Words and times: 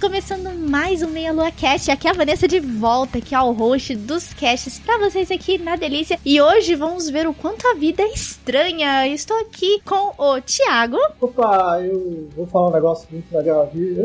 Começando 0.00 0.56
mais 0.56 1.02
um 1.02 1.08
Meia 1.08 1.32
Lua 1.32 1.50
Cast. 1.50 1.90
Aqui 1.90 2.06
é 2.06 2.10
a 2.12 2.14
Vanessa 2.14 2.46
de 2.46 2.60
volta, 2.60 3.20
que 3.20 3.34
é 3.34 3.40
o 3.40 3.50
host 3.50 3.96
dos 3.96 4.32
casts 4.32 4.78
pra 4.78 4.96
vocês 4.96 5.28
aqui 5.28 5.58
na 5.58 5.74
Delícia. 5.74 6.20
E 6.24 6.40
hoje 6.40 6.76
vamos 6.76 7.10
ver 7.10 7.26
o 7.26 7.34
quanto 7.34 7.66
a 7.66 7.74
vida 7.74 8.04
é 8.04 8.12
estranha. 8.12 9.08
Estou 9.08 9.36
aqui 9.40 9.82
com 9.84 10.12
o 10.16 10.40
Thiago. 10.40 10.98
Opa, 11.20 11.80
eu 11.82 12.28
vou 12.36 12.46
falar 12.46 12.68
um 12.68 12.72
negócio 12.74 13.08
muito 13.10 13.36
legal 13.36 13.64
aqui. 13.64 13.96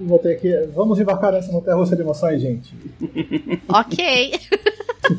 Voltei 0.00 0.32
aqui. 0.32 0.52
Vamos 0.74 0.98
embarcar 0.98 1.30
nessa 1.30 1.52
montanha 1.52 1.76
russa 1.76 1.94
de 1.94 2.02
emoções, 2.02 2.40
gente. 2.40 2.74
ok. 3.68 4.32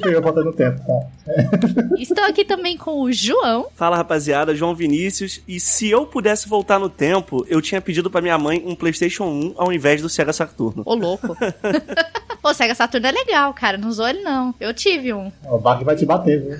Chega 0.02 0.22
voltando 0.22 0.46
no 0.46 0.54
tempo, 0.54 0.80
tá? 0.86 1.08
Estou 1.98 2.24
aqui 2.26 2.44
também 2.44 2.78
com 2.78 3.02
o 3.02 3.12
João. 3.12 3.68
Fala 3.76 3.98
rapaziada, 3.98 4.56
João 4.56 4.76
Vinícius. 4.76 5.42
E 5.48 5.60
se 5.60 5.90
eu 5.90 6.06
pudesse 6.06 6.48
voltar 6.48 6.80
no 6.80 6.90
tempo, 6.90 7.46
eu 7.50 7.62
tinha 7.62 7.82
pedido 7.82 8.10
pra 8.10 8.22
minha 8.22 8.38
mãe 8.38 8.62
um 8.66 8.76
PlayStation 8.76 9.26
1 9.26 9.54
ao 9.58 9.72
invés 9.72 10.02
do 10.02 10.10
Sega 10.10 10.34
Saturno. 10.34 10.84
Ô, 10.86 10.94
louco. 10.94 11.36
o 12.44 12.54
Sega 12.54 12.76
Saturno 12.76 13.08
é 13.08 13.12
legal, 13.12 13.54
cara. 13.54 13.78
Não 13.78 13.90
usou 13.90 14.08
ele, 14.08 14.22
não. 14.22 14.54
Eu 14.60 14.74
tive 14.74 15.14
um. 15.14 15.32
O 15.46 15.58
Bach 15.58 15.84
vai 15.84 15.96
te 15.96 16.06
bater, 16.06 16.42
viu? 16.42 16.58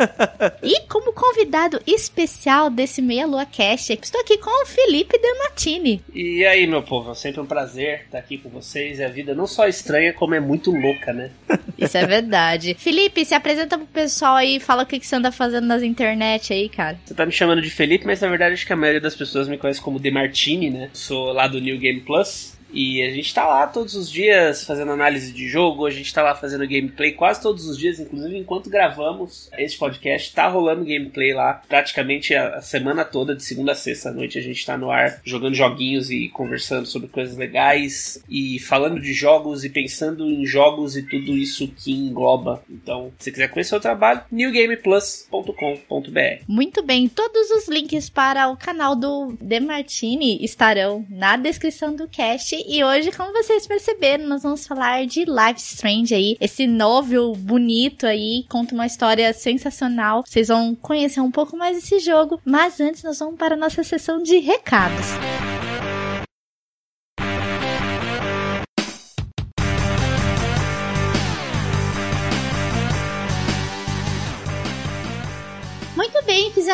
e 0.62 0.80
como 0.88 1.12
convidado 1.12 1.80
especial 1.86 2.70
desse 2.70 3.02
Meia 3.02 3.26
Lua 3.26 3.44
Cast, 3.44 3.98
estou 4.00 4.20
aqui 4.20 4.38
com 4.38 4.62
o 4.62 4.66
Felipe 4.66 5.18
Demartini. 5.18 6.02
E 6.14 6.44
aí, 6.44 6.66
meu 6.66 6.82
povo, 6.82 7.12
é 7.12 7.14
sempre 7.14 7.40
um 7.40 7.46
prazer 7.46 8.02
estar 8.04 8.18
aqui 8.18 8.38
com 8.38 8.48
vocês. 8.48 8.98
E 8.98 9.04
a 9.04 9.08
vida 9.08 9.34
não 9.34 9.46
só 9.46 9.66
é 9.66 9.68
estranha, 9.68 10.12
como 10.12 10.34
é 10.34 10.40
muito 10.40 10.70
louca, 10.70 11.12
né? 11.12 11.30
Isso 11.76 11.96
é 11.96 12.06
verdade. 12.06 12.74
Felipe, 12.78 13.24
se 13.24 13.34
apresenta 13.34 13.76
pro 13.76 13.86
pessoal 13.86 14.36
aí 14.36 14.56
e 14.56 14.60
fala 14.60 14.82
o 14.82 14.86
que, 14.86 14.98
que 14.98 15.06
você 15.06 15.16
anda 15.16 15.32
fazendo 15.32 15.66
nas 15.66 15.82
internet 15.82 16.52
aí, 16.52 16.68
cara. 16.68 16.98
Você 17.04 17.14
tá 17.14 17.26
me 17.26 17.32
chamando 17.32 17.60
de 17.60 17.70
Felipe, 17.70 18.06
mas 18.06 18.20
na 18.20 18.28
verdade 18.28 18.54
acho 18.54 18.66
que 18.66 18.72
a 18.72 18.76
maioria 18.76 19.00
das 19.00 19.14
pessoas 19.14 19.48
me 19.48 19.58
conhece 19.58 19.80
como 19.80 19.98
Demartini, 19.98 20.70
né? 20.70 20.90
Sou 20.92 21.32
lá 21.32 21.46
do 21.46 21.60
New 21.60 21.78
Game 21.78 22.00
Plus. 22.00 22.58
E 22.72 23.02
a 23.02 23.10
gente 23.10 23.34
tá 23.34 23.46
lá 23.46 23.66
todos 23.66 23.94
os 23.94 24.10
dias 24.10 24.64
fazendo 24.64 24.92
análise 24.92 25.32
de 25.32 25.48
jogo, 25.48 25.86
a 25.86 25.90
gente 25.90 26.12
tá 26.12 26.22
lá 26.22 26.34
fazendo 26.34 26.68
gameplay 26.68 27.12
quase 27.12 27.40
todos 27.40 27.66
os 27.66 27.76
dias, 27.76 27.98
inclusive 27.98 28.36
enquanto 28.36 28.70
gravamos 28.70 29.50
este 29.58 29.78
podcast, 29.78 30.34
tá 30.34 30.48
rolando 30.48 30.84
gameplay 30.84 31.32
lá 31.32 31.62
praticamente 31.68 32.34
a, 32.34 32.60
semana 32.60 33.04
toda, 33.04 33.34
de 33.34 33.42
segunda 33.42 33.72
a 33.72 33.74
sexta 33.74 34.10
à 34.10 34.12
noite, 34.12 34.38
a 34.38 34.42
gente 34.42 34.64
tá 34.64 34.76
no 34.76 34.90
ar 34.90 35.20
jogando 35.24 35.54
joguinhos 35.54 36.10
e 36.10 36.28
conversando 36.28 36.86
sobre 36.86 37.08
coisas 37.08 37.36
legais 37.36 38.22
e 38.28 38.58
falando 38.58 39.00
de 39.00 39.12
jogos 39.12 39.64
e 39.64 39.70
pensando 39.70 40.28
em 40.28 40.44
jogos 40.46 40.96
e 40.96 41.02
tudo 41.02 41.36
isso 41.36 41.68
que 41.68 41.92
engloba. 41.92 42.62
Então, 42.68 43.12
se 43.18 43.30
quiser 43.30 43.48
conhecer 43.48 43.76
o 43.76 43.80
trabalho, 43.80 44.22
newgameplus.com.br. 44.30 46.44
Muito 46.46 46.82
bem, 46.82 47.08
todos 47.08 47.50
os 47.50 47.68
links 47.68 48.08
para 48.08 48.48
o 48.48 48.56
canal 48.56 48.94
do 48.94 49.36
Demartini 49.40 50.44
estarão 50.44 51.04
na 51.08 51.36
descrição 51.36 51.94
do 51.94 52.08
cast 52.08 52.54
e 52.66 52.84
hoje, 52.84 53.12
como 53.12 53.32
vocês 53.32 53.66
perceberam, 53.66 54.26
nós 54.26 54.42
vamos 54.42 54.66
falar 54.66 55.06
de 55.06 55.24
Life 55.24 55.58
Strange 55.58 56.14
aí, 56.14 56.36
esse 56.40 56.66
novel 56.66 57.32
bonito 57.34 58.06
aí, 58.06 58.44
conta 58.48 58.74
uma 58.74 58.86
história 58.86 59.32
sensacional. 59.32 60.22
Vocês 60.26 60.48
vão 60.48 60.74
conhecer 60.74 61.20
um 61.20 61.30
pouco 61.30 61.56
mais 61.56 61.76
desse 61.76 61.98
jogo, 61.98 62.40
mas 62.44 62.80
antes 62.80 63.02
nós 63.02 63.18
vamos 63.18 63.36
para 63.36 63.54
a 63.54 63.58
nossa 63.58 63.82
sessão 63.82 64.22
de 64.22 64.38
recados. 64.38 65.06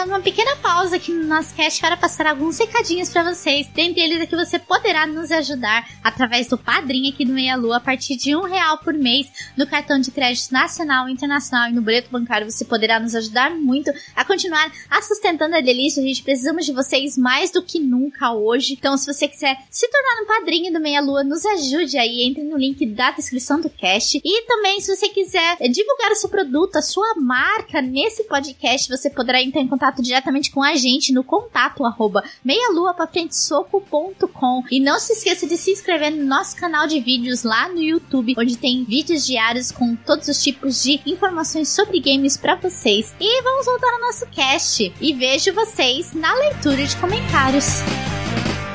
Uma 0.05 0.21
pequena 0.21 0.55
pausa 0.57 0.97
aqui 0.97 1.11
no 1.11 1.25
nosso 1.25 1.55
cast 1.55 1.81
para 1.81 1.97
passar 1.97 2.27
alguns 2.27 2.59
recadinhos 2.59 3.09
para 3.09 3.25
vocês. 3.25 3.67
Dentre 3.69 4.03
eles 4.03 4.21
é 4.21 4.27
que 4.27 4.37
você 4.37 4.59
poderá 4.59 5.07
nos 5.07 5.33
ajudar 5.33 5.89
através 6.05 6.49
do 6.49 6.59
padrinho 6.59 7.12
aqui 7.12 7.25
do 7.25 7.33
Meia 7.33 7.57
Lua 7.57 7.79
a 7.79 7.81
partir 7.81 8.15
de 8.15 8.37
um 8.37 8.43
real 8.43 8.79
por 8.79 8.93
mês 8.93 9.27
no 9.57 9.67
cartão 9.67 9.99
de 9.99 10.11
crédito 10.11 10.53
nacional, 10.53 11.09
internacional 11.09 11.71
e 11.71 11.73
no 11.73 11.81
boleto 11.81 12.11
bancário. 12.11 12.49
Você 12.49 12.65
poderá 12.65 13.01
nos 13.01 13.15
ajudar 13.15 13.51
muito 13.51 13.91
a 14.15 14.25
continuar 14.25 14.71
a 14.91 15.01
sustentando 15.01 15.57
a 15.57 15.61
delícia. 15.61 16.03
A 16.03 16.07
gente 16.07 16.23
precisamos 16.23 16.67
de 16.67 16.73
vocês 16.73 17.17
mais 17.17 17.51
do 17.51 17.63
que 17.63 17.81
nunca 17.81 18.33
hoje. 18.33 18.75
Então, 18.75 18.97
se 18.99 19.13
você 19.13 19.27
quiser 19.27 19.57
se 19.71 19.89
tornar 19.89 20.23
um 20.23 20.27
padrinho 20.27 20.73
do 20.73 20.81
Meia 20.81 21.01
Lua, 21.01 21.25
nos 21.25 21.45
ajude 21.47 21.97
aí. 21.97 22.23
Entre 22.23 22.45
no 22.45 22.59
link 22.59 22.84
da 22.87 23.13
descrição 23.13 23.61
do 23.61 23.71
cast. 23.71 24.21
E 24.23 24.47
também, 24.47 24.78
se 24.78 24.95
você 24.95 25.09
quiser 25.09 25.57
divulgar 25.71 26.13
o 26.13 26.17
seu 26.17 26.28
produto, 26.28 26.77
a 26.77 26.83
sua 26.83 27.15
marca 27.17 27.81
nesse 27.81 28.25
podcast, 28.25 28.89
você 28.89 29.09
poderá 29.09 29.43
entrar 29.43 29.63
em 29.63 29.69
contato 29.69 29.86
diretamente 30.03 30.51
com 30.51 30.63
a 30.63 30.75
gente 30.75 31.13
no 31.13 31.25
contato 31.25 31.85
arroba 31.85 32.25
meialuapafrentesoco.com 32.45 34.65
e 34.71 34.81
não 34.81 34.99
se 34.99 35.13
esqueça 35.13 35.47
de 35.47 35.57
se 35.57 35.71
inscrever 35.71 36.11
no 36.11 36.25
nosso 36.25 36.57
canal 36.57 36.87
de 36.87 37.01
vídeos 37.01 37.43
lá 37.43 37.69
no 37.69 37.81
YouTube, 37.81 38.35
onde 38.39 38.57
tem 38.57 38.85
vídeos 38.85 39.27
diários 39.27 39.73
com 39.73 39.97
todos 39.97 40.29
os 40.29 40.43
tipos 40.43 40.83
de 40.83 41.01
informações 41.07 41.69
sobre 41.69 42.01
games 42.01 42.37
para 42.37 42.57
vocês. 42.57 43.15
E 43.21 43.43
vamos 43.43 43.67
voltar 43.67 43.93
ao 43.93 44.01
nosso 44.01 44.27
cast 44.27 44.93
e 45.01 45.13
vejo 45.13 45.53
vocês 45.53 46.13
na 46.13 46.33
leitura 46.35 46.85
de 46.85 46.97
comentários. 46.97 47.81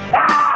então 0.10 0.51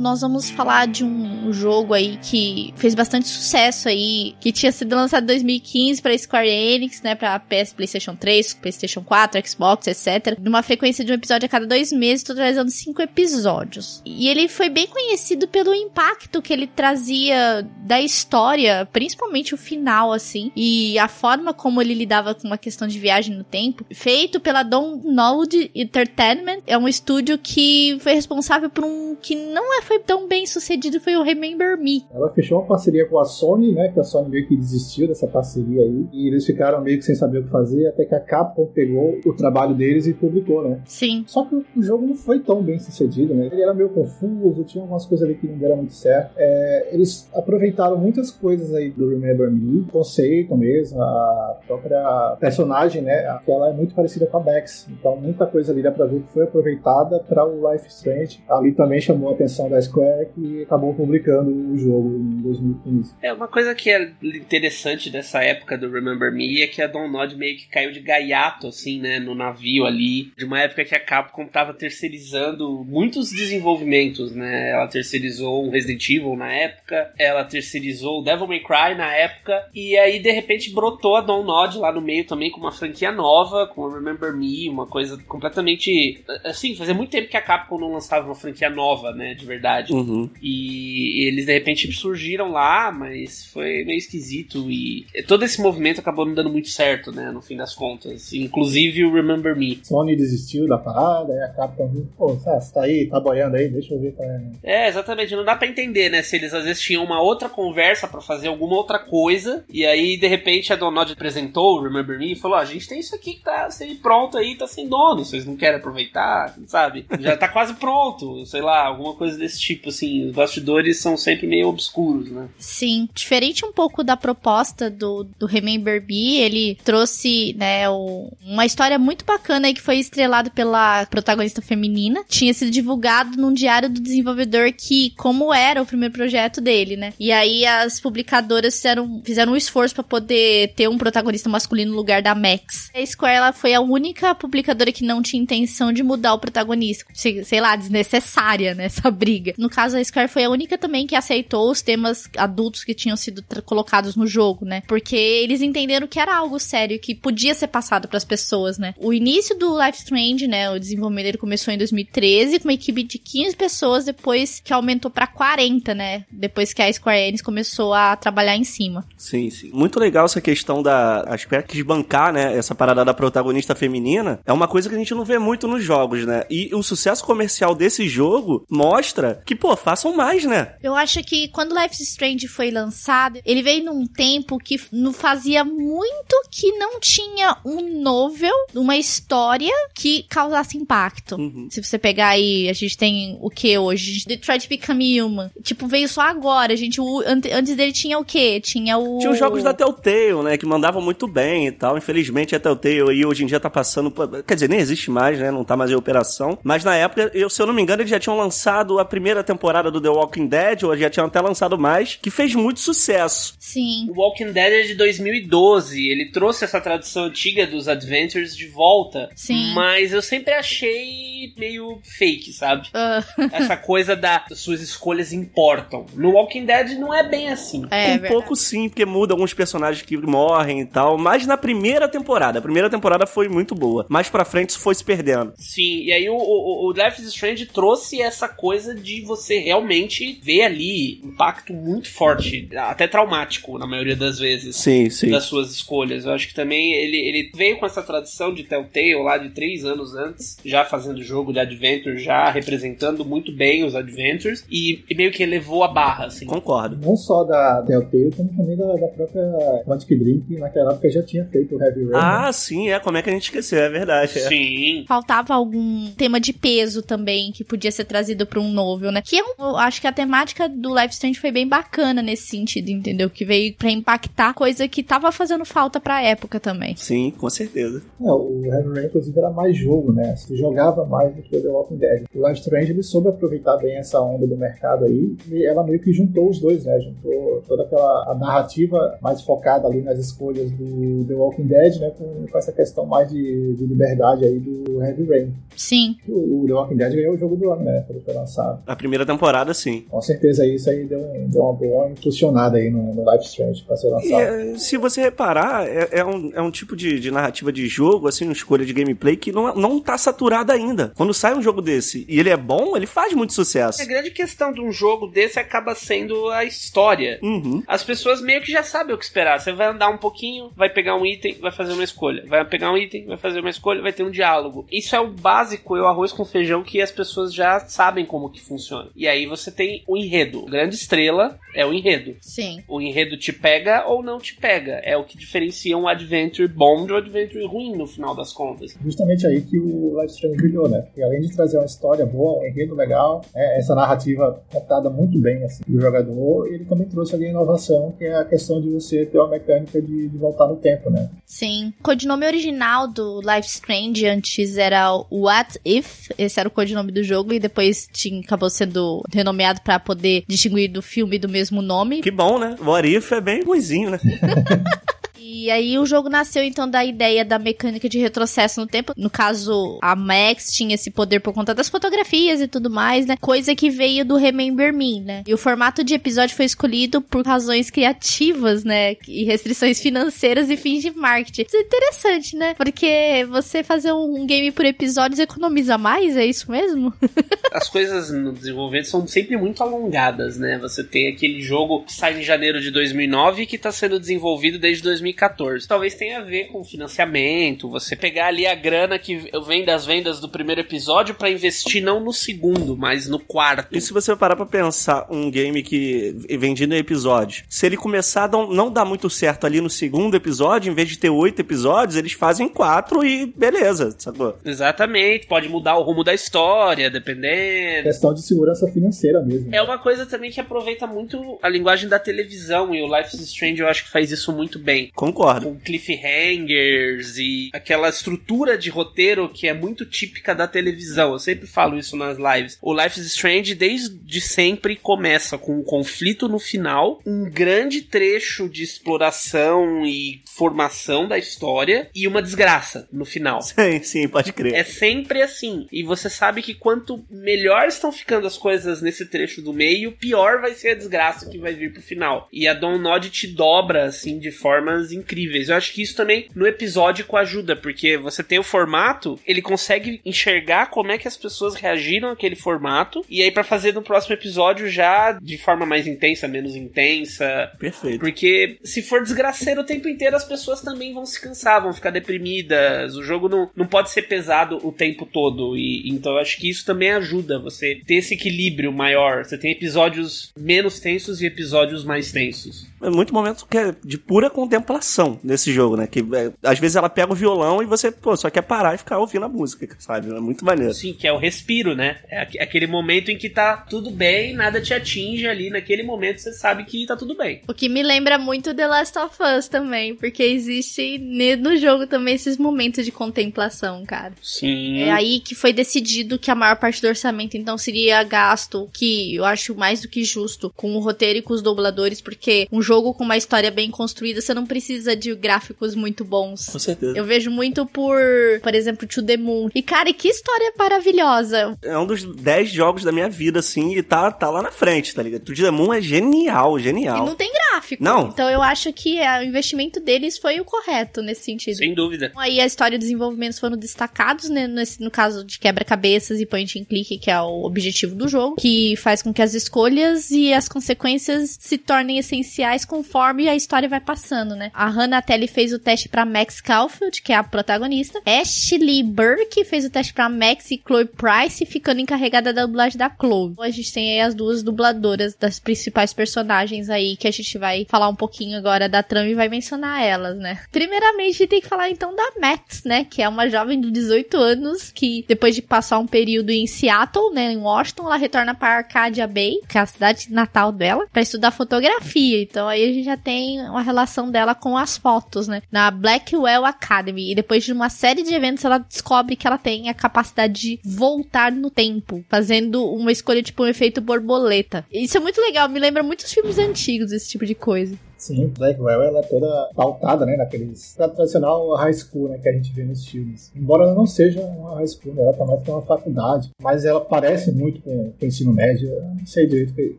nós 0.00 0.22
vamos 0.22 0.50
falar 0.50 0.86
de 0.86 1.04
um 1.04 1.29
jogo 1.52 1.94
aí 1.94 2.18
que 2.22 2.72
fez 2.76 2.94
bastante 2.94 3.28
sucesso 3.28 3.88
aí, 3.88 4.34
que 4.40 4.52
tinha 4.52 4.70
sido 4.70 4.94
lançado 4.94 5.24
em 5.24 5.26
2015 5.26 6.02
para 6.02 6.16
Square 6.16 6.48
Enix, 6.48 7.02
né, 7.02 7.14
para 7.14 7.38
PS, 7.38 7.72
PlayStation 7.72 8.14
3, 8.14 8.54
PlayStation 8.54 9.02
4, 9.02 9.48
Xbox, 9.48 9.86
etc. 9.86 10.38
Numa 10.40 10.62
frequência 10.62 11.04
de 11.04 11.12
um 11.12 11.14
episódio 11.14 11.46
a 11.46 11.48
cada 11.48 11.66
dois 11.66 11.92
meses, 11.92 12.22
totalizando 12.22 12.70
cinco 12.70 13.02
episódios. 13.02 14.02
E 14.04 14.28
ele 14.28 14.48
foi 14.48 14.68
bem 14.68 14.86
conhecido 14.86 15.48
pelo 15.48 15.74
impacto 15.74 16.42
que 16.42 16.52
ele 16.52 16.66
trazia 16.66 17.66
da 17.78 18.00
história, 18.00 18.88
principalmente 18.92 19.54
o 19.54 19.58
final, 19.58 20.12
assim, 20.12 20.52
e 20.54 20.98
a 20.98 21.08
forma 21.08 21.52
como 21.52 21.80
ele 21.80 21.94
lidava 21.94 22.34
com 22.34 22.46
uma 22.46 22.58
questão 22.58 22.86
de 22.86 22.98
viagem 22.98 23.36
no 23.36 23.44
tempo. 23.44 23.84
Feito 23.92 24.40
pela 24.40 24.62
Don 24.62 25.00
Node 25.04 25.70
Entertainment, 25.74 26.62
é 26.66 26.76
um 26.76 26.88
estúdio 26.88 27.38
que 27.38 27.98
foi 28.00 28.14
responsável 28.14 28.70
por 28.70 28.84
um 28.84 29.16
que 29.20 29.34
não 29.34 29.78
é, 29.78 29.82
foi 29.82 29.98
tão 29.98 30.26
bem 30.26 30.46
sucedido 30.46 31.00
foi 31.00 31.16
o 31.16 31.22
Remember 31.40 31.78
Me. 31.78 32.04
Ela 32.12 32.28
fechou 32.30 32.58
uma 32.58 32.66
parceria 32.66 33.06
com 33.08 33.18
a 33.18 33.24
Sony, 33.24 33.72
né? 33.72 33.88
Que 33.88 33.98
a 33.98 34.04
Sony 34.04 34.28
meio 34.28 34.46
que 34.46 34.54
desistiu 34.54 35.08
dessa 35.08 35.26
parceria 35.26 35.82
aí. 35.82 36.06
E 36.12 36.28
eles 36.28 36.44
ficaram 36.44 36.82
meio 36.82 36.98
que 36.98 37.04
sem 37.04 37.14
saber 37.14 37.38
o 37.38 37.44
que 37.44 37.50
fazer, 37.50 37.86
até 37.86 38.04
que 38.04 38.14
a 38.14 38.20
Capcom 38.20 38.66
pegou 38.66 39.18
o 39.24 39.32
trabalho 39.32 39.74
deles 39.74 40.06
e 40.06 40.12
publicou, 40.12 40.62
né? 40.62 40.82
Sim. 40.84 41.24
Só 41.26 41.46
que 41.46 41.54
o 41.54 41.82
jogo 41.82 42.06
não 42.06 42.14
foi 42.14 42.40
tão 42.40 42.62
bem 42.62 42.78
sucedido, 42.78 43.34
né? 43.34 43.48
Ele 43.50 43.62
era 43.62 43.72
meio 43.72 43.88
confuso, 43.88 44.64
tinha 44.64 44.82
algumas 44.82 45.06
coisas 45.06 45.26
ali 45.26 45.34
que 45.34 45.48
não 45.48 45.56
deram 45.56 45.78
muito 45.78 45.94
certo. 45.94 46.32
É, 46.36 46.90
eles 46.92 47.28
aproveitaram 47.34 47.96
muitas 47.96 48.30
coisas 48.30 48.74
aí 48.74 48.90
do 48.90 49.08
Remember 49.08 49.50
Me, 49.50 49.86
conceito 49.90 50.54
mesmo, 50.54 51.00
a 51.02 51.58
própria 51.66 52.36
personagem, 52.38 53.00
né? 53.00 53.38
Que 53.46 53.50
ela 53.50 53.70
é 53.70 53.72
muito 53.72 53.94
parecida 53.94 54.26
com 54.26 54.36
a 54.36 54.40
Bex. 54.40 54.88
Então 54.90 55.16
muita 55.16 55.46
coisa 55.46 55.72
ali 55.72 55.82
dá 55.82 55.90
pra 55.90 56.04
ver 56.04 56.20
que 56.20 56.28
foi 56.28 56.44
aproveitada 56.44 57.18
para 57.20 57.46
o 57.46 57.72
Life 57.72 57.88
Strange. 57.88 58.44
Ali 58.46 58.72
também 58.72 59.00
chamou 59.00 59.30
a 59.30 59.32
atenção 59.32 59.70
da 59.70 59.80
Square 59.80 60.28
que 60.34 60.62
acabou 60.64 60.92
publicando 60.92 61.29
o 61.32 61.76
jogo 61.76 62.16
em 62.16 62.42
2015. 62.42 63.14
É, 63.22 63.32
uma 63.32 63.48
coisa 63.48 63.74
que 63.74 63.90
é 63.90 64.12
interessante 64.22 65.10
dessa 65.10 65.42
época 65.42 65.76
do 65.76 65.90
Remember 65.90 66.32
Me 66.32 66.62
é 66.62 66.66
que 66.66 66.82
a 66.82 66.88
Nod 66.88 67.36
meio 67.36 67.56
que 67.56 67.68
caiu 67.68 67.92
de 67.92 68.00
gaiato, 68.00 68.68
assim, 68.68 69.00
né, 69.00 69.18
no 69.18 69.34
navio 69.34 69.84
ali, 69.84 70.32
de 70.36 70.44
uma 70.44 70.60
época 70.60 70.84
que 70.84 70.94
a 70.94 71.00
Capcom 71.00 71.46
tava 71.46 71.74
terceirizando 71.74 72.84
muitos 72.84 73.30
desenvolvimentos, 73.30 74.34
né, 74.34 74.70
ela 74.70 74.86
terceirizou 74.86 75.66
o 75.66 75.70
Resident 75.70 76.08
Evil 76.08 76.36
na 76.36 76.52
época, 76.52 77.12
ela 77.18 77.44
terceirizou 77.44 78.20
o 78.20 78.22
Devil 78.22 78.46
May 78.46 78.60
Cry 78.60 78.94
na 78.96 79.12
época, 79.14 79.68
e 79.74 79.96
aí 79.96 80.18
de 80.18 80.30
repente 80.30 80.72
brotou 80.72 81.16
a 81.16 81.22
Nod 81.22 81.78
lá 81.78 81.92
no 81.92 82.00
meio 82.00 82.26
também 82.26 82.50
com 82.50 82.60
uma 82.60 82.72
franquia 82.72 83.12
nova, 83.12 83.66
com 83.66 83.82
o 83.82 83.92
Remember 83.92 84.36
Me, 84.36 84.68
uma 84.68 84.86
coisa 84.86 85.16
completamente, 85.24 86.22
assim, 86.44 86.74
fazia 86.74 86.94
muito 86.94 87.10
tempo 87.10 87.28
que 87.28 87.36
a 87.36 87.42
Capcom 87.42 87.78
não 87.78 87.92
lançava 87.92 88.26
uma 88.26 88.34
franquia 88.34 88.70
nova, 88.70 89.12
né, 89.12 89.34
de 89.34 89.44
verdade. 89.44 89.92
Uhum. 89.92 90.28
E 90.42 91.19
eles 91.26 91.46
de 91.46 91.52
repente 91.52 91.90
surgiram 91.92 92.52
lá, 92.52 92.92
mas 92.92 93.46
foi 93.46 93.84
meio 93.84 93.98
esquisito 93.98 94.70
e 94.70 95.06
todo 95.26 95.44
esse 95.44 95.60
movimento 95.60 96.00
acabou 96.00 96.26
não 96.26 96.34
dando 96.34 96.50
muito 96.50 96.68
certo, 96.68 97.12
né, 97.12 97.30
no 97.30 97.42
fim 97.42 97.56
das 97.56 97.74
contas. 97.74 98.32
Inclusive 98.32 99.04
o 99.04 99.12
Remember 99.12 99.56
Me. 99.56 99.80
Sony 99.82 100.16
desistiu 100.16 100.66
da 100.66 100.78
parada, 100.78 101.32
aí 101.32 101.42
a 101.42 101.48
Capcom 101.48 101.88
viu, 101.88 102.08
pô, 102.16 102.34
você 102.34 102.72
tá 102.72 102.82
aí, 102.82 103.06
tá 103.06 103.20
boiando 103.20 103.56
aí, 103.56 103.68
deixa 103.68 103.94
eu 103.94 104.00
ver 104.00 104.12
qual 104.12 104.28
é. 104.28 104.40
É, 104.62 104.88
exatamente, 104.88 105.34
não 105.34 105.44
dá 105.44 105.56
para 105.56 105.68
entender, 105.68 106.10
né, 106.10 106.22
se 106.22 106.36
eles 106.36 106.54
às 106.54 106.64
vezes 106.64 106.82
tinham 106.82 107.04
uma 107.04 107.20
outra 107.20 107.48
conversa 107.48 108.06
para 108.06 108.20
fazer 108.20 108.48
alguma 108.48 108.76
outra 108.76 108.98
coisa 108.98 109.64
e 109.68 109.84
aí 109.86 110.16
de 110.16 110.26
repente 110.26 110.72
a 110.72 110.76
Donald 110.76 111.12
apresentou 111.12 111.78
o 111.78 111.82
Remember 111.82 112.18
Me 112.18 112.32
e 112.32 112.36
falou: 112.36 112.56
ah, 112.56 112.60
"A 112.60 112.64
gente 112.64 112.88
tem 112.88 113.00
isso 113.00 113.14
aqui 113.14 113.34
que 113.34 113.42
tá 113.42 113.70
sem 113.70 113.96
pronto 113.96 114.36
aí, 114.36 114.56
tá 114.56 114.66
sem 114.66 114.88
dono, 114.88 115.24
vocês 115.24 115.44
não 115.44 115.56
querem 115.56 115.78
aproveitar, 115.78 116.56
sabe? 116.66 117.06
Já 117.20 117.36
tá 117.36 117.48
quase 117.48 117.74
pronto, 117.74 118.44
sei 118.46 118.60
lá, 118.60 118.86
alguma 118.86 119.14
coisa 119.14 119.36
desse 119.38 119.60
tipo 119.60 119.88
assim. 119.88 120.26
Os 120.26 120.32
bastidores 120.32 120.99
são 121.00 121.16
sempre 121.16 121.46
meio 121.46 121.68
obscuros, 121.68 122.30
né? 122.30 122.48
Sim, 122.58 123.08
diferente 123.14 123.64
um 123.64 123.72
pouco 123.72 124.02
da 124.02 124.16
proposta 124.16 124.90
do, 124.90 125.24
do 125.38 125.46
Remember 125.46 126.04
Me, 126.06 126.38
ele 126.38 126.78
trouxe, 126.84 127.54
né, 127.56 127.88
o, 127.88 128.32
uma 128.44 128.66
história 128.66 128.98
muito 128.98 129.24
bacana 129.24 129.66
aí 129.66 129.74
que 129.74 129.80
foi 129.80 129.98
estrelado 129.98 130.50
pela 130.50 131.06
protagonista 131.06 131.62
feminina. 131.62 132.24
Tinha 132.28 132.52
sido 132.54 132.70
divulgado 132.70 133.36
num 133.36 133.52
diário 133.52 133.88
do 133.88 134.00
desenvolvedor 134.00 134.72
que, 134.72 135.10
como 135.16 135.52
era 135.52 135.82
o 135.82 135.86
primeiro 135.86 136.14
projeto 136.14 136.60
dele, 136.60 136.96
né? 136.96 137.12
E 137.18 137.32
aí 137.32 137.64
as 137.66 138.00
publicadoras 138.00 138.74
fizeram, 138.74 139.22
fizeram 139.24 139.52
um 139.52 139.56
esforço 139.56 139.94
para 139.94 140.04
poder 140.04 140.72
ter 140.74 140.88
um 140.88 140.98
protagonista 140.98 141.48
masculino 141.48 141.92
no 141.92 141.96
lugar 141.96 142.22
da 142.22 142.34
Max. 142.34 142.90
A 142.94 143.04
Square 143.04 143.36
ela 143.36 143.52
foi 143.52 143.74
a 143.74 143.80
única 143.80 144.34
publicadora 144.34 144.92
que 144.92 145.04
não 145.04 145.22
tinha 145.22 145.42
intenção 145.42 145.92
de 145.92 146.02
mudar 146.02 146.34
o 146.34 146.38
protagonista. 146.38 147.04
Sei 147.14 147.60
lá, 147.60 147.76
desnecessária, 147.76 148.74
né, 148.74 148.84
essa 148.84 149.10
briga. 149.10 149.54
No 149.56 149.70
caso, 149.70 149.96
a 149.96 150.04
Square 150.04 150.28
foi 150.28 150.44
a 150.44 150.50
única 150.50 150.76
também 150.76 150.89
que 151.06 151.16
aceitou 151.16 151.70
os 151.70 151.82
temas 151.82 152.28
adultos 152.36 152.84
que 152.84 152.94
tinham 152.94 153.16
sido 153.16 153.42
colocados 153.64 154.16
no 154.16 154.26
jogo, 154.26 154.64
né? 154.64 154.82
Porque 154.86 155.16
eles 155.16 155.62
entenderam 155.62 156.06
que 156.06 156.18
era 156.18 156.36
algo 156.36 156.58
sério, 156.58 156.98
que 156.98 157.14
podia 157.14 157.54
ser 157.54 157.68
passado 157.68 158.08
para 158.08 158.16
as 158.16 158.24
pessoas, 158.24 158.78
né? 158.78 158.94
O 158.98 159.12
início 159.12 159.56
do 159.56 159.78
Life 159.82 159.98
Strange, 159.98 160.46
né, 160.46 160.70
o 160.70 160.78
desenvolvimento 160.78 161.24
dele 161.24 161.38
começou 161.38 161.72
em 161.72 161.78
2013 161.78 162.58
com 162.58 162.68
uma 162.68 162.74
equipe 162.74 163.02
de 163.02 163.18
15 163.18 163.56
pessoas, 163.56 164.04
depois 164.04 164.60
que 164.60 164.72
aumentou 164.72 165.10
para 165.10 165.26
40, 165.26 165.94
né? 165.94 166.24
Depois 166.30 166.72
que 166.72 166.82
a 166.82 166.92
Square 166.92 167.20
Enix 167.20 167.42
começou 167.42 167.94
a 167.94 168.16
trabalhar 168.16 168.56
em 168.56 168.64
cima. 168.64 169.04
Sim, 169.16 169.50
sim. 169.50 169.70
Muito 169.72 169.98
legal 169.98 170.26
essa 170.26 170.40
questão 170.40 170.82
da 170.82 171.22
a 171.22 171.36
Square 171.36 171.66
quis 171.66 171.82
bancar, 171.82 172.32
né, 172.32 172.56
essa 172.56 172.74
parada 172.74 173.04
da 173.04 173.14
protagonista 173.14 173.74
feminina. 173.74 174.40
É 174.44 174.52
uma 174.52 174.68
coisa 174.68 174.88
que 174.88 174.94
a 174.94 174.98
gente 174.98 175.14
não 175.14 175.24
vê 175.24 175.38
muito 175.38 175.68
nos 175.68 175.82
jogos, 175.82 176.26
né? 176.26 176.44
E 176.50 176.74
o 176.74 176.82
sucesso 176.82 177.24
comercial 177.24 177.74
desse 177.74 178.08
jogo 178.08 178.64
mostra 178.68 179.42
que, 179.44 179.54
pô, 179.54 179.76
façam 179.76 180.14
mais, 180.14 180.44
né? 180.44 180.74
Eu 180.82 180.94
acho 180.94 181.22
que 181.22 181.48
quando 181.48 181.74
Life 181.74 181.94
is 181.94 182.10
Strange 182.10 182.48
foi 182.48 182.70
lançado, 182.70 183.40
ele 183.44 183.62
veio 183.62 183.84
num 183.84 184.06
tempo 184.06 184.58
que 184.58 184.80
não 184.92 185.12
fazia 185.12 185.64
muito 185.64 186.40
que 186.50 186.72
não 186.72 186.98
tinha 187.00 187.56
um 187.64 188.02
novel, 188.02 188.54
uma 188.74 188.96
história 188.96 189.72
que 189.94 190.24
causasse 190.28 190.76
impacto. 190.76 191.36
Uhum. 191.36 191.68
Se 191.70 191.82
você 191.82 191.98
pegar 191.98 192.28
aí, 192.28 192.68
a 192.68 192.72
gente 192.72 192.96
tem 192.96 193.38
o 193.40 193.50
que 193.50 193.76
hoje? 193.76 194.24
Detroit 194.26 194.68
Become 194.68 195.20
Human. 195.20 195.50
Tipo, 195.62 195.86
veio 195.86 196.08
só 196.08 196.22
agora. 196.22 196.72
A 196.72 196.76
gente, 196.76 197.00
o, 197.00 197.22
antes 197.26 197.76
dele 197.76 197.92
tinha 197.92 198.18
o 198.18 198.24
quê? 198.24 198.60
Tinha 198.60 198.98
o. 198.98 199.18
Tinha 199.18 199.30
os 199.30 199.38
jogos 199.38 199.62
da 199.62 199.74
Telltale, 199.74 200.42
né? 200.42 200.56
Que 200.56 200.66
mandavam 200.66 201.02
muito 201.02 201.26
bem 201.26 201.66
e 201.66 201.72
tal. 201.72 201.96
Infelizmente 201.96 202.54
a 202.54 202.60
Telltale 202.60 203.10
aí 203.10 203.24
hoje 203.24 203.44
em 203.44 203.46
dia 203.46 203.60
tá 203.60 203.70
passando. 203.70 204.12
Quer 204.46 204.54
dizer, 204.54 204.68
nem 204.68 204.78
existe 204.78 205.10
mais, 205.10 205.38
né? 205.38 205.50
Não 205.50 205.64
tá 205.64 205.76
mais 205.76 205.90
em 205.90 205.94
operação. 205.94 206.58
Mas 206.62 206.84
na 206.84 206.94
época, 206.94 207.30
eu, 207.34 207.50
se 207.50 207.60
eu 207.60 207.66
não 207.66 207.74
me 207.74 207.82
engano, 207.82 208.02
eles 208.02 208.10
já 208.10 208.18
tinham 208.18 208.36
lançado 208.36 208.98
a 208.98 209.04
primeira 209.04 209.42
temporada 209.42 209.90
do 209.90 210.00
The 210.00 210.08
Walking 210.08 210.46
Dead, 210.46 210.69
ou 210.84 210.96
já 210.96 211.10
tinham 211.10 211.26
até 211.26 211.40
lançado 211.40 211.78
mais, 211.78 212.16
que 212.16 212.30
fez 212.30 212.54
muito 212.54 212.80
sucesso. 212.80 213.54
Sim. 213.58 214.08
O 214.10 214.20
Walking 214.20 214.52
Dead 214.52 214.72
é 214.72 214.82
de 214.82 214.94
2012. 214.94 216.08
Ele 216.08 216.30
trouxe 216.30 216.64
essa 216.64 216.80
tradição 216.80 217.24
antiga 217.24 217.66
dos 217.66 217.88
Adventures 217.88 218.56
de 218.56 218.66
volta. 218.66 219.30
Sim. 219.34 219.72
Mas 219.74 220.12
eu 220.12 220.22
sempre 220.22 220.54
achei 220.54 221.52
meio 221.56 222.00
fake, 222.02 222.52
sabe? 222.52 222.88
Uh. 222.88 223.50
Essa 223.52 223.76
coisa 223.76 224.14
da 224.16 224.44
suas 224.54 224.80
escolhas 224.80 225.32
importam. 225.32 226.06
No 226.14 226.32
Walking 226.32 226.64
Dead 226.64 226.98
não 226.98 227.14
é 227.14 227.26
bem 227.26 227.48
assim. 227.48 227.86
É, 227.90 228.08
um 228.08 228.10
verdade. 228.12 228.32
pouco 228.32 228.56
sim, 228.56 228.88
porque 228.88 229.04
muda 229.04 229.34
alguns 229.34 229.54
personagens 229.54 230.02
que 230.02 230.16
morrem 230.16 230.80
e 230.80 230.86
tal. 230.86 231.18
Mas 231.18 231.46
na 231.46 231.56
primeira 231.56 232.08
temporada. 232.08 232.58
A 232.58 232.62
primeira 232.62 232.90
temporada 232.90 233.26
foi 233.26 233.48
muito 233.48 233.74
boa. 233.74 234.06
Mais 234.08 234.28
pra 234.28 234.44
frente 234.44 234.70
isso 234.70 234.80
foi 234.80 234.94
se 234.94 235.04
perdendo. 235.04 235.52
Sim, 235.56 236.02
e 236.04 236.12
aí 236.12 236.28
o, 236.28 236.36
o, 236.36 236.88
o 236.88 236.92
Life 236.92 237.20
is 237.20 237.28
Strange 237.28 237.66
trouxe 237.66 238.20
essa 238.20 238.48
coisa 238.48 238.94
de 238.94 239.22
você 239.22 239.58
realmente 239.58 240.38
ver 240.42 240.59
ali 240.64 241.20
impacto 241.24 241.72
muito 241.72 242.10
forte, 242.10 242.68
até 242.76 243.06
traumático 243.06 243.78
na 243.78 243.86
maioria 243.86 244.16
das 244.16 244.38
vezes. 244.38 244.76
Sim, 244.76 245.08
sim. 245.10 245.30
Das 245.30 245.44
suas 245.44 245.70
escolhas. 245.72 246.24
Eu 246.24 246.32
acho 246.32 246.48
que 246.48 246.54
também 246.54 246.92
ele, 246.94 247.16
ele 247.16 247.50
veio 247.54 247.78
com 247.78 247.86
essa 247.86 248.02
tradição 248.02 248.52
de 248.52 248.64
Telltale 248.64 249.22
lá 249.22 249.38
de 249.38 249.50
três 249.50 249.84
anos 249.84 250.14
antes, 250.14 250.56
já 250.64 250.84
fazendo 250.84 251.22
jogo 251.22 251.52
de 251.52 251.58
Adventure, 251.60 252.18
já 252.18 252.50
representando 252.50 253.24
muito 253.24 253.52
bem 253.52 253.84
os 253.84 253.94
Adventures, 253.94 254.64
e, 254.70 255.04
e 255.08 255.14
meio 255.14 255.30
que 255.30 255.42
elevou 255.42 255.84
a 255.84 255.88
barra, 255.88 256.26
assim. 256.26 256.46
Concordo. 256.46 256.98
Não 257.04 257.16
só 257.16 257.44
da 257.44 257.82
Telltale, 257.86 258.32
como 258.36 258.48
também 258.56 258.76
da, 258.76 258.94
da 258.94 259.08
própria 259.08 259.42
Quantic 259.86 260.18
Dream, 260.18 260.40
que 260.40 260.58
naquela 260.58 260.92
época 260.92 261.10
já 261.10 261.22
tinha 261.22 261.44
feito 261.46 261.76
o 261.76 261.82
Heavy 261.82 262.00
Rain. 262.04 262.10
né? 262.10 262.18
Ah, 262.20 262.52
sim, 262.52 262.90
é. 262.90 262.98
Como 263.00 263.16
é 263.16 263.22
que 263.22 263.30
a 263.30 263.32
gente 263.32 263.44
esqueceu? 263.44 263.78
É 263.80 263.88
verdade. 263.88 264.38
É. 264.38 264.48
Sim. 264.48 265.04
Faltava 265.06 265.54
algum 265.54 266.10
tema 266.16 266.40
de 266.40 266.52
peso 266.52 267.02
também 267.02 267.52
que 267.52 267.64
podia 267.64 267.90
ser 267.90 268.04
trazido 268.04 268.46
pra 268.46 268.60
um 268.60 268.70
novel, 268.72 269.12
né? 269.12 269.22
Que 269.24 269.38
é 269.38 269.42
um, 269.42 269.54
eu 269.58 269.76
acho 269.76 270.00
que 270.00 270.06
a 270.06 270.12
temática 270.12 270.49
do 270.68 270.94
Life 270.94 271.14
Strange 271.14 271.38
foi 271.38 271.50
bem 271.50 271.66
bacana 271.68 272.22
nesse 272.22 272.48
sentido, 272.48 272.88
entendeu? 272.90 273.30
Que 273.30 273.44
veio 273.44 273.74
pra 273.74 273.90
impactar 273.90 274.54
coisa 274.54 274.86
que 274.88 275.02
tava 275.02 275.30
fazendo 275.32 275.64
falta 275.64 276.00
pra 276.00 276.22
época 276.22 276.58
também. 276.60 276.96
Sim, 276.96 277.32
com 277.36 277.48
certeza. 277.48 278.02
É, 278.20 278.32
o 278.32 278.62
Heavy 278.64 278.94
Rain, 278.94 279.06
inclusive, 279.06 279.38
era 279.38 279.50
mais 279.50 279.76
jogo, 279.76 280.12
né? 280.12 280.34
Você 280.36 280.56
jogava 280.56 281.04
mais 281.04 281.34
do 281.34 281.42
que 281.42 281.56
o 281.56 281.62
The 281.62 281.68
Walking 281.68 281.96
Dead. 281.96 282.24
O 282.34 282.46
Life 282.46 282.60
Strange, 282.60 282.92
ele 282.92 283.02
soube 283.02 283.28
aproveitar 283.28 283.76
bem 283.76 283.96
essa 283.96 284.20
onda 284.20 284.46
do 284.46 284.56
mercado 284.56 285.04
aí, 285.04 285.36
e 285.50 285.64
ela 285.64 285.84
meio 285.84 286.00
que 286.00 286.12
juntou 286.12 286.48
os 286.48 286.58
dois, 286.58 286.84
né? 286.84 287.00
Juntou 287.00 287.62
toda 287.66 287.82
aquela 287.84 288.30
a 288.30 288.34
narrativa 288.34 289.18
mais 289.22 289.42
focada 289.42 289.86
ali 289.86 290.02
nas 290.02 290.18
escolhas 290.18 290.70
do 290.72 291.24
The 291.24 291.34
Walking 291.34 291.66
Dead, 291.66 292.00
né? 292.00 292.10
Com, 292.16 292.46
com 292.50 292.58
essa 292.58 292.72
questão 292.72 293.06
mais 293.06 293.30
de, 293.30 293.74
de 293.74 293.86
liberdade 293.86 294.44
aí 294.44 294.58
do 294.58 295.02
Heavy 295.02 295.24
Rain. 295.24 295.52
Sim. 295.76 296.16
O, 296.28 296.62
o 296.62 296.66
The 296.66 296.72
Walking 296.72 296.96
Dead 296.96 297.14
ganhou 297.14 297.34
o 297.34 297.38
jogo 297.38 297.56
do 297.56 297.70
ano, 297.70 297.84
né? 297.84 298.04
Quando 298.06 298.22
foi 298.22 298.34
lançado. 298.34 298.82
A 298.86 298.96
primeira 298.96 299.24
temporada, 299.24 299.72
sim. 299.74 300.04
Com 300.08 300.20
certeza 300.20 300.39
isso 300.48 300.90
aí 300.90 301.04
deu, 301.04 301.20
um- 301.20 301.48
deu 301.48 301.62
uma 301.62 301.72
boa 301.72 302.08
impulsionada 302.10 302.78
aí 302.78 302.90
no, 302.90 303.14
no 303.14 303.30
Life 303.32 303.44
Strange 303.46 303.82
pra 303.84 303.96
ser 303.96 304.08
E, 304.08 304.10
lançado. 304.10 304.40
é, 304.40 304.78
se 304.78 304.96
você 304.96 305.20
reparar, 305.22 305.86
é, 305.86 306.08
é 306.12 306.24
um, 306.24 306.50
é 306.54 306.60
um 306.62 306.70
tipo 306.70 306.94
de, 306.96 307.18
de 307.20 307.30
narrativa 307.30 307.72
de 307.72 307.86
jogo, 307.88 308.28
assim, 308.28 308.44
uma 308.44 308.52
escolha 308.52 308.84
de 308.84 308.92
gameplay 308.92 309.36
que 309.36 309.52
não, 309.52 309.74
não 309.74 310.00
tá 310.00 310.16
saturada 310.18 310.72
ainda. 310.72 311.12
Quando 311.16 311.34
sai 311.34 311.54
um 311.56 311.62
jogo 311.62 311.80
desse 311.82 312.24
e 312.28 312.38
ele 312.38 312.50
é 312.50 312.56
bom, 312.56 312.96
ele 312.96 313.06
faz 313.06 313.32
muito 313.34 313.52
sucesso. 313.52 314.00
A 314.02 314.04
grande 314.04 314.30
questão 314.30 314.72
de 314.72 314.80
um 314.80 314.90
jogo 314.92 315.26
desse 315.26 315.58
acaba 315.58 315.94
sendo 315.94 316.48
a 316.50 316.64
história. 316.64 317.38
Uhum. 317.42 317.82
As 317.86 318.02
pessoas 318.02 318.40
meio 318.40 318.60
que 318.62 318.70
já 318.72 318.82
sabem 318.82 319.14
o 319.14 319.18
que 319.18 319.24
esperar. 319.24 319.60
Você 319.60 319.72
vai 319.72 319.88
andar 319.88 320.08
um 320.08 320.18
pouquinho, 320.18 320.70
vai 320.76 320.88
pegar 320.90 321.16
um 321.16 321.24
item, 321.26 321.56
vai 321.60 321.72
fazer 321.72 321.92
uma 321.92 322.04
escolha. 322.04 322.44
Vai 322.48 322.64
pegar 322.64 322.92
um 322.92 322.96
item, 322.96 323.26
vai 323.26 323.36
fazer 323.36 323.60
uma 323.60 323.70
escolha, 323.70 324.02
vai 324.02 324.12
ter 324.12 324.22
um 324.24 324.30
diálogo. 324.30 324.86
Isso 324.90 325.14
é 325.14 325.20
o 325.20 325.28
básico, 325.28 325.96
é 325.96 326.02
o 326.02 326.06
arroz 326.06 326.32
com 326.32 326.44
feijão 326.44 326.82
que 326.82 327.00
as 327.00 327.10
pessoas 327.10 327.52
já 327.54 327.80
sabem 327.80 328.24
como 328.24 328.50
que 328.50 328.60
funciona. 328.60 329.08
E 329.16 329.26
aí 329.28 329.46
você 329.46 329.70
tem 329.70 330.02
o 330.06 330.16
enredo. 330.30 330.64
A 330.66 330.70
grande 330.70 330.94
estrela 330.94 331.58
é 331.74 331.84
o 331.84 331.92
enredo. 331.92 332.36
Sim. 332.40 332.82
O 332.88 333.00
enredo 333.00 333.36
te 333.36 333.52
pega 333.52 334.06
ou 334.06 334.22
não 334.22 334.38
te 334.38 334.54
pega. 334.54 335.00
É 335.04 335.16
o 335.16 335.24
que 335.24 335.36
diferencia 335.36 335.96
um 335.98 336.08
adventure 336.08 336.68
bom 336.68 337.04
de 337.06 337.12
um 337.12 337.16
adventure 337.16 337.66
ruim 337.66 337.96
no 337.96 338.06
final 338.06 338.34
das 338.34 338.52
contas. 338.52 338.96
Justamente 339.02 339.46
aí 339.46 339.60
que 339.62 339.78
o 339.78 340.20
Life 340.20 340.34
Strange 340.34 340.56
brilhou, 340.56 340.88
né? 340.88 341.02
Porque 341.02 341.22
além 341.22 341.40
de 341.40 341.54
trazer 341.54 341.78
uma 341.78 341.86
história 341.86 342.24
boa, 342.24 342.60
um 342.60 342.66
enredo 342.66 342.94
legal, 342.94 343.42
é, 343.54 343.78
essa 343.78 343.94
narrativa 343.94 344.62
contada 344.72 345.10
muito 345.10 345.38
bem 345.40 345.62
assim, 345.64 345.82
do 345.86 346.00
jogador, 346.00 346.66
ele 346.72 346.84
também 346.84 347.08
trouxe 347.08 347.34
ali 347.34 347.46
a 347.46 347.50
inovação, 347.50 348.12
que 348.16 348.24
é 348.24 348.34
a 348.34 348.44
questão 348.44 348.80
de 348.80 348.88
você 348.90 349.26
ter 349.26 349.38
uma 349.38 349.48
mecânica 349.48 350.00
de, 350.00 350.28
de 350.28 350.38
voltar 350.38 350.66
no 350.66 350.76
tempo, 350.76 351.10
né? 351.10 351.30
Sim. 351.44 351.92
O 352.00 352.02
codinome 352.02 352.46
original 352.46 353.08
do 353.08 353.40
Life 353.40 353.68
Strange 353.68 354.26
antes 354.26 354.76
era 354.76 355.12
o 355.12 355.46
What 355.46 355.78
If, 355.84 356.30
esse 356.38 356.58
era 356.60 356.68
o 356.68 356.72
codinome 356.72 357.12
do 357.12 357.22
jogo, 357.22 357.52
e 357.52 357.58
depois 357.58 358.08
tinha, 358.12 358.40
acabou 358.40 358.70
sendo 358.70 359.22
renomeado 359.32 359.80
para 359.82 359.98
poder 360.10 360.42
distinguir 360.48 360.88
do 360.88 361.00
filme 361.00 361.38
do 361.38 361.48
mesmo 361.48 361.80
nome. 361.80 362.20
Que 362.20 362.32
bom, 362.32 362.58
né? 362.58 362.74
O 362.84 362.92
Arif 362.92 363.32
é 363.32 363.40
bem 363.40 363.62
ruizinho, 363.62 364.10
né? 364.10 364.18
E 365.42 365.70
aí 365.70 365.98
o 365.98 366.04
jogo 366.04 366.28
nasceu 366.28 366.62
então 366.62 366.88
da 366.88 367.02
ideia 367.02 367.44
da 367.44 367.58
mecânica 367.58 368.08
de 368.08 368.18
retrocesso 368.18 368.80
no 368.80 368.86
tempo. 368.86 369.14
No 369.16 369.30
caso, 369.30 369.98
a 370.02 370.14
Max 370.14 370.70
tinha 370.70 370.94
esse 370.94 371.10
poder 371.10 371.40
por 371.40 371.54
conta 371.54 371.74
das 371.74 371.88
fotografias 371.88 372.60
e 372.60 372.68
tudo 372.68 372.90
mais, 372.90 373.24
né? 373.24 373.36
Coisa 373.40 373.74
que 373.74 373.88
veio 373.88 374.24
do 374.24 374.36
Remember 374.36 374.92
Me, 374.92 375.20
né? 375.20 375.42
E 375.46 375.54
o 375.54 375.58
formato 375.58 376.04
de 376.04 376.14
episódio 376.14 376.54
foi 376.54 376.66
escolhido 376.66 377.22
por 377.22 377.46
razões 377.46 377.90
criativas, 377.90 378.84
né? 378.84 379.16
E 379.26 379.44
restrições 379.44 380.00
financeiras 380.00 380.68
e 380.68 380.76
fins 380.76 381.02
de 381.02 381.10
marketing. 381.10 381.62
Isso 381.62 381.76
é 381.76 381.80
interessante, 381.80 382.56
né? 382.56 382.74
Porque 382.74 383.46
você 383.48 383.82
fazer 383.82 384.12
um 384.12 384.46
game 384.46 384.70
por 384.70 384.84
episódios 384.84 385.40
economiza 385.40 385.96
mais, 385.96 386.36
é 386.36 386.44
isso 386.44 386.70
mesmo? 386.70 387.14
As 387.72 387.88
coisas 387.88 388.30
no 388.30 388.52
desenvolvimento 388.52 389.08
são 389.08 389.26
sempre 389.26 389.56
muito 389.56 389.82
alongadas, 389.82 390.58
né? 390.58 390.78
Você 390.78 391.02
tem 391.02 391.28
aquele 391.28 391.62
jogo 391.62 392.04
que 392.04 392.12
sai 392.12 392.38
em 392.38 392.42
janeiro 392.42 392.80
de 392.80 392.90
2009 392.90 393.62
e 393.62 393.66
que 393.66 393.76
está 393.76 393.90
sendo 393.90 394.20
desenvolvido 394.20 394.78
desde 394.78 395.02
2014. 395.30 395.86
Talvez 395.86 396.14
tenha 396.14 396.38
a 396.38 396.42
ver 396.42 396.66
com 396.66 396.84
financiamento, 396.84 397.88
você 397.88 398.16
pegar 398.16 398.46
ali 398.46 398.66
a 398.66 398.74
grana 398.74 399.18
que 399.18 399.50
vem 399.66 399.84
das 399.84 400.04
vendas 400.04 400.40
do 400.40 400.48
primeiro 400.48 400.80
episódio 400.80 401.34
para 401.34 401.50
investir 401.50 402.02
não 402.02 402.20
no 402.20 402.32
segundo, 402.32 402.96
mas 402.96 403.28
no 403.28 403.38
quarto. 403.38 403.96
E 403.96 404.00
se 404.00 404.12
você 404.12 404.34
parar 404.36 404.56
pra 404.56 404.66
pensar 404.66 405.26
um 405.30 405.50
game 405.50 405.82
que 405.82 406.34
vendido 406.58 406.94
em 406.94 406.98
episódios, 406.98 407.64
se 407.68 407.86
ele 407.86 407.96
começar 407.96 408.44
a 408.44 408.48
não, 408.48 408.70
não 408.70 408.90
dar 408.90 409.04
muito 409.04 409.28
certo 409.30 409.66
ali 409.66 409.80
no 409.80 409.90
segundo 409.90 410.34
episódio, 410.34 410.90
em 410.90 410.94
vez 410.94 411.08
de 411.08 411.18
ter 411.18 411.30
oito 411.30 411.60
episódios, 411.60 412.16
eles 412.16 412.32
fazem 412.32 412.68
quatro 412.68 413.24
e 413.24 413.46
beleza, 413.46 414.14
sacou? 414.18 414.58
Exatamente, 414.64 415.46
pode 415.46 415.68
mudar 415.68 415.96
o 415.96 416.02
rumo 416.02 416.24
da 416.24 416.34
história, 416.34 417.10
dependendo. 417.10 418.04
Questão 418.04 418.34
de 418.34 418.42
segurança 418.42 418.86
financeira 418.90 419.40
mesmo. 419.42 419.74
É 419.74 419.82
uma 419.82 419.98
coisa 419.98 420.26
também 420.26 420.50
que 420.50 420.60
aproveita 420.60 421.06
muito 421.06 421.58
a 421.62 421.68
linguagem 421.68 422.08
da 422.08 422.18
televisão 422.18 422.94
e 422.94 423.02
o 423.02 423.16
Life 423.16 423.34
is 423.34 423.40
Strange 423.42 423.80
eu 423.80 423.88
acho 423.88 424.04
que 424.04 424.10
faz 424.10 424.30
isso 424.30 424.52
muito 424.52 424.78
bem. 424.78 425.10
Concordo. 425.20 425.66
Com 425.66 425.78
cliffhangers 425.78 427.36
e 427.36 427.68
aquela 427.74 428.08
estrutura 428.08 428.78
de 428.78 428.88
roteiro 428.88 429.50
que 429.50 429.68
é 429.68 429.74
muito 429.74 430.06
típica 430.06 430.54
da 430.54 430.66
televisão. 430.66 431.32
Eu 431.34 431.38
sempre 431.38 431.66
falo 431.66 431.98
isso 431.98 432.16
nas 432.16 432.38
lives. 432.38 432.78
O 432.80 432.94
Life 432.94 433.20
is 433.20 433.26
Strange 433.26 433.74
desde 433.74 434.40
sempre 434.40 434.96
começa 434.96 435.58
com 435.58 435.78
um 435.78 435.82
conflito 435.82 436.48
no 436.48 436.58
final, 436.58 437.20
um 437.26 437.50
grande 437.50 438.00
trecho 438.00 438.66
de 438.66 438.82
exploração 438.82 440.06
e 440.06 440.42
formação 440.48 441.28
da 441.28 441.36
história 441.36 442.08
e 442.14 442.26
uma 442.26 442.40
desgraça 442.40 443.06
no 443.12 443.26
final. 443.26 443.60
Sim, 443.60 444.02
sim, 444.02 444.28
pode 444.28 444.54
crer. 444.54 444.74
É 444.74 444.84
sempre 444.84 445.42
assim. 445.42 445.86
E 445.92 446.02
você 446.02 446.30
sabe 446.30 446.62
que 446.62 446.74
quanto 446.74 447.22
melhor 447.30 447.86
estão 447.86 448.10
ficando 448.10 448.46
as 448.46 448.56
coisas 448.56 449.02
nesse 449.02 449.26
trecho 449.26 449.60
do 449.60 449.74
meio, 449.74 450.12
pior 450.12 450.62
vai 450.62 450.72
ser 450.72 450.92
a 450.92 450.94
desgraça 450.94 451.50
que 451.50 451.58
vai 451.58 451.74
vir 451.74 451.92
pro 451.92 452.00
final. 452.00 452.48
E 452.50 452.66
a 452.66 452.72
Don 452.72 452.96
Nod 452.98 453.28
te 453.28 453.46
dobra, 453.46 454.04
assim, 454.04 454.38
de 454.38 454.50
formas 454.50 455.09
incríveis. 455.12 455.68
Eu 455.68 455.76
acho 455.76 455.92
que 455.92 456.02
isso 456.02 456.16
também 456.16 456.48
no 456.54 456.66
episódico 456.66 457.36
ajuda, 457.36 457.76
porque 457.76 458.16
você 458.16 458.42
tem 458.42 458.58
o 458.58 458.64
formato, 458.64 459.38
ele 459.46 459.62
consegue 459.62 460.20
enxergar 460.24 460.86
como 460.86 461.12
é 461.12 461.18
que 461.18 461.28
as 461.28 461.36
pessoas 461.36 461.74
reagiram 461.74 462.30
àquele 462.30 462.56
formato, 462.56 463.24
e 463.28 463.42
aí 463.42 463.50
para 463.50 463.64
fazer 463.64 463.94
no 463.94 464.02
próximo 464.02 464.34
episódio 464.34 464.88
já 464.88 465.32
de 465.32 465.58
forma 465.58 465.86
mais 465.86 466.06
intensa, 466.06 466.48
menos 466.48 466.74
intensa. 466.76 467.70
Perfeito. 467.78 468.20
Porque 468.20 468.78
se 468.82 469.02
for 469.02 469.22
desgraceiro 469.22 469.80
o 469.80 469.86
tempo 469.86 470.08
inteiro, 470.08 470.36
as 470.36 470.44
pessoas 470.44 470.80
também 470.80 471.12
vão 471.12 471.24
se 471.26 471.40
cansar, 471.40 471.82
vão 471.82 471.92
ficar 471.92 472.10
deprimidas. 472.10 473.16
O 473.16 473.22
jogo 473.22 473.48
não, 473.48 473.70
não 473.74 473.86
pode 473.86 474.10
ser 474.10 474.22
pesado 474.22 474.78
o 474.86 474.92
tempo 474.92 475.26
todo. 475.26 475.76
E 475.76 476.08
então 476.08 476.32
eu 476.32 476.38
acho 476.38 476.58
que 476.58 476.68
isso 476.68 476.84
também 476.84 477.10
ajuda 477.10 477.58
você 477.58 478.00
ter 478.06 478.16
esse 478.16 478.34
equilíbrio 478.34 478.92
maior. 478.92 479.44
Você 479.44 479.58
tem 479.58 479.72
episódios 479.72 480.52
menos 480.58 481.00
tensos 481.00 481.40
e 481.40 481.46
episódios 481.46 482.04
mais 482.04 482.32
tensos. 482.32 482.89
É 483.02 483.08
muito 483.10 483.32
momento 483.32 483.66
que 483.68 483.78
é 483.78 483.94
de 484.04 484.18
pura 484.18 484.50
contemplação 484.50 485.38
nesse 485.42 485.72
jogo, 485.72 485.96
né? 485.96 486.06
Que 486.06 486.20
é, 486.20 486.52
às 486.62 486.78
vezes 486.78 486.96
ela 486.96 487.08
pega 487.08 487.32
o 487.32 487.36
violão 487.36 487.82
e 487.82 487.86
você, 487.86 488.10
pô, 488.10 488.36
só 488.36 488.50
quer 488.50 488.62
parar 488.62 488.94
e 488.94 488.98
ficar 488.98 489.18
ouvindo 489.18 489.44
a 489.44 489.48
música, 489.48 489.96
sabe? 489.98 490.30
É 490.34 490.40
muito 490.40 490.64
maneiro. 490.64 490.92
Sim, 490.94 491.12
que 491.12 491.26
é 491.26 491.32
o 491.32 491.38
respiro, 491.38 491.94
né? 491.94 492.18
É 492.28 492.42
aque- 492.42 492.58
aquele 492.58 492.86
momento 492.86 493.30
em 493.30 493.38
que 493.38 493.48
tá 493.48 493.76
tudo 493.76 494.10
bem, 494.10 494.52
nada 494.54 494.80
te 494.80 494.92
atinge 494.92 495.46
ali. 495.46 495.70
Naquele 495.70 496.02
momento 496.02 496.38
você 496.38 496.52
sabe 496.52 496.84
que 496.84 497.06
tá 497.06 497.16
tudo 497.16 497.34
bem. 497.36 497.62
O 497.68 497.72
que 497.74 497.88
me 497.88 498.02
lembra 498.02 498.38
muito 498.38 498.74
The 498.74 498.86
Last 498.86 499.18
of 499.18 499.36
Us 499.58 499.68
também, 499.68 500.14
porque 500.14 500.42
existe 500.42 501.18
no 501.58 501.76
jogo 501.76 502.06
também 502.06 502.34
esses 502.34 502.56
momentos 502.58 503.04
de 503.04 503.12
contemplação, 503.12 504.04
cara. 504.04 504.32
Sim. 504.42 505.00
É 505.02 505.10
aí 505.10 505.40
que 505.40 505.54
foi 505.54 505.72
decidido 505.72 506.38
que 506.38 506.50
a 506.50 506.54
maior 506.54 506.76
parte 506.76 507.00
do 507.00 507.08
orçamento 507.08 507.56
então 507.56 507.78
seria 507.78 508.22
gasto, 508.22 508.88
que 508.92 509.34
eu 509.34 509.44
acho 509.44 509.74
mais 509.74 510.02
do 510.02 510.08
que 510.08 510.22
justo, 510.24 510.70
com 510.76 510.94
o 510.94 511.00
roteiro 511.00 511.38
e 511.38 511.42
com 511.42 511.54
os 511.54 511.62
dubladores, 511.62 512.20
porque 512.20 512.66
um 512.70 512.82
jogo 512.82 512.89
com 513.14 513.24
uma 513.24 513.36
história 513.36 513.70
bem 513.70 513.90
construída, 513.90 514.40
você 514.40 514.52
não 514.52 514.66
precisa 514.66 515.14
de 515.14 515.34
gráficos 515.34 515.94
muito 515.94 516.24
bons. 516.24 516.66
Com 516.66 516.78
certeza. 516.78 517.16
Eu 517.16 517.24
vejo 517.24 517.50
muito 517.50 517.86
por, 517.86 518.18
por 518.62 518.74
exemplo, 518.74 519.06
To 519.06 519.22
The 519.22 519.36
Moon. 519.36 519.68
E, 519.74 519.82
cara, 519.82 520.12
que 520.12 520.28
história 520.28 520.72
maravilhosa. 520.78 521.76
É 521.82 521.96
um 521.96 522.06
dos 522.06 522.24
10 522.24 522.70
jogos 522.70 523.04
da 523.04 523.12
minha 523.12 523.28
vida, 523.28 523.60
assim, 523.60 523.96
e 523.96 524.02
tá, 524.02 524.30
tá 524.30 524.50
lá 524.50 524.62
na 524.62 524.70
frente, 524.70 525.14
tá 525.14 525.22
ligado? 525.22 525.42
To 525.42 525.54
The 525.54 525.70
Moon 525.70 525.92
é 525.94 526.00
genial, 526.02 526.78
E 526.78 526.82
genial. 526.82 527.24
não 527.26 527.34
tem 527.34 527.50
gráfico. 527.52 528.02
Não. 528.02 528.28
Então 528.28 528.48
eu 528.50 528.62
acho 528.62 528.92
que 528.92 529.18
é, 529.18 529.40
o 529.40 529.44
investimento 529.44 530.00
deles 530.00 530.38
foi 530.38 530.60
o 530.60 530.64
correto 530.64 531.22
nesse 531.22 531.44
sentido. 531.44 531.76
Sem 531.76 531.94
dúvida. 531.94 532.26
Então, 532.30 532.40
Aí 532.40 532.60
a 532.60 532.66
história 532.66 532.94
e 532.94 532.98
o 532.98 533.00
desenvolvimento 533.00 533.58
foram 533.60 533.76
destacados, 533.76 534.48
né, 534.48 534.66
nesse- 534.66 535.02
no 535.02 535.10
caso 535.10 535.44
de 535.44 535.58
quebra-cabeças 535.58 536.40
e 536.40 536.46
point 536.46 536.78
and 536.78 536.84
click, 536.84 537.18
que 537.18 537.30
é 537.30 537.40
o 537.40 537.64
objetivo 537.64 538.14
do 538.14 538.28
jogo, 538.28 538.56
que 538.56 538.94
faz 538.96 539.22
com 539.22 539.32
que 539.32 539.42
as 539.42 539.54
escolhas 539.54 540.30
e 540.30 540.52
as 540.52 540.68
consequências 540.68 541.56
se 541.60 541.78
tornem 541.78 542.18
essenciais 542.18 542.79
conforme 542.84 543.48
a 543.48 543.56
história 543.56 543.88
vai 543.88 544.00
passando, 544.00 544.54
né? 544.54 544.70
A 544.74 544.88
Hannah 544.88 545.22
Telly 545.22 545.46
fez 545.46 545.72
o 545.72 545.78
teste 545.78 546.08
pra 546.08 546.24
Max 546.24 546.60
Caulfield, 546.60 547.22
que 547.22 547.32
é 547.32 547.36
a 547.36 547.44
protagonista. 547.44 548.20
Ashley 548.24 549.02
Burke 549.02 549.64
fez 549.64 549.84
o 549.84 549.90
teste 549.90 550.12
pra 550.12 550.28
Max 550.28 550.70
e 550.70 550.82
Chloe 550.84 551.06
Price, 551.06 551.64
ficando 551.66 552.00
encarregada 552.00 552.52
da 552.52 552.66
dublagem 552.66 552.98
da 552.98 553.10
Chloe. 553.10 553.52
Então, 553.52 553.64
a 553.64 553.70
gente 553.70 553.92
tem 553.92 554.12
aí 554.12 554.20
as 554.20 554.34
duas 554.34 554.62
dubladoras 554.62 555.34
das 555.34 555.58
principais 555.58 556.12
personagens 556.12 556.88
aí, 556.88 557.16
que 557.16 557.28
a 557.28 557.30
gente 557.30 557.58
vai 557.58 557.86
falar 557.88 558.08
um 558.08 558.14
pouquinho 558.14 558.58
agora 558.58 558.88
da 558.88 559.02
trama 559.02 559.28
e 559.28 559.34
vai 559.34 559.48
mencionar 559.48 560.02
elas, 560.02 560.36
né? 560.36 560.60
Primeiramente, 560.70 561.46
tem 561.46 561.60
que 561.60 561.68
falar 561.68 561.90
então 561.90 562.14
da 562.14 562.32
Max, 562.40 562.84
né? 562.84 563.04
Que 563.04 563.22
é 563.22 563.28
uma 563.28 563.48
jovem 563.48 563.80
de 563.80 563.90
18 563.90 564.36
anos 564.36 564.90
que, 564.90 565.24
depois 565.28 565.54
de 565.54 565.62
passar 565.62 565.98
um 565.98 566.06
período 566.06 566.50
em 566.50 566.66
Seattle, 566.66 567.32
né? 567.32 567.52
Em 567.52 567.58
Washington, 567.58 568.06
ela 568.06 568.16
retorna 568.16 568.54
para 568.54 568.76
Arcadia 568.76 569.26
Bay, 569.26 569.60
que 569.68 569.78
é 569.78 569.80
a 569.80 569.86
cidade 569.86 570.32
natal 570.32 570.72
dela, 570.72 571.06
para 571.12 571.22
estudar 571.22 571.50
fotografia. 571.50 572.42
Então 572.42 572.68
aí 572.70 572.84
a 572.84 572.92
gente 572.92 573.04
já 573.04 573.16
tem 573.16 573.60
uma 573.68 573.82
relação 573.82 574.30
dela 574.30 574.54
com 574.54 574.76
as 574.76 574.96
fotos, 574.96 575.46
né? 575.48 575.62
Na 575.70 575.90
Blackwell 575.90 576.64
Academy. 576.64 577.32
E 577.32 577.34
depois 577.34 577.64
de 577.64 577.72
uma 577.72 577.88
série 577.90 578.22
de 578.22 578.34
eventos, 578.34 578.64
ela 578.64 578.78
descobre 578.78 579.36
que 579.36 579.46
ela 579.46 579.58
tem 579.58 579.88
a 579.88 579.94
capacidade 579.94 580.52
de 580.52 580.80
voltar 580.84 581.52
no 581.52 581.70
tempo, 581.70 582.24
fazendo 582.28 582.84
uma 582.84 583.12
escolha 583.12 583.42
tipo 583.42 583.62
um 583.62 583.66
efeito 583.66 584.00
borboleta. 584.00 584.86
Isso 584.90 585.16
é 585.16 585.20
muito 585.20 585.40
legal, 585.40 585.68
me 585.68 585.78
lembra 585.78 586.02
muitos 586.02 586.32
filmes 586.32 586.58
antigos, 586.58 587.12
esse 587.12 587.28
tipo 587.28 587.44
de 587.44 587.54
coisa. 587.54 587.96
Sim, 588.20 588.52
Blackwell 588.56 589.02
ela 589.02 589.20
é 589.20 589.22
toda 589.22 589.70
pautada, 589.74 590.26
né, 590.26 590.36
naqueles 590.36 590.94
tradicional 590.94 591.74
high 591.76 591.94
school, 591.94 592.28
né, 592.28 592.38
que 592.38 592.48
a 592.48 592.52
gente 592.52 592.70
vê 592.72 592.84
nos 592.84 593.06
filmes. 593.06 593.50
Embora 593.56 593.84
ela 593.84 593.94
não 593.94 594.06
seja 594.06 594.40
uma 594.42 594.76
high 594.76 594.86
school, 594.86 595.14
né, 595.14 595.22
ela 595.22 595.32
tá 595.32 595.44
mais 595.46 595.62
pra 595.62 595.72
uma 595.72 595.82
faculdade, 595.82 596.50
mas 596.62 596.84
ela 596.84 597.00
parece 597.00 597.50
muito 597.50 597.80
com, 597.80 598.12
com 598.12 598.24
o 598.24 598.28
ensino 598.28 598.52
médio, 598.52 598.90
não 599.18 599.26
sei 599.26 599.46
direito 599.46 599.72
que 599.72 599.96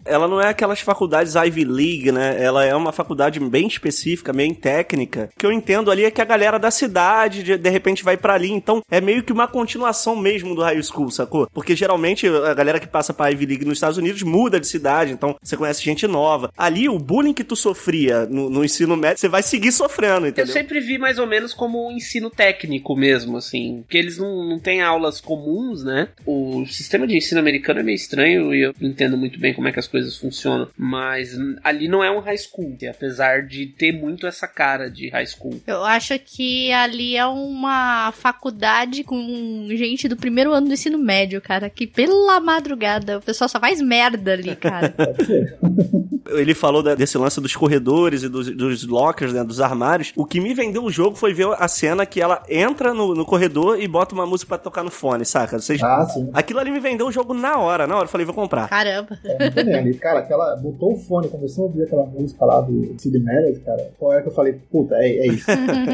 é. 0.06 0.14
Ela 0.14 0.28
não 0.28 0.40
é 0.40 0.50
aquelas 0.50 0.80
faculdades 0.80 1.34
Ivy 1.36 1.66
League, 1.66 2.12
né? 2.12 2.42
Ela 2.42 2.64
é 2.64 2.76
uma 2.76 2.92
faculdade 2.92 3.40
bem 3.40 3.68
específica, 3.68 4.32
bem 4.32 4.54
técnica. 4.54 5.30
O 5.36 5.40
que 5.40 5.46
eu 5.46 5.52
entendo 5.52 5.90
ali 5.90 6.06
é 6.06 6.12
que 6.12 6.22
a 6.22 6.26
galera 6.26 6.60
da 6.60 6.70
cidade 6.70 7.42
de, 7.42 7.58
de 7.58 7.70
repente 7.70 8.04
vai 8.04 8.18
para 8.18 8.36
ali, 8.36 8.52
então 8.52 8.82
é 8.90 9.02
meio 9.02 9.24
que 9.24 9.34
uma 9.34 9.48
continuação 9.48 10.16
mesmo 10.16 10.54
do 10.54 10.62
high 10.62 10.82
school, 10.84 11.10
sacou? 11.10 11.48
Porque 11.52 11.76
geralmente 11.76 12.28
a 12.28 12.54
galera 12.54 12.80
que 12.80 12.88
passa 12.88 13.14
pra 13.14 13.30
Ivy 13.32 13.46
League 13.48 13.66
nos 13.66 13.78
Estados 13.78 13.98
Unidos 13.98 14.22
muda 14.22 14.60
de 14.60 14.68
cidade, 14.68 15.12
então 15.12 15.36
você 15.42 15.58
conhece 15.58 15.84
gente 15.84 16.06
nova. 16.06 16.52
Ali 16.56 16.88
o 16.88 17.00
bullying 17.00 17.34
que 17.34 17.44
tu 17.44 17.56
sofria 17.56 18.11
no, 18.30 18.50
no 18.50 18.64
ensino 18.64 18.96
médio, 18.96 19.20
você 19.20 19.28
vai 19.28 19.44
seguir 19.44 19.72
sofrendo, 19.72 20.28
entendeu? 20.28 20.46
Eu 20.46 20.54
sempre 20.54 20.80
vi 20.80 20.98
mais 20.98 21.18
ou 21.20 21.28
menos 21.28 21.54
como 21.54 21.88
um 21.88 21.92
ensino 21.92 22.30
técnico 22.30 22.96
mesmo, 22.96 23.38
assim. 23.38 23.82
Porque 23.82 23.98
eles 23.98 24.18
não, 24.18 24.48
não 24.48 24.60
têm 24.60 24.82
aulas 24.82 25.20
comuns, 25.22 25.84
né? 25.84 26.10
O 26.26 26.66
sistema 26.68 27.06
de 27.08 27.18
ensino 27.18 27.40
americano 27.40 27.80
é 27.80 27.84
meio 27.84 27.96
estranho 27.96 28.54
e 28.54 28.62
eu 28.62 28.74
entendo 28.82 29.18
muito 29.18 29.40
bem 29.40 29.54
como 29.54 29.68
é 29.68 29.72
que 29.72 29.80
as 29.80 29.88
coisas 29.88 30.18
funcionam. 30.18 30.68
Mas 30.78 31.36
ali 31.64 31.88
não 31.88 32.04
é 32.04 32.12
um 32.12 32.20
high 32.20 32.38
school, 32.38 32.78
apesar 32.90 33.44
de 33.48 33.66
ter 33.68 33.92
muito 33.92 34.26
essa 34.28 34.48
cara 34.48 34.90
de 34.90 35.10
high 35.10 35.26
school. 35.26 35.62
Eu 35.66 35.84
acho 35.84 36.18
que 36.20 36.72
ali 36.72 37.16
é 37.16 37.26
uma 37.26 38.12
faculdade 38.12 39.04
com 39.04 39.68
gente 39.70 40.08
do 40.08 40.16
primeiro 40.16 40.52
ano 40.54 40.68
do 40.68 40.74
ensino 40.74 40.98
médio, 40.98 41.42
cara. 41.42 41.70
Que 41.70 41.86
pela 41.88 42.40
madrugada 42.40 43.18
o 43.18 43.22
pessoal 43.22 43.48
só 43.50 43.60
faz 43.60 43.82
merda 43.82 44.34
ali, 44.34 44.56
cara. 44.56 44.94
Ele 46.30 46.54
falou 46.54 46.82
da- 46.82 46.96
desse 46.96 47.18
lance 47.18 47.42
dos 47.42 47.56
corredores 47.56 48.01
e 48.10 48.30
dos, 48.30 48.50
dos 48.56 48.88
lockers, 48.88 49.34
né, 49.34 49.44
dos 49.44 49.60
armários. 49.60 50.12
O 50.16 50.26
que 50.26 50.40
me 50.40 50.54
vendeu 50.54 50.84
o 50.84 50.92
jogo 50.92 51.16
foi 51.16 51.34
ver 51.34 51.48
a 51.58 51.68
cena 51.68 52.06
que 52.06 52.22
ela 52.22 52.44
entra 52.50 52.94
no, 52.94 53.14
no 53.14 53.26
corredor 53.26 53.80
e 53.80 53.88
bota 53.88 54.14
uma 54.16 54.26
música 54.26 54.50
pra 54.50 54.58
tocar 54.58 54.84
no 54.84 54.92
fone, 54.92 55.26
saca? 55.26 55.60
Vocês... 55.60 55.82
Ah, 55.82 56.06
sim. 56.06 56.30
Aquilo 56.34 56.60
ali 56.60 56.72
me 56.72 56.80
vendeu 56.80 57.08
o 57.08 57.12
jogo 57.12 57.34
na 57.34 57.58
hora, 57.58 57.88
na 57.88 57.96
hora. 57.96 58.06
Eu 58.06 58.10
falei, 58.10 58.26
vou 58.26 58.36
comprar. 58.36 58.68
Caramba. 58.68 59.18
É, 59.24 59.78
ali. 59.78 59.94
Cara, 59.96 60.20
aquela, 60.20 60.56
botou 60.56 60.94
o 60.94 60.98
fone, 60.98 61.28
começou 61.28 61.66
a 61.66 61.68
ouvir 61.68 61.84
aquela 61.84 62.06
música 62.06 62.46
lá 62.46 62.62
do 62.62 62.96
Sid 62.98 63.18
Meredith, 63.20 63.62
cara. 63.64 63.92
Qual 63.98 64.14
é 64.14 64.22
que 64.22 64.28
eu 64.28 64.34
falei, 64.34 64.54
puta, 64.72 64.96
é, 64.96 65.10
é 65.10 65.28
isso. 65.28 65.46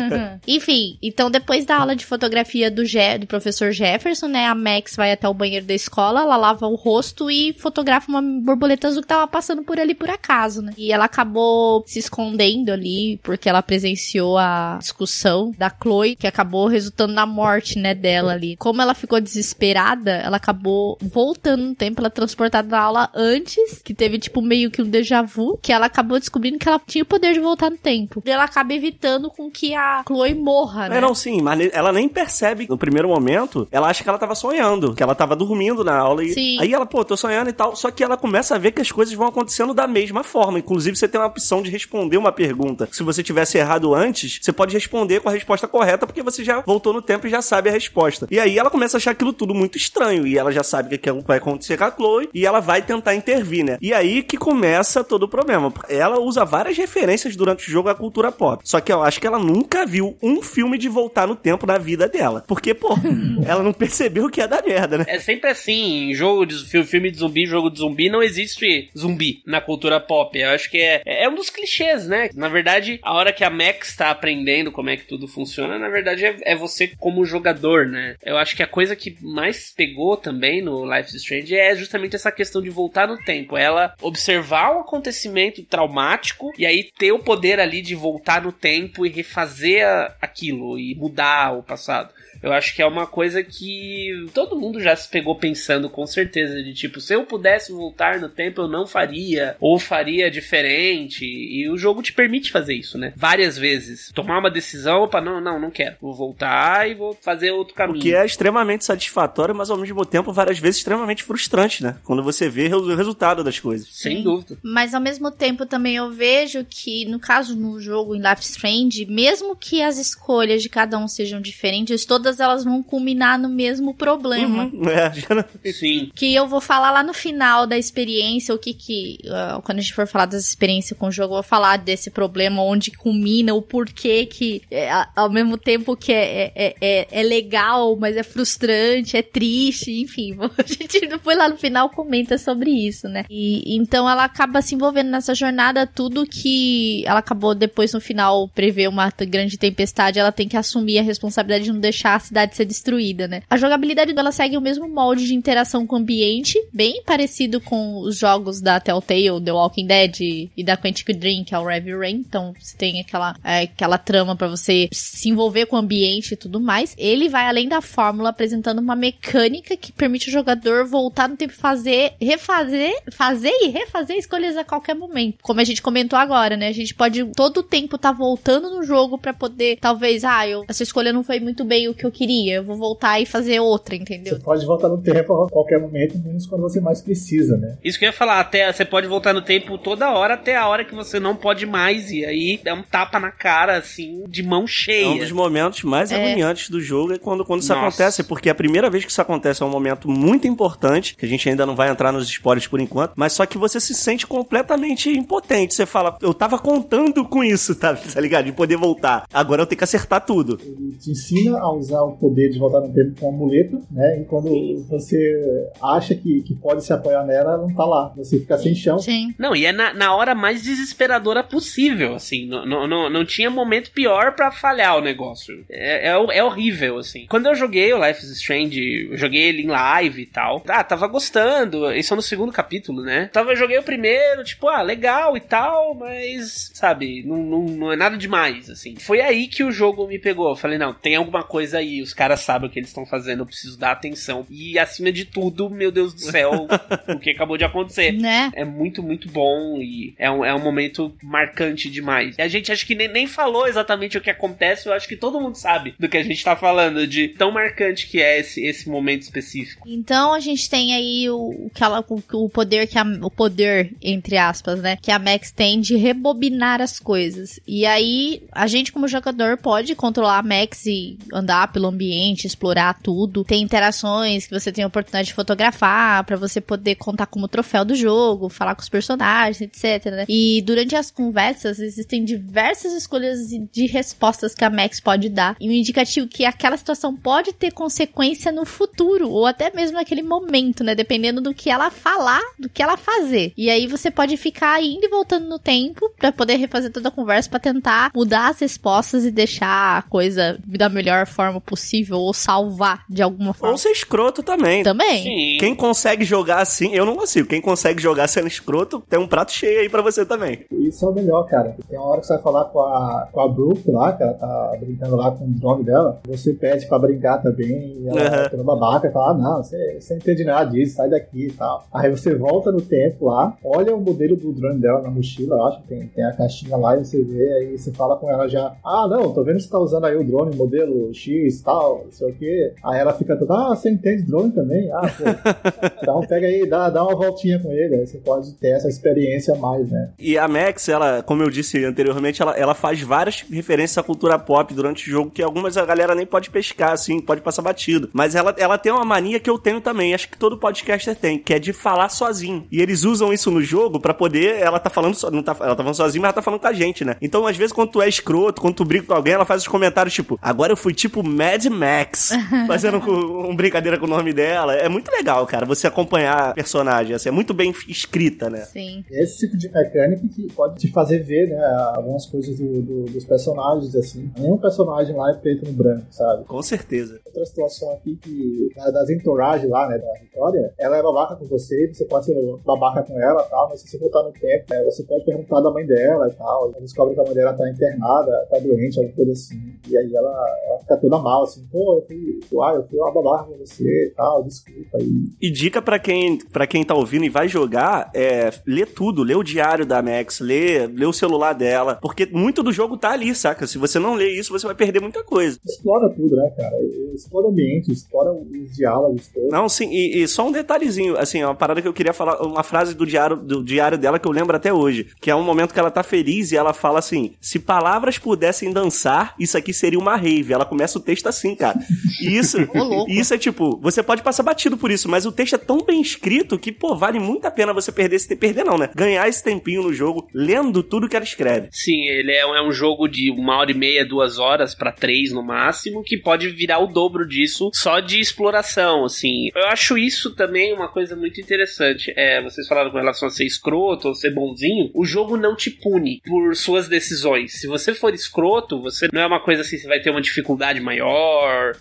Enfim, 0.48 0.98
então 1.02 1.30
depois 1.30 1.66
da 1.66 1.78
aula 1.78 1.96
de 1.96 2.06
fotografia 2.06 2.72
do, 2.72 2.86
Je 2.86 3.18
do 3.20 3.28
professor 3.28 3.72
Jefferson, 3.72 4.28
né, 4.28 4.46
a 4.46 4.56
Max 4.56 4.96
vai 4.96 5.12
até 5.12 5.28
o 5.28 5.34
banheiro 5.34 5.66
da 5.66 5.74
escola, 5.74 6.22
ela 6.22 6.38
lava 6.38 6.68
o 6.68 6.76
rosto 6.76 7.30
e 7.30 7.54
fotografa 7.54 8.10
uma 8.10 8.22
borboleta 8.22 8.88
azul 8.88 9.02
que 9.02 9.08
tava 9.08 9.28
passando 9.28 9.64
por 9.64 9.80
ali 9.80 9.94
por 9.94 10.10
acaso, 10.10 10.62
né? 10.62 10.74
E 10.78 10.92
ela 10.92 11.06
acabou 11.06 11.84
se 11.86 11.97
escondendo 12.00 12.72
ali 12.72 13.20
porque 13.24 13.50
ela 13.50 13.62
presenciou 13.62 14.38
a 14.38 14.78
discussão 14.80 15.54
da 15.58 15.70
Chloe, 15.70 16.16
que 16.16 16.28
acabou 16.28 16.68
resultando 16.68 17.14
na 17.14 17.26
morte, 17.26 17.78
né, 17.78 17.94
dela 17.94 18.34
ali. 18.34 18.56
Como 18.58 18.82
ela 18.82 18.94
ficou 18.94 19.20
desesperada, 19.20 20.12
ela 20.12 20.38
acabou 20.38 20.98
voltando 21.02 21.64
no 21.64 21.76
tempo, 21.76 22.00
ela 22.00 22.08
é 22.08 22.12
transportada 22.12 22.68
da 22.68 22.80
aula 22.80 23.10
antes, 23.14 23.82
que 23.84 23.94
teve 23.94 24.20
tipo 24.20 24.42
meio 24.42 24.72
que 24.72 24.82
um 24.82 24.90
déjà 24.90 25.22
vu, 25.22 25.58
que 25.62 25.72
ela 25.72 25.86
acabou 25.86 26.20
descobrindo 26.20 26.60
que 26.60 26.68
ela 26.68 26.82
tinha 26.86 27.04
o 27.04 27.08
poder 27.08 27.34
de 27.34 27.40
voltar 27.40 27.70
no 27.70 27.78
tempo. 27.78 28.22
E 28.26 28.30
ela 28.30 28.44
acaba 28.44 28.74
evitando 28.74 29.30
com 29.30 29.50
que 29.50 29.74
a 29.74 30.04
Chloe 30.06 30.34
morra, 30.34 30.90
né? 30.90 30.98
É, 30.98 31.02
não, 31.02 31.14
sim, 31.14 31.42
mas 31.42 31.70
ela 31.74 31.92
nem 31.92 32.08
percebe 32.08 32.68
no 32.70 32.78
primeiro 32.78 33.08
momento, 33.10 33.68
ela 33.72 33.88
acha 33.88 34.04
que 34.04 34.10
ela 34.10 34.18
tava 34.18 34.36
sonhando, 34.36 34.94
que 34.94 35.04
ela 35.04 35.16
tava 35.16 35.36
dormindo 35.36 35.84
na 35.84 35.98
aula 35.98 36.24
e 36.24 36.34
Sim. 36.34 36.60
aí 36.60 36.74
ela, 36.74 36.86
pô, 36.86 37.04
tô 37.04 37.18
sonhando 37.18 37.50
e 37.50 37.54
tal, 37.54 37.76
só 37.76 37.92
que 37.92 38.04
ela 38.04 38.18
começa 38.18 38.56
a 38.56 38.58
ver 38.58 38.72
que 38.72 38.82
as 38.82 38.92
coisas 38.92 39.14
vão 39.14 39.28
acontecendo 39.28 39.74
da 39.74 39.88
mesma 39.88 40.24
forma. 40.24 40.60
Inclusive, 40.60 40.96
você 40.96 41.08
tem 41.08 41.20
uma 41.20 41.28
opção 41.28 41.62
de 41.62 41.70
responder 41.88 42.18
uma 42.18 42.32
pergunta. 42.34 42.88
Se 42.92 43.02
você 43.02 43.24
tivesse 43.24 43.58
errado 43.58 43.96
antes, 43.96 44.40
você 44.42 44.52
pode 44.52 44.74
responder 44.74 45.22
com 45.22 45.30
a 45.30 45.32
resposta 45.32 45.68
correta, 45.68 46.06
porque 46.06 46.22
você 46.22 46.44
já 46.44 46.60
voltou 46.62 46.92
no 46.94 47.02
tempo 47.02 47.26
e 47.26 47.30
já 47.30 47.42
sabe 47.42 47.70
a 47.70 47.72
resposta. 47.72 48.28
E 48.30 48.40
aí 48.40 48.58
ela 48.60 48.70
começa 48.70 48.98
a 48.98 49.00
achar 49.00 49.12
aquilo 49.12 49.32
tudo 49.32 49.54
muito 49.56 49.78
estranho, 49.78 50.28
e 50.28 50.38
ela 50.38 50.52
já 50.52 50.64
sabe 50.64 50.88
o 50.88 50.90
que 50.92 50.98
que 50.98 51.12
vai 51.26 51.38
acontecer 51.38 51.78
com 51.78 51.86
a 51.86 51.92
Chloe, 51.92 52.30
e 52.34 52.46
ela 52.46 52.60
vai 52.60 52.82
tentar 52.82 53.16
intervir, 53.16 53.64
né? 53.64 53.78
E 53.82 53.94
aí 53.94 54.22
que 54.22 54.38
começa 54.38 55.04
todo 55.04 55.24
o 55.24 55.28
problema. 55.28 55.74
Ela 55.88 56.20
usa 56.20 56.44
várias 56.44 56.78
referências 56.78 57.36
durante 57.36 57.68
o 57.68 57.72
jogo 57.72 57.88
à 57.90 57.96
cultura 57.96 58.32
pop. 58.32 58.62
Só 58.66 58.82
que 58.82 58.92
eu 58.92 59.02
acho 59.02 59.22
que 59.22 59.28
ela 59.28 59.40
nunca 59.40 59.86
viu 59.86 60.18
um 60.22 60.42
filme 60.42 60.78
de 60.78 60.90
voltar 60.90 61.28
no 61.28 61.36
tempo 61.36 61.66
na 61.66 61.78
vida 61.78 62.08
dela. 62.08 62.44
Porque, 62.48 62.74
pô, 62.74 62.96
ela 63.46 63.64
não 63.64 63.72
percebeu 63.74 64.30
que 64.30 64.42
ia 64.42 64.48
dar 64.48 64.64
merda, 64.66 64.98
né? 64.98 65.06
É 65.08 65.20
sempre 65.20 65.50
assim, 65.50 66.10
em 66.12 66.14
jogo 66.14 66.46
de 66.46 66.66
fi- 66.70 66.84
filme 66.84 67.10
de 67.12 67.18
zumbi, 67.20 67.46
jogo 67.46 67.70
de 67.70 67.80
zumbi, 67.80 68.10
não 68.10 68.22
existe 68.22 68.90
zumbi 68.98 69.42
na 69.46 69.62
cultura 69.62 70.00
pop. 70.00 70.38
Eu 70.38 70.50
acho 70.50 70.70
que 70.70 70.78
é, 70.78 71.02
é 71.06 71.30
um 71.30 71.36
dos 71.36 71.50
clichês, 71.50 71.77
né? 72.08 72.30
Na 72.34 72.50
verdade, 72.50 73.00
a 73.04 73.14
hora 73.14 73.34
que 73.34 73.44
a 73.44 73.50
Max 73.50 73.96
tá 73.96 74.10
aprendendo 74.10 74.72
como 74.72 74.90
é 74.90 74.98
que 74.98 75.06
tudo 75.06 75.28
funciona, 75.28 75.78
na 75.78 75.90
verdade 75.90 76.26
é, 76.26 76.38
é 76.44 76.56
você 76.56 76.88
como 76.98 77.26
jogador, 77.26 77.88
né? 77.88 78.16
Eu 78.24 78.38
acho 78.38 78.56
que 78.56 78.64
a 78.64 78.68
coisa 78.68 78.96
que 78.96 79.18
mais 79.22 79.74
pegou 79.74 80.18
também 80.18 80.62
no 80.62 80.86
Life 80.86 81.10
is 81.10 81.16
Strange 81.16 81.56
é 81.56 81.76
justamente 81.76 82.16
essa 82.16 82.32
questão 82.32 82.62
de 82.62 82.70
voltar 82.70 83.08
no 83.08 83.18
tempo. 83.18 83.58
Ela 83.58 83.94
observar 84.02 84.76
o 84.76 84.82
acontecimento 84.82 85.64
traumático 85.64 86.52
e 86.58 86.66
aí 86.66 86.90
ter 86.98 87.12
o 87.12 87.20
poder 87.20 87.60
ali 87.60 87.82
de 87.82 87.96
voltar 87.96 88.42
no 88.42 88.52
tempo 88.52 89.06
e 89.06 89.10
refazer 89.10 89.86
aquilo 90.22 90.78
e 90.80 90.96
mudar 90.96 91.58
o 91.58 91.64
passado. 91.64 92.14
Eu 92.42 92.54
acho 92.54 92.76
que 92.76 92.82
é 92.82 92.86
uma 92.86 93.08
coisa 93.08 93.44
que 93.44 94.28
todo 94.34 94.60
mundo 94.60 94.82
já 94.82 94.96
se 94.96 95.10
pegou 95.10 95.36
pensando 95.36 95.90
com 95.90 96.06
certeza 96.06 96.62
de 96.62 96.74
tipo, 96.74 97.00
se 97.00 97.14
eu 97.14 97.24
pudesse 97.24 97.72
voltar 97.72 98.20
no 98.20 98.30
tempo 98.30 98.62
eu 98.62 98.68
não 98.68 98.86
faria 98.86 99.56
ou 99.60 99.80
faria 99.80 100.30
diferente 100.30 101.26
e 101.26 101.70
o 101.70 101.78
jogo 101.78 102.02
te 102.02 102.14
permite 102.14 102.52
fazer 102.52 102.74
isso, 102.74 102.98
né? 102.98 103.14
Várias 103.16 103.58
vezes. 103.58 104.12
Tomar 104.14 104.40
uma 104.40 104.52
decisão, 104.52 105.04
opa, 105.04 105.22
não, 105.22 105.40
não, 105.42 105.60
não 105.60 105.72
quero. 105.72 105.96
Vou 106.02 106.14
voltar 106.14 106.90
e 106.90 106.94
vou 106.94 107.14
fazer 107.14 107.52
outro 107.52 107.74
caminho. 107.74 108.00
O 108.00 108.02
que 108.02 108.16
é 108.16 108.26
extremamente 108.26 108.86
satisfatório, 108.86 109.56
mas 109.56 109.70
ao 109.70 109.78
mesmo 109.78 110.06
tempo, 110.06 110.34
várias 110.34 110.60
vezes, 110.60 110.78
extremamente 110.78 111.24
frustrante, 111.24 111.84
né? 111.84 111.98
Quando 112.04 112.24
você 112.24 112.50
vê 112.50 112.68
o 112.74 112.96
resultado 112.96 113.44
das 113.44 113.60
coisas. 113.60 113.88
Sem 113.92 114.18
Sim. 114.18 114.24
dúvida. 114.24 114.58
Mas 114.64 114.94
ao 114.94 115.02
mesmo 115.02 115.32
tempo 115.32 115.66
também 115.66 115.96
eu 115.96 116.12
vejo 116.12 116.66
que, 116.70 117.06
no 117.06 117.20
caso 117.20 117.56
no 117.56 117.80
jogo 117.80 118.16
em 118.16 118.22
Life 118.22 118.42
Strange, 118.42 119.06
mesmo 119.06 119.56
que 119.56 119.82
as 119.82 119.98
escolhas 119.98 120.62
de 120.62 120.70
cada 120.70 120.98
um 120.98 121.08
sejam 121.08 121.42
diferentes, 121.42 122.06
todas 122.06 122.27
elas 122.40 122.64
vão 122.64 122.84
culminar 122.84 123.40
no 123.40 123.50
mesmo 123.50 123.94
problema. 123.94 124.66
Uhum, 124.66 124.90
é, 124.90 125.12
Sim. 125.72 126.12
Que 126.14 126.34
eu 126.34 126.48
vou 126.48 126.62
falar 126.62 126.92
lá 126.92 127.04
no 127.04 127.14
final 127.14 127.66
da 127.66 127.78
experiência, 127.78 128.54
o 128.54 128.58
que 128.58 128.74
que. 128.74 129.20
ah, 129.30 129.62
quando 129.64 129.80
a 129.80 129.82
gente 129.82 129.94
for 129.94 130.08
falar 130.08 130.26
das 130.26 130.44
experiências 130.44 130.98
com 130.98 131.08
o 131.08 131.12
jogo, 131.12 131.34
eu 131.34 131.38
vou 131.38 131.44
falar 131.44 131.78
desse 131.78 132.10
problema, 132.10 132.62
onde 132.62 132.92
culmina, 132.92 133.54
o 133.54 133.62
porquê 133.62 134.26
que, 134.26 134.62
é, 134.70 134.90
ao 135.16 135.30
mesmo 135.30 135.58
tempo 135.58 135.96
que 135.96 136.12
é, 136.12 136.52
é, 136.56 136.76
é, 136.82 137.08
é 137.12 137.24
legal, 137.24 137.96
mas 137.96 138.16
é 138.16 138.24
frustrante, 138.24 139.18
é 139.18 139.22
triste, 139.22 139.92
enfim. 140.02 140.38
A 140.58 140.68
gente 140.68 141.08
depois 141.08 141.38
lá 141.38 141.48
no 141.48 141.58
final 141.58 141.90
comenta 141.90 142.38
sobre 142.38 142.72
isso, 142.72 143.08
né? 143.08 143.26
E 143.30 143.76
então 143.76 144.10
ela 144.10 144.24
acaba 144.24 144.62
se 144.62 144.76
envolvendo 144.76 145.10
nessa 145.10 145.34
jornada, 145.34 145.88
tudo 145.88 146.26
que 146.26 147.04
ela 147.06 147.20
acabou 147.20 147.56
depois 147.56 147.94
no 147.94 148.02
final 148.02 148.48
prever 148.50 148.88
uma 148.88 149.12
grande 149.28 149.58
tempestade, 149.58 150.20
ela 150.20 150.32
tem 150.32 150.48
que 150.48 150.58
assumir 150.58 151.00
a 151.00 151.04
responsabilidade 151.04 151.66
de 151.66 151.72
não 151.72 151.80
deixar 151.80 152.17
a 152.18 152.20
cidade 152.20 152.56
ser 152.56 152.66
destruída, 152.66 153.28
né? 153.28 153.42
A 153.50 153.58
jogabilidade 153.58 154.14
dela 154.14 154.32
segue 154.32 154.58
o 154.58 154.62
mesmo 154.62 154.88
molde 154.88 155.26
de 155.26 155.34
interação 155.34 155.86
com 155.86 155.96
o 155.96 156.00
ambiente, 156.00 156.62
bem 156.74 157.02
parecido 157.04 157.62
com 157.62 158.00
os 158.00 158.18
jogos 158.18 158.62
da 158.62 158.80
Telltale, 158.80 159.42
The 159.44 159.52
Walking 159.52 159.88
Dead 159.88 160.20
e 160.56 160.64
da 160.64 160.78
Quantic 160.78 161.14
Dream, 161.14 161.44
que 161.44 161.54
é 161.54 161.60
o 161.60 161.70
Heavy 161.70 161.96
Rain. 161.96 162.16
Então, 162.16 162.54
você 162.60 162.76
tem 162.76 163.00
aquela, 163.00 163.36
é, 163.44 163.62
aquela 163.62 163.98
trama 163.98 164.36
pra 164.36 164.48
você 164.48 164.90
se 164.92 165.30
envolver 165.30 165.66
com 165.68 165.76
o 165.76 165.80
ambiente 165.80 166.34
e 166.34 166.38
tudo 166.38 166.60
mais. 166.60 166.96
Ele 166.98 167.30
vai 167.30 167.48
além 167.48 167.68
da 167.68 167.82
fórmula, 167.82 168.30
apresentando 168.30 168.80
uma 168.80 168.96
mecânica 168.96 169.78
que 169.78 169.92
permite 169.92 170.30
o 170.30 170.32
jogador 170.32 170.86
voltar 170.86 171.30
no 171.30 171.38
tempo 171.38 171.54
e 171.54 171.56
fazer, 171.56 172.14
refazer, 172.20 172.94
fazer 173.12 173.52
e 173.62 173.70
refazer 173.70 174.18
escolhas 174.18 174.58
a 174.58 174.64
qualquer 174.64 174.96
momento. 174.96 175.38
Como 175.42 175.62
a 175.62 175.64
gente 175.64 175.82
comentou 175.82 176.18
agora, 176.18 176.58
né? 176.58 176.68
A 176.68 176.74
gente 176.74 176.94
pode 176.94 177.26
todo 177.36 177.58
o 177.58 177.64
tempo 177.64 177.98
tá 177.98 178.12
voltando 178.12 178.70
no 178.70 178.84
jogo 178.84 179.18
pra 179.18 179.34
poder, 179.34 179.78
talvez, 179.80 180.24
ah, 180.24 180.48
eu, 180.48 180.66
essa 180.68 180.84
escolha 180.84 181.14
não 181.14 181.24
foi 181.24 181.40
muito 181.40 181.64
bem 181.64 181.88
o 181.88 181.94
que 181.94 182.06
eu 182.08 182.12
queria, 182.12 182.56
eu 182.56 182.64
vou 182.64 182.76
voltar 182.78 183.20
e 183.20 183.26
fazer 183.26 183.60
outra, 183.60 183.96
entendeu? 183.96 184.36
Você 184.36 184.44
pode 184.44 184.66
voltar 184.66 184.90
no 184.90 184.98
tempo 185.02 185.44
a 185.44 185.50
qualquer 185.50 185.80
momento, 185.80 186.18
menos 186.20 186.46
quando 186.46 186.62
você 186.62 186.80
mais 186.80 187.02
precisa, 187.02 187.58
né? 187.58 187.78
Isso 187.84 187.98
que 188.00 188.06
eu 188.06 188.10
ia 188.10 188.14
falar, 188.14 188.40
até 188.40 188.72
você 188.72 188.84
pode 188.86 189.08
voltar 189.08 189.34
no 189.34 189.42
tempo 189.42 189.78
toda 189.78 190.10
hora 190.12 190.34
até 190.36 190.56
a 190.56 190.68
hora 190.68 190.84
que 190.86 190.96
você 190.96 191.20
não 191.20 191.36
pode 191.36 191.66
mais. 191.66 192.12
E 192.12 192.26
aí 192.26 192.60
é 192.66 192.74
um 192.74 192.84
tapa 192.84 193.20
na 193.20 193.32
cara, 193.32 193.78
assim, 193.78 194.24
de 194.28 194.44
mão 194.44 194.64
É 194.64 194.68
cheia. 194.68 195.08
um 195.10 195.18
dos 195.18 195.32
momentos 195.32 195.84
mais 195.84 196.12
É. 196.12 196.16
agoniantes 196.16 196.70
do 196.70 196.80
jogo 196.82 197.14
é 197.14 197.18
quando, 197.18 197.44
quando 197.46 197.62
isso 197.62 197.74
Nossa. 197.74 197.88
acontece, 197.88 198.24
porque 198.24 198.50
a 198.50 198.56
primeira 198.56 198.90
vez 198.90 199.04
que 199.06 199.12
isso 199.12 199.22
acontece 199.22 199.62
é 199.62 199.66
um 199.66 199.70
momento 199.70 200.10
muito 200.10 200.48
importante, 200.48 201.16
que 201.16 201.26
a 201.26 201.30
gente 201.30 201.48
ainda 201.50 201.66
não 201.66 201.76
vai 201.76 201.90
entrar 201.90 202.12
nos 202.12 202.28
spoilers 202.30 202.68
por 202.68 202.80
enquanto, 202.80 203.14
mas 203.16 203.34
só 203.34 203.46
que 203.46 203.58
você 203.58 203.80
se 203.80 203.94
sente 203.94 204.26
completamente 204.28 205.10
impotente. 205.10 205.74
Você 205.76 205.86
fala, 205.86 206.18
eu 206.22 206.34
tava 206.34 206.58
contando 206.58 207.24
com 207.26 207.44
isso, 207.44 207.76
tá, 207.80 207.96
tá 207.96 208.20
ligado? 208.22 208.46
De 208.46 208.52
poder 208.52 208.78
voltar. 208.78 209.26
Agora 209.34 209.62
eu 209.62 209.66
tenho 209.66 209.78
que 209.78 209.84
acertar 209.84 210.26
tudo. 210.26 210.60
Ele 210.64 210.98
te 211.00 211.12
ensina 211.12 211.60
a 211.60 211.72
usar 211.72 211.97
o 212.04 212.18
poder 212.18 212.50
de 212.50 212.60
voltar 212.60 212.82
no 212.82 212.94
tempo 212.94 213.20
com 213.20 213.30
a 213.30 213.32
muleta, 213.32 213.80
né? 213.92 214.22
E 214.22 214.26
quando 214.26 214.50
você 214.88 215.70
acha 215.82 216.16
que, 216.16 216.42
que 216.42 216.56
pode 216.56 216.84
se 216.84 216.94
apoiar 216.94 217.26
nela, 217.26 217.54
ela 217.54 217.58
não 217.58 217.74
tá 217.74 217.86
lá. 217.86 218.14
Você 218.16 218.40
fica 218.40 218.58
sem 218.58 218.76
chão. 218.76 219.00
Sim. 219.00 219.34
Não, 219.38 219.56
e 219.56 219.66
é 219.66 219.72
na, 219.72 219.94
na 219.94 220.16
hora 220.16 220.34
mais 220.34 220.64
desesperadora 220.64 221.44
possível, 221.44 222.16
assim. 222.16 222.48
Não, 222.48 222.88
não, 222.88 223.10
não 223.10 223.26
tinha 223.26 223.50
momento 223.50 223.92
pior 223.92 224.34
para 224.36 224.52
falhar 224.52 224.98
o 224.98 225.02
negócio. 225.02 225.66
É, 225.70 226.10
é, 226.10 226.38
é, 226.38 226.44
horrível, 226.44 226.98
assim. 226.98 227.26
Quando 227.30 227.48
eu 227.48 227.56
joguei 227.56 227.94
o 227.94 228.06
Life 228.06 228.24
is 228.24 228.32
Strange, 228.32 229.10
eu 229.12 229.18
joguei 229.18 229.44
ele 229.44 229.64
em 229.64 229.68
live 229.68 230.22
e 230.22 230.26
tal. 230.26 230.64
Ah, 230.68 230.84
tava 230.84 231.08
gostando. 231.08 231.92
Isso 231.94 232.14
é 232.14 232.16
no 232.16 232.22
segundo 232.22 232.52
capítulo, 232.52 233.02
né? 233.02 233.30
Tava, 233.32 233.52
eu 233.52 233.56
joguei 233.56 233.78
o 233.78 233.84
primeiro, 233.84 234.44
tipo, 234.44 234.68
ah, 234.68 234.82
legal 234.82 235.36
e 235.38 235.42
tal, 235.42 235.96
mas, 235.96 236.72
sabe, 236.74 237.24
não, 237.24 237.38
não, 237.38 237.64
não 237.64 237.92
é 237.92 237.96
nada 237.96 238.18
demais, 238.18 238.70
assim. 238.70 238.96
Foi 238.96 239.22
aí 239.22 239.48
que 239.48 239.64
o 239.64 239.72
jogo 239.72 240.08
me 240.08 240.20
pegou. 240.20 240.50
Eu 240.50 240.56
falei, 240.56 240.78
não, 240.78 240.94
tem 240.94 241.16
alguma 241.16 241.44
coisa 241.44 241.80
aí, 241.80 241.87
os 242.02 242.14
caras 242.14 242.42
sabem 242.42 242.70
o 242.70 242.72
que 242.72 242.80
eles 242.80 242.90
estão 242.90 243.06
fazendo, 243.06 243.40
eu 243.40 243.46
preciso 243.46 243.78
dar 243.78 243.92
atenção. 243.92 244.46
E 244.50 244.78
acima 244.78 245.12
de 245.12 245.26
tudo, 245.26 245.70
meu 245.70 245.92
Deus 245.92 246.14
do 246.14 246.22
céu, 246.22 246.68
o 247.08 247.20
que 247.20 247.32
acabou 247.32 247.58
de 247.58 247.66
acontecer. 247.66 248.12
Né? 248.12 248.52
É 248.54 248.66
muito, 248.66 249.02
muito 249.02 249.30
bom 249.30 249.78
e 249.82 250.14
é 250.18 250.30
um, 250.30 250.44
é 250.44 250.54
um 250.54 250.64
momento 250.64 251.16
marcante 251.22 251.90
demais. 251.90 252.36
E 252.38 252.42
a 252.42 252.48
gente 252.48 252.72
acho 252.72 252.86
que 252.86 252.96
nem, 252.96 253.08
nem 253.08 253.28
falou 253.28 253.68
exatamente 253.68 254.18
o 254.18 254.22
que 254.22 254.30
acontece, 254.30 254.88
eu 254.88 254.94
acho 254.94 255.08
que 255.08 255.16
todo 255.16 255.40
mundo 255.40 255.56
sabe 255.56 255.96
do 256.00 256.10
que 256.10 256.18
a 256.18 256.24
gente 256.24 256.44
tá 256.44 256.56
falando, 256.56 257.08
de 257.08 257.30
tão 257.30 257.52
marcante 257.52 258.08
que 258.08 258.22
é 258.22 258.40
esse, 258.40 258.64
esse 258.64 258.90
momento 258.90 259.24
específico. 259.24 259.88
Então 259.88 260.34
a 260.34 260.40
gente 260.40 260.70
tem 260.70 260.94
aí 260.94 261.30
o, 261.30 261.70
que 261.74 261.84
ela, 261.84 262.04
o, 262.08 262.22
o 262.34 262.50
poder 262.50 262.88
que 262.88 262.98
a, 262.98 263.04
o 263.22 263.30
poder, 263.30 263.94
entre 264.02 264.38
aspas, 264.38 264.82
né? 264.82 264.98
Que 265.02 265.12
a 265.12 265.20
Max 265.20 265.52
tem 265.52 265.80
de 265.80 265.96
rebobinar 265.96 266.82
as 266.82 267.00
coisas. 267.00 267.60
E 267.68 267.86
aí, 267.86 268.44
a 268.52 268.68
gente, 268.68 268.92
como 268.92 269.08
jogador, 269.08 269.58
pode 269.58 269.96
controlar 269.96 270.40
a 270.40 270.44
Max 270.44 270.86
e 270.86 271.18
andar 271.34 271.64
pelo 271.78 271.90
ambiente, 271.90 272.48
explorar 272.48 273.00
tudo. 273.04 273.44
Tem 273.44 273.62
interações 273.62 274.48
que 274.48 274.60
você 274.60 274.72
tem 274.72 274.84
a 274.84 274.88
oportunidade 274.88 275.28
de 275.28 275.34
fotografar 275.36 276.24
para 276.24 276.36
você 276.36 276.60
poder 276.60 276.96
contar 276.96 277.28
como 277.28 277.48
troféu 277.48 277.86
do 277.86 277.94
jogo, 277.94 278.50
falar 278.50 278.74
com 278.74 278.82
os 278.82 278.90
personagens, 278.90 279.62
etc. 279.62 280.12
Né? 280.12 280.26
E 280.28 280.64
durante 280.64 280.96
as 280.96 281.12
conversas 281.12 281.78
existem 281.78 282.26
diversas 282.26 282.94
escolhas 282.94 283.48
de 283.72 283.86
respostas 283.86 284.56
que 284.56 284.66
a 284.66 284.72
Max 284.72 285.00
pode 285.00 285.30
dar. 285.30 285.56
E 285.60 285.70
um 285.70 285.72
indicativo 285.72 286.28
que 286.28 286.46
aquela 286.46 286.76
situação 286.76 287.16
pode 287.16 287.54
ter 287.54 287.72
consequência 287.72 288.52
no 288.52 288.66
futuro, 288.66 289.30
ou 289.30 289.46
até 289.46 289.72
mesmo 289.72 289.98
naquele 289.98 290.24
momento, 290.24 290.84
né? 290.84 290.96
Dependendo 290.96 291.42
do 291.42 291.54
que 291.54 291.70
ela 291.70 291.92
falar, 291.92 292.42
do 292.58 292.68
que 292.68 292.82
ela 292.82 292.98
fazer. 292.98 293.54
E 293.56 293.70
aí 293.70 293.86
você 293.86 294.10
pode 294.10 294.36
ficar 294.36 294.82
indo 294.82 295.06
e 295.06 295.10
voltando 295.10 295.48
no 295.48 295.60
tempo 295.60 296.12
para 296.18 296.32
poder 296.32 296.56
refazer 296.56 296.92
toda 296.92 297.10
a 297.10 297.12
conversa 297.12 297.48
para 297.48 297.60
tentar 297.60 298.12
mudar 298.16 298.50
as 298.50 298.60
respostas 298.62 299.26
e 299.26 299.30
deixar 299.30 300.00
a 300.00 300.02
coisa 300.02 300.58
da 300.66 300.90
melhor 300.90 301.28
forma 301.28 301.62
possível 301.68 302.18
ou 302.18 302.34
salvar 302.34 303.04
de 303.10 303.22
alguma 303.22 303.54
forma. 303.54 303.74
Ou 303.74 303.78
ser 303.78 303.90
escroto 303.90 304.42
também. 304.42 304.84
Também. 304.84 305.24
Sim. 305.24 305.58
Quem 305.60 305.76
consegue 305.76 306.24
jogar 306.24 306.62
assim, 306.62 306.96
eu 306.96 307.06
não 307.06 307.16
consigo. 307.16 307.48
Quem 307.48 307.62
consegue 307.62 308.02
jogar 308.02 308.28
sendo 308.28 308.48
escroto, 308.48 309.04
tem 309.10 309.20
um 309.20 309.28
prato 309.28 309.52
cheio 309.52 309.82
aí 309.82 309.90
para 309.90 310.02
você 310.02 310.26
também. 310.26 310.66
Isso 310.72 311.06
é 311.06 311.10
o 311.10 311.14
melhor, 311.14 311.44
cara. 311.44 311.76
Tem 311.90 312.00
uma 312.00 312.08
hora 312.08 312.22
que 312.22 312.28
você 312.28 312.34
vai 312.34 312.42
falar 312.42 312.66
com 312.66 312.80
a, 312.80 313.28
com 313.32 313.42
a 313.42 313.48
Brooke 313.48 313.92
lá, 313.92 314.14
que 314.14 314.24
ela 314.24 314.34
tá 314.34 314.78
brincando 314.80 315.16
lá 315.16 315.32
com 315.32 315.44
o 315.44 315.50
nome 315.50 315.84
dela. 315.84 316.22
Você 316.28 316.54
pede 316.54 316.88
pra 316.88 316.98
brincar 317.00 317.42
também. 317.42 317.98
E 318.00 318.08
ela 318.08 318.44
uhum. 318.44 318.50
toda 318.50 318.64
babaca 318.64 319.08
e 319.08 319.12
fala: 319.12 319.32
ah, 319.32 319.34
não, 319.34 319.64
você, 319.64 319.98
você 320.00 320.14
não 320.14 320.22
entende 320.22 320.44
nada 320.46 320.72
disso, 320.72 320.96
sai 320.96 321.10
daqui 321.10 321.48
e 321.48 321.52
tal. 321.52 321.86
Aí 321.94 322.10
você 322.10 322.34
volta 322.36 322.72
no 322.72 322.82
tempo 322.82 323.26
lá, 323.26 323.58
olha 323.64 323.96
o 323.96 324.02
modelo 324.02 324.36
do 324.36 324.54
drone 324.54 324.80
dela 324.80 325.02
na 325.02 325.10
mochila, 325.10 325.68
acho 325.68 325.82
que 325.82 325.88
tem, 325.88 326.08
tem 326.08 326.24
a 326.24 326.34
caixinha 326.34 326.78
lá 326.78 326.98
e 326.98 327.06
você 327.06 327.24
vê, 327.24 327.54
aí 327.54 327.78
você 327.78 327.92
fala 327.92 328.18
com 328.18 328.30
ela 328.30 328.48
já: 328.48 328.76
ah, 328.84 329.08
não, 329.10 329.34
tô 329.34 329.44
vendo 329.44 329.58
que 329.58 329.64
você 329.64 329.70
tá 329.70 329.80
usando 329.80 330.06
aí 330.06 330.16
o 330.16 330.24
drone 330.24 330.56
modelo 330.56 331.14
X 331.14 331.57
tal, 331.64 332.04
não 332.06 332.12
sei 332.12 332.30
o 332.30 332.34
que. 332.34 332.74
Aí 332.84 333.00
ela 333.00 333.14
fica 333.14 333.36
toda: 333.36 333.54
ah, 333.54 333.76
você 333.76 333.90
entende 333.90 334.24
drone 334.24 334.52
também? 334.52 334.90
Ah, 334.92 335.10
pô. 335.10 335.24
então 336.02 336.22
pega 336.22 336.48
aí, 336.48 336.68
dá, 336.68 336.90
dá 336.90 337.04
uma 337.04 337.16
voltinha 337.16 337.60
com 337.60 337.72
ele, 337.72 337.96
aí 337.96 338.08
você 338.08 338.18
pode 338.18 338.54
ter 338.54 338.70
essa 338.70 338.88
experiência 338.88 339.54
a 339.54 339.58
mais, 339.58 339.90
né? 339.90 340.12
E 340.20 340.38
a 340.38 340.48
Max, 340.48 340.88
ela, 340.90 341.24
como 341.24 341.44
eu 341.44 341.50
disse 341.50 341.84
anteriormente, 341.84 342.42
ela, 342.42 342.56
ela 342.58 342.74
faz 342.74 343.02
várias 343.02 343.46
referências 343.50 343.98
à 343.98 344.04
cultura 344.04 344.38
pop 344.38 344.74
durante 344.74 345.08
o 345.08 345.12
jogo 345.12 345.32
que 345.32 345.42
algumas 345.42 345.78
a 345.78 345.86
galera 345.86 346.16
nem 346.16 346.26
pode 346.26 346.50
pescar, 346.50 346.92
assim, 346.92 347.20
pode 347.20 347.42
passar 347.42 347.62
batido. 347.62 348.10
Mas 348.14 348.36
ela, 348.36 348.56
ela 348.58 348.78
tem 348.78 348.92
uma 348.92 349.06
mania 349.06 349.40
que 349.40 349.50
eu 349.50 349.58
tenho 349.58 349.82
também, 349.82 350.14
acho 350.14 350.30
que 350.30 350.38
todo 350.38 350.58
podcaster 350.58 351.16
tem, 351.16 351.38
que 351.38 351.54
é 351.54 351.60
de 351.60 351.74
falar 351.74 352.10
sozinho. 352.10 352.66
E 352.72 352.82
eles 352.82 353.04
usam 353.04 353.32
isso 353.34 353.52
no 353.52 353.62
jogo 353.62 354.00
para 354.00 354.14
poder. 354.14 354.60
Ela 354.60 354.80
tá 354.80 354.90
falando, 354.90 355.16
so, 355.16 355.30
não 355.32 355.44
tá, 355.44 355.56
ela 355.60 355.76
tá 355.76 355.84
falando 355.84 355.96
sozinha, 355.96 356.22
mas 356.22 356.28
ela 356.30 356.34
tá 356.34 356.42
falando 356.42 356.60
com 356.60 356.68
a 356.68 356.74
gente, 356.74 357.06
né? 357.06 357.16
Então, 357.22 357.46
às 357.46 357.56
vezes, 357.56 357.74
quando 357.74 357.92
tu 357.92 358.02
é 358.02 358.10
escroto, 358.10 358.62
quando 358.62 358.76
tu 358.76 358.86
briga 358.86 359.06
com 359.06 359.14
alguém, 359.14 359.34
ela 359.34 359.46
faz 359.46 359.62
os 359.62 359.68
comentários 359.68 360.14
tipo, 360.14 360.40
agora 360.42 360.72
eu 360.72 360.78
fui 360.78 360.94
tipo 360.94 361.24
Mad 361.38 361.66
Max, 361.66 362.32
fazendo 362.66 362.98
um, 362.98 363.52
um 363.52 363.56
brincadeira 363.56 364.00
com 364.00 364.06
o 364.06 364.10
nome 364.10 364.34
dela. 364.34 364.74
É 364.74 364.90
muito 364.90 365.12
legal, 365.12 365.46
cara, 365.46 365.68
você 365.68 365.86
acompanhar 365.86 366.50
a 366.50 366.54
personagem, 366.54 367.16
assim, 367.16 367.30
é 367.30 367.32
muito 367.32 367.54
bem 367.54 367.72
escrita, 367.88 368.50
né? 368.50 368.62
Sim. 368.62 369.06
Esse 369.12 369.46
tipo 369.46 369.56
de 369.56 369.70
mecânica 369.70 370.28
que 370.28 370.52
pode 370.54 370.80
te 370.80 370.92
fazer 370.92 371.20
ver, 371.20 371.50
né, 371.50 371.64
algumas 371.96 372.26
coisas 372.26 372.58
do, 372.58 372.82
do, 372.82 373.04
dos 373.06 373.24
personagens, 373.24 373.96
assim. 373.96 374.32
Nenhum 374.36 374.58
personagem 374.58 375.16
lá 375.16 375.30
é 375.32 375.36
preto 375.36 375.66
no 375.66 375.74
branco, 375.74 376.08
sabe? 376.10 376.46
Com 376.46 376.62
certeza. 376.64 377.20
Outra 377.24 377.46
situação 377.46 377.94
aqui 377.94 378.16
que, 378.16 378.70
das 378.76 379.10
entouragens 379.12 379.70
lá, 379.70 379.88
né, 379.88 380.00
da 380.00 380.14
Vitória, 380.20 380.74
ela 380.80 380.98
é 380.98 381.04
babaca 381.04 381.36
com 381.36 381.46
você, 381.46 381.94
você 381.94 382.06
pode 382.06 382.26
ser 382.26 382.36
babaca 382.66 383.04
com 383.04 383.20
ela 383.22 383.44
e 383.46 383.50
tal, 383.50 383.70
mas 383.70 383.82
se 383.82 383.88
você 383.88 384.00
voltar 384.00 384.24
no 384.24 384.32
tempo, 384.32 384.66
né, 384.72 384.84
você 384.84 385.04
pode 385.04 385.24
perguntar 385.24 385.62
da 385.62 385.72
mãe 385.72 385.86
dela 385.86 386.28
e 386.28 386.34
tal, 386.34 386.72
ela 386.72 386.82
descobre 386.82 387.14
que 387.14 387.22
a 387.22 387.24
mãe 387.24 387.34
dela 387.36 387.54
tá 387.54 387.70
internada, 387.70 388.48
tá 388.50 388.58
doente, 388.58 388.98
alguma 388.98 389.16
coisa 389.16 389.32
assim, 389.34 389.76
e 389.88 389.98
aí 389.98 390.16
ela, 390.16 390.58
ela 390.68 390.80
fica 390.80 390.98
toda 390.98 391.20
mal, 391.28 391.44
assim, 391.44 391.68
pô, 391.72 391.96
eu 391.96 392.06
fui, 392.08 392.40
ah, 392.64 392.74
eu 392.76 392.88
fui 392.88 393.00
uma 393.00 393.12
babaca 393.12 393.52
com 393.52 393.58
você 393.58 393.84
e 393.84 394.14
tal, 394.16 394.44
desculpa. 394.44 394.98
E, 395.00 395.48
e 395.48 395.52
dica 395.52 395.82
para 395.82 396.00
quem, 396.00 396.38
pra 396.38 396.66
quem 396.66 396.84
tá 396.84 396.96
ouvindo 396.96 397.26
e 397.26 397.30
vai 397.30 397.48
jogar, 397.48 398.10
é, 398.14 398.50
lê 398.66 398.86
tudo, 398.86 399.24
lê 399.24 399.36
o 399.36 399.44
diário 399.44 399.86
da 399.86 400.02
Max, 400.02 400.40
lê, 400.40 400.88
lê 400.88 401.06
o 401.06 401.14
celular 401.14 401.54
dela, 401.54 401.96
porque 402.02 402.26
muito 402.26 402.64
do 402.64 402.72
jogo 402.72 402.98
tá 402.98 403.12
ali, 403.12 403.36
saca? 403.36 403.68
Se 403.68 403.78
você 403.78 404.00
não 404.00 404.16
lê 404.16 404.32
isso, 404.32 404.52
você 404.52 404.66
vai 404.66 404.76
perder 404.76 405.02
muita 405.02 405.24
coisa. 405.24 405.60
Explora 405.66 406.10
tudo, 406.10 406.36
né, 406.36 406.50
cara? 406.56 406.76
Explora 407.14 407.48
o 407.48 407.50
ambiente, 407.50 407.92
explora 407.92 408.32
os 408.32 408.76
diálogos 408.76 409.28
todos. 409.28 409.50
Não, 409.52 409.68
sim, 409.68 409.90
e, 409.92 410.24
e, 410.24 410.28
só 410.28 410.48
um 410.48 410.52
detalhezinho, 410.52 411.18
assim, 411.18 411.44
uma 411.44 411.56
parada 411.56 411.82
que 411.82 411.88
eu 411.88 411.94
queria 411.94 412.14
falar, 412.14 412.42
uma 412.42 412.64
frase 412.64 412.94
do 412.94 413.06
diário, 413.06 413.36
do 413.36 413.64
diário 413.64 413.98
dela 413.98 414.20
que 414.20 414.28
eu 414.28 414.32
lembro 414.32 414.56
até 414.56 414.72
hoje, 414.72 415.08
que 415.20 415.30
é 415.30 415.36
um 415.36 415.44
momento 415.44 415.74
que 415.74 415.80
ela 415.80 415.92
tá 415.92 416.04
feliz 416.04 416.52
e 416.52 416.58
ela 416.58 416.74
fala 416.74 417.00
assim: 417.00 417.34
se 417.42 417.60
palavras 417.60 418.18
pudessem 418.18 418.72
dançar, 418.72 419.36
isso 419.40 419.58
aqui 419.58 419.74
seria 419.74 420.00
uma 420.00 420.16
rave. 420.16 420.54
Ela 420.54 420.66
começa 420.66 420.98
o 420.98 421.02
texto 421.02 421.17
assim, 421.26 421.56
cara. 421.56 421.80
E 422.22 422.38
isso, 422.38 422.58
e 423.08 423.20
isso 423.20 423.34
é 423.34 423.38
tipo, 423.38 423.78
você 423.82 424.04
pode 424.04 424.22
passar 424.22 424.44
batido 424.44 424.78
por 424.78 424.92
isso, 424.92 425.10
mas 425.10 425.26
o 425.26 425.32
texto 425.32 425.56
é 425.56 425.58
tão 425.58 425.80
bem 425.84 426.02
escrito 426.02 426.60
que, 426.60 426.72
pô, 426.72 426.96
vale 426.96 427.20
muito 427.20 427.46
a 427.46 427.52
pena 427.52 427.74
você 427.74 427.92
perder 427.92 428.18
esse 428.18 428.36
perder 428.36 428.64
não, 428.64 428.78
né? 428.78 428.90
Ganhar 428.96 429.28
esse 429.28 429.44
tempinho 429.44 429.84
no 429.84 429.94
jogo 429.94 430.28
lendo 430.34 430.84
tudo 430.84 431.08
que 431.08 431.16
ela 431.16 431.26
escreve. 431.26 431.70
Sim, 431.72 432.06
ele 432.06 432.32
é, 432.32 432.42
é 432.42 432.62
um 432.62 432.72
jogo 432.72 433.08
de 433.08 433.32
uma 433.32 433.58
hora 433.58 433.72
e 433.72 433.74
meia, 433.74 434.06
duas 434.06 434.38
horas 434.38 434.76
para 434.76 434.92
três 434.92 435.32
no 435.32 435.44
máximo, 435.44 436.04
que 436.04 436.18
pode 436.18 436.50
virar 436.50 436.80
o 436.80 436.88
dobro 436.88 437.28
disso 437.28 437.70
só 437.74 438.00
de 438.00 438.20
exploração, 438.20 439.06
assim. 439.06 439.50
Eu 439.56 439.68
acho 439.68 439.98
isso 439.98 440.36
também 440.36 440.74
uma 440.74 440.88
coisa 440.88 441.16
muito 441.16 441.40
interessante. 441.40 442.14
É, 442.16 442.42
vocês 442.42 442.68
falaram 442.68 442.92
com 442.92 442.98
relação 442.98 443.28
a 443.28 443.32
ser 443.32 443.46
escroto 443.46 444.08
ou 444.10 444.16
ser 444.16 444.32
bonzinho, 444.32 444.92
o 444.94 445.06
jogo 445.06 445.38
não 445.38 445.56
te 445.56 445.70
pune 445.72 446.22
por 446.26 446.56
suas 446.56 446.88
decisões. 446.88 447.60
Se 447.60 447.68
você 447.68 447.94
for 447.94 448.14
escroto, 448.14 448.82
você 448.82 449.08
não 449.12 449.22
é 449.22 449.26
uma 449.26 449.44
coisa 449.44 449.62
assim, 449.62 449.78
você 449.78 449.88
vai 449.88 450.00
ter 450.00 450.10
uma 450.10 450.22
dificuldade 450.22 450.80
maior, 450.80 451.07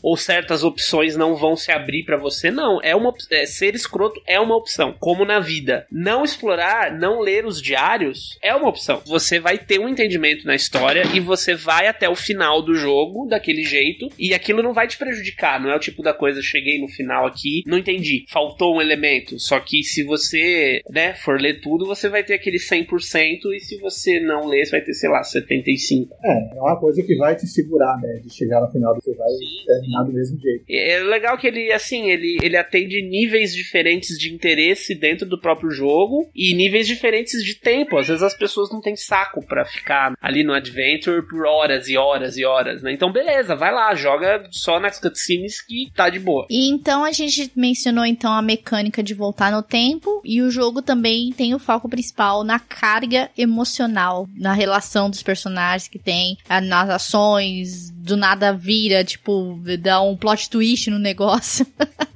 ou 0.03 0.17
certas 0.17 0.65
opções 0.65 1.17
não 1.17 1.37
vão 1.37 1.57
se 1.57 1.71
abrir 1.71 2.05
para 2.05 2.17
você, 2.17 2.51
não. 2.51 2.81
É 2.83 2.95
uma 2.95 3.13
é, 3.31 3.47
ser 3.47 3.75
escroto 3.75 4.21
é 4.27 4.39
uma 4.39 4.57
opção, 4.57 4.95
como 4.99 5.25
na 5.25 5.41
vida. 5.41 5.87
Não 5.91 6.25
explorar, 6.25 6.93
não 6.99 7.21
ler 7.21 7.47
os 7.47 7.61
diários 7.61 8.39
é 8.43 8.55
uma 8.55 8.69
opção. 8.69 9.03
Você 9.07 9.39
vai 9.39 9.59
ter 9.59 9.79
um 9.79 9.89
entendimento 9.89 10.47
na 10.47 10.55
história 10.55 11.05
e 11.15 11.21
você 11.21 11.55
vai 11.55 11.87
até 11.87 12.09
o 12.09 12.17
final 12.17 12.63
do 12.63 12.75
jogo 12.75 13.27
daquele 13.27 13.63
jeito 13.63 14.09
e 14.19 14.35
aquilo 14.35 14.63
não 14.63 14.73
vai 14.73 14.87
te 14.87 14.99
prejudicar, 14.99 15.61
não 15.61 15.71
é 15.71 15.77
o 15.77 15.81
tipo 15.81 16.03
da 16.03 16.13
coisa 16.13 16.41
cheguei 16.43 16.81
no 16.81 16.89
final 16.89 17.27
aqui, 17.27 17.63
não 17.67 17.79
entendi, 17.79 18.25
faltou 18.29 18.77
um 18.77 18.81
elemento. 18.81 19.39
Só 19.39 19.61
que 19.61 19.83
se 19.83 20.05
você, 20.05 20.81
né, 20.91 21.15
for 21.15 21.41
ler 21.41 21.61
tudo, 21.61 21.87
você 21.87 22.09
vai 22.09 22.25
ter 22.25 22.35
aquele 22.35 22.59
100% 22.59 22.87
e 23.55 23.61
se 23.61 23.79
você 23.79 24.21
não 24.21 24.47
ler, 24.47 24.65
você 24.65 24.73
vai 24.73 24.81
ter, 24.83 24.95
sei 24.95 25.11
lá, 25.11 25.23
75. 25.23 26.15
É, 26.25 26.57
é 26.57 26.61
uma 26.61 26.79
coisa 26.79 27.03
que 27.03 27.17
vai 27.17 27.35
te 27.37 27.47
segurar, 27.47 27.97
né, 28.01 28.21
de 28.23 28.33
chegar 28.33 28.61
no 28.61 28.71
final 28.71 28.95
você 28.95 29.15
vai 29.17 29.29
sim, 29.29 29.65
terminar 29.67 30.05
sim. 30.05 30.07
do 30.07 30.13
mesmo 30.13 30.41
jeito. 30.41 30.65
É 30.69 30.99
legal 31.01 31.37
que 31.39 31.47
ele, 31.47 31.73
assim, 31.73 32.11
ele, 32.11 32.39
ele 32.43 32.57
atende 32.57 33.03
níveis 33.03 33.55
diferentes 33.55 34.19
de 34.19 34.33
interesse 34.33 34.95
dentro 34.95 35.27
do 35.27 35.41
próprio 35.41 35.71
jogo 35.71 36.29
e 36.35 36.55
níveis 36.55 36.87
diferentes 36.87 37.43
de 37.45 37.55
tempo. 37.55 37.99
Às 37.99 38.09
vezes 38.09 38.23
as 38.23 38.37
pessoas 38.37 38.71
não 38.71 38.81
têm 38.81 38.97
saco 38.97 39.45
para 39.45 39.65
ficar 39.65 40.15
ali 40.21 40.45
no 40.45 40.53
Adventure 40.53 41.27
por 41.27 41.47
horas 41.47 41.89
e 41.89 41.97
horas 41.97 42.37
e 42.37 42.45
horas, 42.45 42.83
né? 42.83 42.93
Então, 42.93 43.13
beleza, 43.13 43.55
vai 43.55 43.73
lá, 43.73 43.95
joga 43.95 44.47
só 44.51 44.79
nas 44.79 45.01
cutscenes 45.01 45.61
que 45.61 45.91
tá 45.95 46.09
de 46.09 46.19
boa. 46.19 46.47
E 46.51 46.69
então 46.69 47.05
a 47.05 47.13
gente 47.13 47.51
mencionou 47.57 48.05
então 48.05 48.33
a 48.33 48.43
mecânica 48.43 49.03
de 49.03 49.15
voltar 49.15 49.53
no 49.53 49.63
tempo 49.63 50.21
e 50.25 50.43
o 50.43 50.51
jogo 50.51 50.83
também 50.83 51.33
tem 51.33 51.55
o 51.55 51.59
foco 51.59 51.89
principal 51.89 52.45
na 52.45 52.59
carga 52.59 53.31
emocional, 53.37 54.29
na 54.37 54.53
relação 54.53 55.09
dos 55.09 55.23
personagens 55.23 55.89
que 55.89 55.99
tem, 55.99 56.37
nas 56.65 56.91
ações, 56.91 57.91
do 57.91 58.17
nada 58.17 58.53
vira, 58.53 59.03
tipo, 59.07 59.59
dá 59.81 60.01
um 60.03 60.17
plot 60.17 60.51
twist 60.51 60.89
no 60.89 60.99
negócio. 60.99 61.67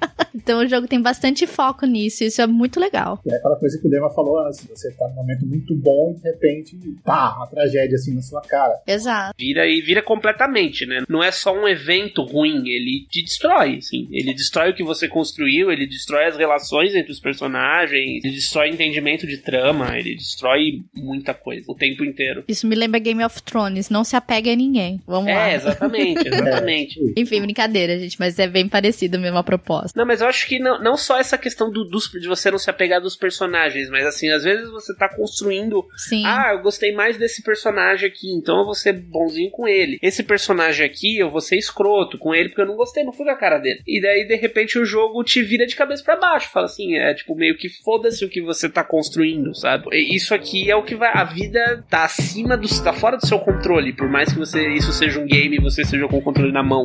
Então 0.51 0.65
o 0.65 0.69
jogo 0.69 0.89
tem 0.89 1.01
bastante 1.01 1.47
foco 1.47 1.87
nisso, 1.87 2.25
isso 2.25 2.43
é 2.43 2.47
muito 2.47 2.81
legal. 2.81 3.21
É 3.25 3.37
aquela 3.37 3.55
coisa 3.55 3.81
que 3.81 3.87
o 3.87 3.91
Dema 3.91 4.11
falou 4.11 4.45
antes, 4.45 4.67
você 4.67 4.91
tá 4.91 5.07
num 5.07 5.15
momento 5.15 5.47
muito 5.47 5.73
bom 5.77 6.11
e 6.11 6.21
de 6.21 6.29
repente, 6.29 6.77
pá, 7.05 7.37
uma 7.37 7.47
tragédia 7.47 7.95
assim 7.95 8.13
na 8.13 8.21
sua 8.21 8.41
cara. 8.41 8.81
Exato. 8.85 9.33
Vira 9.39 9.65
e 9.69 9.81
vira 9.81 10.03
completamente, 10.03 10.85
né? 10.87 11.05
Não 11.09 11.23
é 11.23 11.31
só 11.31 11.55
um 11.55 11.69
evento 11.69 12.25
ruim, 12.25 12.69
ele 12.69 13.07
te 13.09 13.23
destrói, 13.23 13.77
assim. 13.77 14.09
Ele 14.11 14.35
destrói 14.35 14.71
o 14.71 14.75
que 14.75 14.83
você 14.83 15.07
construiu, 15.07 15.71
ele 15.71 15.87
destrói 15.87 16.25
as 16.25 16.37
relações 16.37 16.97
entre 16.97 17.13
os 17.13 17.21
personagens, 17.21 18.25
ele 18.25 18.35
destrói 18.35 18.71
entendimento 18.71 19.29
de 19.29 19.37
trama, 19.37 19.97
ele 19.97 20.17
destrói 20.17 20.83
muita 20.93 21.33
coisa 21.33 21.65
o 21.69 21.77
tempo 21.77 22.05
inteiro. 22.05 22.43
Isso 22.49 22.67
me 22.67 22.75
lembra 22.75 22.99
Game 22.99 23.23
of 23.23 23.41
Thrones, 23.45 23.89
não 23.89 24.03
se 24.03 24.17
apega 24.17 24.51
a 24.51 24.57
ninguém. 24.57 25.01
Vamos 25.07 25.33
lá. 25.33 25.49
É, 25.49 25.55
exatamente, 25.55 26.27
exatamente. 26.27 27.15
Enfim, 27.17 27.41
brincadeira, 27.41 27.97
gente, 28.01 28.19
mas 28.19 28.37
é 28.37 28.49
bem 28.49 28.69
parecido 28.69 29.17
mesmo 29.17 29.39
a 29.39 29.45
proposta. 29.45 29.93
Não, 29.95 30.05
mas 30.05 30.21
eu 30.21 30.27
acho 30.27 30.40
que 30.47 30.59
não, 30.59 30.81
não 30.83 30.97
só 30.97 31.19
essa 31.19 31.39
questão 31.39 31.71
do, 31.71 31.85
dos, 31.85 32.11
de 32.11 32.29
você 32.29 32.51
não 32.51 32.59
se 32.59 32.71
apegar 32.71 33.01
dos 33.01 33.17
personagens, 33.17 33.89
mas 33.91 34.07
assim, 34.07 34.31
às 34.31 34.45
vezes 34.45 34.71
você 34.71 34.95
tá 34.95 35.09
construindo. 35.09 35.87
Sim. 35.97 36.25
Ah, 36.25 36.53
eu 36.53 36.63
gostei 36.63 36.93
mais 36.93 37.17
desse 37.17 37.43
personagem 37.43 38.09
aqui, 38.09 38.31
então 38.33 38.59
eu 38.59 38.65
vou 38.65 38.75
ser 38.75 38.93
bonzinho 38.93 39.51
com 39.51 39.67
ele. 39.67 39.99
Esse 40.03 40.23
personagem 40.23 40.85
aqui, 40.85 41.19
eu 41.19 41.31
vou 41.31 41.41
ser 41.41 41.57
escroto 41.57 42.19
com 42.19 42.35
ele 42.35 42.49
porque 42.49 42.63
eu 42.63 42.67
não 42.67 42.77
gostei, 42.77 43.05
não 43.05 43.13
fui 43.13 43.25
com 43.25 43.33
a 43.33 43.37
cara 43.37 43.59
dele. 43.59 43.83
E 43.87 44.01
daí, 44.01 44.27
de 44.27 44.37
repente, 44.37 44.79
o 44.79 44.85
jogo 44.85 45.23
te 45.25 45.43
vira 45.43 45.67
de 45.67 45.77
cabeça 45.77 46.03
para 46.05 46.17
baixo. 46.17 46.51
Fala 46.51 46.67
assim, 46.67 46.97
é 46.97 47.15
tipo 47.15 47.35
meio 47.35 47.57
que 47.57 47.69
foda-se 47.69 48.25
o 48.25 48.29
que 48.29 48.41
você 48.41 48.69
tá 48.69 48.85
construindo, 48.85 49.55
sabe? 49.55 49.87
E 49.93 50.15
Isso 50.15 50.35
aqui 50.35 50.71
é 50.71 50.77
o 50.77 50.85
que 50.85 50.95
vai. 50.95 51.11
A 51.13 51.25
vida 51.25 51.85
tá 51.89 52.05
acima 52.05 52.57
do. 52.57 52.69
tá 52.83 52.93
fora 52.93 53.17
do 53.17 53.27
seu 53.27 53.39
controle. 53.39 53.93
Por 53.93 54.09
mais 54.09 54.33
que 54.33 54.39
você 54.39 54.69
isso 54.69 54.93
seja 54.93 55.21
um 55.21 55.27
game 55.27 55.57
e 55.57 55.61
você 55.61 55.85
seja 55.85 56.07
com 56.09 56.19
o 56.19 56.23
controle 56.23 56.53
na 56.53 56.63
mão. 56.63 56.83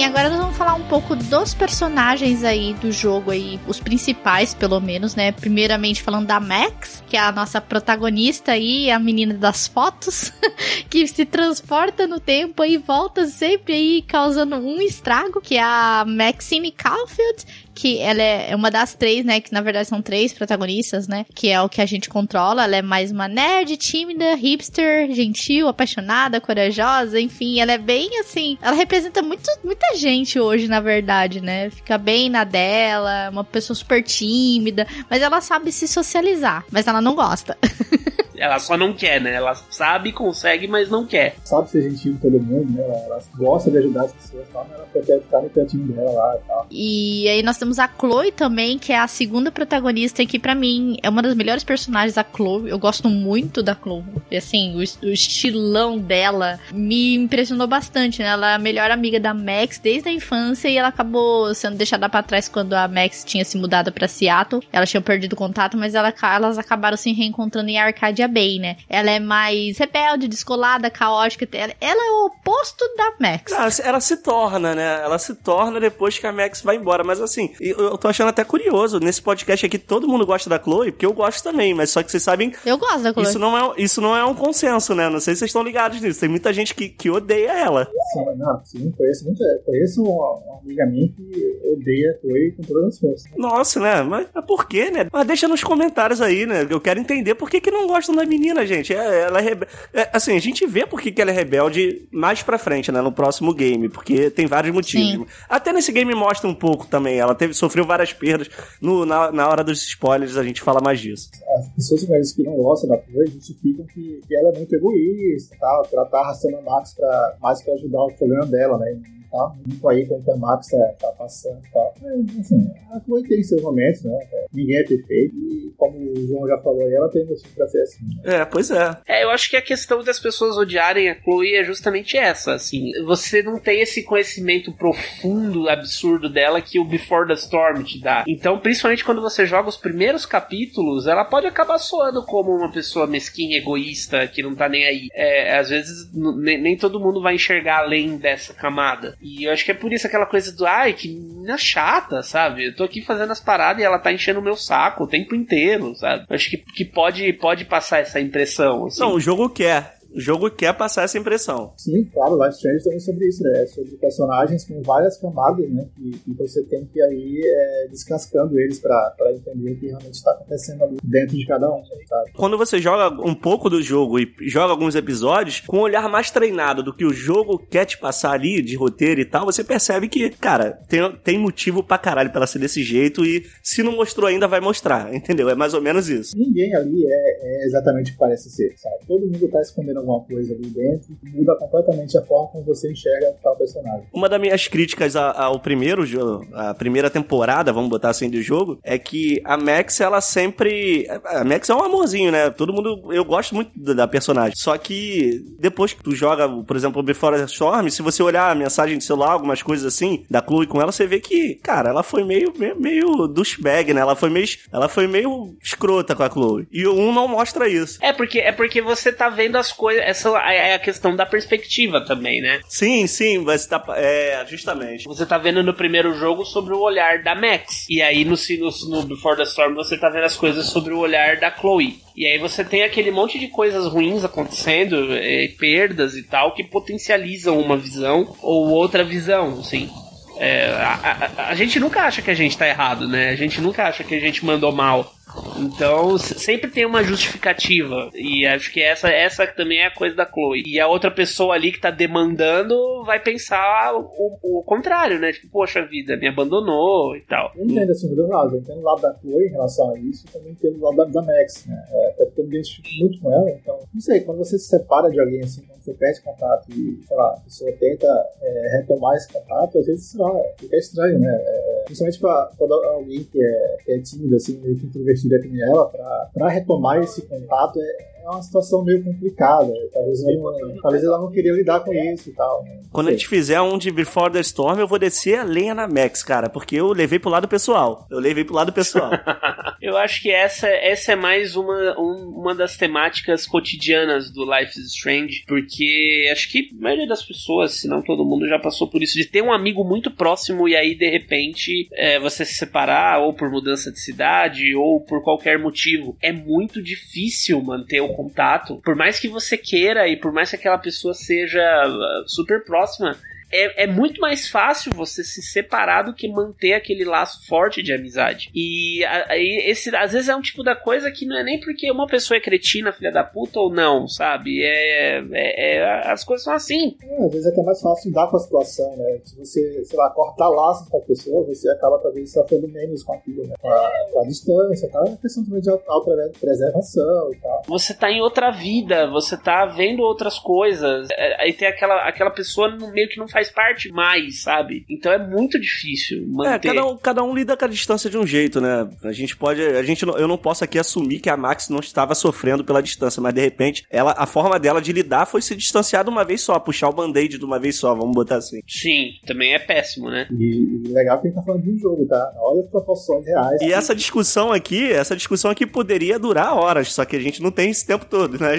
Enfim, 0.00 0.08
agora 0.08 0.30
nós 0.30 0.38
vamos 0.38 0.56
falar 0.56 0.72
um 0.72 0.84
pouco 0.84 1.14
dos 1.14 1.52
personagens 1.52 2.42
aí 2.42 2.72
do 2.72 2.90
jogo 2.90 3.30
aí, 3.30 3.60
os 3.66 3.78
principais, 3.78 4.54
pelo 4.54 4.80
menos, 4.80 5.14
né? 5.14 5.30
Primeiramente 5.30 6.02
falando 6.02 6.26
da 6.26 6.40
Max, 6.40 7.04
que 7.06 7.18
é 7.18 7.20
a 7.20 7.30
nossa 7.30 7.60
protagonista 7.60 8.52
aí, 8.52 8.90
a 8.90 8.98
menina 8.98 9.34
das 9.34 9.68
fotos, 9.68 10.32
que 10.88 11.06
se 11.06 11.26
transporta 11.26 12.06
no 12.06 12.18
tempo 12.18 12.64
e 12.64 12.78
volta 12.78 13.26
sempre 13.26 13.74
aí 13.74 14.00
causando 14.00 14.56
um 14.56 14.80
estrago, 14.80 15.38
que 15.38 15.58
é 15.58 15.62
a 15.62 16.06
Maxine 16.08 16.72
Caulfield, 16.72 17.44
que 17.80 17.98
ela 17.98 18.22
é 18.22 18.54
uma 18.54 18.70
das 18.70 18.94
três, 18.94 19.24
né? 19.24 19.40
Que 19.40 19.54
na 19.54 19.62
verdade 19.62 19.88
são 19.88 20.02
três 20.02 20.34
protagonistas, 20.34 21.08
né? 21.08 21.24
Que 21.34 21.48
é 21.48 21.62
o 21.62 21.68
que 21.68 21.80
a 21.80 21.86
gente 21.86 22.10
controla. 22.10 22.64
Ela 22.64 22.76
é 22.76 22.82
mais 22.82 23.10
uma 23.10 23.26
nerd, 23.26 23.74
tímida, 23.78 24.34
hipster, 24.34 25.10
gentil, 25.10 25.66
apaixonada, 25.66 26.42
corajosa, 26.42 27.18
enfim, 27.18 27.58
ela 27.58 27.72
é 27.72 27.78
bem 27.78 28.20
assim. 28.20 28.58
Ela 28.60 28.76
representa 28.76 29.22
muito, 29.22 29.50
muita 29.64 29.96
gente 29.96 30.38
hoje, 30.38 30.68
na 30.68 30.80
verdade, 30.80 31.40
né? 31.40 31.70
Fica 31.70 31.96
bem 31.96 32.28
na 32.28 32.44
dela, 32.44 33.30
uma 33.30 33.44
pessoa 33.44 33.74
super 33.74 34.02
tímida, 34.02 34.86
mas 35.08 35.22
ela 35.22 35.40
sabe 35.40 35.72
se 35.72 35.88
socializar, 35.88 36.64
mas 36.70 36.86
ela 36.86 37.00
não 37.00 37.14
gosta. 37.14 37.56
Ela 38.40 38.58
só 38.58 38.74
não 38.74 38.94
quer, 38.94 39.20
né? 39.20 39.34
Ela 39.34 39.54
sabe, 39.54 40.12
consegue, 40.12 40.66
mas 40.66 40.88
não 40.88 41.04
quer. 41.04 41.36
Sabe 41.44 41.68
ser 41.68 41.82
gentil 41.82 42.14
com 42.14 42.30
todo 42.30 42.42
mundo, 42.42 42.72
né? 42.72 42.82
Ela, 42.82 42.96
ela 43.04 43.22
gosta 43.36 43.70
de 43.70 43.76
ajudar 43.76 44.04
as 44.04 44.12
pessoas, 44.12 44.48
tal, 44.50 44.66
mas 44.66 44.78
ela 44.78 44.88
prefere 44.90 45.20
ficar 45.20 45.42
no 45.42 45.50
cantinho 45.50 45.86
dela 45.88 46.10
lá 46.10 46.36
e 46.36 46.48
tal. 46.48 46.66
E 46.70 47.28
aí 47.28 47.42
nós 47.42 47.58
temos 47.58 47.69
a 47.78 47.88
Chloe 47.88 48.32
também, 48.32 48.78
que 48.78 48.92
é 48.92 48.98
a 48.98 49.06
segunda 49.06 49.50
protagonista, 49.50 50.22
e 50.22 50.26
que 50.26 50.38
pra 50.38 50.54
mim 50.54 50.98
é 51.02 51.08
uma 51.08 51.22
das 51.22 51.34
melhores 51.34 51.64
personagens, 51.64 52.18
a 52.18 52.24
Chloe. 52.24 52.70
Eu 52.70 52.78
gosto 52.78 53.08
muito 53.08 53.62
da 53.62 53.74
Chloe. 53.74 54.04
E 54.30 54.36
assim, 54.36 54.74
o, 54.74 55.06
o 55.06 55.12
estilão 55.12 55.98
dela 55.98 56.58
me 56.72 57.14
impressionou 57.14 57.66
bastante, 57.66 58.22
né? 58.22 58.28
Ela 58.28 58.52
é 58.52 58.54
a 58.54 58.58
melhor 58.58 58.90
amiga 58.90 59.20
da 59.20 59.34
Max 59.34 59.78
desde 59.78 60.08
a 60.08 60.12
infância 60.12 60.68
e 60.68 60.76
ela 60.76 60.88
acabou 60.88 61.54
sendo 61.54 61.76
deixada 61.76 62.08
pra 62.08 62.22
trás 62.22 62.48
quando 62.48 62.74
a 62.74 62.88
Max 62.88 63.24
tinha 63.24 63.44
se 63.44 63.56
mudado 63.58 63.92
pra 63.92 64.08
Seattle. 64.08 64.62
Elas 64.72 64.90
tinham 64.90 65.02
perdido 65.02 65.36
contato, 65.36 65.76
mas 65.76 65.94
ela, 65.94 66.12
elas 66.22 66.58
acabaram 66.58 66.96
se 66.96 67.12
reencontrando 67.12 67.68
em 67.68 67.78
Arcadia 67.78 68.28
Bay, 68.28 68.58
né? 68.58 68.76
Ela 68.88 69.10
é 69.10 69.20
mais 69.20 69.78
rebelde, 69.78 70.28
descolada, 70.28 70.90
caótica. 70.90 71.46
Ela, 71.52 71.74
ela 71.80 72.06
é 72.06 72.10
o 72.12 72.26
oposto 72.26 72.84
da 72.96 73.12
Max. 73.20 73.52
Ela, 73.52 73.88
ela 73.88 74.00
se 74.00 74.16
torna, 74.18 74.74
né? 74.74 75.00
Ela 75.02 75.18
se 75.18 75.34
torna 75.34 75.80
depois 75.80 76.18
que 76.18 76.26
a 76.26 76.32
Max 76.32 76.62
vai 76.62 76.76
embora. 76.76 77.04
Mas 77.04 77.20
assim, 77.20 77.54
eu, 77.60 77.78
eu 77.78 77.98
tô 77.98 78.08
achando 78.08 78.28
até 78.28 78.42
curioso. 78.44 78.98
Nesse 78.98 79.20
podcast 79.20 79.66
aqui, 79.66 79.78
todo 79.78 80.08
mundo 80.08 80.24
gosta 80.24 80.48
da 80.48 80.58
Chloe, 80.58 80.90
porque 80.90 81.06
eu 81.06 81.12
gosto 81.12 81.42
também. 81.42 81.74
Mas 81.74 81.90
só 81.90 82.02
que 82.02 82.10
vocês 82.10 82.22
sabem. 82.22 82.52
Eu 82.64 82.78
gosto 82.78 83.02
da 83.02 83.12
Chloe. 83.12 83.26
Isso 83.26 83.38
não 83.38 83.56
é, 83.56 83.74
isso 83.76 84.00
não 84.00 84.16
é 84.16 84.24
um 84.24 84.34
consenso, 84.34 84.94
né? 84.94 85.08
Não 85.08 85.20
sei 85.20 85.34
se 85.34 85.40
vocês 85.40 85.50
estão 85.50 85.62
ligados 85.62 86.00
nisso. 86.00 86.20
Tem 86.20 86.28
muita 86.28 86.52
gente 86.52 86.74
que, 86.74 86.88
que 86.88 87.10
odeia 87.10 87.52
ela. 87.52 87.84
Sim, 88.12 88.24
não, 88.38 88.64
sim, 88.64 88.90
conheço 88.96 89.24
muito. 89.24 89.42
Conheço 89.64 90.02
uma, 90.02 90.34
uma 90.36 90.60
amiga 90.60 90.86
minha 90.86 91.08
que 91.08 91.60
odeia 91.72 92.10
a 92.10 92.20
Chloe 92.20 92.52
com 92.56 92.62
todas 92.62 92.94
as 92.94 92.98
forças. 92.98 93.30
Nossa, 93.36 93.80
né? 93.80 94.02
Mas, 94.02 94.26
mas 94.34 94.44
por 94.44 94.66
quê, 94.66 94.90
né? 94.90 95.06
Mas 95.12 95.26
deixa 95.26 95.46
nos 95.46 95.62
comentários 95.62 96.20
aí, 96.20 96.46
né? 96.46 96.66
Eu 96.68 96.80
quero 96.80 96.98
entender 96.98 97.34
por 97.34 97.50
que, 97.50 97.60
que 97.60 97.70
não 97.70 97.86
gostam 97.86 98.14
da 98.14 98.24
menina, 98.24 98.64
gente. 98.66 98.94
É, 98.94 99.22
ela 99.22 99.38
é, 99.38 99.42
rebe... 99.42 99.66
é 99.92 100.10
Assim, 100.12 100.36
a 100.36 100.40
gente 100.40 100.66
vê 100.66 100.86
por 100.86 101.00
que, 101.00 101.12
que 101.12 101.20
ela 101.20 101.30
é 101.30 101.34
rebelde 101.34 102.08
mais 102.10 102.42
pra 102.42 102.58
frente, 102.58 102.90
né? 102.90 103.00
No 103.00 103.12
próximo 103.12 103.54
game. 103.54 103.88
Porque 103.88 104.30
tem 104.30 104.46
vários 104.46 104.74
motivos. 104.74 105.28
Sim. 105.28 105.34
Até 105.48 105.72
nesse 105.72 105.92
game 105.92 106.14
mostra 106.14 106.48
um 106.48 106.54
pouco 106.54 106.86
também. 106.86 107.18
Ela 107.18 107.34
teve, 107.40 107.54
sofreu 107.54 107.86
várias 107.86 108.12
perdas. 108.12 108.50
No, 108.80 109.06
na, 109.06 109.32
na 109.32 109.48
hora 109.48 109.64
dos 109.64 109.82
spoilers 109.82 110.36
a 110.36 110.44
gente 110.44 110.60
fala 110.60 110.80
mais 110.80 111.00
disso. 111.00 111.30
As 111.58 111.68
pessoas 111.68 112.06
mas, 112.06 112.32
que 112.32 112.42
não 112.42 112.54
gostam 112.54 112.90
da 112.90 112.98
Chloe 112.98 113.28
justificam 113.28 113.86
que, 113.86 114.20
que 114.28 114.36
ela 114.36 114.50
é 114.50 114.58
muito 114.58 114.74
egoísta, 114.74 115.56
que 115.56 115.96
ela 115.96 116.04
tá 116.04 116.18
arrastando 116.20 116.58
a 116.58 116.62
Max 116.62 116.92
pra, 116.92 117.36
mais 117.40 117.62
pra 117.62 117.72
ajudar 117.74 118.04
o 118.04 118.12
problema 118.12 118.44
dela, 118.44 118.78
né? 118.78 119.00
Tá 119.30 119.52
muito 119.64 119.88
aí 119.88 120.06
com 120.06 120.16
o 120.16 120.24
que 120.24 120.30
a 120.30 120.36
Max 120.36 120.66
tá, 120.68 120.94
tá 121.00 121.08
passando 121.18 121.60
e 121.64 121.70
tal. 121.70 121.94
Mas, 122.02 122.38
assim, 122.40 122.70
a 122.90 123.00
Chloe 123.00 123.22
tem 123.28 123.42
seus 123.42 123.62
momentos, 123.62 124.02
né? 124.02 124.18
Ninguém 124.52 124.78
é 124.78 124.84
perfeito 124.84 125.36
e, 125.36 125.72
como 125.76 125.96
o 125.98 126.26
João 126.26 126.48
já 126.48 126.58
falou 126.58 126.82
aí, 126.82 126.92
ela 126.92 127.08
tem 127.08 127.24
motivo 127.24 127.54
pra 127.54 127.68
ser 127.68 127.82
assim. 127.82 128.04
Né? 128.24 128.40
É, 128.40 128.44
pois 128.44 128.70
é. 128.70 128.96
É, 129.06 129.24
eu 129.24 129.30
acho 129.30 129.48
que 129.48 129.56
a 129.56 129.62
questão 129.62 130.02
das 130.02 130.18
pessoas 130.18 130.56
odiarem 130.56 131.08
a 131.08 131.14
Chloe 131.14 131.54
é 131.54 131.62
justamente 131.62 132.16
essa, 132.16 132.54
assim. 132.54 132.90
Você 133.06 133.42
não 133.42 133.58
tem 133.58 133.80
esse 133.80 134.02
conhecimento 134.02 134.72
profundo, 134.72 135.68
absurdo 135.68 136.28
dela 136.28 136.60
que 136.60 136.80
o 136.80 136.84
Before 136.84 137.28
the 137.28 137.34
Storm 137.34 137.84
te 137.84 138.00
dá. 138.00 138.24
Então, 138.26 138.58
principalmente 138.58 139.04
quando 139.04 139.22
você 139.22 139.46
joga 139.46 139.68
os 139.68 139.76
primeiros 139.76 140.26
capítulos, 140.26 141.06
ela 141.06 141.24
pode 141.24 141.46
acabar 141.46 141.78
soando 141.78 142.24
como 142.24 142.50
uma 142.50 142.72
pessoa 142.72 143.06
mesquinha, 143.06 143.58
egoísta, 143.58 144.26
que 144.26 144.42
não 144.42 144.56
tá 144.56 144.68
nem 144.68 144.86
aí. 144.86 145.08
É, 145.12 145.56
às 145.56 145.70
vezes, 145.70 146.10
nem 146.12 146.76
todo 146.76 146.98
mundo 147.00 147.22
vai 147.22 147.36
enxergar 147.36 147.78
além 147.78 148.16
dessa 148.16 148.52
camada. 148.52 149.16
E 149.22 149.44
eu 149.44 149.52
acho 149.52 149.64
que 149.64 149.70
é 149.70 149.74
por 149.74 149.92
isso 149.92 150.06
aquela 150.06 150.26
coisa 150.26 150.50
do, 150.52 150.66
ai, 150.66 150.92
que 150.94 151.08
menina 151.08 151.58
chata, 151.58 152.22
sabe? 152.22 152.68
Eu 152.68 152.74
tô 152.74 152.84
aqui 152.84 153.02
fazendo 153.02 153.30
as 153.30 153.40
paradas 153.40 153.82
e 153.82 153.84
ela 153.84 153.98
tá 153.98 154.12
enchendo 154.12 154.40
o 154.40 154.42
meu 154.42 154.56
saco 154.56 155.04
o 155.04 155.08
tempo 155.08 155.34
inteiro, 155.34 155.94
sabe? 155.94 156.24
Eu 156.28 156.34
acho 156.34 156.48
que, 156.48 156.56
que 156.56 156.84
pode, 156.84 157.32
pode 157.34 157.64
passar 157.66 157.98
essa 157.98 158.20
impressão. 158.20 158.86
Assim. 158.86 159.00
Não, 159.00 159.14
o 159.14 159.20
jogo 159.20 159.48
quer. 159.50 159.99
O 160.14 160.20
jogo 160.20 160.50
quer 160.50 160.72
passar 160.76 161.04
essa 161.04 161.18
impressão. 161.18 161.72
Sim, 161.76 162.04
claro, 162.12 162.42
Life 162.42 162.56
Strange 162.56 162.84
também 162.84 162.96
é 162.96 163.00
sobre 163.00 163.28
isso, 163.28 163.42
né? 163.42 163.62
É 163.62 163.66
sobre 163.66 163.96
personagens 163.96 164.64
com 164.64 164.82
várias 164.82 165.16
camadas, 165.18 165.70
né? 165.70 165.86
Que, 165.96 166.10
que 166.10 166.34
você 166.34 166.62
tem 166.64 166.84
que 166.86 166.98
ir 167.00 167.42
é, 167.44 167.88
descascando 167.88 168.58
eles 168.58 168.78
pra, 168.78 169.14
pra 169.16 169.32
entender 169.32 169.72
o 169.72 169.78
que 169.78 169.86
realmente 169.86 170.14
está 170.14 170.32
acontecendo 170.32 170.84
ali 170.84 170.96
dentro 171.02 171.36
de 171.36 171.46
cada 171.46 171.68
um, 171.72 171.82
sabe? 172.06 172.32
Quando 172.34 172.58
você 172.58 172.78
joga 172.78 173.20
um 173.22 173.34
pouco 173.34 173.70
do 173.70 173.82
jogo 173.82 174.18
e 174.18 174.34
joga 174.42 174.72
alguns 174.72 174.94
episódios, 174.94 175.60
com 175.60 175.78
um 175.78 175.82
olhar 175.82 176.08
mais 176.08 176.30
treinado 176.30 176.82
do 176.82 176.94
que 176.94 177.04
o 177.04 177.12
jogo 177.12 177.58
quer 177.58 177.84
te 177.84 177.98
passar 177.98 178.32
ali, 178.32 178.62
de 178.62 178.76
roteiro 178.76 179.20
e 179.20 179.24
tal, 179.24 179.44
você 179.44 179.62
percebe 179.62 180.08
que, 180.08 180.30
cara, 180.30 180.72
tem, 180.88 181.12
tem 181.22 181.38
motivo 181.38 181.82
pra 181.82 181.98
caralho 181.98 182.30
pra 182.30 182.40
ela 182.40 182.46
ser 182.46 182.58
desse 182.58 182.82
jeito 182.82 183.24
e 183.24 183.46
se 183.62 183.82
não 183.82 183.92
mostrou 183.92 184.26
ainda, 184.26 184.48
vai 184.48 184.60
mostrar, 184.60 185.14
entendeu? 185.14 185.48
É 185.48 185.54
mais 185.54 185.74
ou 185.74 185.80
menos 185.80 186.08
isso. 186.08 186.36
Ninguém 186.36 186.74
ali 186.74 187.06
é, 187.06 187.62
é 187.62 187.66
exatamente 187.66 188.10
o 188.10 188.14
que 188.14 188.18
parece 188.18 188.50
ser, 188.50 188.74
sabe? 188.76 188.96
Todo 189.06 189.26
mundo 189.26 189.48
tá 189.48 189.60
escondendo 189.60 189.99
alguma 190.00 190.20
coisa 190.20 190.54
ali 190.54 190.66
dentro, 190.66 191.16
muda 191.22 191.56
completamente 191.56 192.16
a 192.18 192.22
forma 192.22 192.48
como 192.48 192.64
você 192.64 192.90
enxerga 192.90 193.34
tal 193.42 193.56
personagem. 193.56 194.06
Uma 194.12 194.28
das 194.28 194.40
minhas 194.40 194.68
críticas 194.68 195.16
ao 195.16 195.60
primeiro 195.60 196.04
jogo, 196.04 196.46
a 196.52 196.74
primeira 196.74 197.10
temporada, 197.10 197.72
vamos 197.72 197.90
botar 197.90 198.10
assim, 198.10 198.28
do 198.28 198.40
jogo, 198.42 198.78
é 198.82 198.98
que 198.98 199.40
a 199.44 199.56
Max, 199.56 200.00
ela 200.00 200.20
sempre. 200.20 201.06
A 201.24 201.44
Max 201.44 201.68
é 201.68 201.74
um 201.74 201.82
amorzinho, 201.82 202.30
né? 202.32 202.50
Todo 202.50 202.72
mundo. 202.72 203.12
Eu 203.12 203.24
gosto 203.24 203.54
muito 203.54 203.70
da 203.94 204.06
personagem. 204.06 204.54
Só 204.56 204.76
que 204.76 205.44
depois 205.58 205.92
que 205.92 206.02
tu 206.02 206.14
joga, 206.14 206.48
por 206.48 206.76
exemplo, 206.76 207.00
o 207.00 207.04
Before 207.04 207.36
the 207.36 207.44
Storm, 207.44 207.88
se 207.88 208.02
você 208.02 208.22
olhar 208.22 208.50
a 208.50 208.54
mensagem 208.54 208.98
de 208.98 209.04
celular, 209.04 209.32
algumas 209.32 209.62
coisas 209.62 209.86
assim, 209.86 210.24
da 210.30 210.42
Chloe 210.42 210.66
com 210.66 210.80
ela, 210.80 210.92
você 210.92 211.06
vê 211.06 211.20
que, 211.20 211.54
cara, 211.56 211.90
ela 211.90 212.02
foi 212.02 212.24
meio, 212.24 212.52
meio, 212.56 212.80
meio 212.80 213.26
douchebag, 213.26 213.92
né? 213.92 214.00
Ela 214.00 214.16
foi 214.16 214.30
meio, 214.30 214.46
ela 214.72 214.88
foi 214.88 215.06
meio 215.06 215.54
escrota 215.62 216.14
com 216.14 216.22
a 216.22 216.30
Chloe. 216.30 216.66
E 216.70 216.86
o 216.86 216.94
1 216.94 217.12
não 217.12 217.28
mostra 217.28 217.68
isso. 217.68 217.98
É 218.02 218.12
porque, 218.12 218.38
é 218.38 218.52
porque 218.52 218.80
você 218.80 219.12
tá 219.12 219.28
vendo 219.28 219.56
as 219.56 219.72
coisas 219.72 219.89
coisa, 219.90 220.02
essa 220.02 220.28
é 220.52 220.74
a 220.74 220.78
questão 220.78 221.16
da 221.16 221.26
perspectiva 221.26 222.00
também, 222.00 222.40
né? 222.40 222.60
Sim, 222.68 223.06
sim, 223.06 223.42
você 223.42 223.68
tá. 223.68 223.82
É, 223.96 224.44
justamente. 224.48 225.04
Você 225.04 225.26
tá 225.26 225.36
vendo 225.36 225.62
no 225.62 225.74
primeiro 225.74 226.14
jogo 226.14 226.44
sobre 226.44 226.74
o 226.74 226.80
olhar 226.80 227.22
da 227.22 227.34
Max. 227.34 227.86
E 227.88 228.00
aí 228.00 228.24
no, 228.24 228.36
no, 228.58 228.70
no 228.88 229.02
Before 229.02 229.36
the 229.36 229.42
Storm 229.42 229.74
você 229.74 229.98
tá 229.98 230.08
vendo 230.08 230.24
as 230.24 230.36
coisas 230.36 230.66
sobre 230.66 230.94
o 230.94 230.98
olhar 230.98 231.36
da 231.38 231.50
Chloe. 231.50 231.98
E 232.16 232.26
aí 232.26 232.38
você 232.38 232.64
tem 232.64 232.82
aquele 232.82 233.10
monte 233.10 233.38
de 233.38 233.48
coisas 233.48 233.86
ruins 233.86 234.24
acontecendo, 234.24 235.14
é, 235.16 235.48
perdas 235.58 236.14
e 236.14 236.22
tal, 236.22 236.54
que 236.54 236.64
potencializam 236.64 237.58
uma 237.58 237.76
visão 237.76 238.36
ou 238.42 238.68
outra 238.68 239.02
visão, 239.02 239.60
assim. 239.60 239.90
É, 240.38 240.70
a, 240.72 241.28
a, 241.36 241.48
a, 241.50 241.54
gente 241.54 241.78
nunca 241.78 242.02
acha 242.02 242.22
que 242.22 242.30
a 242.30 242.34
gente 242.34 242.56
tá 242.56 242.66
errado, 242.66 243.06
né? 243.06 243.28
A 243.28 243.36
gente 243.36 243.60
nunca 243.60 243.84
acha 243.84 244.02
que 244.02 244.14
a 244.14 244.20
gente 244.20 244.42
mandou 244.42 244.72
mal. 244.72 245.12
Então, 245.58 246.16
sempre 246.18 246.70
tem 246.70 246.86
uma 246.86 247.02
justificativa. 247.02 248.10
E 248.14 248.46
acho 248.46 248.72
que 248.72 248.82
essa, 248.82 249.08
essa 249.08 249.46
também 249.46 249.78
é 249.78 249.86
a 249.86 249.94
coisa 249.94 250.16
da 250.16 250.26
Chloe. 250.26 250.62
E 250.66 250.80
a 250.80 250.88
outra 250.88 251.10
pessoa 251.10 251.54
ali 251.54 251.72
que 251.72 251.80
tá 251.80 251.90
demandando 251.90 253.04
vai 253.04 253.20
pensar 253.20 253.94
o, 253.94 254.38
o 254.42 254.62
contrário, 254.64 255.18
né? 255.18 255.32
Tipo, 255.32 255.48
poxa 255.48 255.84
vida, 255.84 256.16
me 256.16 256.28
abandonou 256.28 257.16
e 257.16 257.20
tal. 257.22 257.52
Entendo 257.56 257.90
assim, 257.90 258.14
do 258.14 258.26
lado. 258.26 258.56
Entendo 258.56 258.80
o 258.80 258.84
lado 258.84 259.02
da 259.02 259.14
Chloe 259.20 259.46
em 259.46 259.50
relação 259.50 259.94
a 259.94 259.98
isso, 259.98 260.26
também 260.32 260.52
entendo 260.52 260.78
o 260.78 260.84
lado 260.84 261.12
da, 261.12 261.20
da 261.20 261.26
Max, 261.26 261.66
né? 261.66 261.84
É, 261.90 262.10
até 262.10 262.24
porque 262.26 262.40
eu 262.40 262.44
me 262.46 262.56
identifico 262.56 262.88
muito 263.00 263.20
com 263.20 263.32
ela, 263.32 263.50
então, 263.50 263.78
não 263.92 264.00
sei, 264.00 264.20
quando 264.20 264.38
você 264.38 264.58
se 264.58 264.68
separa 264.68 265.10
de 265.10 265.20
alguém 265.20 265.40
assim, 265.40 265.62
quando 265.62 265.82
você 265.82 265.94
perde 265.94 266.20
contato 266.22 266.70
e, 266.70 267.00
sei 267.06 267.16
lá, 267.16 267.30
a 267.30 267.40
pessoa 267.40 267.72
tenta 267.72 268.06
é, 268.42 268.78
retomar 268.78 269.16
esse 269.16 269.32
contato, 269.32 269.78
às 269.78 269.86
vezes, 269.86 270.06
sei 270.06 270.20
lá, 270.20 270.30
fica 270.58 270.76
estranho, 270.76 271.18
né? 271.18 271.38
É, 271.40 271.82
principalmente 271.86 272.18
pra, 272.18 272.50
quando 272.56 272.72
alguém 272.72 273.24
que 273.24 273.42
é, 273.42 273.76
que 273.84 273.92
é 273.92 273.98
tímido, 274.00 274.36
assim, 274.36 274.58
meio 274.60 274.76
que 274.76 274.86
introvertido 274.86 275.19
investida 275.26 275.40
que 275.40 275.62
ela, 275.62 275.86
para 276.32 276.48
retomar 276.48 276.98
esse 276.98 277.22
contato, 277.22 277.80
é, 277.80 278.09
é 278.24 278.28
uma 278.28 278.42
situação 278.42 278.84
meio 278.84 279.02
complicada. 279.02 279.72
Talvez, 279.92 280.24
não, 280.24 280.80
talvez 280.82 281.04
ela 281.04 281.18
não 281.18 281.30
queria 281.30 281.52
lidar 281.52 281.80
com 281.80 281.92
isso 281.92 282.30
e 282.30 282.32
tal. 282.32 282.62
Né? 282.64 282.80
Quando 282.92 283.08
a 283.08 283.10
gente 283.12 283.28
fizer 283.28 283.60
um 283.60 283.78
de 283.78 283.90
Before 283.90 284.32
the 284.32 284.40
Storm, 284.40 284.78
eu 284.80 284.86
vou 284.86 284.98
descer 284.98 285.38
a 285.38 285.44
lenha 285.44 285.74
na 285.74 285.86
Max, 285.86 286.22
cara, 286.22 286.48
porque 286.48 286.76
eu 286.76 286.92
levei 286.92 287.18
pro 287.18 287.30
lado 287.30 287.48
pessoal. 287.48 288.06
Eu 288.10 288.18
levei 288.18 288.44
pro 288.44 288.54
lado 288.54 288.72
pessoal. 288.72 289.10
eu 289.80 289.96
acho 289.96 290.22
que 290.22 290.30
essa, 290.30 290.68
essa 290.68 291.12
é 291.12 291.16
mais 291.16 291.56
uma, 291.56 291.98
um, 291.98 292.40
uma 292.40 292.54
das 292.54 292.76
temáticas 292.76 293.46
cotidianas 293.46 294.30
do 294.32 294.44
Life 294.44 294.78
is 294.78 294.94
Strange, 294.94 295.44
porque 295.46 296.28
acho 296.32 296.50
que 296.50 296.70
a 296.78 296.82
maioria 296.82 297.06
das 297.06 297.24
pessoas, 297.24 297.80
se 297.80 297.88
não 297.88 298.02
todo 298.02 298.24
mundo, 298.24 298.48
já 298.48 298.58
passou 298.58 298.88
por 298.88 299.02
isso, 299.02 299.14
de 299.14 299.24
ter 299.24 299.42
um 299.42 299.52
amigo 299.52 299.84
muito 299.84 300.10
próximo 300.10 300.68
e 300.68 300.76
aí, 300.76 300.94
de 300.94 301.08
repente, 301.08 301.88
é, 301.92 302.18
você 302.18 302.44
se 302.44 302.54
separar, 302.54 303.20
ou 303.20 303.32
por 303.32 303.50
mudança 303.50 303.90
de 303.92 304.00
cidade, 304.00 304.74
ou 304.74 305.00
por 305.04 305.22
qualquer 305.22 305.58
motivo. 305.58 306.16
É 306.20 306.32
muito 306.32 306.82
difícil 306.82 307.62
manter 307.62 308.00
o 308.00 308.09
contato, 308.14 308.80
por 308.84 308.94
mais 308.94 309.18
que 309.18 309.28
você 309.28 309.56
queira 309.56 310.08
e 310.08 310.16
por 310.16 310.32
mais 310.32 310.50
que 310.50 310.56
aquela 310.56 310.78
pessoa 310.78 311.14
seja 311.14 311.62
uh, 311.86 312.28
super 312.28 312.64
próxima, 312.64 313.16
é, 313.52 313.84
é 313.84 313.86
muito 313.86 314.20
mais 314.20 314.48
fácil 314.48 314.92
você 314.94 315.24
se 315.24 315.42
separar 315.42 316.02
do 316.02 316.14
que 316.14 316.28
manter 316.28 316.74
aquele 316.74 317.04
laço 317.04 317.46
forte 317.46 317.82
de 317.82 317.92
amizade. 317.92 318.50
E 318.54 319.04
aí, 319.28 319.64
esse 319.66 319.94
às 319.94 320.12
vezes 320.12 320.28
é 320.28 320.36
um 320.36 320.40
tipo 320.40 320.62
da 320.62 320.76
coisa 320.76 321.10
que 321.10 321.26
não 321.26 321.36
é 321.36 321.42
nem 321.42 321.60
porque 321.60 321.90
uma 321.90 322.06
pessoa 322.06 322.36
é 322.36 322.40
cretina, 322.40 322.92
filha 322.92 323.12
da 323.12 323.24
puta 323.24 323.58
ou 323.58 323.72
não, 323.72 324.06
sabe? 324.06 324.62
É, 324.62 325.22
é, 325.32 325.76
é 325.76 326.10
as 326.10 326.24
coisas 326.24 326.44
são 326.44 326.54
assim. 326.54 326.96
É, 327.02 327.24
às 327.24 327.32
vezes 327.32 327.46
é 327.46 327.50
até 327.50 327.62
mais 327.62 327.80
fácil 327.80 328.08
lidar 328.08 328.28
com 328.28 328.36
a 328.36 328.40
situação, 328.40 328.96
né? 328.96 329.20
Se 329.24 329.36
você, 329.36 329.84
sei 329.84 329.98
lá, 329.98 330.10
cortar 330.10 330.48
laços 330.48 330.88
com 330.88 330.98
a 330.98 331.00
pessoa, 331.00 331.44
você 331.44 331.68
acaba 331.70 331.98
talvez 331.98 332.32
sofrendo 332.32 332.68
menos 332.68 333.02
com 333.02 333.12
aquilo, 333.14 333.46
né? 333.46 333.54
Com 333.60 333.68
a, 333.68 333.90
com 334.12 334.20
a 334.20 334.24
distância, 334.24 334.88
tá? 334.90 335.04
É 335.06 335.16
questão 335.16 335.44
também 335.44 335.60
de 335.60 335.70
autopreservação 335.70 337.32
e 337.32 337.36
tal. 337.36 337.62
Você 337.66 337.94
tá 337.94 338.10
em 338.10 338.20
outra 338.20 338.50
vida, 338.50 339.10
você 339.10 339.36
tá 339.36 339.66
vendo 339.66 340.02
outras 340.02 340.38
coisas. 340.38 341.08
É, 341.12 341.42
aí 341.42 341.52
tem 341.52 341.68
aquela, 341.68 342.08
aquela 342.08 342.30
pessoa 342.30 342.76
meio 342.92 343.08
que 343.08 343.18
não 343.18 343.28
faz 343.28 343.39
faz 343.40 343.50
parte 343.50 343.90
mais, 343.90 344.42
sabe? 344.42 344.84
Então 344.88 345.12
é 345.12 345.18
muito 345.18 345.58
difícil 345.58 346.26
manter. 346.28 346.68
É, 346.68 346.74
cada 346.74 346.86
um, 346.86 346.96
cada 346.96 347.22
um 347.22 347.34
lida 347.34 347.56
com 347.56 347.64
a 347.64 347.68
distância 347.68 348.10
de 348.10 348.18
um 348.18 348.26
jeito, 348.26 348.60
né? 348.60 348.88
A 349.02 349.12
gente 349.12 349.36
pode. 349.36 349.62
A 349.62 349.82
gente, 349.82 350.02
eu 350.04 350.28
não 350.28 350.36
posso 350.36 350.64
aqui 350.64 350.78
assumir 350.78 351.20
que 351.20 351.30
a 351.30 351.36
Max 351.36 351.68
não 351.68 351.80
estava 351.80 352.14
sofrendo 352.14 352.64
pela 352.64 352.82
distância, 352.82 353.20
mas 353.22 353.34
de 353.34 353.40
repente, 353.40 353.84
ela, 353.90 354.14
a 354.16 354.26
forma 354.26 354.58
dela 354.58 354.80
de 354.80 354.92
lidar 354.92 355.26
foi 355.26 355.40
se 355.40 355.56
distanciar 355.56 356.04
de 356.04 356.10
uma 356.10 356.24
vez 356.24 356.42
só, 356.42 356.58
puxar 356.58 356.88
o 356.88 356.92
band-aid 356.92 357.38
de 357.38 357.44
uma 357.44 357.58
vez 357.58 357.76
só, 357.76 357.94
vamos 357.94 358.14
botar 358.14 358.36
assim. 358.36 358.60
Sim, 358.68 359.12
também 359.26 359.54
é 359.54 359.58
péssimo, 359.58 360.10
né? 360.10 360.28
E, 360.30 360.84
e 360.84 360.92
legal 360.92 361.20
que 361.20 361.28
a 361.28 361.30
gente 361.30 361.38
tá 361.38 361.44
falando 361.44 361.62
de 361.62 361.70
um 361.70 361.78
jogo, 361.78 362.06
tá? 362.06 362.32
Olha 362.38 362.60
as 362.60 362.70
proporções 362.70 363.24
reais. 363.24 363.60
E 363.62 363.72
essa 363.72 363.94
discussão 363.94 364.52
aqui, 364.52 364.90
essa 364.92 365.16
discussão 365.16 365.50
aqui 365.50 365.66
poderia 365.66 366.18
durar 366.18 366.56
horas, 366.56 366.92
só 366.92 367.04
que 367.04 367.16
a 367.16 367.20
gente 367.20 367.42
não 367.42 367.50
tem 367.50 367.70
esse 367.70 367.86
tempo 367.86 368.04
todo, 368.04 368.38
né? 368.38 368.50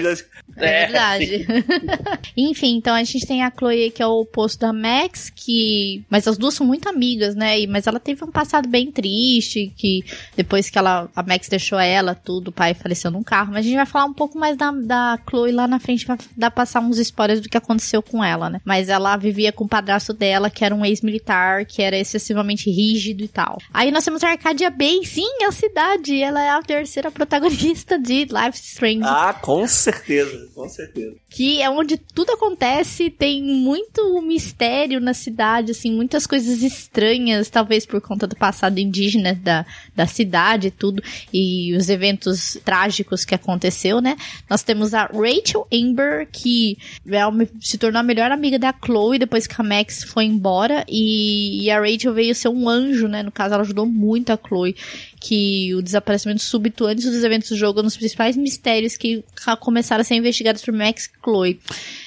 É, 0.56 0.82
é 0.82 0.86
verdade. 0.86 1.46
Enfim, 2.36 2.76
então 2.76 2.94
a 2.94 3.02
gente 3.04 3.26
tem 3.26 3.42
a 3.42 3.50
Chloe 3.50 3.90
que 3.90 4.02
é 4.02 4.06
o 4.06 4.20
oposto 4.20 4.60
da 4.60 4.71
Max, 4.72 5.30
que. 5.30 6.04
Mas 6.08 6.26
as 6.26 6.38
duas 6.38 6.54
são 6.54 6.66
muito 6.66 6.88
amigas, 6.88 7.34
né? 7.34 7.60
E, 7.60 7.66
mas 7.66 7.86
ela 7.86 8.00
teve 8.00 8.24
um 8.24 8.30
passado 8.30 8.68
bem 8.68 8.90
triste, 8.90 9.72
que 9.76 10.04
depois 10.36 10.70
que 10.70 10.78
ela, 10.78 11.08
a 11.14 11.22
Max 11.22 11.48
deixou 11.48 11.78
ela, 11.78 12.14
tudo, 12.14 12.48
o 12.48 12.52
pai 12.52 12.74
faleceu 12.74 13.10
num 13.10 13.22
carro. 13.22 13.52
Mas 13.52 13.60
a 13.60 13.68
gente 13.68 13.76
vai 13.76 13.86
falar 13.86 14.06
um 14.06 14.14
pouco 14.14 14.38
mais 14.38 14.56
da, 14.56 14.70
da 14.70 15.18
Chloe 15.28 15.52
lá 15.52 15.66
na 15.66 15.78
frente, 15.78 16.06
vai 16.06 16.18
dar 16.36 16.50
passar 16.50 16.80
uns 16.80 16.98
spoilers 16.98 17.40
do 17.40 17.48
que 17.48 17.56
aconteceu 17.56 18.02
com 18.02 18.24
ela, 18.24 18.48
né? 18.48 18.60
Mas 18.64 18.88
ela 18.88 19.16
vivia 19.16 19.52
com 19.52 19.64
o 19.64 19.68
padrasto 19.68 20.12
dela, 20.12 20.50
que 20.50 20.64
era 20.64 20.74
um 20.74 20.84
ex-militar, 20.84 21.66
que 21.66 21.82
era 21.82 21.96
excessivamente 21.96 22.70
rígido 22.70 23.22
e 23.22 23.28
tal. 23.28 23.58
Aí 23.72 23.90
nós 23.90 24.04
temos 24.04 24.24
a 24.24 24.30
Arcadia 24.30 24.70
Bay, 24.70 25.04
sim, 25.04 25.44
a 25.46 25.52
cidade. 25.52 26.20
Ela 26.20 26.42
é 26.42 26.50
a 26.50 26.62
terceira 26.62 27.10
protagonista 27.10 27.98
de 27.98 28.24
Life 28.24 28.58
Strange. 28.58 29.02
Ah, 29.04 29.34
com 29.34 29.66
certeza, 29.66 30.48
com 30.54 30.68
certeza. 30.68 31.14
Que 31.28 31.60
é 31.62 31.68
onde 31.68 31.96
tudo 31.96 32.32
acontece, 32.32 33.10
tem 33.10 33.42
muito 33.42 34.20
mistério 34.22 34.61
mistério 34.62 35.00
na 35.00 35.12
cidade, 35.12 35.72
assim, 35.72 35.92
muitas 35.92 36.26
coisas 36.26 36.62
estranhas, 36.62 37.50
talvez 37.50 37.84
por 37.84 38.00
conta 38.00 38.26
do 38.26 38.36
passado 38.36 38.78
indígena 38.78 39.34
da, 39.34 39.66
da 39.94 40.06
cidade 40.06 40.68
e 40.68 40.70
tudo, 40.70 41.02
e 41.32 41.74
os 41.74 41.88
eventos 41.88 42.56
trágicos 42.64 43.24
que 43.24 43.34
aconteceu, 43.34 44.00
né? 44.00 44.16
Nós 44.48 44.62
temos 44.62 44.94
a 44.94 45.06
Rachel 45.06 45.66
Amber, 45.72 46.28
que 46.30 46.78
é 47.08 47.22
se 47.60 47.76
tornou 47.76 47.98
a 47.98 48.04
melhor 48.04 48.30
amiga 48.30 48.58
da 48.58 48.72
Chloe 48.72 49.18
depois 49.18 49.46
que 49.46 49.60
a 49.60 49.64
Max 49.64 50.04
foi 50.04 50.24
embora, 50.24 50.84
e, 50.88 51.64
e 51.64 51.70
a 51.70 51.80
Rachel 51.80 52.14
veio 52.14 52.34
ser 52.34 52.48
um 52.48 52.68
anjo, 52.68 53.08
né? 53.08 53.22
No 53.22 53.32
caso, 53.32 53.54
ela 53.54 53.64
ajudou 53.64 53.86
muito 53.86 54.32
a 54.32 54.38
Chloe 54.38 54.76
que 55.20 55.74
o 55.74 55.82
desaparecimento 55.82 56.42
súbito 56.42 56.84
antes 56.84 57.04
dos 57.04 57.22
eventos 57.22 57.48
do 57.48 57.56
jogo 57.56 57.78
é 57.78 57.82
um 57.82 57.86
dos 57.86 57.96
principais 57.96 58.36
mistérios 58.36 58.96
que 58.96 59.24
começaram 59.60 60.02
a 60.02 60.04
ser 60.04 60.16
investigados 60.16 60.62
por 60.64 60.74
Max 60.74 61.06
e 61.06 61.22
Chloe. 61.22 61.60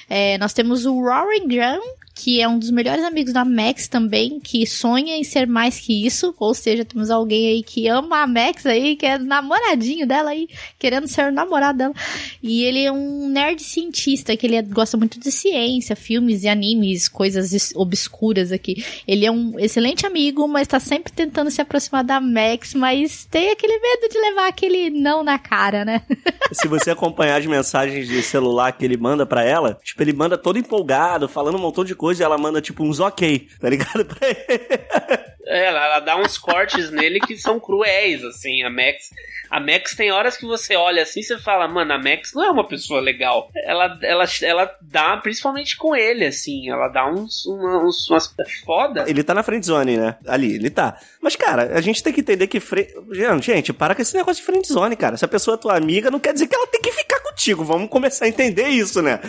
É, 0.08 0.36
nós 0.38 0.52
temos 0.52 0.84
o 0.84 1.00
Rory 1.00 1.46
Graham, 1.46 1.80
que 2.16 2.40
é 2.40 2.48
um 2.48 2.58
dos 2.58 2.70
melhores 2.70 3.04
amigos 3.04 3.30
da 3.30 3.44
Max 3.44 3.86
também, 3.86 4.40
que 4.40 4.66
sonha 4.66 5.18
em 5.18 5.22
ser 5.22 5.46
mais 5.46 5.78
que 5.78 6.06
isso, 6.06 6.34
ou 6.38 6.54
seja, 6.54 6.82
temos 6.82 7.10
alguém 7.10 7.48
aí 7.48 7.62
que 7.62 7.86
ama 7.88 8.22
a 8.22 8.26
Max 8.26 8.64
aí, 8.64 8.96
que 8.96 9.04
é 9.04 9.18
namoradinho 9.18 10.06
dela 10.06 10.30
aí, 10.30 10.48
querendo 10.78 11.06
ser 11.06 11.28
o 11.28 11.32
namorado 11.32 11.76
dela. 11.76 11.94
E 12.42 12.64
ele 12.64 12.82
é 12.82 12.90
um 12.90 13.28
nerd 13.28 13.62
cientista, 13.62 14.34
que 14.34 14.46
ele 14.46 14.62
gosta 14.62 14.96
muito 14.96 15.20
de 15.20 15.30
ciência, 15.30 15.94
filmes 15.94 16.42
e 16.42 16.48
animes, 16.48 17.06
coisas 17.06 17.72
obscuras 17.76 18.50
aqui. 18.50 18.82
Ele 19.06 19.26
é 19.26 19.30
um 19.30 19.58
excelente 19.58 20.06
amigo, 20.06 20.48
mas 20.48 20.66
tá 20.66 20.80
sempre 20.80 21.12
tentando 21.12 21.50
se 21.50 21.60
aproximar 21.60 22.02
da 22.02 22.18
Max, 22.18 22.72
mas 22.72 23.26
tem 23.26 23.50
aquele 23.50 23.78
medo 23.78 24.08
de 24.10 24.18
levar 24.18 24.48
aquele 24.48 24.88
não 24.88 25.22
na 25.22 25.38
cara, 25.38 25.84
né? 25.84 26.00
Se 26.50 26.66
você 26.66 26.90
acompanhar 26.90 27.38
as 27.38 27.46
mensagens 27.46 28.08
de 28.08 28.22
celular 28.22 28.72
que 28.72 28.86
ele 28.86 28.96
manda 28.96 29.26
para 29.26 29.44
ela, 29.44 29.78
tipo, 29.84 30.02
ele 30.02 30.14
manda 30.14 30.38
todo 30.38 30.58
empolgado, 30.58 31.28
falando 31.28 31.56
um 31.56 31.60
montão 31.60 31.84
de 31.84 31.94
coisa 31.94 32.05
coisa 32.06 32.22
e 32.22 32.24
ela 32.24 32.38
manda 32.38 32.62
tipo 32.62 32.84
uns 32.84 33.00
ok, 33.00 33.48
tá 33.60 33.68
ligado? 33.68 34.04
Pra 34.04 34.18
ele. 34.30 35.26
É, 35.44 35.66
ela, 35.66 35.84
ela 35.84 36.00
dá 36.00 36.16
uns 36.16 36.38
cortes 36.38 36.88
nele 36.90 37.18
que 37.18 37.36
são 37.36 37.58
cruéis, 37.58 38.22
assim. 38.22 38.62
A 38.62 38.70
Max, 38.70 39.10
a 39.50 39.60
Max 39.60 39.94
tem 39.94 40.10
horas 40.10 40.36
que 40.36 40.46
você 40.46 40.76
olha 40.76 41.02
assim 41.02 41.20
e 41.20 41.24
você 41.24 41.38
fala, 41.38 41.68
mano, 41.68 41.92
a 41.92 41.98
Max 41.98 42.32
não 42.34 42.44
é 42.44 42.50
uma 42.50 42.66
pessoa 42.66 43.00
legal. 43.00 43.50
Ela, 43.64 43.98
ela, 44.02 44.24
ela 44.42 44.76
dá, 44.80 45.16
principalmente 45.18 45.76
com 45.76 45.94
ele, 45.94 46.26
assim, 46.26 46.70
ela 46.70 46.88
dá 46.88 47.08
uns, 47.08 47.46
uns 47.46 48.08
umas 48.10 48.34
foda. 48.64 49.04
Ele 49.06 49.22
tá 49.22 49.34
na 49.34 49.42
friend 49.42 49.64
zone, 49.64 49.96
né? 49.96 50.16
Ali, 50.26 50.54
ele 50.54 50.70
tá. 50.70 50.98
Mas, 51.20 51.36
cara, 51.36 51.76
a 51.76 51.80
gente 51.80 52.02
tem 52.02 52.12
que 52.12 52.20
entender 52.20 52.46
que. 52.46 52.60
Fre... 52.60 52.88
Gente, 53.40 53.72
para 53.72 53.94
com 53.94 54.02
esse 54.02 54.16
negócio 54.16 54.40
de 54.40 54.46
friend 54.46 54.66
zone, 54.66 54.96
cara. 54.96 55.16
Se 55.16 55.24
a 55.24 55.28
pessoa 55.28 55.56
é 55.56 55.58
tua 55.58 55.76
amiga, 55.76 56.10
não 56.10 56.20
quer 56.20 56.32
dizer 56.32 56.46
que 56.46 56.54
ela 56.54 56.66
tem 56.66 56.80
que 56.80 56.92
ficar 56.92 57.20
contigo. 57.20 57.64
Vamos 57.64 57.90
começar 57.90 58.24
a 58.24 58.28
entender 58.28 58.68
isso, 58.68 59.02
né? 59.02 59.20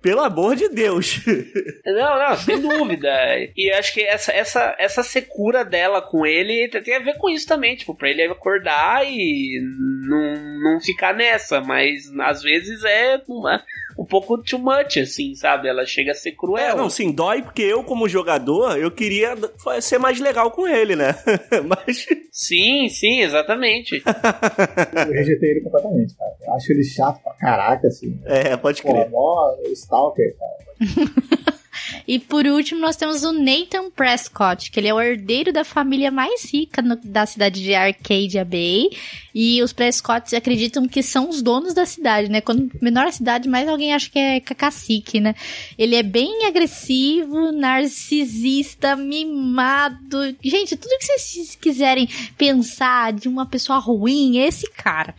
Pelo 0.00 0.20
amor 0.20 0.56
de 0.56 0.68
Deus. 0.68 1.20
Não, 1.84 2.18
não, 2.18 2.36
sem 2.36 2.60
dúvida. 2.60 3.10
E 3.56 3.70
acho 3.72 3.92
que 3.92 4.02
essa, 4.02 4.32
essa, 4.32 4.74
essa 4.78 5.02
secura 5.02 5.64
dela 5.64 6.00
com 6.00 6.24
ele 6.24 6.68
tem 6.68 6.96
a 6.96 7.00
ver 7.00 7.16
com 7.18 7.28
isso 7.28 7.46
também. 7.46 7.76
Tipo, 7.76 7.94
pra 7.94 8.08
ele 8.08 8.22
acordar 8.24 9.04
e 9.06 9.41
não, 9.60 10.34
não 10.60 10.80
ficar 10.80 11.14
nessa. 11.14 11.60
Mas 11.60 12.10
às 12.20 12.42
vezes 12.42 12.82
é 12.84 13.20
uma, 13.28 13.62
um 13.98 14.04
pouco 14.04 14.38
too 14.38 14.58
much, 14.58 14.98
assim, 14.98 15.34
sabe? 15.34 15.68
Ela 15.68 15.84
chega 15.86 16.12
a 16.12 16.14
ser 16.14 16.32
cruel. 16.32 16.72
É, 16.72 16.74
não, 16.74 16.90
sim, 16.90 17.12
dói 17.12 17.42
porque 17.42 17.62
eu, 17.62 17.82
como 17.84 18.08
jogador, 18.08 18.78
eu 18.78 18.90
queria 18.90 19.34
ser 19.80 19.98
mais 19.98 20.20
legal 20.20 20.50
com 20.50 20.66
ele, 20.66 20.96
né? 20.96 21.14
Mas. 21.66 22.06
Sim, 22.30 22.88
sim, 22.88 23.20
exatamente. 23.20 24.02
eu 24.04 25.12
rejeitei 25.12 25.50
ele 25.50 25.60
completamente, 25.60 26.14
cara. 26.16 26.32
Eu 26.46 26.54
acho 26.54 26.72
ele 26.72 26.84
chato 26.84 27.22
pra 27.22 27.32
caraca, 27.34 27.88
assim. 27.88 28.18
É, 28.24 28.56
pode 28.56 28.82
crer. 28.82 29.10
Pô, 29.10 29.10
mó 29.10 29.56
Stalker, 29.72 30.36
cara. 30.36 31.52
E 32.06 32.18
por 32.18 32.46
último, 32.46 32.80
nós 32.80 32.96
temos 32.96 33.22
o 33.22 33.32
Nathan 33.32 33.90
Prescott, 33.90 34.70
que 34.70 34.80
ele 34.80 34.88
é 34.88 34.94
o 34.94 35.00
herdeiro 35.00 35.52
da 35.52 35.64
família 35.64 36.10
mais 36.10 36.52
rica 36.52 36.82
no, 36.82 36.96
da 36.96 37.26
cidade 37.26 37.62
de 37.62 37.74
Arcadia 37.74 38.44
Bay. 38.44 38.90
E 39.34 39.62
os 39.62 39.72
Prescotts 39.72 40.34
acreditam 40.34 40.86
que 40.86 41.02
são 41.02 41.28
os 41.28 41.40
donos 41.40 41.72
da 41.72 41.86
cidade, 41.86 42.28
né? 42.28 42.40
Quando 42.40 42.70
menor 42.80 43.06
a 43.06 43.12
cidade, 43.12 43.48
mais 43.48 43.66
alguém 43.66 43.94
acha 43.94 44.10
que 44.10 44.18
é 44.18 44.40
cacique, 44.40 45.20
né? 45.20 45.34
Ele 45.78 45.96
é 45.96 46.02
bem 46.02 46.44
agressivo, 46.46 47.50
narcisista, 47.52 48.94
mimado. 48.94 50.36
Gente, 50.42 50.76
tudo 50.76 50.98
que 50.98 51.04
vocês 51.04 51.56
quiserem 51.56 52.08
pensar 52.36 53.12
de 53.12 53.28
uma 53.28 53.46
pessoa 53.46 53.78
ruim, 53.78 54.38
é 54.38 54.48
esse 54.48 54.70
cara. 54.70 55.14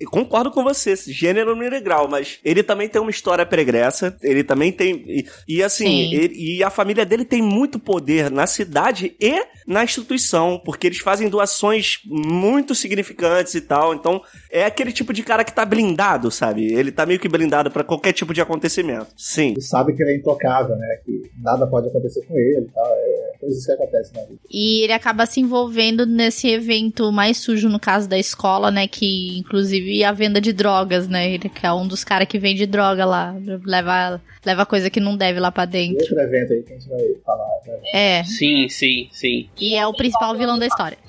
Eu 0.00 0.10
concordo 0.10 0.50
com 0.50 0.62
você, 0.62 0.94
gênero 0.96 1.56
no 1.56 1.64
integral, 1.64 2.08
mas 2.08 2.38
ele 2.44 2.62
também 2.62 2.88
tem 2.88 3.00
uma 3.00 3.10
história 3.10 3.44
pregressa, 3.44 4.16
ele 4.22 4.44
também 4.44 4.70
tem. 4.70 5.04
E, 5.06 5.26
e 5.48 5.62
assim, 5.62 6.12
ele, 6.12 6.34
e 6.34 6.62
a 6.62 6.70
família 6.70 7.04
dele 7.04 7.24
tem 7.24 7.42
muito 7.42 7.78
poder 7.78 8.30
na 8.30 8.46
cidade 8.46 9.16
e 9.20 9.42
na 9.66 9.84
instituição, 9.84 10.60
porque 10.64 10.86
eles 10.86 10.98
fazem 10.98 11.28
doações 11.28 12.00
muito 12.04 12.74
significantes 12.74 13.54
e 13.54 13.60
tal. 13.60 13.94
Então, 13.94 14.22
é 14.50 14.64
aquele 14.64 14.92
tipo 14.92 15.12
de 15.12 15.22
cara 15.22 15.44
que 15.44 15.52
tá 15.52 15.64
blindado, 15.64 16.30
sabe? 16.30 16.72
Ele 16.72 16.92
tá 16.92 17.04
meio 17.04 17.20
que 17.20 17.28
blindado 17.28 17.70
para 17.70 17.84
qualquer 17.84 18.12
tipo 18.12 18.32
de 18.32 18.40
acontecimento. 18.40 19.08
Sim. 19.16 19.50
Ele 19.52 19.62
sabe 19.62 19.94
que 19.94 20.02
ele 20.02 20.12
é 20.12 20.16
intocável, 20.16 20.76
né? 20.76 21.00
Que 21.04 21.30
nada 21.42 21.66
pode 21.66 21.88
acontecer 21.88 22.24
com 22.26 22.36
ele 22.38 22.66
e 22.66 22.72
tal. 22.72 22.86
É 22.86 23.27
coisas 23.40 23.64
que 23.64 23.72
acontecem 23.72 24.20
na 24.20 24.26
vida. 24.26 24.40
E 24.50 24.82
ele 24.82 24.92
acaba 24.92 25.26
se 25.26 25.40
envolvendo 25.40 26.04
nesse 26.04 26.48
evento 26.48 27.10
mais 27.12 27.38
sujo, 27.38 27.68
no 27.68 27.78
caso 27.78 28.08
da 28.08 28.18
escola, 28.18 28.70
né? 28.70 28.86
Que 28.86 29.38
inclusive 29.38 30.04
a 30.04 30.12
venda 30.12 30.40
de 30.40 30.52
drogas, 30.52 31.08
né? 31.08 31.30
Ele 31.32 31.48
que 31.48 31.66
é 31.66 31.72
um 31.72 31.86
dos 31.86 32.04
caras 32.04 32.28
que 32.28 32.38
vende 32.38 32.66
droga 32.66 33.04
lá. 33.04 33.34
Leva, 33.64 34.20
leva 34.44 34.66
coisa 34.66 34.90
que 34.90 35.00
não 35.00 35.16
deve 35.16 35.40
lá 35.40 35.50
pra 35.50 35.64
dentro. 35.64 36.00
Outro 36.00 36.20
evento 36.20 36.52
aí 36.52 36.62
que 36.62 36.72
a 36.72 36.78
gente 36.78 36.88
vai 36.88 37.14
falar. 37.24 37.48
Né? 37.66 37.78
É. 37.92 38.24
Sim, 38.24 38.68
sim, 38.68 39.08
sim. 39.12 39.48
E 39.60 39.74
é 39.74 39.86
o 39.86 39.94
principal 39.94 40.36
vilão 40.36 40.58
da 40.58 40.66
história. 40.66 40.98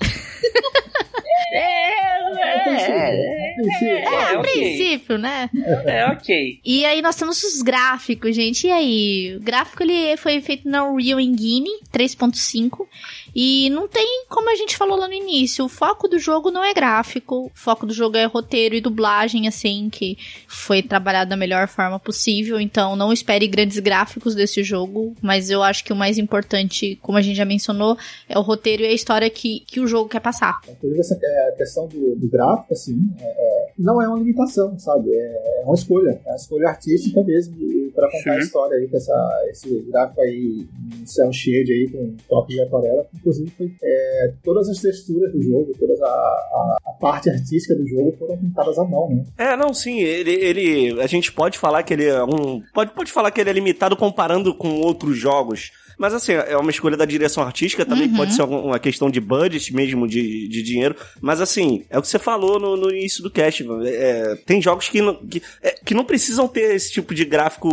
É, 2.38 2.68
é, 2.68 3.56
é, 3.82 4.02
é, 4.02 4.34
a 4.34 4.38
princípio, 4.40 5.18
né? 5.18 5.50
É, 5.84 6.06
ok. 6.06 6.60
E 6.64 6.84
aí 6.84 7.02
nós 7.02 7.16
temos 7.16 7.42
os 7.42 7.62
gráficos, 7.62 8.34
gente. 8.34 8.66
E 8.66 8.70
aí? 8.70 9.36
O 9.36 9.40
gráfico 9.40 9.82
ele 9.82 10.16
foi 10.16 10.40
feito 10.40 10.68
na 10.68 10.84
Unreal 10.84 11.20
Engine 11.20 11.70
3.5 11.92 12.86
e 13.34 13.70
não 13.70 13.86
tem, 13.88 14.24
como 14.28 14.50
a 14.50 14.54
gente 14.54 14.76
falou 14.76 14.96
lá 14.98 15.06
no 15.06 15.14
início, 15.14 15.64
o 15.64 15.68
foco 15.68 16.08
do 16.08 16.18
jogo 16.18 16.50
não 16.50 16.64
é 16.64 16.74
gráfico, 16.74 17.46
o 17.46 17.50
foco 17.54 17.86
do 17.86 17.92
jogo 17.92 18.16
é 18.16 18.24
roteiro 18.24 18.74
e 18.74 18.80
dublagem, 18.80 19.46
assim, 19.46 19.88
que 19.90 20.16
foi 20.46 20.82
trabalhado 20.82 21.30
da 21.30 21.36
melhor 21.36 21.68
forma 21.68 21.98
possível. 21.98 22.60
Então 22.60 22.96
não 22.96 23.12
espere 23.12 23.46
grandes 23.46 23.78
gráficos 23.78 24.34
desse 24.34 24.62
jogo, 24.62 25.14
mas 25.20 25.50
eu 25.50 25.62
acho 25.62 25.84
que 25.84 25.92
o 25.92 25.96
mais 25.96 26.18
importante, 26.18 26.98
como 27.02 27.18
a 27.18 27.22
gente 27.22 27.36
já 27.36 27.44
mencionou, 27.44 27.96
é 28.28 28.38
o 28.38 28.42
roteiro 28.42 28.82
e 28.82 28.86
a 28.86 28.92
história 28.92 29.28
que, 29.30 29.60
que 29.66 29.80
o 29.80 29.86
jogo 29.86 30.08
quer 30.08 30.20
passar. 30.20 30.60
Inclusive, 30.68 31.00
essa 31.00 31.18
é, 31.22 31.54
questão 31.56 31.86
do, 31.86 32.16
do 32.16 32.28
gráfico, 32.28 32.72
assim, 32.72 32.98
é, 33.20 33.24
é, 33.24 33.72
não 33.78 34.02
é 34.02 34.08
uma 34.08 34.18
limitação, 34.18 34.78
sabe? 34.78 35.10
É, 35.12 35.60
é, 35.60 35.62
uma 35.64 35.74
escolha, 35.74 36.20
é 36.24 36.28
uma 36.28 36.36
escolha 36.36 36.68
artística 36.68 37.22
mesmo 37.22 37.54
para 37.94 38.10
contar 38.10 38.22
Sim. 38.22 38.30
a 38.30 38.38
história 38.38 38.76
aí, 38.78 38.88
com 38.88 38.96
essa, 38.96 39.44
esse 39.50 39.80
gráfico 39.88 40.20
aí, 40.20 40.66
um 41.00 41.06
cel 41.06 41.32
shade 41.32 41.72
aí, 41.72 41.88
com 41.88 42.16
toque 42.28 42.54
de 42.54 42.60
aquarela 42.62 43.04
inclusive 43.20 43.50
foi, 43.56 43.72
é, 43.82 44.32
todas 44.42 44.68
as 44.68 44.80
texturas 44.80 45.32
do 45.32 45.42
jogo, 45.42 45.72
toda 45.78 45.92
a, 46.02 46.08
a, 46.08 46.76
a, 46.86 46.92
parte 46.92 47.30
artística 47.30 47.74
do 47.74 47.86
jogo 47.86 48.14
foram 48.18 48.36
pintadas 48.36 48.78
à 48.78 48.84
mão, 48.84 49.08
né? 49.10 49.24
É, 49.38 49.56
não, 49.56 49.72
sim, 49.72 50.00
ele, 50.00 50.32
ele 50.32 51.00
a 51.00 51.06
gente 51.06 51.32
pode 51.32 51.58
falar 51.58 51.82
que 51.82 51.92
ele 51.92 52.06
é 52.06 52.22
um 52.24 52.62
pode, 52.74 52.92
pode 52.92 53.12
falar 53.12 53.30
que 53.30 53.40
ele 53.40 53.50
é 53.50 53.52
limitado 53.52 53.96
comparando 53.96 54.54
com 54.54 54.80
outros 54.80 55.16
jogos. 55.16 55.70
Mas 56.00 56.14
assim, 56.14 56.32
é 56.32 56.56
uma 56.56 56.70
escolha 56.70 56.96
da 56.96 57.04
direção 57.04 57.42
artística, 57.42 57.84
também 57.84 58.08
uhum. 58.08 58.16
pode 58.16 58.32
ser 58.32 58.42
uma 58.42 58.78
questão 58.78 59.10
de 59.10 59.20
budget 59.20 59.74
mesmo, 59.74 60.08
de, 60.08 60.48
de 60.48 60.62
dinheiro. 60.62 60.96
Mas 61.20 61.42
assim, 61.42 61.84
é 61.90 61.98
o 61.98 62.00
que 62.00 62.08
você 62.08 62.18
falou 62.18 62.58
no, 62.58 62.74
no 62.74 62.90
início 62.90 63.22
do 63.22 63.30
cast. 63.30 63.62
É, 63.84 64.34
tem 64.46 64.62
jogos 64.62 64.88
que 64.88 65.02
não, 65.02 65.14
que, 65.14 65.42
é, 65.60 65.74
que 65.84 65.92
não 65.92 66.02
precisam 66.02 66.48
ter 66.48 66.74
esse 66.74 66.90
tipo 66.90 67.14
de 67.14 67.22
gráfico 67.26 67.68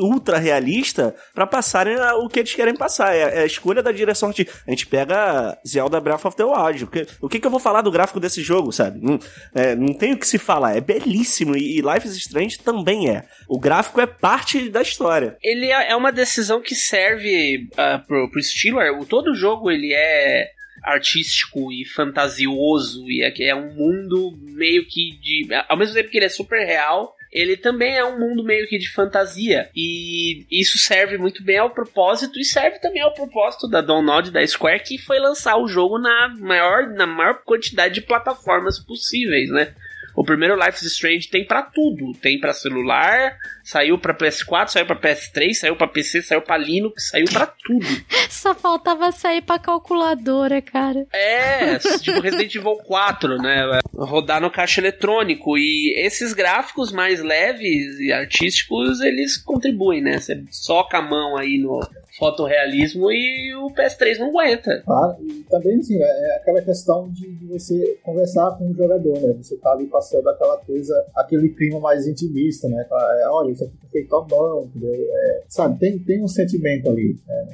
ultra 0.00 0.38
realista 0.38 1.12
para 1.34 1.44
passarem 1.44 1.96
o 2.20 2.28
que 2.28 2.38
eles 2.38 2.54
querem 2.54 2.76
passar. 2.76 3.16
É, 3.16 3.38
é, 3.38 3.42
a 3.42 3.46
escolha 3.46 3.82
da 3.82 3.90
direção 3.90 4.28
artística. 4.28 4.56
A 4.64 4.70
gente 4.70 4.86
pega 4.86 5.58
Zelda 5.66 6.00
Breath 6.00 6.24
of 6.24 6.36
the 6.36 6.44
Wild. 6.44 6.84
O 6.84 6.86
que, 6.86 7.06
o 7.20 7.28
que, 7.28 7.40
que 7.40 7.46
eu 7.48 7.50
vou 7.50 7.58
falar 7.58 7.82
do 7.82 7.90
gráfico 7.90 8.20
desse 8.20 8.44
jogo, 8.44 8.70
sabe? 8.70 9.00
Não, 9.02 9.18
é, 9.52 9.74
não 9.74 9.92
tem 9.92 10.12
o 10.12 10.18
que 10.18 10.26
se 10.28 10.38
falar. 10.38 10.76
É 10.76 10.80
belíssimo. 10.80 11.56
E, 11.56 11.78
e 11.78 11.80
Life 11.80 12.06
is 12.06 12.14
Strange 12.14 12.60
também 12.60 13.10
é. 13.10 13.24
O 13.48 13.58
gráfico 13.58 14.00
é 14.00 14.06
parte 14.06 14.68
da 14.68 14.82
história. 14.82 15.36
Ele 15.42 15.66
é, 15.66 15.90
é 15.90 15.96
uma 15.96 16.12
decisão 16.12 16.62
que 16.62 16.76
serve 16.76 17.68
uh, 17.72 18.06
pro, 18.06 18.30
pro 18.30 18.42
Steeler, 18.42 18.98
o, 18.98 19.04
todo 19.04 19.34
jogo 19.34 19.70
ele 19.70 19.92
é 19.92 20.50
artístico 20.82 21.72
e 21.72 21.84
fantasioso 21.84 23.04
e 23.08 23.22
é, 23.22 23.48
é 23.48 23.54
um 23.54 23.72
mundo 23.72 24.36
meio 24.42 24.84
que 24.88 25.16
de 25.20 25.46
ao 25.68 25.76
mesmo 25.76 25.94
tempo 25.94 26.10
que 26.10 26.18
ele 26.18 26.26
é 26.26 26.30
super 26.30 26.66
real 26.66 27.14
ele 27.32 27.56
também 27.56 27.96
é 27.96 28.04
um 28.04 28.20
mundo 28.20 28.44
meio 28.44 28.68
que 28.68 28.76
de 28.76 28.90
fantasia. 28.90 29.70
E 29.74 30.44
isso 30.50 30.76
serve 30.76 31.16
muito 31.16 31.42
bem 31.42 31.56
ao 31.56 31.70
propósito 31.70 32.38
e 32.38 32.44
serve 32.44 32.78
também 32.78 33.00
ao 33.00 33.14
propósito 33.14 33.66
da 33.66 33.80
Download 33.80 34.30
da 34.30 34.46
Square, 34.46 34.82
que 34.82 34.98
foi 34.98 35.18
lançar 35.18 35.56
o 35.56 35.66
jogo 35.66 35.98
na 35.98 36.28
maior, 36.38 36.88
na 36.90 37.06
maior 37.06 37.42
quantidade 37.42 37.94
de 37.94 38.02
plataformas 38.02 38.78
possíveis, 38.78 39.48
né? 39.48 39.74
O 40.14 40.24
primeiro 40.24 40.54
Life 40.56 40.84
is 40.84 40.92
Strange 40.92 41.28
tem 41.28 41.46
para 41.46 41.62
tudo. 41.62 42.12
Tem 42.20 42.38
para 42.38 42.52
celular, 42.52 43.36
saiu 43.64 43.98
para 43.98 44.16
PS4, 44.16 44.68
saiu 44.68 44.86
para 44.86 45.00
PS3, 45.00 45.54
saiu 45.54 45.76
para 45.76 45.88
PC, 45.88 46.22
saiu 46.22 46.42
para 46.42 46.58
Linux, 46.58 47.08
saiu 47.08 47.26
para 47.32 47.46
tudo. 47.46 47.86
Só 48.28 48.54
faltava 48.54 49.10
sair 49.12 49.42
para 49.42 49.58
calculadora, 49.58 50.60
cara. 50.60 51.06
É, 51.12 51.78
tipo 52.00 52.20
Resident 52.20 52.54
Evil 52.54 52.76
4, 52.86 53.36
né? 53.38 53.80
Rodar 53.94 54.40
no 54.40 54.50
caixa 54.50 54.80
eletrônico 54.80 55.56
e 55.56 55.94
esses 55.98 56.32
gráficos 56.32 56.92
mais 56.92 57.22
leves 57.22 57.98
e 58.00 58.12
artísticos, 58.12 59.00
eles 59.00 59.36
contribuem, 59.36 60.02
né? 60.02 60.18
Você 60.18 60.42
soca 60.50 60.98
a 60.98 61.02
mão 61.02 61.36
aí 61.36 61.58
no 61.58 61.80
fotorrealismo 62.18 63.10
e 63.10 63.54
o 63.56 63.70
PS3 63.70 64.18
não 64.18 64.28
aguenta. 64.28 64.82
Claro, 64.84 65.16
e 65.22 65.44
também 65.44 65.78
assim, 65.78 65.96
é 66.00 66.36
aquela 66.36 66.60
questão 66.60 67.08
de, 67.10 67.26
de, 67.32 67.46
você 67.46 67.98
conversar 68.02 68.52
com 68.58 68.70
o 68.70 68.74
jogador, 68.74 69.18
né? 69.20 69.34
Você 69.40 69.56
tá 69.56 69.72
ali 69.72 69.86
passando 69.86 70.28
aquela 70.28 70.58
coisa, 70.58 70.94
aquele 71.16 71.48
clima 71.50 71.80
mais 71.80 72.06
intimista, 72.06 72.68
né? 72.68 72.86
É, 72.90 73.28
olha, 73.28 73.52
isso 73.52 73.64
aqui 73.64 73.72
foi 73.80 73.90
feito 73.90 74.14
à 74.14 74.26
mão, 74.26 74.64
entendeu? 74.64 74.92
É, 74.94 75.42
sabe, 75.48 75.78
tem, 75.78 75.98
tem 75.98 76.22
um 76.22 76.28
sentimento 76.28 76.90
ali. 76.90 77.16
Né? 77.26 77.46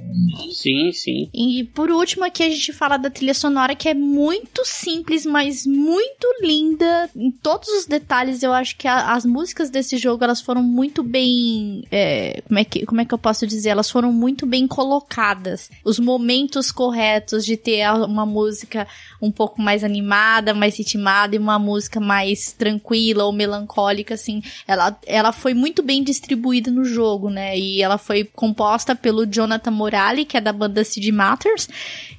Sim, 0.53 0.91
sim. 0.93 1.31
E 1.33 1.65
por 1.75 1.91
último 1.91 2.25
aqui 2.25 2.43
a 2.43 2.49
gente 2.49 2.73
fala 2.73 2.97
da 2.97 3.11
trilha 3.11 3.35
sonora 3.35 3.77
que 3.77 3.89
é 3.89 3.95
muito 3.95 4.63
simples, 4.65 5.25
mas 5.25 5.67
muito 5.67 6.27
linda 6.43 7.09
em 7.15 7.31
todos 7.31 7.69
os 7.69 7.87
detalhes. 7.87 8.43
Eu 8.43 8.53
acho 8.53 8.77
que 8.77 8.89
a, 8.89 9.15
as 9.15 9.25
músicas 9.25 9.71
desse 9.71 9.97
jogo 9.97 10.25
elas 10.25 10.41
foram 10.41 10.63
muito 10.63 11.03
bem, 11.03 11.85
é, 11.93 12.41
como 12.43 12.59
é 12.59 12.65
que 12.65 12.85
como 12.85 13.01
é 13.01 13.05
que 13.05 13.15
eu 13.15 13.19
posso 13.19 13.47
dizer? 13.47 13.69
Elas 13.71 13.91
foram 13.91 14.13
muito 14.13 14.48
bem 14.49 14.67
colocadas. 14.67 15.71
Os 15.85 15.99
momentos 15.99 16.73
corretos 16.73 17.45
de 17.45 17.57
ter 17.57 17.89
uma 17.91 18.27
música 18.27 18.87
um 19.21 19.31
pouco 19.31 19.61
mais 19.61 19.85
animada, 19.85 20.55
mais 20.55 20.79
ritmada 20.79 21.37
e 21.37 21.39
uma 21.39 21.59
música 21.59 22.01
mais 22.01 22.53
tranquila 22.53 23.25
ou 23.25 23.33
melancólica, 23.33 24.15
assim. 24.15 24.43
Ela, 24.67 24.99
ela 25.07 25.33
foi 25.33 25.55
muito 25.55 25.83
bem 25.83 26.03
distribuída 26.03 26.71
no 26.71 26.85
jogo, 26.85 27.31
né? 27.31 27.59
E 27.59 27.83
ela 27.83 27.99
foi 27.99 28.25
composta 28.25 28.95
pelo 28.95 29.27
Jonathan 29.27 29.71
Morali, 29.71 30.25
que 30.25 30.37
é 30.37 30.41
da 30.41 30.53
banda 30.53 30.85
CD 30.85 31.13
Matters, 31.13 31.69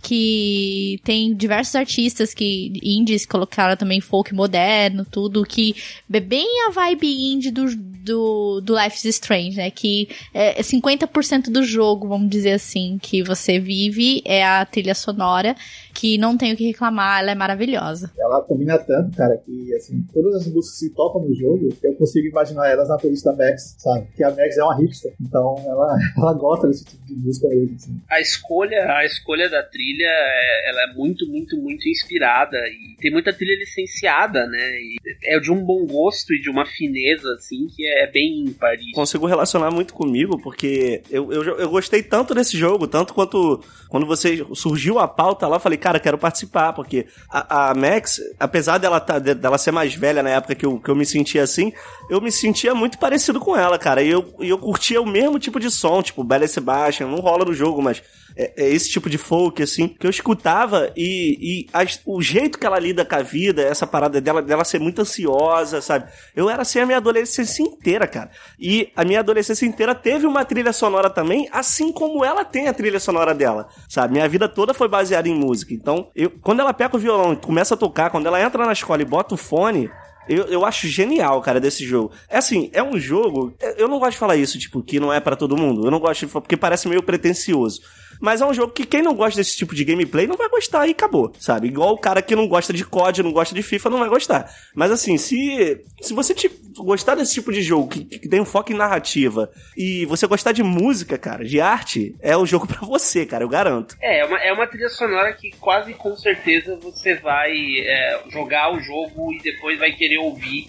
que 0.02 1.00
tem 1.04 1.34
diversos 1.34 1.76
artistas 1.76 2.34
que 2.34 2.74
indies 2.84 3.26
colocaram 3.26 3.76
também 3.76 4.02
folk 4.02 4.34
moderno, 4.34 5.06
tudo, 5.06 5.46
que 5.46 5.76
é 6.12 6.20
bem 6.20 6.48
a 6.68 6.72
vibe 6.72 7.34
indie 7.34 7.52
do, 7.52 7.76
do, 7.76 8.62
do 8.62 8.78
Life 8.78 8.98
is 8.98 9.16
Strange, 9.16 9.58
né? 9.58 9.72
Que 9.72 10.10
é 10.34 10.62
50% 10.62 11.50
do 11.50 11.64
jogo, 11.64 12.08
vamos 12.20 12.30
dizer 12.30 12.52
assim, 12.52 12.98
que 13.02 13.24
você 13.24 13.58
vive 13.58 14.22
é 14.26 14.46
a 14.46 14.66
trilha 14.66 14.94
sonora 14.94 15.56
que 15.94 16.18
não 16.18 16.38
tenho 16.38 16.54
o 16.54 16.58
que 16.58 16.66
reclamar, 16.66 17.20
ela 17.20 17.32
é 17.32 17.36
maravilhosa. 17.36 18.12
Ela 18.18 18.42
combina 18.42 18.78
tanto, 18.78 19.18
cara, 19.18 19.38
que 19.38 19.74
assim, 19.76 20.02
todas 20.14 20.36
as 20.36 20.48
músicas 20.48 20.72
que 20.72 20.86
se 20.86 20.90
tocam 20.94 21.22
no 21.22 21.36
jogo, 21.36 21.70
eu 21.84 21.94
consigo 21.96 22.28
imaginar 22.28 22.70
elas 22.70 22.88
na 22.88 22.98
playlist 22.98 23.26
da 23.26 23.34
Max, 23.34 23.76
sabe? 23.78 24.08
Que 24.16 24.24
a 24.24 24.30
Max 24.30 24.58
é 24.58 24.64
uma 24.64 24.78
hipster, 24.78 25.14
então 25.20 25.56
ela, 25.66 25.98
ela 26.18 26.34
gosta 26.34 26.68
desse 26.68 26.86
tipo 26.86 27.06
de 27.06 27.16
música 27.16 27.48
mesmo, 27.50 27.76
assim. 27.76 28.02
A 28.10 28.22
escolha, 28.22 28.98
a 28.98 29.06
escolha 29.06 29.50
da 29.50 29.62
trilha, 29.64 30.08
é, 30.08 30.70
ela 30.70 30.92
é 30.92 30.94
muito, 30.96 31.28
muito, 31.28 31.58
muito 31.58 31.88
inspirada 31.90 32.58
e 32.70 32.96
tem 33.02 33.12
muita 33.12 33.34
trilha 33.34 33.58
licenciada, 33.60 34.46
né? 34.48 34.72
E 34.80 34.98
é 35.24 35.40
de 35.40 35.52
um 35.52 35.64
bom 35.66 35.86
gosto 35.86 36.34
e 36.34 36.40
de 36.40 36.50
uma 36.50 36.66
fineza, 36.66 37.28
assim, 37.34 37.68
que 37.76 37.86
é, 37.86 38.10
bem 38.10 38.46
ímpar. 38.46 38.78
Consigo 38.94 39.26
relacionar 39.26 39.72
muito 39.72 39.94
comigo, 39.94 40.40
porque 40.42 41.02
eu, 41.10 41.32
eu, 41.34 41.44
eu 41.60 41.70
gostei 41.70 42.04
tanto 42.10 42.34
desse 42.34 42.58
jogo, 42.58 42.88
tanto 42.88 43.14
quanto 43.14 43.62
quando 43.90 44.06
você 44.06 44.46
surgiu 44.54 45.00
a 45.00 45.08
pauta 45.08 45.48
lá, 45.48 45.56
eu 45.56 45.60
falei, 45.60 45.78
cara, 45.78 46.00
quero 46.00 46.18
participar, 46.18 46.74
porque 46.74 47.08
a, 47.30 47.70
a 47.70 47.74
Max, 47.74 48.20
apesar 48.40 48.78
dela, 48.78 49.00
tá, 49.00 49.18
dela 49.18 49.58
ser 49.58 49.72
mais 49.72 49.96
velha 49.96 50.22
na 50.22 50.30
época 50.30 50.56
que 50.56 50.66
eu, 50.66 50.80
que 50.80 50.90
eu 50.90 50.96
me 50.96 51.06
sentia 51.06 51.44
assim, 51.44 51.74
eu 52.10 52.22
me 52.22 52.32
sentia 52.32 52.76
muito 52.76 53.00
parecido 53.00 53.40
com 53.40 53.58
ela, 53.58 53.80
cara. 53.80 54.04
E 54.04 54.10
eu, 54.10 54.34
eu 54.40 54.58
curtia 54.58 55.02
o 55.02 55.06
mesmo 55.08 55.40
tipo 55.40 55.60
de 55.60 55.72
som, 55.72 56.02
tipo 56.02 56.24
Bella 56.24 56.48
Sebastian, 56.48 57.08
não 57.08 57.20
rola 57.20 57.46
no 57.46 57.54
jogo, 57.54 57.82
mas 57.82 58.02
é, 58.36 58.54
é, 58.56 58.70
esse 58.70 58.90
tipo 58.90 59.10
de 59.10 59.18
folk, 59.18 59.62
assim, 59.62 59.88
que 59.88 60.06
eu 60.06 60.10
escutava 60.10 60.92
e, 60.96 61.66
e 61.66 61.68
o 62.06 62.22
jeito 62.22 62.58
que 62.58 62.66
ela 62.66 62.80
lida 62.80 63.04
com 63.04 63.16
a 63.16 63.22
vida, 63.22 63.62
essa 63.62 63.88
parada 63.88 64.22
dela, 64.22 64.42
dela 64.42 64.64
ser 64.64 64.80
muito 64.80 65.02
ansiosa, 65.02 65.82
sabe? 65.82 66.10
Eu 66.36 66.50
era 66.50 66.62
assim 66.62 66.80
a 66.80 66.86
minha 66.86 66.98
adolescência 67.00 67.64
inteira, 67.64 68.08
cara. 68.08 68.30
E 68.60 68.92
a 68.96 69.04
minha 69.04 69.20
adolescência 69.20 69.66
inteira 69.66 69.96
teve 69.96 70.26
uma 70.26 70.46
trilha 70.46 70.72
sonora 70.72 71.10
também, 71.10 71.50
assim 71.52 71.92
como 72.00 72.24
ela 72.24 72.46
tem 72.46 72.70
a 72.70 72.74
trilha 72.74 72.98
sonora 72.98 73.36
dela, 73.36 73.68
sabe? 73.90 74.14
Minha 74.14 74.30
vida 74.30 74.48
toda 74.48 74.74
foi 74.74 74.88
baseada 74.88 75.28
em 75.28 75.36
música. 75.36 75.74
Então, 75.74 76.10
eu, 76.16 76.32
quando 76.42 76.62
ela 76.62 76.74
pega 76.74 76.96
o 76.96 77.00
violão 77.00 77.34
e 77.34 77.36
começa 77.36 77.74
a 77.74 77.78
tocar, 77.78 78.10
quando 78.10 78.26
ela 78.26 78.42
entra 78.42 78.66
na 78.66 78.72
escola 78.72 79.02
e 79.02 79.06
bota 79.06 79.36
o 79.36 79.38
fone, 79.38 79.92
eu, 80.30 80.46
eu 80.46 80.64
acho 80.66 80.88
genial, 80.88 81.42
cara, 81.42 81.60
desse 81.60 81.86
jogo. 81.86 82.12
É 82.30 82.38
assim, 82.38 82.70
é 82.72 82.82
um 82.82 82.98
jogo. 82.98 83.54
Eu 83.76 83.90
não 83.90 84.00
gosto 84.00 84.12
de 84.12 84.18
falar 84.18 84.38
isso, 84.38 84.58
tipo, 84.58 84.82
que 84.82 84.98
não 84.98 85.12
é 85.12 85.20
para 85.20 85.36
todo 85.36 85.58
mundo. 85.58 85.86
Eu 85.86 85.92
não 85.92 86.00
gosto 86.00 86.22
de 86.22 86.32
falar, 86.32 86.44
porque 86.44 86.56
parece 86.56 86.88
meio 86.88 87.04
pretencioso. 87.04 87.82
Mas 88.20 88.42
é 88.42 88.46
um 88.46 88.54
jogo 88.54 88.74
que 88.74 88.86
quem 88.86 89.02
não 89.02 89.16
gosta 89.16 89.40
desse 89.40 89.56
tipo 89.56 89.74
de 89.74 89.86
gameplay 89.86 90.28
não 90.28 90.36
vai 90.36 90.50
gostar 90.50 90.88
e 90.88 90.92
acabou, 90.92 91.34
sabe? 91.40 91.68
Igual 91.68 91.94
o 91.94 91.98
cara 91.98 92.22
que 92.22 92.36
não 92.36 92.48
gosta 92.48 92.74
de 92.74 92.84
COD, 92.84 93.24
não 93.24 93.32
gosta 93.32 93.56
de 93.56 93.64
FIFA, 93.64 93.90
não 93.90 94.00
vai 94.00 94.10
gostar. 94.10 94.52
Mas 94.76 94.92
assim, 94.92 95.18
se, 95.18 95.82
se 96.02 96.14
você 96.14 96.34
te, 96.34 96.50
gostar 96.78 97.16
desse 97.16 97.34
tipo 97.34 97.52
de 97.52 97.62
jogo 97.62 97.88
que, 97.88 98.04
que 98.04 98.28
tem 98.28 98.42
um 98.42 98.46
foco 98.46 98.72
em 98.72 98.76
narrativa 98.76 99.50
e 99.76 100.06
você 100.06 100.28
gostar 100.28 100.52
de 100.52 100.64
música, 100.64 101.18
cara, 101.18 101.46
de 101.46 101.62
arte, 101.62 102.16
é 102.20 102.36
o 102.36 102.46
jogo 102.46 102.68
para 102.68 102.86
você, 102.86 103.26
cara, 103.26 103.44
eu 103.44 103.50
garanto. 103.50 103.96
É, 104.02 104.20
é 104.20 104.26
uma, 104.26 104.38
é 104.40 104.52
uma 104.52 104.68
trilha 104.68 104.90
sonora 104.90 105.34
que 105.34 105.52
quase 105.60 105.94
com 105.94 106.16
certeza 106.16 106.78
você 106.82 107.16
vai 107.16 107.52
é, 107.52 108.24
jogar 108.30 108.74
o 108.74 108.80
jogo 108.80 109.34
e 109.34 109.40
depois 109.40 109.80
vai 109.80 109.92
querer 109.92 110.18
ouvir 110.18 110.68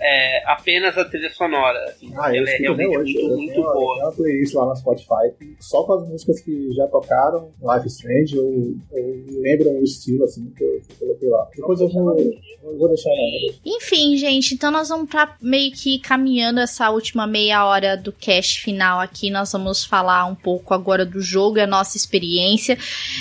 é, 0.00 0.42
apenas 0.50 0.96
a 0.96 1.04
trilha 1.04 1.30
sonora. 1.30 1.82
Assim, 1.84 2.10
ah, 2.16 2.34
eu 2.34 2.42
ela 2.42 2.50
é 2.50 2.56
realmente 2.56 2.98
hoje. 2.98 3.12
muito, 3.14 3.20
eu 3.20 3.36
muito 3.36 3.52
tenho, 3.52 3.72
boa. 3.72 3.94
Tem 3.94 4.04
uma 4.04 4.12
playlist 4.12 4.54
lá 4.54 4.66
no 4.66 4.76
Spotify 4.76 5.32
só 5.60 5.82
com 5.84 5.94
as 5.94 6.08
músicas 6.08 6.40
que 6.40 6.72
já 6.72 6.86
tocaram, 6.86 7.50
Life 7.60 7.86
is 7.86 7.94
Strange, 7.94 8.38
ou, 8.38 8.74
ou 8.90 9.24
lembram 9.40 9.78
o 9.78 9.84
estilo, 9.84 10.24
assim, 10.24 10.50
que 10.56 10.64
eu, 10.64 10.80
que 10.80 10.92
eu 10.92 10.96
coloquei 10.98 11.28
lá. 11.28 11.48
Depois 11.54 11.80
eu 11.80 11.88
vou, 11.88 12.18
eu 12.18 12.78
vou 12.78 12.88
deixar 12.88 13.10
lá. 13.10 13.16
Enfim, 13.64 14.16
gente, 14.16 14.54
então 14.54 14.70
nós 14.70 14.88
vamos 14.88 15.08
pra 15.08 15.36
meio 15.40 15.72
que 15.72 15.98
caminhando 15.98 16.60
essa 16.60 16.90
última 16.90 17.26
meia 17.26 17.64
hora 17.64 17.96
do 17.96 18.12
cast 18.12 18.60
final 18.62 19.00
aqui. 19.00 19.30
Nós 19.30 19.52
vamos 19.52 19.84
falar 19.84 20.24
um 20.26 20.34
pouco 20.34 20.74
agora 20.74 21.04
do 21.04 21.20
jogo 21.20 21.58
e 21.58 21.60
a 21.60 21.66
nossa 21.66 21.96
experiência. 21.96 22.78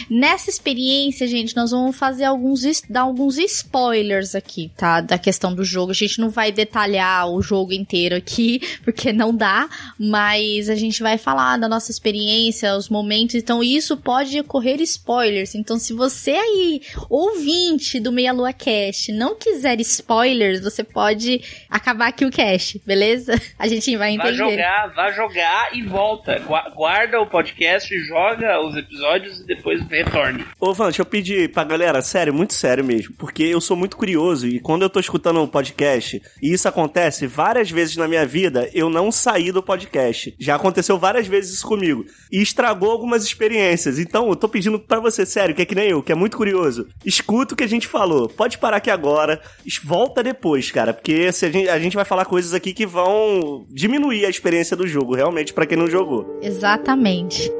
Nessa 0.09 0.49
experiência, 0.49 1.27
gente, 1.27 1.55
nós 1.55 1.71
vamos 1.71 1.97
fazer 1.97 2.25
alguns, 2.25 2.61
dar 2.89 3.01
alguns 3.01 3.37
spoilers 3.37 4.35
aqui, 4.35 4.71
tá? 4.75 5.01
Da 5.01 5.17
questão 5.17 5.53
do 5.53 5.63
jogo. 5.63 5.91
A 5.91 5.95
gente 5.95 6.19
não 6.19 6.29
vai 6.29 6.48
detalhar 6.51 7.29
o 7.29 7.41
jogo 7.41 7.73
inteiro 7.73 8.15
aqui, 8.15 8.61
porque 8.83 9.11
não 9.11 9.35
dá, 9.35 9.69
mas 9.97 10.69
a 10.69 10.75
gente 10.75 11.01
vai 11.01 11.17
falar 11.17 11.57
da 11.57 11.67
nossa 11.67 11.91
experiência, 11.91 12.75
os 12.75 12.89
momentos, 12.89 13.35
então 13.35 13.63
isso 13.63 13.97
pode 13.97 14.39
ocorrer 14.39 14.81
spoilers. 14.81 15.55
Então, 15.55 15.77
se 15.77 15.93
você 15.93 16.31
aí, 16.31 16.81
ouvinte 17.09 17.99
do 17.99 18.11
Meia 18.11 18.31
Lua 18.31 18.53
Cast, 18.53 19.11
não 19.11 19.35
quiser 19.35 19.79
spoilers, 19.81 20.61
você 20.61 20.83
pode 20.83 21.41
acabar 21.69 22.07
aqui 22.07 22.25
o 22.25 22.31
cast, 22.31 22.81
beleza? 22.85 23.39
A 23.57 23.67
gente 23.67 23.95
vai 23.97 24.11
entender. 24.11 24.37
Vai 24.37 24.51
jogar, 24.51 24.87
vai 24.95 25.13
jogar 25.13 25.77
e 25.77 25.83
volta. 25.83 26.41
Guarda 26.75 27.19
o 27.19 27.27
podcast, 27.27 27.93
joga 28.05 28.59
os 28.61 28.75
episódios 28.75 29.39
e 29.39 29.45
depois 29.45 29.81
retorne. 29.87 30.45
Ô, 30.59 30.73
Van, 30.73 30.85
deixa 30.85 31.01
eu 31.01 31.05
pedir 31.05 31.51
pra 31.51 31.63
galera, 31.63 32.01
sério, 32.01 32.33
muito 32.33 32.53
sério 32.53 32.83
mesmo, 32.83 33.13
porque 33.17 33.43
eu 33.43 33.61
sou 33.61 33.75
muito 33.75 33.97
curioso 33.97 34.47
e 34.47 34.59
quando 34.59 34.83
eu 34.83 34.89
tô 34.89 34.99
escutando 34.99 35.41
um 35.41 35.47
podcast 35.47 36.21
e 36.41 36.53
isso 36.53 36.67
acontece 36.67 37.27
várias 37.27 37.69
vezes 37.69 37.95
na 37.95 38.07
minha 38.07 38.25
vida, 38.25 38.69
eu 38.73 38.89
não 38.89 39.11
saí 39.11 39.51
do 39.51 39.63
podcast. 39.63 40.35
Já 40.39 40.55
aconteceu 40.55 40.97
várias 40.97 41.27
vezes 41.27 41.55
isso 41.55 41.67
comigo. 41.67 42.05
E 42.31 42.41
estragou 42.41 42.91
algumas 42.91 43.23
experiências. 43.23 43.99
Então, 43.99 44.29
eu 44.29 44.35
tô 44.35 44.47
pedindo 44.47 44.79
para 44.79 44.99
você, 44.99 45.25
sério, 45.25 45.55
que 45.55 45.61
é 45.61 45.65
que 45.65 45.75
nem 45.75 45.89
eu, 45.89 46.03
que 46.03 46.11
é 46.11 46.15
muito 46.15 46.37
curioso. 46.37 46.87
Escuta 47.05 47.53
o 47.53 47.57
que 47.57 47.63
a 47.63 47.67
gente 47.67 47.87
falou. 47.87 48.29
Pode 48.29 48.57
parar 48.57 48.77
aqui 48.77 48.89
agora, 48.89 49.41
volta 49.83 50.23
depois, 50.23 50.71
cara, 50.71 50.93
porque 50.93 51.31
se 51.31 51.45
a, 51.45 51.51
gente, 51.51 51.69
a 51.69 51.79
gente 51.79 51.95
vai 51.95 52.05
falar 52.05 52.25
coisas 52.25 52.53
aqui 52.53 52.73
que 52.73 52.85
vão 52.85 53.65
diminuir 53.69 54.25
a 54.25 54.29
experiência 54.29 54.75
do 54.75 54.87
jogo, 54.87 55.15
realmente, 55.15 55.53
para 55.53 55.65
quem 55.65 55.77
não 55.77 55.87
jogou. 55.87 56.39
Exatamente. 56.41 57.51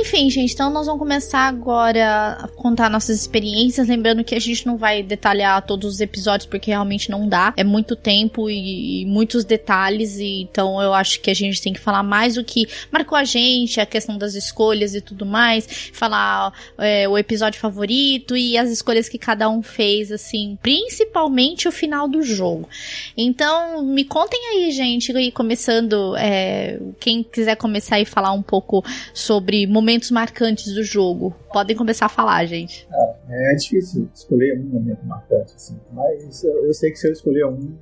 Enfim, 0.00 0.30
gente, 0.30 0.54
então 0.54 0.70
nós 0.70 0.86
vamos 0.86 0.98
começar 0.98 1.40
agora 1.40 2.38
a 2.40 2.48
contar 2.48 2.88
nossas 2.88 3.20
experiências. 3.20 3.86
Lembrando 3.86 4.24
que 4.24 4.34
a 4.34 4.40
gente 4.40 4.66
não 4.66 4.78
vai 4.78 5.02
detalhar 5.02 5.60
todos 5.66 5.96
os 5.96 6.00
episódios 6.00 6.48
porque 6.48 6.70
realmente 6.70 7.10
não 7.10 7.28
dá. 7.28 7.52
É 7.54 7.62
muito 7.62 7.94
tempo 7.94 8.48
e, 8.48 9.02
e 9.02 9.06
muitos 9.06 9.44
detalhes. 9.44 10.18
E, 10.18 10.40
então 10.40 10.80
eu 10.80 10.94
acho 10.94 11.20
que 11.20 11.30
a 11.30 11.34
gente 11.34 11.60
tem 11.60 11.74
que 11.74 11.78
falar 11.78 12.02
mais 12.02 12.38
o 12.38 12.42
que 12.42 12.66
marcou 12.90 13.16
a 13.16 13.24
gente, 13.24 13.78
a 13.78 13.84
questão 13.84 14.16
das 14.16 14.34
escolhas 14.34 14.94
e 14.94 15.02
tudo 15.02 15.26
mais. 15.26 15.90
Falar 15.92 16.50
é, 16.78 17.06
o 17.06 17.18
episódio 17.18 17.60
favorito 17.60 18.34
e 18.34 18.56
as 18.56 18.70
escolhas 18.70 19.06
que 19.06 19.18
cada 19.18 19.50
um 19.50 19.62
fez, 19.62 20.10
assim. 20.10 20.58
Principalmente 20.62 21.68
o 21.68 21.72
final 21.72 22.08
do 22.08 22.22
jogo. 22.22 22.66
Então, 23.14 23.84
me 23.84 24.06
contem 24.06 24.40
aí, 24.46 24.70
gente, 24.70 25.14
aí 25.14 25.30
começando. 25.30 26.16
É, 26.16 26.80
quem 26.98 27.22
quiser 27.22 27.56
começar 27.56 28.00
e 28.00 28.06
falar 28.06 28.32
um 28.32 28.42
pouco 28.42 28.82
sobre 29.12 29.66
momentos 29.66 29.89
marcantes 30.10 30.74
do 30.74 30.82
jogo. 30.82 31.34
Podem 31.52 31.76
começar 31.76 32.06
a 32.06 32.08
falar, 32.08 32.44
gente. 32.46 32.86
É, 33.28 33.52
é 33.52 33.54
difícil 33.54 34.08
escolher 34.14 34.58
um 34.58 34.64
momento 34.64 35.04
marcante, 35.04 35.54
assim. 35.56 35.78
Mas 35.92 36.44
eu, 36.44 36.66
eu, 36.66 36.74
sei 36.74 36.90
que 36.90 36.98
se 36.98 37.08
eu 37.08 37.12
escolher 37.12 37.46
um, 37.46 37.76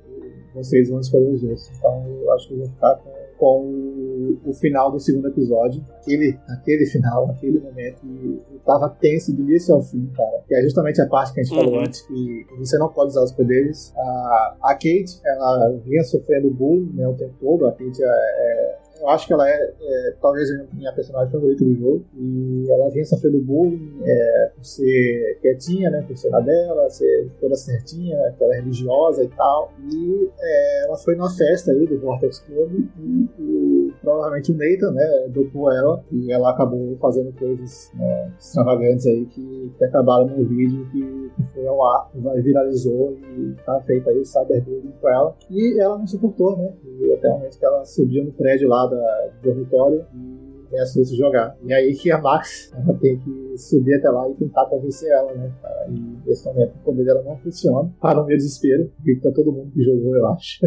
vocês 0.53 0.89
vão 0.89 0.99
escolher 0.99 1.27
os 1.27 1.43
outros. 1.43 1.69
Então 1.77 2.05
eu 2.07 2.31
acho 2.33 2.47
que 2.47 2.53
eu 2.53 2.57
vou 2.59 2.67
ficar 2.67 2.95
com, 2.95 3.11
com 3.37 3.61
o, 3.63 4.39
o, 4.45 4.53
final 4.53 4.91
do 4.91 4.99
segundo 4.99 5.27
episódio. 5.27 5.85
Aquele, 6.01 6.37
aquele 6.47 6.85
final, 6.85 7.29
aquele 7.29 7.59
momento 7.59 7.99
que 8.01 8.41
eu 8.51 8.59
tava 8.65 8.89
tenso 8.89 9.33
do 9.33 9.41
início 9.41 9.73
ao 9.75 9.81
fim, 9.81 10.09
cara. 10.15 10.43
Que 10.47 10.55
é 10.55 10.61
justamente 10.61 11.01
a 11.01 11.07
parte 11.07 11.33
que 11.33 11.41
a 11.41 11.43
gente 11.43 11.55
uhum. 11.55 11.63
falou 11.63 11.79
antes, 11.81 12.01
que 12.01 12.45
você 12.57 12.77
não 12.77 12.89
pode 12.89 13.09
usar 13.09 13.23
os 13.23 13.31
poderes. 13.31 13.93
A, 13.95 14.55
a 14.63 14.73
Kate, 14.73 15.19
ela 15.25 15.71
vinha 15.85 16.03
sofrendo 16.03 16.49
bullying 16.51 16.91
né, 16.93 17.07
o 17.07 17.13
tempo 17.13 17.33
todo. 17.39 17.67
A 17.67 17.71
Kate 17.71 18.03
é, 18.03 18.07
é 18.07 18.77
eu 18.99 19.09
acho 19.09 19.27
que 19.27 19.33
ela 19.33 19.49
é, 19.49 19.73
é, 19.81 20.13
talvez 20.21 20.49
a 20.51 20.75
minha 20.75 20.91
personagem 20.93 21.31
favorita 21.31 21.63
do 21.63 21.75
jogo. 21.75 22.05
E 22.15 22.65
ela 22.69 22.89
vinha 22.89 23.05
sofrendo 23.05 23.39
bullying 23.39 24.01
é, 24.03 24.51
por 24.55 24.65
ser 24.65 25.39
quietinha, 25.41 25.89
né? 25.89 26.03
Por 26.05 26.17
ser 26.17 26.29
na 26.29 26.39
dela, 26.39 26.89
ser 26.89 27.29
toda 27.39 27.55
certinha, 27.55 28.19
aquela 28.27 28.53
religiosa 28.55 29.23
e 29.23 29.27
tal. 29.29 29.71
E 29.91 30.29
é, 30.39 30.85
ela 30.85 30.97
foi 30.97 31.15
numa 31.15 31.29
festa 31.29 31.71
aí 31.71 31.85
do 31.87 31.99
Vortex 31.99 32.39
Club 32.39 32.71
e, 32.99 33.29
e 33.39 33.93
provavelmente 34.01 34.51
o 34.51 34.55
Nathan, 34.55 34.91
né? 34.91 35.27
Dopou 35.29 35.71
ela 35.71 36.03
e 36.11 36.31
ela 36.31 36.51
acabou 36.51 36.97
fazendo 36.97 37.31
coisas 37.33 37.91
né, 37.93 38.31
extravagantes 38.37 39.05
aí 39.05 39.25
que, 39.25 39.71
que 39.77 39.83
acabaram 39.83 40.27
no 40.27 40.45
vídeo 40.45 40.85
que, 40.91 41.31
que 41.35 41.53
foi 41.53 41.67
ao 41.67 41.85
ar, 41.85 42.09
viralizou 42.43 43.17
e 43.37 43.55
tá 43.65 43.79
feito 43.81 44.09
aí 44.09 44.19
o 44.19 44.25
cyberbullying 44.25 44.93
com 44.99 45.09
ela. 45.09 45.35
E 45.49 45.79
ela 45.79 45.97
não 45.97 46.07
suportou, 46.07 46.57
né? 46.57 46.73
E 46.83 47.13
até 47.13 47.29
o 47.29 47.33
momento 47.33 47.57
que 47.57 47.65
ela 47.65 47.85
subiu 47.85 48.25
no 48.25 48.31
prédio 48.33 48.67
lá 48.67 48.88
da, 48.89 49.27
do 49.27 49.41
dormitório 49.41 50.05
e 50.13 50.49
começa 50.69 51.01
a 51.01 51.03
se 51.03 51.17
jogar. 51.17 51.55
E 51.63 51.73
aí 51.73 51.93
que 51.95 52.11
a 52.11 52.17
Max 52.17 52.71
ela 52.73 52.97
tem 52.99 53.19
que 53.19 53.57
subir 53.57 53.95
até 53.95 54.09
lá 54.09 54.29
e 54.29 54.35
tentar 54.35 54.65
convencer 54.65 55.11
ela, 55.11 55.33
né? 55.33 55.51
E 55.89 56.27
nesse 56.27 56.45
momento 56.45 56.75
o 56.75 56.83
poder 56.83 57.03
dela 57.03 57.23
não 57.23 57.37
funciona, 57.37 57.91
para 57.99 58.21
o 58.21 58.25
meu 58.25 58.37
desespero, 58.37 58.91
porque 58.95 59.19
tá 59.21 59.31
todo 59.33 59.51
mundo 59.51 59.71
que 59.73 59.83
jogou, 59.83 60.15
eu 60.15 60.27
acho. 60.27 60.59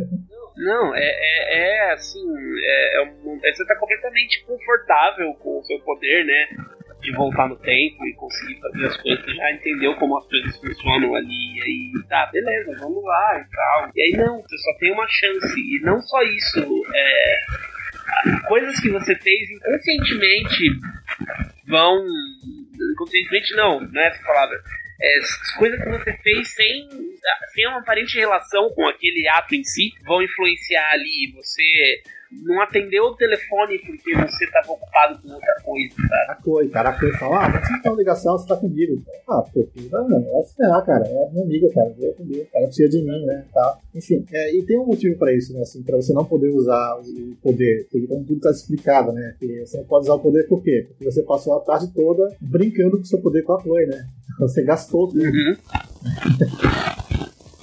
Não, 0.56 0.94
é, 0.94 1.00
é, 1.00 1.88
é 1.88 1.92
assim, 1.92 2.20
é, 2.20 2.96
é 2.98 3.02
um, 3.04 3.38
você 3.40 3.66
tá 3.66 3.76
completamente 3.78 4.44
confortável 4.44 5.32
com 5.40 5.58
o 5.58 5.64
seu 5.64 5.78
poder, 5.80 6.24
né? 6.24 6.48
De 7.00 7.10
voltar 7.16 7.48
no 7.48 7.56
tempo 7.56 8.04
e 8.06 8.14
conseguir 8.14 8.60
fazer 8.60 8.86
as 8.86 8.96
coisas. 9.02 9.24
Você 9.24 9.34
já 9.34 9.52
entendeu 9.52 9.96
como 9.96 10.18
as 10.18 10.26
coisas 10.28 10.56
funcionam 10.58 11.14
ali. 11.16 11.56
E 11.56 11.62
aí, 11.62 12.06
tá, 12.08 12.28
beleza, 12.32 12.76
vamos 12.78 13.02
lá 13.02 13.40
e 13.40 13.56
tal. 13.56 13.90
E 13.92 14.02
aí, 14.02 14.24
não, 14.24 14.40
você 14.40 14.56
só 14.58 14.78
tem 14.78 14.92
uma 14.92 15.06
chance. 15.08 15.58
E 15.58 15.80
não 15.82 16.00
só 16.00 16.22
isso, 16.22 16.60
é 16.94 17.40
coisas 18.48 18.78
que 18.80 18.90
você 18.90 19.14
fez 19.16 19.50
inconscientemente 19.50 20.70
vão. 21.66 22.04
Inconscientemente 22.92 23.54
não, 23.54 23.80
não 23.80 24.02
é 24.02 24.08
essa 24.08 24.22
palavra. 24.24 24.56
É, 25.00 25.18
coisas 25.58 25.80
que 25.82 25.88
você 25.90 26.12
fez 26.18 26.54
sem, 26.54 26.88
sem 27.52 27.66
uma 27.68 27.80
aparente 27.80 28.18
relação 28.18 28.70
com 28.70 28.88
aquele 28.88 29.28
ato 29.28 29.54
em 29.54 29.64
si 29.64 29.92
vão 30.04 30.22
influenciar 30.22 30.90
ali. 30.92 31.32
Você 31.34 32.02
não 32.42 32.60
atendeu 32.60 33.04
o 33.04 33.16
telefone 33.16 33.78
porque 33.78 34.14
você 34.14 34.44
estava 34.44 34.72
ocupado 34.72 35.20
com 35.20 35.32
outra 35.32 35.54
coisa, 35.62 35.94
sabe? 35.94 36.30
A 36.30 36.34
coisa, 36.36 36.70
cara, 36.70 36.90
a 36.90 36.98
coisa 36.98 37.18
fala, 37.18 37.44
ah, 37.44 37.48
mas 37.48 37.66
você 37.66 37.82
tá 37.82 37.90
uma 37.90 37.98
ligação, 37.98 38.38
você 38.38 38.48
tá 38.48 38.56
comigo. 38.56 39.02
Ah, 39.28 39.42
pô, 39.42 39.68
não, 39.90 40.08
vai 40.08 40.42
se 40.44 40.56
cara, 40.56 41.06
é 41.06 41.30
minha 41.30 41.44
amiga, 41.44 41.68
cara, 41.72 41.94
vou 41.98 42.10
atender, 42.10 42.48
ela 42.54 42.66
precisa 42.66 42.88
de 42.88 43.02
mim, 43.02 43.24
né, 43.26 43.44
tá. 43.52 43.78
Enfim, 43.94 44.24
é, 44.32 44.56
e 44.56 44.62
tem 44.62 44.78
um 44.78 44.86
motivo 44.86 45.18
pra 45.18 45.32
isso, 45.32 45.52
né, 45.52 45.60
assim, 45.60 45.82
pra 45.82 45.96
você 45.96 46.12
não 46.12 46.24
poder 46.24 46.48
usar 46.48 46.96
o 46.96 47.36
poder, 47.42 47.86
porque 47.90 48.06
como 48.06 48.24
tudo 48.24 48.40
tá 48.40 48.50
explicado, 48.50 49.12
né, 49.12 49.34
que 49.38 49.60
você 49.60 49.78
não 49.78 49.84
pode 49.84 50.04
usar 50.04 50.14
o 50.14 50.20
poder 50.20 50.46
por 50.48 50.62
quê? 50.62 50.86
Porque 50.88 51.04
você 51.04 51.22
passou 51.22 51.56
a 51.56 51.60
tarde 51.60 51.92
toda 51.94 52.34
brincando 52.40 52.96
com 52.96 53.02
o 53.02 53.06
seu 53.06 53.20
poder 53.20 53.42
com 53.42 53.52
a 53.52 53.60
Chloe, 53.60 53.86
né, 53.86 54.06
você 54.38 54.62
gastou 54.62 55.08
tudo. 55.08 55.20
Uhum. 55.20 55.56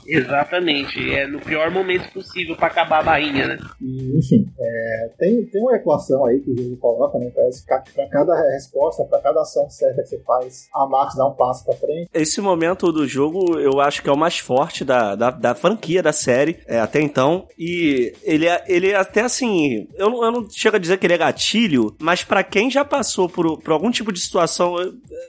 Exatamente, 0.09 1.13
é 1.13 1.27
no 1.27 1.39
pior 1.39 1.69
momento 1.71 2.11
possível 2.11 2.55
para 2.55 2.67
acabar 2.67 2.99
a 2.99 3.03
bainha, 3.03 3.47
né? 3.47 3.57
E, 3.81 4.17
enfim, 4.17 4.45
é, 4.59 5.09
tem, 5.17 5.45
tem 5.45 5.61
uma 5.61 5.75
equação 5.75 6.25
aí 6.25 6.39
que 6.39 6.51
o 6.51 6.57
jogo 6.57 6.77
coloca, 6.77 7.19
né? 7.19 7.31
Para 7.31 8.07
cada 8.07 8.51
resposta, 8.53 9.03
para 9.03 9.19
cada 9.19 9.41
ação 9.41 9.69
certa 9.69 10.01
que 10.01 10.09
você 10.09 10.19
faz, 10.19 10.67
a 10.73 10.87
Max 10.87 11.15
dá 11.15 11.27
um 11.27 11.33
passo 11.33 11.65
para 11.65 11.75
frente. 11.75 12.09
Esse 12.13 12.41
momento 12.41 12.91
do 12.91 13.07
jogo 13.07 13.59
eu 13.59 13.79
acho 13.79 14.01
que 14.01 14.09
é 14.09 14.11
o 14.11 14.17
mais 14.17 14.39
forte 14.39 14.83
da, 14.83 15.15
da, 15.15 15.29
da 15.29 15.55
franquia, 15.55 16.01
da 16.01 16.11
série, 16.11 16.59
é, 16.67 16.79
até 16.79 17.01
então. 17.01 17.47
E 17.57 18.13
ele 18.23 18.47
é, 18.47 18.63
ele 18.67 18.89
é 18.89 18.95
até 18.95 19.21
assim. 19.21 19.87
Eu 19.95 20.09
não, 20.09 20.23
eu 20.23 20.31
não 20.31 20.49
chego 20.49 20.75
a 20.75 20.79
dizer 20.79 20.97
que 20.97 21.05
ele 21.05 21.13
é 21.13 21.17
gatilho, 21.17 21.95
mas 21.99 22.23
para 22.23 22.43
quem 22.43 22.69
já 22.69 22.83
passou 22.83 23.29
por, 23.29 23.59
por 23.61 23.71
algum 23.71 23.91
tipo 23.91 24.11
de 24.11 24.19
situação, 24.19 24.75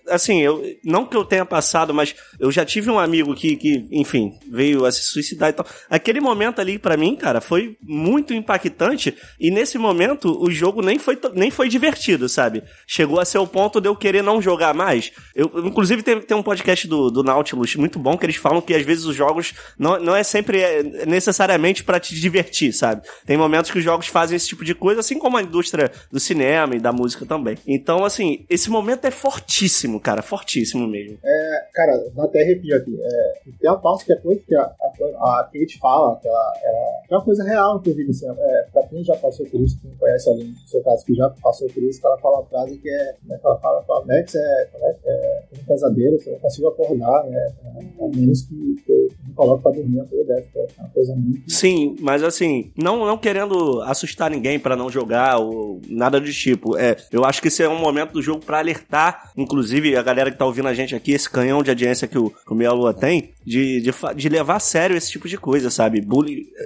assim, 0.09 0.41
eu, 0.41 0.63
não 0.85 1.07
que 1.07 1.17
eu 1.17 1.25
tenha 1.25 1.45
passado, 1.45 1.93
mas 1.93 2.15
eu 2.39 2.51
já 2.51 2.65
tive 2.65 2.91
um 2.91 2.99
amigo 2.99 3.35
que, 3.35 3.57
que 3.57 3.87
enfim, 3.91 4.39
veio 4.49 4.70
veio 4.71 4.85
a 4.85 4.93
se 4.93 5.03
suicidar 5.03 5.51
e 5.51 5.53
tal. 5.53 5.67
Aquele 5.89 6.21
momento 6.21 6.61
ali, 6.61 6.79
para 6.79 6.97
mim, 6.97 7.17
cara, 7.17 7.41
foi 7.41 7.77
muito 7.83 8.33
impactante. 8.33 9.17
E 9.39 9.51
nesse 9.51 9.79
momento, 9.79 10.41
o 10.43 10.51
jogo 10.51 10.81
nem 10.83 10.99
foi, 10.99 11.19
nem 11.35 11.51
foi 11.51 11.69
divertido, 11.69 12.29
sabe? 12.29 12.63
Chegou 12.87 13.21
a 13.21 13.25
ser 13.25 13.39
o 13.39 13.47
ponto 13.47 13.81
de 13.81 13.89
eu 13.89 13.97
querer 13.97 14.23
não 14.23 14.41
jogar 14.41 14.75
mais. 14.75 15.13
Eu, 15.35 15.51
inclusive, 15.65 16.03
tem, 16.03 16.21
tem 16.21 16.37
um 16.37 16.43
podcast 16.43 16.87
do, 16.87 17.11
do 17.11 17.23
Nautilus 17.23 17.75
muito 17.77 17.99
bom 17.99 18.17
que 18.17 18.27
eles 18.27 18.37
falam 18.37 18.61
que 18.61 18.75
às 18.75 18.85
vezes 18.85 19.05
os 19.05 19.17
jogos 19.17 19.55
não, 19.79 19.99
não 20.01 20.17
é 20.17 20.23
sempre 20.23 20.61
é, 20.61 20.83
necessariamente 21.07 21.85
para 21.85 22.01
te 22.01 22.15
divertir, 22.15 22.73
sabe? 22.73 23.03
Tem 23.27 23.37
momentos 23.37 23.71
que 23.71 23.79
os 23.79 23.85
jogos 23.85 24.07
fazem 24.07 24.37
esse 24.37 24.49
tipo 24.49 24.65
de 24.65 24.75
coisa, 24.75 25.01
assim 25.01 25.19
como 25.19 25.37
a 25.37 25.43
indústria 25.43 25.91
do 26.11 26.21
cinema 26.21 26.77
e 26.77 26.81
da 26.81 26.93
música 26.93 27.27
também. 27.27 27.57
Então, 27.67 28.05
assim, 28.05 28.45
esse 28.49 28.71
momento 28.71 29.05
é 29.05 29.11
fortíssimo, 29.11 30.01
cara, 30.01 30.23
fortíssimo 30.23 30.87
mesmo. 30.87 31.19
É, 31.25 31.69
cara, 31.75 31.93
dá 32.15 32.25
até 32.25 32.43
arrepio 32.43 32.77
aqui. 32.77 32.97
É, 33.01 33.33
tem 33.61 33.71
uma 33.71 33.81
parte 33.81 34.05
que 34.05 34.13
é 34.13 34.21
muito 34.25 34.45
que 34.47 34.55
a, 34.61 35.41
a, 35.41 35.45
Kate 35.45 35.79
fala, 35.79 36.17
que 36.17 36.29
ela, 36.29 36.53
ela, 36.63 37.03
é 37.11 37.15
uma 37.15 37.25
coisa 37.25 37.45
real, 37.45 37.79
inclusive, 37.79 38.11
assim, 38.11 38.27
é, 38.29 38.67
pra 38.73 38.83
quem 38.85 39.03
já 39.05 39.17
passou 39.17 39.47
por 39.47 39.61
isso, 39.61 39.81
quem 39.81 39.91
conhece 39.97 40.29
alguém, 40.29 40.49
no 40.49 40.69
seu 40.69 40.83
caso, 40.83 41.05
que 41.05 41.15
já 41.15 41.31
passou 41.43 41.69
por 41.69 41.83
isso, 41.83 42.01
que 42.01 42.07
ela 42.07 42.19
fala 42.19 42.41
uma 42.41 42.47
frase 42.47 42.79
que 42.79 42.89
é, 42.89 43.17
né, 43.25 43.39
que 43.39 43.47
ela 43.47 43.59
fala, 43.59 43.83
fala 43.83 44.07
Max 44.07 44.35
é, 44.35 44.69
é, 44.75 44.99
é 45.05 45.43
um 45.61 45.65
pesadelo, 45.65 46.19
eu 46.27 46.33
não 46.33 46.39
consigo 46.39 46.69
acordar, 46.69 47.25
né, 47.25 47.53
a 48.01 48.17
menos 48.17 48.43
que, 48.43 48.77
que 48.87 49.09
coloque 49.41 49.63
pra 49.63 49.73
dormir 49.73 50.01
é 50.01 50.67
uma 50.79 50.89
coisa 50.91 51.15
muito... 51.15 51.51
Sim, 51.51 51.97
mas 52.01 52.23
assim, 52.23 52.71
não, 52.77 53.07
não 53.07 53.17
querendo 53.17 53.81
assustar 53.83 54.31
ninguém 54.31 54.59
para 54.59 54.77
não 54.77 54.91
jogar 54.91 55.39
ou 55.39 55.81
nada 55.89 56.21
do 56.21 56.31
tipo, 56.31 56.77
é, 56.77 56.97
eu 57.11 57.25
acho 57.25 57.41
que 57.41 57.49
esse 57.49 57.63
é 57.63 57.69
um 57.69 57.79
momento 57.79 58.13
do 58.13 58.23
jogo 58.23 58.45
para 58.45 58.59
alertar, 58.59 59.33
inclusive 59.37 59.97
a 59.97 60.03
galera 60.03 60.31
que 60.31 60.37
tá 60.37 60.45
ouvindo 60.45 60.69
a 60.69 60.75
gente 60.75 60.95
aqui, 60.95 61.13
esse 61.13 61.31
canhão 61.31 61.63
de 61.63 61.71
audiência 61.71 62.07
que 62.07 62.19
o, 62.19 62.33
o 62.49 62.55
Meia 62.55 62.73
Lua 62.73 62.93
tem, 62.93 63.31
de, 63.45 63.81
de, 63.81 63.91
de 64.15 64.29
levar 64.29 64.57
a 64.57 64.61
sério 64.61 64.97
esse 64.97 65.11
tipo 65.11 65.29
de 65.29 65.39
coisa, 65.39 65.71
sabe? 65.71 66.07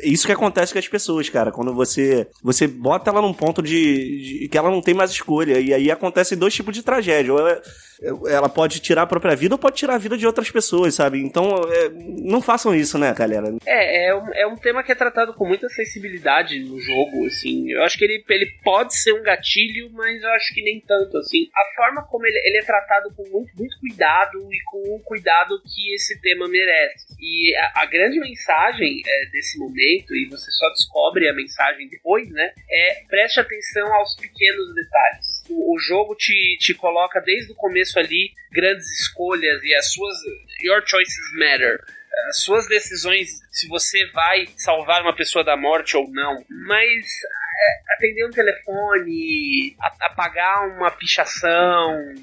Isso 0.03 0.27
que 0.27 0.33
acontece 0.33 0.72
com 0.72 0.79
as 0.79 0.89
pessoas, 0.89 1.29
cara. 1.29 1.53
Quando 1.53 1.72
você 1.72 2.27
você 2.43 2.66
bota 2.66 3.11
ela 3.11 3.22
num 3.22 3.33
ponto 3.33 3.62
de, 3.62 4.41
de 4.43 4.49
que 4.49 4.59
ela 4.59 4.70
não 4.70 4.81
tem 4.81 4.95
mais 4.95 5.11
escolha. 5.11 5.61
E 5.61 5.72
aí 5.72 5.91
acontecem 5.91 6.37
dois 6.37 6.55
tipos 6.55 6.75
de 6.75 6.83
tragédia. 6.83 7.33
Ou 7.33 7.39
ela, 7.39 7.62
ela 8.27 8.49
pode 8.49 8.81
tirar 8.81 9.03
a 9.03 9.07
própria 9.07 9.37
vida 9.37 9.55
ou 9.55 9.59
pode 9.59 9.77
tirar 9.77 9.95
a 9.95 9.99
vida 9.99 10.16
de 10.16 10.27
outras 10.27 10.51
pessoas, 10.51 10.95
sabe? 10.95 11.22
Então, 11.22 11.49
é, 11.68 11.91
não 12.22 12.41
façam 12.64 12.74
isso, 12.74 12.98
né, 12.98 13.12
galera? 13.12 13.46
É, 13.66 14.08
é 14.08 14.14
um, 14.14 14.32
é 14.32 14.46
um 14.46 14.56
tema 14.56 14.82
que 14.82 14.90
é 14.90 14.94
tratado 14.94 15.34
com 15.34 15.46
muita 15.46 15.68
sensibilidade 15.68 16.58
no 16.60 16.80
jogo, 16.80 17.26
assim. 17.26 17.70
Eu 17.70 17.82
acho 17.82 17.98
que 17.98 18.04
ele, 18.04 18.24
ele 18.28 18.50
pode 18.62 18.96
ser 18.96 19.12
um 19.12 19.22
gatilho, 19.22 19.90
mas 19.92 20.22
eu 20.22 20.30
acho 20.30 20.54
que 20.54 20.62
nem 20.62 20.80
tanto, 20.80 21.18
assim. 21.18 21.48
A 21.54 21.76
forma 21.76 22.06
como 22.08 22.26
ele, 22.26 22.38
ele 22.44 22.58
é 22.58 22.64
tratado 22.64 23.12
com 23.14 23.22
muito, 23.28 23.54
muito 23.56 23.78
cuidado 23.80 24.38
e 24.50 24.62
com 24.64 24.96
o 24.96 25.00
cuidado 25.00 25.60
que 25.62 25.94
esse 25.94 26.20
tema 26.20 26.48
merece. 26.48 27.14
E 27.20 27.54
a, 27.56 27.82
a 27.82 27.86
grande 27.86 28.18
mensagem 28.18 29.02
é, 29.06 29.26
desse 29.26 29.58
momento, 29.58 30.14
e 30.14 30.28
você 30.30 30.50
só 30.50 30.68
descobre 30.70 31.28
a 31.28 31.34
mensagem 31.34 31.88
depois, 31.88 32.30
né? 32.30 32.52
É 32.70 33.04
preste 33.08 33.40
atenção 33.40 33.92
aos 33.94 34.16
pequenos 34.16 34.74
detalhes. 34.74 35.44
O, 35.50 35.74
o 35.74 35.78
jogo 35.78 36.14
te, 36.14 36.56
te 36.58 36.74
coloca 36.74 37.20
desde 37.20 37.52
o 37.52 37.56
começo 37.56 37.98
ali 37.98 38.30
grandes 38.52 38.86
escolhas 39.00 39.62
e 39.62 39.74
as 39.74 39.92
suas. 39.92 40.16
Your 40.62 40.82
choices 40.86 41.32
matter 41.36 41.84
as 42.28 42.42
suas 42.42 42.66
decisões, 42.66 43.40
se 43.50 43.68
você 43.68 44.06
vai 44.12 44.46
salvar 44.56 45.02
uma 45.02 45.14
pessoa 45.14 45.44
da 45.44 45.56
morte 45.56 45.96
ou 45.96 46.08
não. 46.10 46.44
Mas 46.66 47.06
é, 47.54 47.94
atender 47.94 48.26
um 48.26 48.30
telefone, 48.30 49.76
apagar 50.00 50.68
uma 50.68 50.90
pichação, 50.90 52.14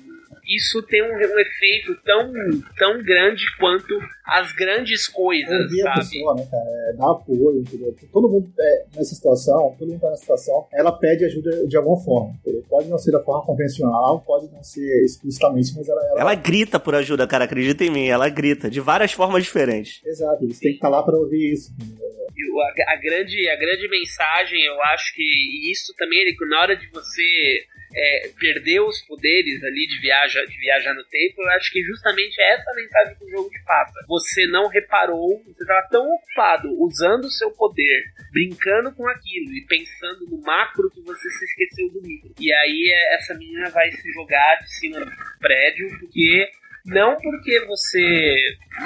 isso 0.45 0.81
tem 0.83 1.01
um, 1.03 1.13
um, 1.13 1.39
efeito 1.39 1.95
tão, 2.03 2.31
tão 2.77 3.03
grande 3.03 3.43
quanto 3.57 3.97
as 4.25 4.51
grandes 4.53 5.07
coisas, 5.07 5.61
Ouvir 5.61 5.81
sabe? 5.81 5.89
A 5.89 6.01
pessoa, 6.01 6.35
né, 6.35 6.47
cara? 6.49 6.63
É, 6.67 6.93
dar 6.97 7.11
apoio, 7.11 7.59
entendeu? 7.59 7.95
Todo 8.11 8.29
mundo 8.29 8.51
é, 8.59 8.85
nessa 8.95 9.15
situação, 9.15 9.75
todo 9.77 9.89
mundo 9.89 9.99
tá 9.99 10.09
nessa 10.09 10.21
situação, 10.21 10.67
ela 10.73 10.91
pede 10.91 11.25
ajuda 11.25 11.67
de 11.67 11.77
alguma 11.77 11.97
forma. 12.03 12.33
Entendeu? 12.41 12.63
Pode 12.69 12.87
não 12.89 12.97
ser 12.97 13.11
da 13.11 13.23
forma 13.23 13.45
convencional, 13.45 14.21
pode 14.21 14.51
não 14.51 14.63
ser 14.63 15.03
explicitamente, 15.03 15.73
mas 15.75 15.87
ela, 15.87 16.01
ela... 16.11 16.21
Ela 16.21 16.35
grita 16.35 16.79
por 16.79 16.95
ajuda, 16.95 17.27
cara, 17.27 17.45
acredita 17.45 17.83
em 17.83 17.89
mim, 17.89 18.07
ela 18.07 18.29
grita, 18.29 18.69
de 18.69 18.79
várias 18.79 19.11
formas 19.11 19.43
diferentes. 19.43 20.01
Exato, 20.05 20.43
eles 20.43 20.59
têm 20.59 20.71
que 20.71 20.77
estar 20.77 20.89
lá 20.89 21.03
para 21.03 21.17
ouvir 21.17 21.53
isso. 21.53 21.71
A, 21.71 22.93
a, 22.93 22.95
grande, 22.97 23.47
a 23.49 23.55
grande 23.55 23.87
mensagem, 23.87 24.63
eu 24.65 24.81
acho 24.83 25.13
que 25.13 25.71
isso 25.71 25.93
também, 25.97 26.23
na 26.49 26.61
hora 26.61 26.75
de 26.75 26.87
você 26.89 27.65
é, 27.93 28.31
perder 28.39 28.81
os 28.81 29.01
poderes 29.01 29.63
ali 29.63 29.87
de, 29.87 29.99
viaja, 30.01 30.45
de 30.45 30.57
viajar 30.57 30.93
no 30.93 31.03
tempo, 31.05 31.41
eu 31.41 31.49
acho 31.51 31.71
que 31.71 31.81
justamente 31.83 32.39
é 32.39 32.53
essa 32.53 32.73
mensagem 32.73 33.15
que 33.15 33.25
o 33.25 33.29
jogo 33.29 33.49
te 33.49 33.63
passa. 33.63 34.05
Você 34.07 34.45
não 34.47 34.67
reparou, 34.67 35.43
você 35.43 35.63
estava 35.63 35.87
tão 35.89 36.09
ocupado 36.09 36.69
usando 36.81 37.25
o 37.25 37.31
seu 37.31 37.51
poder, 37.51 38.03
brincando 38.31 38.93
com 38.95 39.07
aquilo 39.07 39.53
e 39.53 39.65
pensando 39.67 40.25
no 40.29 40.41
macro 40.41 40.89
que 40.91 41.01
você 41.01 41.29
se 41.29 41.45
esqueceu 41.45 41.89
do 41.89 42.01
micro. 42.01 42.33
E 42.39 42.51
aí 42.51 42.91
é, 42.91 43.15
essa 43.15 43.33
menina 43.33 43.69
vai 43.69 43.91
se 43.91 44.11
jogar 44.13 44.55
de 44.61 44.73
cima 44.75 44.99
do 45.05 45.11
prédio 45.39 45.87
porque 45.99 46.49
não 46.85 47.15
porque 47.17 47.65
você 47.65 48.35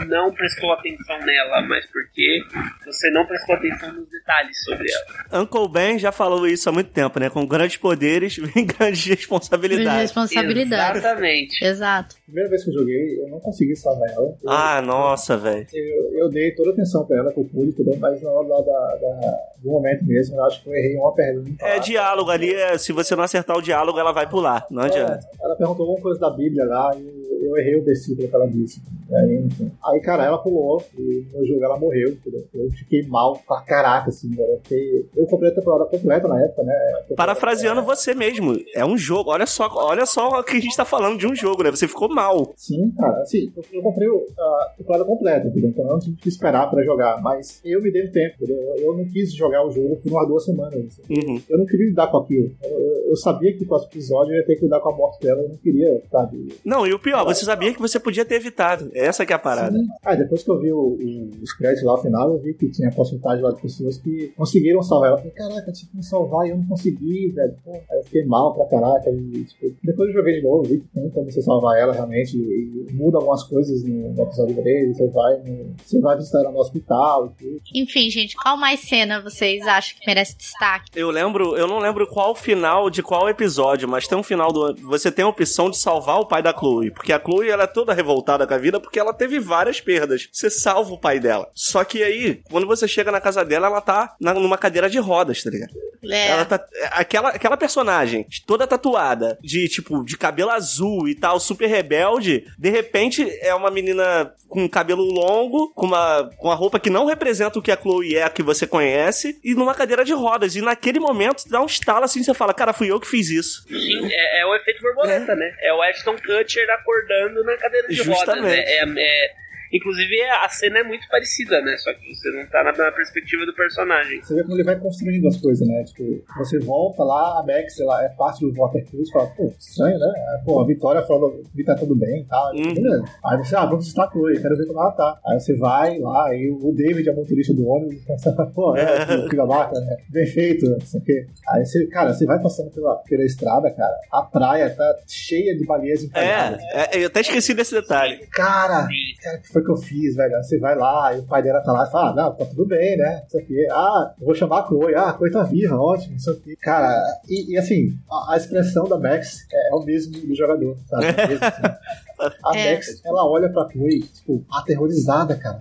não 0.08 0.34
prestou 0.34 0.72
atenção 0.74 1.18
nela, 1.20 1.62
mas 1.68 1.86
porque 1.86 2.40
você 2.86 3.10
não 3.12 3.26
prestou 3.26 3.56
atenção 3.56 3.94
nos 3.94 4.10
detalhes 4.10 4.64
sobre 4.64 4.88
ela. 4.92 5.42
Uncle 5.42 5.70
Ben 5.70 5.98
já 5.98 6.12
falou 6.12 6.48
isso 6.48 6.68
há 6.70 6.72
muito 6.72 6.92
tempo, 6.92 7.20
né? 7.20 7.30
Com 7.30 7.46
grandes 7.46 7.78
poderes 7.78 8.36
vem 8.38 8.66
grandes 8.66 9.06
responsabilidades. 9.06 10.02
Responsabilidades. 10.02 11.04
Exatamente. 11.04 11.66
Exato. 11.66 12.16
Primeira 12.26 12.50
vez 12.50 12.64
que 12.64 12.70
eu 12.70 12.74
joguei, 12.74 13.22
eu 13.22 13.30
não 13.30 13.40
consegui 13.40 13.76
salvar 13.76 14.10
ela. 14.10 14.26
Eu, 14.26 14.50
ah, 14.50 14.82
nossa, 14.82 15.38
velho. 15.38 15.68
Eu, 15.74 16.20
eu, 16.20 16.30
dei 16.30 16.52
toda 16.52 16.72
a 16.72 16.74
atenção 16.74 17.06
pra 17.06 17.18
ela, 17.18 17.32
com 17.32 17.42
o 17.42 17.50
público, 17.50 17.84
mas 18.00 18.22
na 18.22 18.30
hora 18.30 18.48
da, 18.48 18.62
da, 18.62 19.38
do 19.60 19.70
momento 19.70 20.04
mesmo, 20.06 20.36
eu 20.36 20.46
acho 20.46 20.64
que 20.64 20.70
eu 20.70 20.74
errei 20.74 20.98
uma 20.98 21.14
pergunta. 21.14 21.66
É 21.66 21.80
diálogo 21.80 22.30
ali, 22.32 22.54
é, 22.54 22.78
se 22.78 22.92
você 22.92 23.16
não 23.16 23.24
acertar 23.24 23.58
o 23.58 23.62
diálogo, 23.62 24.00
ela 24.00 24.12
vai 24.12 24.28
pular. 24.28 24.66
Não 24.70 24.84
adianta. 24.84 25.20
É, 25.40 25.46
ela 25.46 25.56
perguntou 25.56 25.86
alguma 25.86 26.02
coisa 26.02 26.20
da 26.20 26.30
Bíblia 26.30 26.66
lá 26.66 26.92
e 26.96 27.25
eu 27.46 27.58
errei 27.58 27.76
o 27.76 27.84
versículo 27.84 28.28
que 28.28 28.36
ela 28.36 28.48
disse. 28.48 28.82
Aí, 29.14 29.38
enfim. 29.38 29.72
aí, 29.84 30.00
cara, 30.02 30.26
ela 30.26 30.38
pulou 30.38 30.82
e 30.98 31.26
no 31.34 31.46
jogo 31.46 31.64
ela 31.64 31.80
morreu. 31.80 32.10
Entendeu? 32.10 32.44
Eu 32.54 32.72
fiquei 32.72 33.04
mal 33.08 33.40
pra 33.48 33.62
caraca, 33.62 34.10
assim, 34.10 34.32
Eu, 34.38 34.60
fiquei... 34.64 35.08
eu 35.16 35.26
comprei 35.26 35.52
a 35.52 35.56
temporada 35.56 35.86
completa 35.86 36.28
na 36.28 36.42
época, 36.44 36.64
né? 36.64 36.74
Parafraseando 37.16 37.84
você 37.84 38.14
mesmo, 38.14 38.56
é 38.74 38.86
um 38.86 38.98
jogo. 38.98 39.32
Olha 39.32 39.46
só, 39.46 39.70
olha 39.76 40.06
só 40.06 40.40
o 40.40 40.44
que 40.44 40.58
a 40.58 40.60
gente 40.60 40.76
tá 40.76 40.86
falando 40.86 41.18
de 41.18 41.28
um 41.28 41.36
jogo, 41.36 41.64
né? 41.64 41.72
Você 41.72 41.88
ficou 41.88 42.10
mal. 42.10 42.54
Sim, 42.56 42.92
cara, 42.98 43.22
assim, 43.22 43.52
eu, 43.56 43.64
eu 43.74 43.82
comprei 43.82 44.08
a 44.08 44.74
temporada 44.78 45.06
completa, 45.06 45.48
entendeu? 45.48 45.70
Então 45.70 45.86
eu 45.86 45.92
não 45.92 46.00
tive 46.00 46.18
que 46.18 46.30
esperar 46.30 46.70
pra 46.70 46.84
jogar, 46.84 47.22
mas 47.22 47.62
eu 47.64 47.82
me 47.82 47.92
dei 47.92 48.08
um 48.08 48.12
tempo, 48.12 48.36
entendeu? 48.36 48.58
Eu 48.78 48.98
não 48.98 49.06
quis 49.06 49.34
jogar 49.34 49.66
o 49.66 49.72
jogo 49.72 49.98
por 49.98 50.12
umas 50.12 50.28
duas 50.28 50.46
semanas. 50.46 50.76
Assim. 50.76 51.02
Uhum. 51.10 51.42
Eu 51.50 51.58
não 51.58 51.66
queria 51.66 51.88
lidar 51.88 52.08
com 52.08 52.18
aquilo. 52.18 52.52
Eu, 52.64 52.80
eu, 52.80 53.10
eu 53.10 53.16
sabia 53.16 53.56
que 53.56 53.64
o 53.64 53.68
próximo 53.68 53.92
episódio 53.92 54.34
eu 54.34 54.38
ia 54.38 54.46
ter 54.46 54.56
que 54.56 54.64
lidar 54.64 54.80
com 54.80 54.90
a 54.90 54.96
morte 54.96 55.22
dela, 55.22 55.42
eu 55.42 55.50
não 55.50 55.58
queria, 55.58 56.02
sabe? 56.12 56.54
Não, 56.64 56.86
e 56.86 56.94
o 56.94 57.00
pior, 57.00 57.26
você 57.36 57.46
sabia 57.46 57.74
que 57.74 57.82
você 57.82 58.00
podia 58.00 58.26
ter 58.26 58.36
evitado. 58.36 58.90
Essa 58.94 59.26
que 59.26 59.34
é 59.34 59.36
a 59.36 59.40
parada. 59.40 59.78
Sim. 59.78 59.88
Ah, 60.04 60.16
depois 60.16 60.44
que 60.44 60.50
eu 60.50 60.60
vi 60.60 60.72
o, 60.72 60.98
o, 61.00 61.30
os 61.42 61.54
créditos 61.54 61.84
lá 61.84 61.94
no 61.94 62.02
final, 62.02 62.34
eu 62.34 62.40
vi 62.40 62.54
que 62.54 62.70
tinha 62.70 62.90
a 62.90 62.92
porcentagem 62.92 63.44
lá 63.44 63.52
de 63.52 63.62
pessoas 63.62 63.98
que 63.98 64.34
conseguiram 64.36 64.82
salvar 64.82 65.10
ela. 65.10 65.18
Eu 65.18 65.20
falei, 65.20 65.34
caraca, 65.34 65.72
tinha 65.72 65.90
que 65.90 65.98
me 65.98 66.04
salvar 66.04 66.48
e 66.48 66.52
eu 66.52 66.58
não 66.58 66.68
consegui, 66.68 67.30
velho. 67.30 67.56
Pô, 67.64 67.72
aí 67.74 67.98
eu 67.98 68.04
fiquei 68.04 68.26
mal 68.26 68.54
pra 68.54 68.66
caraca. 68.66 69.10
E, 69.10 69.44
tipo, 69.44 69.76
depois 69.84 70.10
eu 70.10 70.16
joguei 70.16 70.40
de 70.40 70.44
novo, 70.44 70.64
vi 70.64 70.80
que 70.80 70.88
tem 70.88 71.10
como 71.10 71.32
você 71.32 71.42
salvar 71.42 71.78
ela 71.78 71.94
realmente. 71.94 72.38
E, 72.38 72.88
e 72.90 72.94
muda 72.94 73.18
algumas 73.18 73.44
coisas 73.44 73.84
no, 73.84 74.14
no 74.14 74.24
episódio 74.24 74.56
dele. 74.56 74.94
Você 74.94 75.08
vai, 75.08 75.38
no, 75.38 75.76
você 75.84 76.00
vai 76.00 76.18
visitar 76.18 76.40
ela 76.40 76.52
no 76.52 76.60
hospital 76.60 77.28
e 77.28 77.44
tudo. 77.44 77.62
Enfim, 77.74 78.10
gente, 78.10 78.36
qual 78.36 78.58
mais 78.58 78.82
cena 78.82 79.22
vocês 79.22 79.66
acham 79.68 79.98
que 80.00 80.08
merece 80.08 80.38
destaque? 80.38 80.92
Eu 80.96 81.10
lembro, 81.10 81.56
eu 81.56 81.68
não 81.68 81.80
lembro 81.80 82.08
qual 82.08 82.36
final 82.36 82.90
de 82.90 83.02
qual 83.02 83.30
episódio, 83.30 83.88
mas 83.88 84.08
tem 84.08 84.18
um 84.18 84.24
final 84.24 84.52
do. 84.52 84.76
Você 84.84 85.12
tem 85.12 85.26
a 85.26 85.28
opção 85.28 85.70
de 85.70 85.78
salvar 85.78 86.20
o 86.20 86.28
pai 86.28 86.42
da 86.42 86.54
Chloe. 86.54 86.92
Porque 86.92 87.12
a 87.16 87.20
Chloe 87.20 87.50
ela 87.50 87.64
é 87.64 87.68
toda 87.68 87.94
revoltada 87.94 88.46
com 88.46 88.54
a 88.54 88.58
vida 88.58 88.80
porque 88.80 89.00
ela 89.00 89.14
teve 89.14 89.40
várias 89.40 89.82
perdas. 89.82 90.28
Você 90.32 90.50
salva 90.50 90.94
o 90.94 91.00
pai 91.00 91.20
dela. 91.20 91.50
Só 91.54 91.84
que 91.84 92.04
aí, 92.04 92.42
quando 92.50 92.68
você 92.68 92.88
chega 92.88 93.12
na 93.12 93.22
casa 93.22 93.44
dela, 93.44 93.68
ela 93.68 93.82
tá 93.82 94.16
na, 94.20 94.34
numa 94.34 94.58
cadeira 94.58 94.90
de 94.90 95.00
rodas, 95.00 95.44
tá 95.44 95.50
ligado? 95.50 95.74
É. 96.04 96.28
Ela 96.28 96.46
tá. 96.46 96.64
Aquela, 96.92 97.30
aquela 97.30 97.58
personagem 97.58 98.26
toda 98.46 98.68
tatuada, 98.68 99.38
de 99.42 99.68
tipo, 99.68 100.04
de 100.04 100.18
cabelo 100.18 100.52
azul 100.52 101.08
e 101.08 101.16
tal, 101.16 101.40
super 101.40 101.68
rebelde, 101.68 102.46
de 102.58 102.70
repente 102.70 103.28
é 103.42 103.54
uma 103.54 103.72
menina 103.72 104.32
com 104.48 104.70
cabelo 104.70 105.04
longo, 105.04 105.74
com 105.74 105.86
uma, 105.86 106.30
com 106.38 106.48
uma 106.48 106.56
roupa 106.56 106.80
que 106.80 106.90
não 106.90 107.06
representa 107.06 107.60
o 107.60 107.62
que 107.62 107.72
a 107.72 107.78
Chloe 107.78 108.16
é, 108.16 108.30
que 108.30 108.44
você 108.44 108.66
conhece, 108.68 109.40
e 109.44 109.54
numa 109.54 109.74
cadeira 109.74 110.06
de 110.06 110.14
rodas. 110.14 110.56
E 110.56 110.62
naquele 110.62 111.00
momento 111.00 111.44
dá 111.50 111.62
um 111.62 111.66
estalo 111.66 112.06
assim, 112.06 112.24
você 112.24 112.34
fala, 112.34 112.54
cara, 112.54 112.74
fui 112.74 112.92
eu 112.92 113.00
que 113.00 113.08
fiz 113.08 113.30
isso. 113.30 113.66
Sim, 113.68 114.08
é, 114.10 114.42
é 114.42 114.46
o 114.46 114.56
efeito 114.56 114.82
borboleta, 114.82 115.32
é. 115.32 115.36
né? 115.36 115.56
É 115.62 115.74
o 115.74 115.82
Ashton 115.82 116.16
Kutcher 116.16 116.68
acordando 117.06 117.44
na 117.44 117.58
cadeira 117.58 117.88
de 117.88 117.96
Justamente. 117.96 118.28
rodas. 118.28 118.44
Né? 118.44 118.60
É, 118.60 118.84
é 118.98 119.36
Inclusive, 119.76 120.22
a 120.44 120.48
cena 120.48 120.80
é 120.80 120.84
muito 120.84 121.08
parecida, 121.10 121.62
né? 121.62 121.76
Só 121.78 121.94
que 121.94 122.16
você 122.16 122.32
não 122.32 122.46
tá 122.48 122.64
na, 122.64 122.72
na, 122.72 122.92
perspectiva 122.92 123.46
do 123.46 123.54
personagem. 123.54 124.22
Você 124.22 124.36
vê 124.36 124.44
como 124.44 124.56
ele 124.56 124.64
vai 124.64 124.80
construindo 124.80 125.28
as 125.28 125.38
coisas, 125.38 125.68
né? 125.68 125.84
Tipo, 125.84 126.24
você 126.38 126.60
volta 126.60 127.04
lá, 127.04 127.40
a 127.40 127.44
Max, 127.46 127.80
ela 127.80 128.06
é 128.06 128.10
parte 128.10 128.40
do 128.40 128.54
Watercruz, 128.54 129.10
fala, 129.12 129.28
pô, 129.36 129.54
estranho, 129.60 130.00
né? 130.00 130.14
Pô, 130.46 130.62
a 130.62 130.66
Vitória 130.66 131.02
falou 131.02 131.44
que 131.54 131.64
tá 131.64 131.76
tudo 131.76 131.96
bem 131.96 132.22
e 132.22 132.26
tal. 132.26 132.54
Uhum. 132.54 133.04
Aí 133.26 133.38
você, 133.38 133.56
ah, 133.56 133.66
vamos 133.66 133.98
a 133.98 134.10
Chloe, 134.10 134.42
quero 134.42 134.56
ver 134.56 134.66
como 134.66 134.80
ela 134.80 134.92
tá. 134.92 135.20
Aí 135.26 135.40
você 135.40 135.56
vai 135.58 136.00
lá, 136.00 136.30
aí 136.30 136.50
o 136.50 136.72
David 136.72 137.10
é 137.10 137.14
motorista 137.14 137.54
do 137.54 137.68
ônibus, 137.68 138.02
pô, 138.56 138.76
é, 138.78 139.06
filho 139.06 139.36
da 139.36 139.46
vaca, 139.46 139.80
né? 139.80 139.98
Bem 140.10 140.26
feito, 140.26 140.70
não 140.70 140.80
sei 140.82 141.02
o 141.02 141.04
quê. 141.04 141.28
Aí 141.50 141.66
você, 141.66 141.86
cara, 141.88 142.14
você 142.14 142.26
vai 142.26 142.42
passando 142.42 142.72
pela, 142.72 142.96
pela 142.98 143.26
estrada, 143.26 143.70
cara, 143.72 143.96
a 144.12 144.22
praia 144.22 144.70
tá 144.70 144.96
cheia 145.08 145.56
de 145.56 145.66
baleias 145.66 146.04
encalhadas. 146.04 146.62
É, 146.72 146.98
é, 146.98 147.04
eu 147.04 147.08
até 147.08 147.22
esqueci 147.22 147.54
desse 147.54 147.74
detalhe. 147.74 148.26
Cara, 148.28 148.88
cara, 149.22 149.38
que 149.40 149.48
foi 149.52 149.64
que 149.66 149.72
eu 149.72 149.78
fiz, 149.78 150.16
velho. 150.16 150.38
Você 150.38 150.58
vai 150.60 150.76
lá 150.76 151.14
e 151.16 151.20
o 151.20 151.26
pai 151.26 151.42
dela 151.42 151.62
tá 151.62 151.72
lá 151.72 151.86
e 151.88 151.92
fala, 151.92 152.12
ah, 152.12 152.16
não, 152.16 152.36
tá 152.36 152.46
tudo 152.46 152.66
bem, 152.66 152.96
né? 152.98 153.24
Isso 153.28 153.38
aqui. 153.38 153.68
Ah, 153.72 154.14
eu 154.20 154.26
vou 154.26 154.36
chamar 154.36 154.60
a 154.60 154.68
Chloe. 154.68 154.96
Ah, 154.96 155.10
a 155.10 155.18
Chloe 155.18 155.32
tá 155.32 155.44
viva, 155.44 155.76
ótimo, 155.76 156.16
isso 156.16 156.32
aqui. 156.32 156.56
Cara, 156.58 156.96
e, 157.28 157.54
e 157.54 157.58
assim, 157.58 157.98
a, 158.10 158.34
a, 158.34 158.38
expressão 158.38 158.88
da 158.88 158.98
Max 158.98 159.46
é, 159.52 159.70
é, 159.70 159.76
o 159.76 159.84
mesmo 159.84 160.14
do 160.14 160.36
jogador, 160.36 160.78
sabe? 160.88 161.06
É 161.06 161.28
mesmo, 161.28 161.46
assim. 161.46 161.62
A 162.46 162.58
é. 162.58 162.72
Max, 162.72 163.02
ela 163.06 163.30
olha 163.30 163.50
pra 163.50 163.68
Chloe, 163.70 164.02
tipo, 164.02 164.46
aterrorizada, 164.50 165.38
cara. 165.38 165.60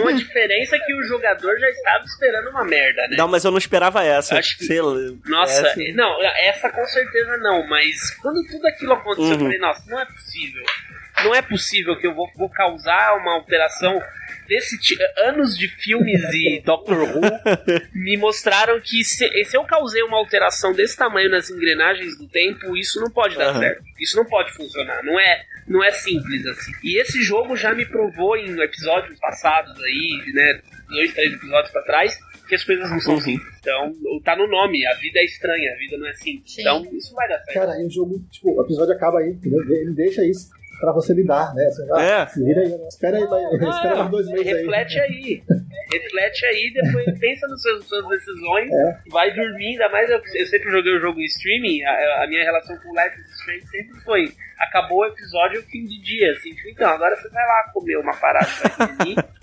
Com 0.00 0.08
a 0.08 0.12
diferença 0.12 0.78
que 0.78 0.94
o 0.94 1.02
jogador 1.08 1.58
já 1.58 1.68
estava 1.68 2.04
esperando 2.04 2.50
uma 2.50 2.64
merda, 2.64 3.02
né? 3.08 3.16
Não, 3.16 3.26
mas 3.26 3.44
eu 3.44 3.50
não 3.50 3.58
esperava 3.58 4.04
essa. 4.04 4.38
Acho 4.38 4.58
que, 4.58 4.64
Sei 4.64 4.80
lá, 4.80 4.94
nossa, 5.26 5.66
essa... 5.66 5.92
não, 5.92 6.22
essa 6.22 6.70
com 6.70 6.84
certeza 6.86 7.36
não, 7.38 7.66
mas 7.68 8.10
quando 8.22 8.46
tudo 8.46 8.64
aquilo 8.66 8.92
aconteceu, 8.92 9.24
uhum. 9.24 9.32
eu 9.32 9.38
falei, 9.40 9.58
nossa, 9.58 9.90
não 9.90 9.98
é 9.98 10.06
possível 10.06 10.62
não 11.24 11.34
é 11.34 11.42
possível 11.42 11.96
que 11.98 12.06
eu 12.06 12.14
vou, 12.14 12.28
vou 12.36 12.48
causar 12.48 13.16
uma 13.16 13.34
alteração 13.34 14.00
desse 14.46 14.76
anos 15.24 15.56
de 15.56 15.68
filmes 15.68 16.22
e 16.32 16.60
Doctor 16.64 16.98
Who 16.98 17.20
me 17.94 18.16
mostraram 18.16 18.80
que 18.80 19.04
se, 19.04 19.28
se, 19.44 19.56
eu 19.56 19.64
causei 19.64 20.02
uma 20.02 20.16
alteração 20.18 20.72
desse 20.72 20.96
tamanho 20.96 21.30
nas 21.30 21.50
engrenagens 21.50 22.16
do 22.16 22.28
tempo, 22.28 22.76
isso 22.76 23.00
não 23.00 23.10
pode 23.10 23.36
dar 23.36 23.54
uhum. 23.54 23.60
certo. 23.60 23.82
Isso 24.00 24.16
não 24.16 24.24
pode 24.24 24.52
funcionar. 24.52 25.02
Não 25.02 25.18
é, 25.18 25.42
não 25.66 25.82
é 25.82 25.90
simples 25.90 26.46
assim. 26.46 26.72
E 26.82 27.00
esse 27.00 27.22
jogo 27.22 27.56
já 27.56 27.74
me 27.74 27.84
provou 27.84 28.36
em 28.36 28.60
episódios 28.60 29.18
passados 29.18 29.72
aí, 29.82 30.32
né, 30.32 30.60
dois, 30.88 31.12
três 31.12 31.32
episódios 31.32 31.72
para 31.72 31.82
trás, 31.82 32.18
que 32.48 32.54
as 32.54 32.62
coisas 32.62 32.88
não 32.88 33.00
são 33.00 33.14
uhum. 33.14 33.20
simples. 33.20 33.54
Então, 33.58 33.92
tá 34.22 34.36
no 34.36 34.46
nome, 34.46 34.86
a 34.86 34.94
vida 34.94 35.18
é 35.18 35.24
estranha, 35.24 35.72
a 35.72 35.76
vida 35.76 35.98
não 35.98 36.06
é 36.06 36.14
simples. 36.14 36.54
Sim. 36.54 36.60
Então, 36.60 36.86
isso 36.92 37.14
vai 37.14 37.28
dar 37.28 37.38
certo. 37.40 37.54
Cara, 37.54 37.82
e 37.82 37.86
o 37.86 37.90
jogo, 37.90 38.24
tipo, 38.30 38.56
o 38.56 38.62
episódio 38.62 38.94
acaba 38.94 39.18
aí? 39.18 39.36
Ele 39.42 39.92
deixa 39.94 40.24
isso 40.24 40.54
pra 40.80 40.92
você 40.92 41.14
lidar, 41.14 41.54
né? 41.54 41.64
Você 41.70 41.86
vai, 41.86 42.22
é. 42.22 42.26
Se 42.26 42.42
vira 42.44 42.60
aí, 42.60 42.74
espera 42.88 43.16
aí, 43.16 43.26
vai, 43.26 43.44
ah, 43.44 43.70
espera 43.70 43.96
mais 43.96 44.10
dois 44.10 44.26
meses 44.28 44.46
reflete 44.46 45.00
aí. 45.00 45.10
aí. 45.10 45.42
reflete 45.92 46.46
aí, 46.46 46.72
depois 46.74 47.06
pensa 47.18 47.46
nas 47.48 47.62
suas, 47.62 47.84
suas 47.86 48.08
decisões, 48.08 48.70
é. 48.70 48.98
vai 49.10 49.34
dormir, 49.34 49.72
ainda 49.72 49.88
mais 49.90 50.10
eu, 50.10 50.20
eu, 50.34 50.46
sempre 50.46 50.70
joguei 50.70 50.96
o 50.96 51.00
jogo 51.00 51.20
em 51.20 51.24
streaming, 51.24 51.82
a, 51.82 52.24
a 52.24 52.26
minha 52.28 52.44
relação 52.44 52.76
com 52.78 52.90
o 52.90 52.92
Life 52.92 53.20
is 53.20 53.30
Strange 53.40 53.66
sempre 53.68 54.00
foi 54.00 54.32
acabou 54.58 55.00
o 55.00 55.06
episódio 55.06 55.62
fim 55.62 55.84
de 55.84 56.00
dia, 56.00 56.32
assim, 56.32 56.50
tipo, 56.54 56.68
então, 56.68 56.88
agora 56.88 57.16
você 57.16 57.28
vai 57.28 57.46
lá 57.46 57.70
comer 57.72 57.96
uma 57.98 58.14
parada 58.14 58.48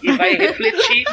e 0.01 0.11
vai 0.13 0.33
refletir 0.35 1.05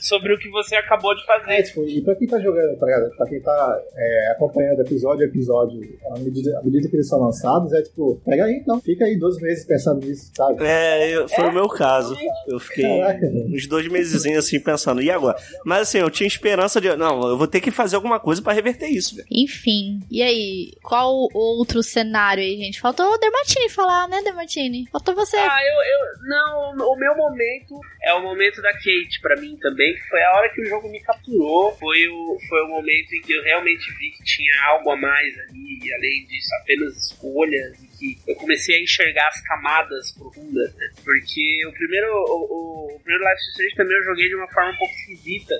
sobre 0.00 0.34
o 0.34 0.38
que 0.38 0.48
você 0.50 0.76
acabou 0.76 1.14
de 1.14 1.24
fazer. 1.24 1.52
É, 1.52 1.62
tipo, 1.62 1.84
e 1.84 2.02
pra 2.02 2.14
quem 2.14 2.26
tá 2.26 2.38
jogando, 2.38 2.78
pra, 2.78 3.10
pra 3.16 3.26
quem 3.26 3.40
tá 3.40 3.82
é, 3.94 4.32
acompanhando 4.32 4.80
episódio 4.80 5.24
a 5.24 5.28
episódio, 5.28 5.80
à 6.14 6.18
medida, 6.18 6.58
à 6.58 6.62
medida 6.62 6.88
que 6.88 6.96
eles 6.96 7.08
são 7.08 7.20
lançados, 7.20 7.72
é 7.72 7.82
tipo, 7.82 8.20
pega 8.24 8.44
aí 8.44 8.54
então, 8.54 8.80
fica 8.80 9.04
aí 9.04 9.18
dois 9.18 9.40
meses 9.40 9.64
pensando 9.64 10.04
nisso, 10.04 10.30
sabe? 10.34 10.64
É, 10.64 11.10
eu, 11.10 11.28
foi 11.28 11.44
é, 11.44 11.48
o 11.48 11.52
meu 11.52 11.68
caso. 11.68 12.16
Eu 12.46 12.58
fiquei 12.58 13.00
Caraca, 13.00 13.26
uns 13.26 13.66
dois 13.66 13.88
meses 13.88 14.26
assim 14.36 14.60
pensando, 14.60 15.02
e 15.02 15.10
agora? 15.10 15.36
Mas 15.64 15.82
assim, 15.82 15.98
eu 15.98 16.10
tinha 16.10 16.26
esperança 16.26 16.80
de, 16.80 16.94
não, 16.96 17.28
eu 17.28 17.36
vou 17.38 17.46
ter 17.46 17.60
que 17.60 17.70
fazer 17.70 17.96
alguma 17.96 18.20
coisa 18.20 18.42
pra 18.42 18.52
reverter 18.52 18.88
isso, 18.88 19.16
velho. 19.16 19.26
Enfim, 19.30 20.00
e 20.10 20.22
aí, 20.22 20.72
qual 20.82 21.28
outro 21.32 21.82
cenário 21.82 22.42
aí, 22.42 22.56
gente? 22.56 22.80
Faltou 22.80 23.06
o 23.06 23.18
Demartini 23.46 23.70
falar, 23.70 24.08
né, 24.08 24.22
Demartini? 24.22 24.88
Faltou 24.90 25.14
você. 25.14 25.36
Ah, 25.36 25.60
eu, 25.62 25.74
eu, 25.74 26.28
não, 26.28 26.92
o 26.92 26.96
meu 26.96 27.14
momento 27.16 27.80
é 28.02 28.12
o 28.12 28.22
momento 28.22 28.60
da 28.60 28.72
Kate 28.72 29.20
pra 29.22 29.36
mim 29.36 29.56
também, 29.58 29.94
que 29.94 30.08
foi 30.08 30.22
a 30.22 30.32
hora 30.32 30.52
que 30.52 30.62
o 30.62 30.66
jogo 30.66 30.88
me 30.90 31.00
capturou, 31.00 31.72
foi 31.76 32.08
o, 32.08 32.38
foi 32.48 32.62
o 32.62 32.68
momento 32.68 33.12
em 33.12 33.22
que 33.22 33.32
eu 33.32 33.42
realmente 33.44 33.88
vi 33.98 34.10
que 34.10 34.24
tinha 34.24 34.52
algo 34.66 34.90
a 34.90 34.96
mais 34.96 35.38
ali, 35.38 35.94
além 35.94 36.26
disso, 36.26 36.48
apenas 36.60 36.96
escolhas, 36.96 37.76
que 37.98 38.18
eu 38.26 38.34
comecei 38.36 38.76
a 38.76 38.82
enxergar 38.82 39.28
as 39.28 39.40
camadas 39.42 40.12
profundas, 40.12 40.74
né? 40.74 40.90
Porque 41.04 41.66
o 41.66 41.72
primeiro, 41.72 42.08
o, 42.08 42.46
o, 42.50 42.96
o 42.96 43.00
primeiro 43.00 43.24
Life 43.24 43.42
Strange 43.50 43.76
também 43.76 43.96
eu 43.96 44.04
joguei 44.04 44.28
de 44.28 44.34
uma 44.34 44.48
forma 44.48 44.72
um 44.72 44.76
pouco 44.76 44.94
esquisita. 44.94 45.54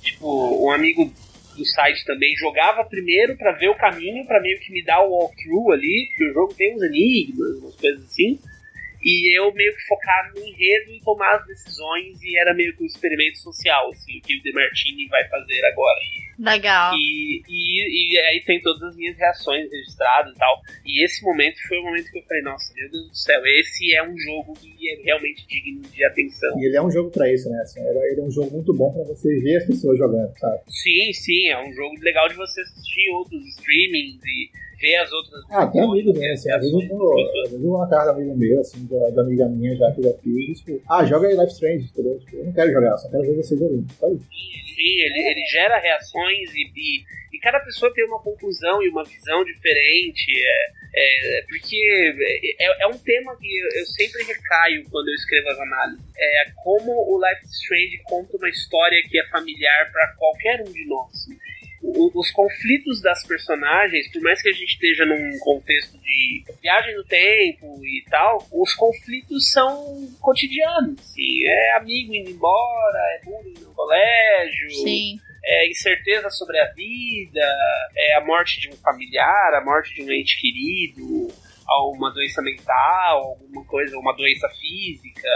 Tipo, 0.00 0.66
um 0.66 0.70
amigo 0.70 1.12
do 1.58 1.66
site 1.66 2.04
também 2.06 2.34
jogava 2.36 2.84
primeiro 2.84 3.36
para 3.36 3.52
ver 3.52 3.68
o 3.68 3.74
caminho, 3.74 4.24
para 4.24 4.40
meio 4.40 4.58
que 4.60 4.72
me 4.72 4.82
dar 4.84 5.02
o 5.02 5.10
walkthrough 5.10 5.72
ali, 5.72 6.06
porque 6.08 6.30
o 6.30 6.32
jogo 6.32 6.54
tem 6.54 6.74
uns 6.74 6.82
enigmas, 6.82 7.58
umas 7.58 7.76
coisas 7.76 8.04
assim. 8.04 8.38
E 9.02 9.38
eu 9.38 9.52
meio 9.52 9.74
que 9.74 9.86
focar 9.86 10.32
no 10.34 10.40
enredo 10.40 10.90
e 10.92 11.00
tomar 11.04 11.36
as 11.36 11.46
decisões, 11.46 12.20
e 12.22 12.38
era 12.38 12.54
meio 12.54 12.74
que 12.76 12.82
um 12.82 12.86
experimento 12.86 13.38
social, 13.38 13.90
assim, 13.90 14.18
o 14.18 14.22
que 14.22 14.38
o 14.38 14.42
Demartini 14.42 15.06
vai 15.08 15.28
fazer 15.28 15.64
agora. 15.66 16.00
Legal. 16.38 16.94
E, 16.94 17.42
e, 17.48 18.14
e, 18.14 18.18
aí 18.20 18.42
tem 18.46 18.60
todas 18.62 18.82
as 18.82 18.96
minhas 18.96 19.16
reações 19.16 19.68
registradas 19.70 20.34
e 20.34 20.38
tal. 20.38 20.60
E 20.86 21.04
esse 21.04 21.22
momento 21.24 21.56
foi 21.66 21.78
o 21.78 21.82
momento 21.82 22.10
que 22.10 22.18
eu 22.18 22.22
falei, 22.22 22.42
nossa, 22.44 22.72
meu 22.74 22.90
Deus 22.90 23.08
do 23.08 23.16
céu, 23.16 23.42
esse 23.44 23.94
é 23.94 24.08
um 24.08 24.16
jogo 24.16 24.54
que 24.54 24.88
é 24.88 25.02
realmente 25.02 25.46
digno 25.48 25.82
de 25.82 26.04
atenção. 26.04 26.58
E 26.60 26.66
ele 26.66 26.76
é 26.76 26.82
um 26.82 26.90
jogo 26.90 27.10
para 27.10 27.32
isso, 27.32 27.50
né? 27.50 27.60
Assim, 27.62 27.80
ele 27.80 28.20
é 28.20 28.22
um 28.22 28.30
jogo 28.30 28.52
muito 28.52 28.72
bom 28.72 28.92
para 28.92 29.02
você 29.02 29.34
ver 29.40 29.56
as 29.56 29.66
pessoas 29.66 29.98
jogando, 29.98 30.32
sabe? 30.38 30.60
Sim, 30.68 31.12
sim, 31.12 31.48
é 31.48 31.60
um 31.60 31.72
jogo 31.72 31.94
legal 32.00 32.28
de 32.28 32.34
você 32.34 32.60
assistir 32.60 33.10
outros 33.10 33.44
streamings 33.56 34.20
e 34.24 34.50
ver 34.78 34.96
as 34.96 35.12
outras. 35.12 35.44
Ah, 35.50 35.66
tem 35.66 35.82
amigos 35.82 36.14
mesmo, 36.14 36.32
assim, 36.32 36.50
às 36.50 36.60
vezes 36.60 36.90
eu 36.90 36.96
vou, 36.96 37.20
às 37.20 37.50
vezes 37.50 37.52
eu 37.52 37.70
vou 37.70 37.78
na 37.78 37.88
casa 37.88 38.12
do 38.12 38.16
amigo 38.16 38.36
meu, 38.36 38.60
assim, 38.60 38.86
da, 38.86 39.10
da 39.10 39.22
amiga 39.22 39.48
minha 39.48 39.76
já 39.76 39.92
que 39.92 40.02
já 40.02 40.12
fiz, 40.14 40.60
tipo, 40.60 40.82
ah, 40.88 41.04
joga 41.04 41.28
aí 41.28 41.36
Life 41.36 41.52
Strange, 41.52 41.84
entendeu? 41.84 42.18
Tipo, 42.20 42.36
eu 42.36 42.44
não 42.44 42.52
quero 42.52 42.72
jogar, 42.72 42.96
só 42.96 43.10
quero 43.10 43.22
ver 43.22 43.36
você 43.36 43.56
jogando, 43.56 43.92
só 43.92 44.08
isso. 44.08 44.24
Sim, 44.24 45.00
ele, 45.02 45.28
ele 45.28 45.44
gera 45.50 45.78
reações 45.78 46.54
e, 46.54 46.70
e, 46.76 47.04
e, 47.34 47.40
cada 47.40 47.58
pessoa 47.60 47.92
tem 47.92 48.04
uma 48.06 48.22
conclusão 48.22 48.82
e 48.82 48.88
uma 48.88 49.04
visão 49.04 49.44
diferente, 49.44 50.32
é, 50.94 51.38
é 51.38 51.42
porque 51.48 52.14
é, 52.60 52.84
é, 52.84 52.86
um 52.86 52.98
tema 52.98 53.36
que 53.36 53.58
eu 53.78 53.86
sempre 53.86 54.22
recaio 54.22 54.84
quando 54.90 55.08
eu 55.08 55.14
escrevo 55.14 55.48
as 55.48 55.58
análises, 55.58 56.04
é 56.16 56.44
como 56.62 56.92
o 56.92 57.18
Life 57.18 57.44
Strange 57.46 58.00
conta 58.04 58.36
uma 58.36 58.48
história 58.48 59.02
que 59.08 59.18
é 59.18 59.26
familiar 59.28 59.90
para 59.90 60.14
qualquer 60.16 60.60
um 60.60 60.72
de 60.72 60.86
nós 60.86 61.26
os 61.82 62.30
conflitos 62.32 63.00
das 63.00 63.24
personagens, 63.26 64.10
por 64.12 64.22
mais 64.22 64.42
que 64.42 64.48
a 64.48 64.52
gente 64.52 64.72
esteja 64.72 65.04
num 65.04 65.38
contexto 65.40 65.98
de 65.98 66.44
viagem 66.60 66.96
no 66.96 67.04
tempo 67.04 67.80
e 67.84 68.04
tal, 68.10 68.46
os 68.52 68.74
conflitos 68.74 69.50
são 69.52 70.08
cotidianos. 70.20 71.00
Assim, 71.00 71.44
é 71.44 71.76
amigo 71.76 72.14
indo 72.14 72.30
embora, 72.30 72.98
é 73.14 73.24
bullying 73.24 73.60
no 73.60 73.74
colégio. 73.74 74.70
Sim 74.82 75.18
é 75.48 75.70
incerteza 75.70 76.28
sobre 76.28 76.58
a 76.58 76.66
vida, 76.72 77.40
é 77.96 78.16
a 78.16 78.24
morte 78.24 78.60
de 78.60 78.68
um 78.68 78.76
familiar, 78.76 79.54
a 79.54 79.64
morte 79.64 79.94
de 79.94 80.02
um 80.02 80.12
ente 80.12 80.38
querido, 80.38 81.28
uma 81.94 82.10
doença 82.12 82.42
mental, 82.42 83.36
alguma 83.40 83.64
coisa, 83.64 83.96
uma 83.98 84.14
doença 84.14 84.48
física. 84.60 85.28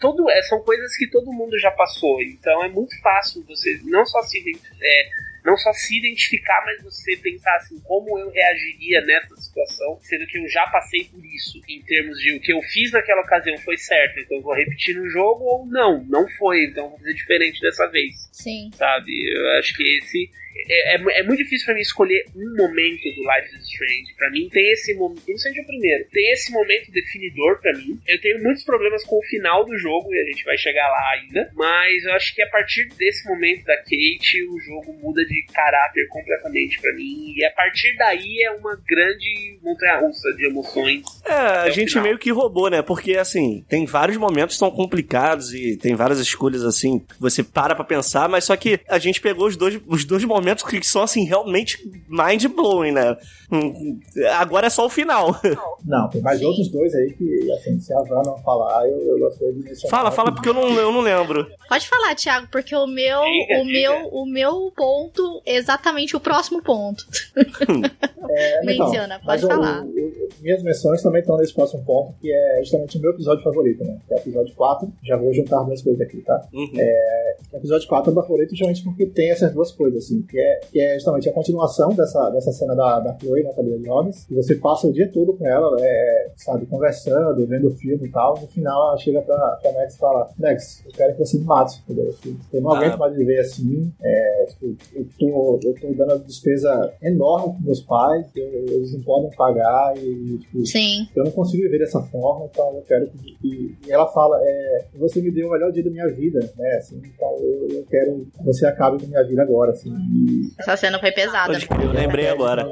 Todo, 0.00 0.28
é, 0.30 0.42
são 0.42 0.60
coisas 0.62 0.96
que 0.96 1.08
todo 1.08 1.32
mundo 1.32 1.58
já 1.58 1.70
passou. 1.72 2.20
Então 2.22 2.64
é 2.64 2.68
muito 2.68 3.00
fácil 3.00 3.44
você 3.46 3.80
não 3.84 4.04
só 4.06 4.22
se 4.22 4.38
é, 4.82 5.08
não 5.44 5.56
só 5.56 5.72
se 5.72 5.98
identificar, 5.98 6.62
mas 6.64 6.82
você 6.82 7.16
pensar 7.16 7.54
assim, 7.56 7.80
como 7.80 8.18
eu 8.18 8.30
reagiria 8.30 9.00
nessa 9.02 9.36
situação, 9.36 9.98
sendo 10.02 10.26
que 10.26 10.38
eu 10.38 10.48
já 10.48 10.66
passei 10.68 11.04
por 11.04 11.24
isso, 11.24 11.60
em 11.68 11.82
termos 11.82 12.18
de 12.18 12.34
o 12.34 12.40
que 12.40 12.52
eu 12.52 12.60
fiz 12.62 12.92
naquela 12.92 13.22
ocasião 13.22 13.56
foi 13.58 13.76
certo, 13.76 14.20
então 14.20 14.38
eu 14.38 14.42
vou 14.42 14.54
repetir 14.54 14.96
no 14.96 15.08
jogo 15.08 15.44
ou 15.44 15.66
não, 15.66 16.04
não 16.04 16.28
foi, 16.38 16.64
então 16.64 16.90
vou 16.90 16.98
fazer 16.98 17.14
diferente 17.14 17.60
dessa 17.60 17.86
vez. 17.88 18.29
Sim. 18.42 18.70
Sabe? 18.74 19.10
Eu 19.32 19.58
acho 19.58 19.76
que 19.76 19.82
esse 19.98 20.30
é, 20.68 20.96
é, 20.96 21.20
é, 21.20 21.22
muito 21.22 21.42
difícil 21.42 21.64
para 21.64 21.74
mim 21.74 21.80
escolher 21.80 22.24
um 22.34 22.56
momento 22.56 23.02
do 23.02 23.22
Life 23.22 23.56
is 23.56 23.68
Strange. 23.68 24.14
Para 24.16 24.30
mim 24.30 24.48
tem 24.50 24.70
esse 24.72 24.94
momento, 24.94 25.22
não 25.28 25.38
seja 25.38 25.60
o 25.62 25.66
primeiro, 25.66 26.04
tem 26.10 26.32
esse 26.32 26.52
momento 26.52 26.90
definidor 26.90 27.60
para 27.60 27.72
mim. 27.76 27.98
Eu 28.06 28.20
tenho 28.20 28.42
muitos 28.42 28.64
problemas 28.64 29.04
com 29.04 29.18
o 29.18 29.22
final 29.22 29.64
do 29.64 29.76
jogo 29.78 30.12
e 30.12 30.20
a 30.20 30.24
gente 30.24 30.44
vai 30.44 30.56
chegar 30.56 30.88
lá 30.88 31.12
ainda, 31.14 31.50
mas 31.54 32.04
eu 32.04 32.12
acho 32.14 32.34
que 32.34 32.42
a 32.42 32.48
partir 32.48 32.88
desse 32.96 33.28
momento 33.28 33.64
da 33.64 33.76
Kate, 33.76 34.44
o 34.48 34.60
jogo 34.60 34.92
muda 35.00 35.24
de 35.24 35.44
caráter 35.52 36.06
completamente 36.08 36.80
para 36.80 36.92
mim 36.94 37.34
e 37.36 37.44
a 37.44 37.50
partir 37.52 37.94
daí 37.96 38.42
é 38.44 38.50
uma 38.50 38.80
grande 38.86 39.58
montanha-russa 39.62 40.32
de 40.36 40.46
emoções. 40.46 41.02
É, 41.24 41.32
a 41.32 41.70
gente 41.70 41.90
final. 41.90 42.04
meio 42.04 42.18
que 42.18 42.30
roubou, 42.30 42.70
né? 42.70 42.82
Porque 42.82 43.16
assim, 43.16 43.64
tem 43.68 43.86
vários 43.86 44.16
momentos 44.16 44.56
que 44.56 44.60
são 44.60 44.70
complicados 44.70 45.54
e 45.54 45.76
tem 45.76 45.94
várias 45.94 46.18
escolhas 46.18 46.64
assim, 46.64 46.98
que 46.98 47.20
você 47.20 47.42
para 47.42 47.74
pra 47.74 47.84
pensar, 47.84 48.28
mas 48.30 48.44
só 48.44 48.56
que 48.56 48.80
a 48.88 48.98
gente 48.98 49.20
pegou 49.20 49.46
os 49.46 49.56
dois, 49.56 49.80
os 49.86 50.04
dois 50.04 50.24
momentos 50.24 50.64
que 50.64 50.82
são, 50.86 51.02
assim, 51.02 51.24
realmente 51.24 51.78
mind-blowing, 52.08 52.92
né? 52.92 53.16
Hum, 53.52 53.98
agora 54.38 54.68
é 54.68 54.70
só 54.70 54.86
o 54.86 54.90
final. 54.90 55.36
Não, 55.84 56.08
tem 56.08 56.22
mais 56.22 56.38
Sim. 56.38 56.44
outros 56.44 56.68
dois 56.68 56.94
aí 56.94 57.12
que, 57.12 57.52
assim, 57.52 57.80
se 57.80 57.92
a 57.92 58.02
Van 58.02 58.22
não 58.22 58.38
falar, 58.38 58.86
eu, 58.86 59.00
eu 59.00 59.18
gostaria 59.18 59.52
de 59.52 59.60
mencionar. 59.60 59.90
Fala, 59.90 60.10
fala, 60.10 60.32
porque 60.32 60.48
eu 60.48 60.54
não, 60.54 60.68
eu 60.68 60.92
não 60.92 61.00
lembro. 61.00 61.46
Pode 61.68 61.88
falar, 61.88 62.14
Thiago, 62.14 62.48
porque 62.52 62.76
o 62.76 62.86
meu, 62.86 63.22
diga, 63.22 63.60
o 63.60 63.64
diga. 63.64 63.72
meu, 63.72 64.08
o 64.08 64.26
meu 64.26 64.72
ponto 64.76 65.42
é 65.46 65.56
exatamente 65.56 66.14
o 66.14 66.20
próximo 66.20 66.62
ponto. 66.62 67.04
É, 68.32 68.62
então, 68.62 68.86
Menciona, 68.86 69.14
então, 69.16 69.26
pode 69.26 69.42
falar. 69.42 69.82
O, 69.82 69.88
o, 69.88 70.28
minhas 70.40 70.62
menções 70.62 71.02
também 71.02 71.20
estão 71.20 71.36
nesse 71.36 71.52
próximo 71.52 71.84
ponto, 71.84 72.14
que 72.20 72.32
é 72.32 72.60
justamente 72.60 72.96
o 72.98 73.00
meu 73.00 73.10
episódio 73.10 73.42
favorito, 73.42 73.82
né? 73.82 73.98
Que 74.06 74.14
é 74.14 74.16
o 74.16 74.20
episódio 74.20 74.54
4. 74.54 74.92
Já 75.02 75.16
vou 75.16 75.32
juntar 75.34 75.62
duas 75.64 75.82
coisas 75.82 76.00
aqui, 76.00 76.18
tá? 76.22 76.46
Uhum. 76.52 76.70
É, 76.76 77.19
episódio 77.52 77.88
4 77.88 78.10
é 78.10 78.14
meu 78.14 78.22
favorito 78.22 78.50
justamente 78.50 78.84
porque 78.84 79.06
tem 79.06 79.30
essas 79.30 79.52
duas 79.52 79.72
coisas, 79.72 80.04
assim, 80.04 80.22
que 80.22 80.38
é, 80.38 80.60
que 80.70 80.80
é 80.80 80.94
justamente 80.94 81.28
a 81.28 81.32
continuação 81.32 81.90
dessa, 81.90 82.30
dessa 82.30 82.52
cena 82.52 82.74
da, 82.74 83.00
da 83.00 83.18
Chloe 83.18 83.42
na 83.42 83.52
cadeira 83.52 83.78
de 83.78 83.88
rodas, 83.88 84.26
e 84.30 84.34
você 84.34 84.54
passa 84.54 84.86
o 84.86 84.92
dia 84.92 85.10
todo 85.12 85.34
com 85.34 85.46
ela, 85.46 85.76
é, 85.80 86.30
sabe, 86.36 86.66
conversando, 86.66 87.46
vendo 87.46 87.70
filme 87.72 88.06
e 88.06 88.10
tal, 88.10 88.38
no 88.40 88.46
final 88.46 88.88
ela 88.88 88.98
chega 88.98 89.20
pra, 89.22 89.36
pra 89.62 89.72
Max 89.72 89.94
e 89.94 89.98
fala, 89.98 90.30
Max, 90.38 90.82
eu 90.86 90.92
quero 90.92 91.12
que 91.14 91.18
você 91.24 91.38
me 91.38 91.44
mate, 91.44 91.82
entendeu? 91.84 92.14
Eu 92.52 92.60
não 92.60 92.72
aguento 92.72 92.94
ah. 92.94 92.98
mais 92.98 93.16
viver 93.16 93.40
assim, 93.40 93.92
é, 94.02 94.46
tipo, 94.48 94.76
eu, 94.94 95.06
tô, 95.18 95.60
eu 95.64 95.74
tô 95.74 95.92
dando 95.94 96.24
despesa 96.24 96.92
enorme 97.02 97.54
pros 97.54 97.64
meus 97.64 97.80
pais, 97.80 98.26
eu, 98.36 98.44
eles 98.44 98.92
não 98.94 99.00
podem 99.02 99.30
pagar, 99.36 99.96
e 99.96 100.38
tipo, 100.38 100.66
Sim. 100.66 101.08
eu 101.16 101.24
não 101.24 101.32
consigo 101.32 101.62
viver 101.64 101.78
dessa 101.78 102.00
forma, 102.02 102.46
então 102.50 102.74
eu 102.76 102.82
quero 102.82 103.06
que... 103.08 103.36
E, 103.42 103.74
e 103.86 103.90
ela 103.90 104.06
fala, 104.08 104.38
é, 104.42 104.84
você 104.94 105.20
me 105.20 105.30
deu 105.30 105.48
o 105.48 105.52
melhor 105.52 105.72
dia 105.72 105.82
da 105.82 105.90
minha 105.90 106.08
vida, 106.08 106.40
né, 106.56 106.76
assim, 106.76 107.00
então 107.04 107.39
eu, 107.40 107.68
eu 107.70 107.86
quero 107.86 108.26
que 108.36 108.44
você 108.44 108.66
acabe 108.66 108.98
com 108.98 109.06
a 109.06 109.08
minha 109.08 109.24
vida 109.24 109.42
agora, 109.42 109.72
assim, 109.72 109.90
e 109.90 110.50
essa 110.58 110.76
cena 110.76 110.98
foi 110.98 111.12
pesada. 111.12 111.52
Eu 111.82 111.92
lembrei 111.92 112.28
agora. 112.28 112.62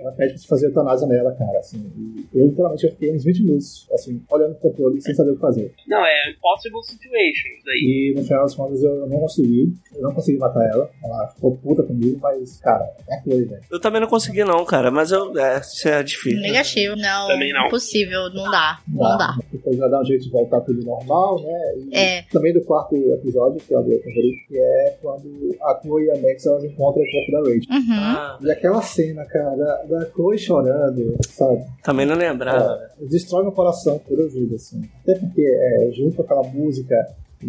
Ela 0.00 0.12
pede 0.12 0.34
pra 0.34 0.38
você 0.38 0.46
fazer 0.46 0.66
eutanásia 0.66 1.06
nela, 1.06 1.34
cara, 1.34 1.58
assim. 1.58 1.90
eu 2.34 2.46
literalmente 2.46 2.84
eu 2.84 2.90
fiquei 2.90 3.14
uns 3.14 3.24
20 3.24 3.42
minutos, 3.44 3.88
assim, 3.92 4.22
olhando 4.30 4.54
pro 4.56 4.70
controle 4.70 5.00
sem 5.00 5.14
saber 5.14 5.30
o 5.30 5.34
que 5.34 5.40
fazer. 5.40 5.74
Não, 5.88 6.04
é 6.04 6.30
impossible 6.30 6.82
situations 6.82 7.64
daí. 7.64 8.12
E 8.12 8.14
no 8.16 8.24
final 8.24 8.42
das 8.42 8.54
contas 8.54 8.82
eu 8.82 9.06
não 9.06 9.20
consegui. 9.20 9.72
Eu 9.94 10.02
não 10.02 10.12
consegui 10.12 10.38
matar 10.38 10.64
ela. 10.68 10.90
Ela 11.02 11.28
ficou 11.28 11.56
puta 11.56 11.82
comigo, 11.82 12.18
mas, 12.20 12.60
cara, 12.60 12.84
é 13.10 13.16
coisa, 13.22 13.46
velho. 13.46 13.62
Eu 13.70 13.80
também 13.80 14.00
não 14.00 14.08
consegui, 14.08 14.44
não, 14.44 14.64
cara, 14.64 14.90
mas 14.90 15.10
eu. 15.10 15.36
É, 15.38 15.58
isso 15.60 15.88
é 15.88 16.02
difícil. 16.02 16.40
Negativo, 16.40 16.96
não. 16.96 17.28
Também 17.28 17.52
não. 17.52 17.66
Impossível, 17.66 18.30
não 18.34 18.50
dá. 18.50 18.78
Não, 18.88 19.08
não 19.10 19.18
dá. 19.18 19.36
Depois 19.50 19.76
vai 19.76 19.90
dar 19.90 20.00
um 20.00 20.04
jeito 20.04 20.24
de 20.24 20.30
voltar 20.30 20.60
tudo 20.60 20.84
normal, 20.84 21.42
né? 21.42 21.74
E 21.78 21.96
é. 21.96 22.22
Também 22.30 22.52
do 22.52 22.62
quarto 22.64 22.94
episódio, 22.94 23.60
que 23.60 23.74
é 23.74 23.78
o 23.78 23.82
que 24.12 24.58
é 24.58 24.98
quando 25.00 25.56
a 25.62 25.80
Chloe 25.80 26.04
e 26.04 26.10
a 26.10 26.16
Max 26.16 26.46
elas 26.46 26.64
encontram 26.64 27.02
o 27.02 27.10
corpo 27.10 27.32
da 27.32 27.38
Rachel. 27.38 27.70
Uhum. 27.70 28.00
Ah. 28.00 28.38
E 28.42 28.50
aquela 28.50 28.82
cena, 28.82 29.24
cara, 29.24 29.56
da, 29.56 29.82
da 29.84 30.10
Chloe 30.10 30.38
chorando, 30.38 31.16
sabe? 31.28 31.64
Também 31.82 32.06
não 32.06 32.16
lembrava. 32.16 32.80
É, 33.00 33.04
destrói 33.06 33.42
meu 33.42 33.52
coração 33.52 33.98
por 33.98 34.18
eu 34.18 34.28
vida, 34.28 34.56
assim. 34.56 34.82
Até 35.02 35.14
porque, 35.14 35.42
é, 35.42 35.90
junto 35.92 36.16
com 36.16 36.22
aquela 36.22 36.42
música 36.42 36.96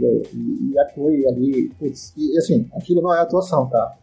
e, 0.04 0.72
e 0.72 0.80
a 0.80 0.88
Chloe 0.90 1.28
ali, 1.28 1.70
putz, 1.80 2.14
e 2.18 2.38
assim, 2.38 2.68
aquilo 2.76 3.02
não 3.02 3.14
é 3.14 3.20
atuação, 3.20 3.68
tá? 3.70 3.94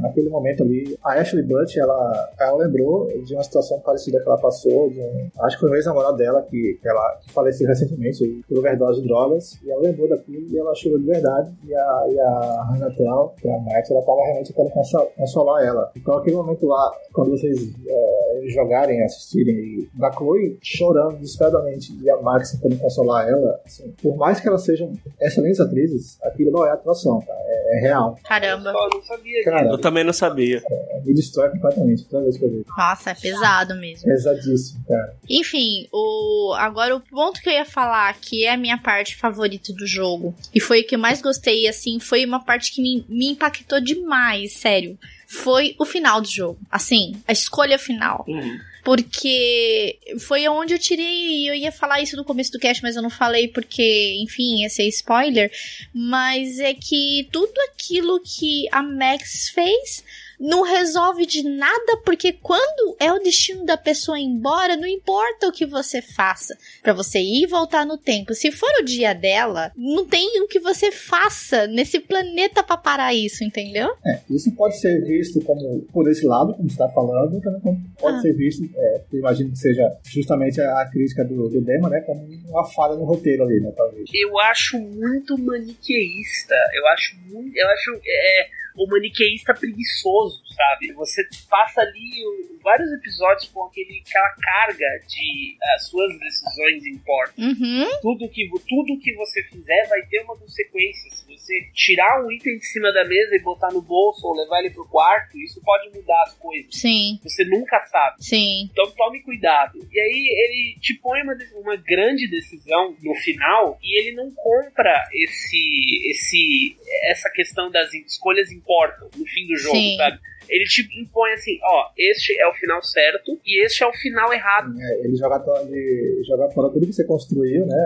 Naquele 0.00 0.28
momento 0.28 0.62
ali, 0.62 0.96
a 1.02 1.14
Ashley 1.14 1.42
Butch, 1.42 1.76
ela, 1.76 2.30
ela 2.38 2.56
lembrou 2.58 3.08
de 3.24 3.34
uma 3.34 3.42
situação 3.42 3.80
parecida 3.80 4.20
que 4.20 4.28
ela 4.28 4.38
passou, 4.38 4.90
de 4.90 5.00
um, 5.00 5.30
acho 5.40 5.56
que 5.56 5.60
foi 5.60 5.70
o 5.70 5.74
ex-namorado 5.74 6.16
dela 6.16 6.42
que, 6.42 6.78
que 6.80 6.88
ela 6.88 7.18
que 7.22 7.32
faleceu 7.32 7.66
recentemente 7.66 8.44
por 8.48 8.58
overdose 8.58 9.00
de 9.00 9.08
drogas, 9.08 9.58
e 9.64 9.70
ela 9.70 9.82
lembrou 9.82 10.08
daquilo 10.08 10.46
e 10.48 10.58
ela 10.58 10.74
chorou 10.74 10.98
de 10.98 11.06
verdade, 11.06 11.52
e 11.64 11.74
a, 11.74 12.06
e 12.10 12.20
a 12.20 12.68
Hannah 12.70 12.94
Tell, 12.94 13.34
que 13.40 13.48
é 13.48 13.54
a 13.54 13.58
Max, 13.58 13.90
ela 13.90 14.02
tava 14.02 14.22
realmente 14.24 14.52
querendo 14.52 14.72
consolar 15.16 15.64
ela. 15.64 15.90
Então 15.96 16.14
aquele 16.14 16.36
momento 16.36 16.66
lá, 16.66 16.92
quando 17.12 17.30
vocês 17.30 17.72
é, 17.86 18.42
jogarem, 18.48 19.02
assistirem, 19.02 19.88
da 19.94 20.10
Chloe 20.12 20.58
chorando 20.62 21.18
desesperadamente 21.18 21.96
e 22.02 22.10
a 22.10 22.20
Max 22.20 22.52
tentando 22.52 22.80
consolar 22.80 23.28
ela, 23.28 23.60
assim, 23.64 23.92
por 24.02 24.16
mais 24.16 24.40
que 24.40 24.48
elas 24.48 24.62
sejam 24.62 24.92
excelentes 25.32 25.60
atrizes, 25.60 26.18
aquilo 26.22 26.50
não 26.50 26.66
é 26.66 26.72
atuação, 26.72 27.20
tá? 27.20 27.32
É, 27.32 27.78
é 27.78 27.80
real. 27.80 28.18
Caramba. 28.24 28.70
Eu 28.70 28.90
não 28.90 29.02
sabia. 29.02 29.44
Cara, 29.44 29.68
eu 29.70 29.78
também 29.78 30.04
não 30.04 30.12
sabia. 30.12 30.62
É, 30.64 31.00
me 31.04 31.14
destrói 31.14 31.50
completamente 31.50 32.04
toda 32.04 32.22
vez 32.22 32.36
que 32.36 32.44
eu 32.44 32.50
vejo. 32.50 32.64
Nossa, 32.76 33.10
é 33.10 33.14
pesado 33.14 33.74
mesmo. 33.76 34.04
Pesadíssimo, 34.04 34.84
cara. 34.86 35.14
Enfim, 35.28 35.88
o... 35.92 36.54
agora 36.56 36.94
o 36.94 37.00
ponto 37.00 37.40
que 37.40 37.48
eu 37.48 37.54
ia 37.54 37.64
falar, 37.64 38.14
que 38.20 38.44
é 38.44 38.52
a 38.52 38.56
minha 38.56 38.78
parte 38.78 39.16
favorita 39.16 39.72
do 39.72 39.86
jogo, 39.86 40.34
e 40.54 40.60
foi 40.60 40.82
o 40.82 40.86
que 40.86 40.94
eu 40.94 40.98
mais 40.98 41.20
gostei, 41.20 41.66
assim, 41.66 41.98
foi 41.98 42.24
uma 42.24 42.44
parte 42.44 42.72
que 42.72 42.82
me, 42.82 43.04
me 43.08 43.30
impactou 43.30 43.80
demais, 43.80 44.52
sério. 44.54 44.98
Foi 45.26 45.74
o 45.78 45.84
final 45.86 46.20
do 46.20 46.28
jogo. 46.28 46.58
Assim, 46.70 47.16
a 47.26 47.32
escolha 47.32 47.78
final. 47.78 48.24
Uhum 48.28 48.71
porque 48.82 49.98
foi 50.26 50.48
onde 50.48 50.74
eu 50.74 50.78
tirei, 50.78 51.48
eu 51.48 51.54
ia 51.54 51.70
falar 51.70 52.00
isso 52.00 52.16
no 52.16 52.24
começo 52.24 52.50
do 52.50 52.58
cast, 52.58 52.82
mas 52.82 52.96
eu 52.96 53.02
não 53.02 53.10
falei 53.10 53.48
porque, 53.48 54.16
enfim, 54.20 54.62
ia 54.62 54.68
ser 54.68 54.86
spoiler, 54.88 55.50
mas 55.94 56.58
é 56.58 56.74
que 56.74 57.28
tudo 57.30 57.54
aquilo 57.70 58.20
que 58.20 58.66
a 58.72 58.82
Max 58.82 59.50
fez 59.50 60.04
não 60.42 60.62
resolve 60.62 61.24
de 61.24 61.48
nada, 61.48 61.96
porque 62.04 62.32
quando 62.32 62.96
é 62.98 63.12
o 63.12 63.20
destino 63.20 63.64
da 63.64 63.76
pessoa 63.76 64.18
ir 64.18 64.24
embora, 64.24 64.76
não 64.76 64.88
importa 64.88 65.46
o 65.46 65.52
que 65.52 65.64
você 65.64 66.02
faça 66.02 66.58
para 66.82 66.92
você 66.92 67.20
ir 67.20 67.44
e 67.44 67.46
voltar 67.46 67.86
no 67.86 67.96
tempo. 67.96 68.34
Se 68.34 68.50
for 68.50 68.70
o 68.80 68.84
dia 68.84 69.14
dela, 69.14 69.70
não 69.76 70.04
tem 70.04 70.42
o 70.42 70.48
que 70.48 70.58
você 70.58 70.90
faça 70.90 71.68
nesse 71.68 72.00
planeta 72.00 72.62
para 72.62 72.76
parar 72.76 73.14
isso, 73.14 73.44
entendeu? 73.44 73.94
É, 74.04 74.20
isso 74.28 74.52
pode 74.56 74.80
ser 74.80 75.04
visto 75.04 75.40
como 75.44 75.82
por 75.92 76.10
esse 76.10 76.26
lado, 76.26 76.54
como 76.54 76.68
você 76.68 76.74
está 76.74 76.88
falando, 76.88 77.40
também 77.40 77.80
pode 78.00 78.16
ah. 78.16 78.20
ser 78.20 78.32
visto, 78.34 78.68
é, 78.74 79.02
eu 79.12 79.20
imagino 79.20 79.52
que 79.52 79.58
seja 79.58 79.96
justamente 80.04 80.60
a 80.60 80.84
crítica 80.90 81.24
do, 81.24 81.48
do 81.48 81.60
Dema, 81.60 81.88
né, 81.88 82.00
como 82.00 82.26
uma 82.48 82.64
falha 82.64 82.96
no 82.96 83.04
roteiro 83.04 83.44
ali, 83.44 83.60
né, 83.60 83.72
talvez. 83.76 84.08
Eu 84.12 84.38
acho 84.40 84.78
muito 84.80 85.38
maniqueísta, 85.38 86.54
eu 86.74 86.86
acho 86.88 87.16
muito, 87.30 87.56
eu 87.56 87.68
acho, 87.68 88.00
é 88.04 88.61
o 88.76 88.86
maniqueísta 88.86 89.54
preguiçoso, 89.54 90.42
sabe? 90.54 90.92
Você 90.94 91.22
passa 91.48 91.80
ali 91.80 92.24
vários 92.62 92.90
episódios 92.92 93.50
com 93.50 93.64
aquele, 93.64 94.02
aquela 94.06 94.30
carga 94.40 94.86
de 95.08 95.56
as 95.74 95.88
suas 95.88 96.18
decisões 96.18 96.86
importam. 96.86 97.44
Uhum. 97.44 97.88
Tudo, 98.00 98.28
que, 98.28 98.48
tudo 98.68 99.00
que 99.00 99.14
você 99.14 99.42
fizer 99.44 99.88
vai 99.88 100.02
ter 100.06 100.20
uma 100.22 100.36
consequência. 100.36 101.10
Se 101.10 101.26
você 101.26 101.54
tirar 101.74 102.24
um 102.24 102.30
item 102.30 102.56
de 102.58 102.66
cima 102.66 102.92
da 102.92 103.04
mesa 103.04 103.34
e 103.34 103.42
botar 103.42 103.70
no 103.72 103.82
bolso 103.82 104.26
ou 104.26 104.36
levar 104.36 104.60
ele 104.60 104.70
pro 104.70 104.88
quarto, 104.88 105.38
isso 105.38 105.60
pode 105.62 105.90
mudar 105.90 106.22
as 106.22 106.34
coisas. 106.34 106.74
Sim. 106.74 107.18
Você 107.22 107.44
nunca 107.44 107.84
sabe. 107.86 108.22
Sim. 108.22 108.68
Então 108.70 108.90
tome 108.92 109.20
cuidado. 109.22 109.78
E 109.90 110.00
aí 110.00 110.28
ele 110.30 110.80
te 110.80 110.94
põe 110.94 111.20
uma, 111.22 111.36
uma 111.60 111.76
grande 111.76 112.28
decisão 112.28 112.96
no 113.02 113.14
final 113.16 113.78
e 113.82 113.98
ele 113.98 114.16
não 114.16 114.30
compra 114.32 115.02
esse, 115.12 116.10
esse 116.10 116.76
essa 117.10 117.30
questão 117.30 117.70
das 117.70 117.92
escolhas 117.94 118.50
importam 118.62 119.08
no 119.16 119.26
fim 119.26 119.46
do 119.46 119.56
jogo, 119.56 119.76
Sim. 119.76 119.96
sabe? 119.96 120.20
Ele 120.48 120.64
te 120.64 120.82
impõe 121.00 121.32
assim, 121.32 121.58
ó, 121.62 121.90
este 121.96 122.38
é 122.40 122.46
o 122.46 122.54
final 122.54 122.82
certo 122.82 123.38
e 123.44 123.64
este 123.64 123.82
é 123.82 123.86
o 123.86 123.92
final 123.92 124.32
errado. 124.32 124.74
É, 124.80 125.00
ele 125.04 125.16
joga, 125.16 125.42
ele 125.62 126.22
joga 126.26 126.50
fora 126.50 126.70
tudo 126.70 126.86
que 126.86 126.92
você 126.92 127.04
construiu, 127.04 127.66
né? 127.66 127.84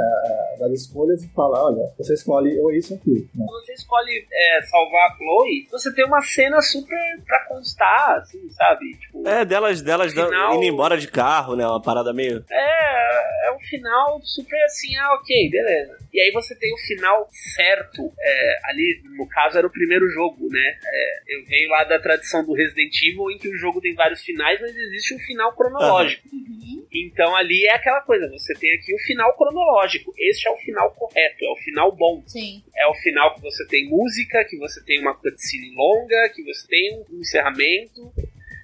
Das 0.59 0.73
escolhas 0.73 1.23
e 1.23 1.29
fala, 1.29 1.65
olha, 1.65 1.93
você 1.99 2.15
escolhe 2.15 2.59
ou 2.59 2.73
isso 2.73 2.95
ou 2.95 2.99
aquilo. 2.99 3.29
Né? 3.35 3.47
Quando 3.47 3.65
você 3.65 3.73
escolhe 3.73 4.27
é, 4.33 4.63
salvar 4.63 5.11
a 5.11 5.17
Chloe, 5.17 5.69
você 5.71 5.95
tem 5.95 6.05
uma 6.05 6.21
cena 6.23 6.61
super 6.61 6.99
pra 7.27 7.45
constar, 7.47 8.19
assim, 8.19 8.49
sabe? 8.51 8.97
Tipo, 8.99 9.27
é, 9.29 9.45
delas, 9.45 9.83
delas 9.83 10.13
final... 10.13 10.55
indo 10.55 10.65
embora 10.65 10.97
de 10.97 11.09
carro, 11.09 11.57
né? 11.57 11.67
Uma 11.67 11.83
parada 11.83 12.13
meio. 12.13 12.45
É, 12.51 13.49
é 13.49 13.53
um 13.53 13.61
final 13.61 14.21
super 14.23 14.63
assim, 14.65 14.97
ah, 14.97 15.15
ok, 15.15 15.51
beleza. 15.51 15.99
E 16.13 16.21
aí 16.21 16.31
você 16.33 16.55
tem 16.55 16.73
o 16.73 16.79
final 16.79 17.29
certo. 17.55 18.13
É, 18.19 18.59
ali, 18.65 19.03
no 19.17 19.29
caso, 19.29 19.59
era 19.59 19.67
o 19.67 19.73
primeiro 19.73 20.09
jogo, 20.09 20.49
né? 20.51 20.79
É, 20.85 21.37
eu 21.37 21.45
venho 21.45 21.71
lá 21.71 21.85
da 21.85 21.99
tradição 21.99 22.45
do 22.47 22.55
Resident 22.55 22.95
Evil, 23.03 23.31
em 23.31 23.39
que 23.39 23.49
o 23.49 23.57
jogo 23.57 23.81
tem 23.81 23.95
vários 23.95 24.23
finais, 24.23 24.61
mas 24.61 24.75
existe 24.75 25.15
um 25.15 25.19
final 25.19 25.55
cronológico. 25.55 26.29
Uhum. 26.33 26.87
Então 26.93 27.37
ali 27.37 27.67
é 27.67 27.75
aquela 27.75 28.01
coisa, 28.01 28.29
você 28.31 28.55
tem 28.55 28.73
aqui 28.75 28.95
o 28.95 28.99
final 28.99 29.37
cronológico. 29.37 30.13
Este 30.19 30.49
é 30.49 30.51
o 30.51 30.57
final 30.57 30.91
correto, 30.93 31.45
é 31.45 31.51
o 31.51 31.57
final 31.57 31.95
bom. 31.95 32.23
Sim. 32.27 32.63
É 32.75 32.87
o 32.87 32.95
final 32.95 33.35
que 33.35 33.43
você 33.43 33.67
tem 33.67 33.89
música, 33.89 34.45
que 34.45 34.57
você 34.57 34.83
tem 34.85 35.01
uma 35.01 35.15
cutscene 35.15 35.75
longa, 35.75 36.29
que 36.35 36.43
você 36.43 36.67
tem 36.69 37.05
um 37.11 37.21
encerramento. 37.21 38.13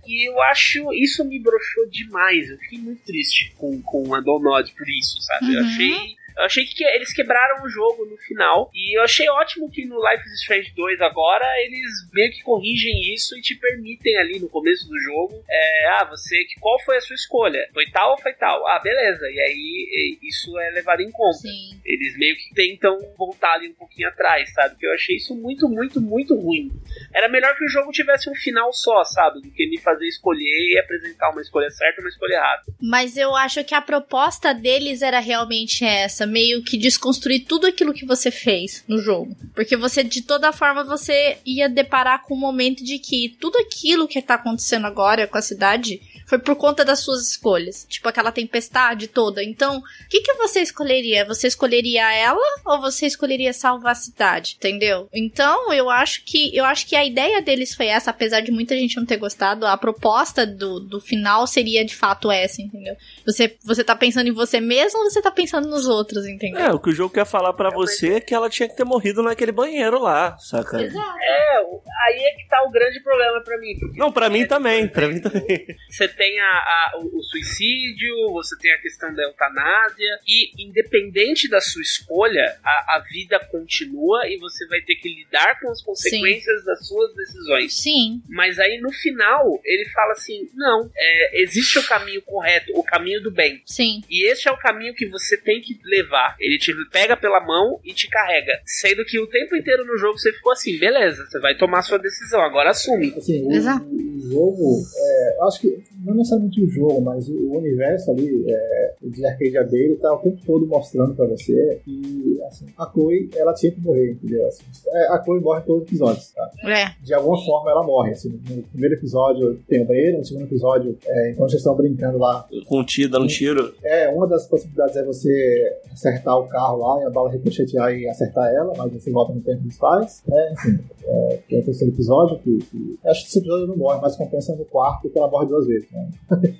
E 0.07 0.29
eu 0.29 0.41
acho. 0.43 0.93
Isso 0.95 1.25
me 1.25 1.39
broxou 1.39 1.89
demais. 1.89 2.51
Eu 2.51 2.59
fiquei 2.59 2.79
muito 2.79 3.05
triste 3.05 3.53
com, 3.57 3.81
com 3.83 4.15
a 4.15 4.21
Donod 4.21 4.73
por 4.75 4.89
isso, 4.89 5.21
sabe? 5.21 5.47
Uhum. 5.47 5.53
Eu 5.53 5.65
achei 5.65 6.17
eu 6.37 6.45
achei 6.45 6.65
que 6.65 6.85
eles 6.85 7.13
quebraram 7.13 7.65
o 7.65 7.69
jogo 7.69 8.05
no 8.07 8.17
final. 8.19 8.71
E 8.75 8.97
eu 8.97 9.03
achei 9.03 9.29
ótimo 9.29 9.71
que 9.71 9.85
no 9.85 9.97
Life 9.97 10.25
is 10.27 10.41
Strange 10.41 10.73
2 10.75 11.01
agora 11.01 11.45
eles 11.65 11.91
meio 12.13 12.33
que 12.33 12.43
corrigem 12.43 13.15
isso 13.15 13.37
e 13.37 13.43
te 13.43 13.55
permitem 13.57 14.17
ali 14.19 14.39
no 14.39 14.49
começo 14.49 14.89
do 14.89 14.99
jogo. 15.01 15.43
É, 15.49 15.89
ah, 15.99 16.05
você. 16.05 16.37
Qual 16.61 16.81
foi 16.81 16.97
a 16.97 17.01
sua 17.01 17.15
escolha? 17.15 17.69
Foi 17.73 17.87
tal 17.87 18.13
ou 18.13 18.19
foi 18.19 18.33
tal? 18.35 18.67
Ah, 18.69 18.79
beleza. 18.79 19.25
E 19.31 19.41
aí 19.41 20.19
isso 20.23 20.59
é 20.59 20.71
levado 20.71 21.01
em 21.01 21.11
conta. 21.11 21.39
Sim. 21.39 21.81
Eles 21.85 22.17
meio 22.17 22.37
que 22.37 22.55
tentam 22.55 22.99
voltar 23.17 23.55
ali 23.55 23.69
um 23.69 23.75
pouquinho 23.75 24.09
atrás, 24.09 24.53
sabe? 24.53 24.77
Que 24.77 24.87
eu 24.87 24.93
achei 24.93 25.17
isso 25.17 25.35
muito, 25.35 25.69
muito, 25.69 26.01
muito 26.01 26.35
ruim. 26.35 26.71
Era 27.15 27.29
melhor 27.29 27.57
que 27.57 27.65
o 27.65 27.69
jogo 27.69 27.91
tivesse 27.91 28.31
um 28.31 28.35
final 28.35 28.73
só, 28.73 29.05
sabe? 29.05 29.41
Do 29.41 29.51
que 29.51 29.67
me 29.69 29.79
fazer 29.79 30.07
escolher 30.07 30.73
e 30.73 30.79
apresentar 30.79 31.31
uma 31.31 31.41
escolha 31.41 31.71
certa 31.71 32.01
e 32.01 32.05
uma 32.05 32.09
escolha 32.09 32.35
errada. 32.35 32.63
Mas 32.81 33.17
eu 33.17 33.35
acho 33.35 33.65
que 33.65 33.75
a 33.75 33.81
proposta 33.81 34.53
deles 34.53 35.03
era 35.03 35.19
realmente 35.19 35.85
essa 35.85 36.22
meio 36.27 36.63
que 36.63 36.77
desconstruir 36.77 37.45
tudo 37.47 37.67
aquilo 37.67 37.93
que 37.93 38.07
você 38.07 38.31
fez 38.31 38.85
no 38.87 38.99
jogo. 38.99 39.37
Porque 39.55 39.77
você, 39.77 40.03
de 40.03 40.23
toda 40.23 40.53
forma, 40.53 40.85
você 40.85 41.39
ia 41.45 41.69
deparar 41.69 42.23
com 42.23 42.35
o 42.35 42.39
momento 42.39 42.85
de 42.85 42.99
que 42.99 43.37
tudo 43.41 43.59
aquilo 43.59 44.09
que 44.09 44.21
tá 44.23 44.35
acontecendo 44.35 44.87
agora 44.87 45.27
com 45.27 45.39
a 45.39 45.43
cidade 45.43 46.01
foi 46.33 46.39
por 46.39 46.57
conta 46.57 46.83
das 46.83 47.01
suas 47.01 47.29
escolhas. 47.29 47.85
Tipo 47.87 48.09
aquela 48.09 48.33
tempestade 48.33 49.07
toda. 49.07 49.45
Então, 49.45 49.77
o 49.77 49.83
que, 50.09 50.23
que 50.23 50.33
você 50.33 50.61
escolheria? 50.61 51.27
Você 51.27 51.47
escolheria 51.47 52.11
ela 52.11 52.41
ou 52.65 52.81
você 52.81 53.05
escolheria 53.05 53.53
salvar 53.53 53.93
a 53.93 53.95
cidade? 53.95 54.57
Entendeu? 54.57 55.11
Então, 55.13 55.71
eu 55.75 55.91
acho 55.91 56.25
que 56.25 56.57
eu 56.57 56.65
acho 56.65 56.87
que 56.87 56.97
a 56.97 57.05
ideia 57.05 57.43
deles 57.43 57.75
foi 57.75 57.89
essa, 57.89 58.11
apesar 58.11 58.41
de 58.41 58.51
muita 58.51 58.75
gente 58.75 58.97
não 58.97 59.05
ter 59.05 59.19
gostado, 59.19 59.67
a 59.67 59.77
proposta 59.77 60.47
do, 60.47 60.81
do 60.81 61.01
final 61.03 61.47
seria 61.47 61.85
de 61.85 61.95
fato 61.95 62.33
essa, 62.33 62.63
entendeu? 62.63 62.97
Você, 63.27 63.55
você 63.63 63.85
tá 63.85 63.95
pensando 63.95 64.29
em 64.29 64.33
você 64.33 64.59
mesmo 64.59 65.01
ou 65.01 65.11
você 65.11 65.21
tá 65.21 65.31
pensando 65.31 65.69
nos 65.69 65.87
outros, 65.87 66.27
entendeu? 66.27 66.63
É, 66.63 66.73
o 66.73 66.81
que 66.81 66.89
o 66.89 66.95
jogo 66.95 67.13
quer 67.13 67.27
falar 67.27 67.53
para 67.53 67.69
é, 67.69 67.75
você 67.75 68.15
é 68.15 68.21
que 68.21 68.33
ela 68.33 68.49
tinha 68.49 68.71
que 68.71 68.77
ter 68.77 68.85
morrido 68.85 69.23
naquele 69.23 69.53
banheiro 69.53 70.01
lá, 70.01 70.35
saca? 70.39 70.81
Exato. 70.81 71.19
É, 71.21 71.59
aí 72.07 72.23
é 72.25 72.31
que 72.37 72.49
tá 72.49 72.63
o 72.63 72.71
grande 72.71 73.03
problema 73.03 73.43
para 73.45 73.59
mim. 73.59 73.75
Não, 73.97 74.11
para 74.11 74.31
mim 74.31 74.47
também, 74.47 74.89
para 74.89 75.09
mim 75.09 75.21
também. 75.21 75.67
Você 75.91 76.09
tem 76.22 76.22
a, 76.39 76.45
a 76.45 76.93
o, 76.99 77.19
o, 77.19 77.23
suicídio, 77.23 78.33
você 78.33 78.57
tem 78.59 78.73
a 78.73 78.79
questão 78.79 79.15
da 79.15 79.23
eutanásia, 79.23 80.19
e 80.27 80.65
independente 80.65 81.49
da 81.49 81.61
sua 81.61 81.83
escolha, 81.83 82.59
a, 82.63 82.97
a 82.97 83.05
vida 83.11 83.39
continua 83.51 84.27
e 84.29 84.39
você 84.39 84.67
vai 84.67 84.81
ter 84.81 84.97
que 84.97 85.09
lidar 85.09 85.59
com 85.61 85.71
as 85.71 85.83
consequências 85.83 86.61
Sim. 86.61 86.67
das 86.67 86.87
suas 86.87 87.15
decisões. 87.15 87.75
Sim. 87.75 88.23
Mas 88.29 88.59
aí 88.59 88.79
no 88.81 88.93
final, 88.93 89.61
ele 89.65 89.89
fala 89.91 90.13
assim: 90.13 90.49
não, 90.55 90.91
é, 90.97 91.43
existe 91.43 91.79
o 91.79 91.87
caminho 91.87 92.23
correto, 92.23 92.73
o 92.75 92.83
caminho 92.83 93.23
do 93.23 93.31
bem. 93.31 93.63
Sim. 93.67 94.03
E 94.09 94.31
esse 94.31 94.49
é 94.49 94.53
o 94.53 94.59
caminho 94.59 94.95
que 94.95 95.09
você 95.09 95.37
tem 95.37 95.61
que 95.61 95.79
levar. 95.85 96.37
Ele 96.39 96.59
te 96.59 96.73
pega 96.91 97.17
pela 97.17 97.41
mão 97.41 97.81
e 97.85 97.93
te 97.93 98.09
carrega. 98.09 98.61
Sendo 98.65 99.05
que 99.05 99.19
o 99.19 99.27
tempo 99.27 99.57
inteiro 99.57 99.85
no 99.85 99.97
jogo 99.97 100.19
você 100.19 100.33
ficou 100.33 100.53
assim: 100.53 100.79
beleza, 100.79 101.25
você 101.27 101.41
vai 101.41 101.57
tomar 101.57 101.83
sua 101.83 101.99
decisão, 101.99 102.41
agora 102.41 102.71
assume. 102.71 103.15
Assim, 103.17 103.47
o, 103.47 103.53
Exato. 103.53 103.85
o 103.87 104.31
jogo, 104.31 104.83
é, 104.97 105.47
acho 105.47 105.61
que 105.61 105.92
não 106.05 106.15
necessariamente 106.15 106.63
o 106.63 106.69
jogo, 106.69 107.01
mas 107.01 107.29
o 107.29 107.57
universo 107.57 108.11
ali 108.11 108.45
é, 108.49 108.95
de 109.03 109.25
arcade 109.27 109.71
dele 109.71 109.97
tá 109.97 110.13
o 110.15 110.19
tempo 110.19 110.39
todo 110.45 110.67
mostrando 110.67 111.15
pra 111.15 111.27
você 111.27 111.81
que 111.85 112.41
assim, 112.47 112.67
a 112.77 112.91
Chloe, 112.91 113.31
ela 113.37 113.55
tinha 113.55 113.73
que 113.73 113.81
morrer, 113.81 114.13
entendeu? 114.13 114.47
Assim, 114.47 114.65
é, 114.89 115.09
a 115.09 115.23
Chloe 115.23 115.41
morre 115.41 115.61
em 115.61 115.65
todos 115.65 115.83
os 115.83 115.89
episódios, 115.89 116.31
tá? 116.33 116.51
É. 116.65 117.05
De 117.05 117.15
alguma 117.15 117.43
forma 117.43 117.71
ela 117.71 117.83
morre. 117.83 118.13
Assim, 118.13 118.41
no 118.51 118.63
primeiro 118.63 118.97
episódio 118.97 119.59
tem 119.69 119.83
o 119.83 119.87
banheiro, 119.87 120.19
no 120.19 120.25
segundo 120.25 120.45
episódio, 120.45 120.97
é, 121.07 121.31
enquanto 121.31 121.51
vocês 121.51 121.61
estão 121.61 121.75
brincando 121.75 122.19
lá. 122.19 122.47
Contida, 122.67 123.13
dando 123.13 123.25
um 123.25 123.29
tiro. 123.29 123.75
É, 123.85 124.09
uma 124.09 124.27
das 124.27 124.47
possibilidades 124.47 124.97
é 124.97 125.05
você 125.05 125.79
acertar 125.93 126.39
o 126.39 126.49
carro 126.49 126.79
lá 126.79 127.03
e 127.03 127.07
a 127.07 127.11
bala 127.11 127.31
ricochetear 127.31 127.93
e 127.93 128.09
acertar 128.09 128.49
ela, 128.53 128.73
mas 128.77 128.93
você 128.93 129.11
volta 129.11 129.33
no 129.33 129.41
tempo 129.41 129.63
dos 129.63 129.77
pais. 129.77 130.23
Né? 130.27 130.53
Enfim, 130.53 130.79
é, 131.05 131.39
tem 131.49 131.61
o 131.61 131.65
terceiro 131.65 131.93
episódio 131.93 132.39
que, 132.39 132.59
que, 132.59 132.99
Acho 133.05 133.23
que 133.23 133.29
esse 133.29 133.39
episódio 133.39 133.67
não 133.67 133.77
morre, 133.77 134.01
mas 134.01 134.17
compensa 134.17 134.55
no 134.55 134.65
quarto 134.65 135.09
que 135.09 135.19
ela 135.19 135.29
morre 135.29 135.47
duas 135.47 135.67
vezes. 135.67 135.89
Né? 135.93 136.11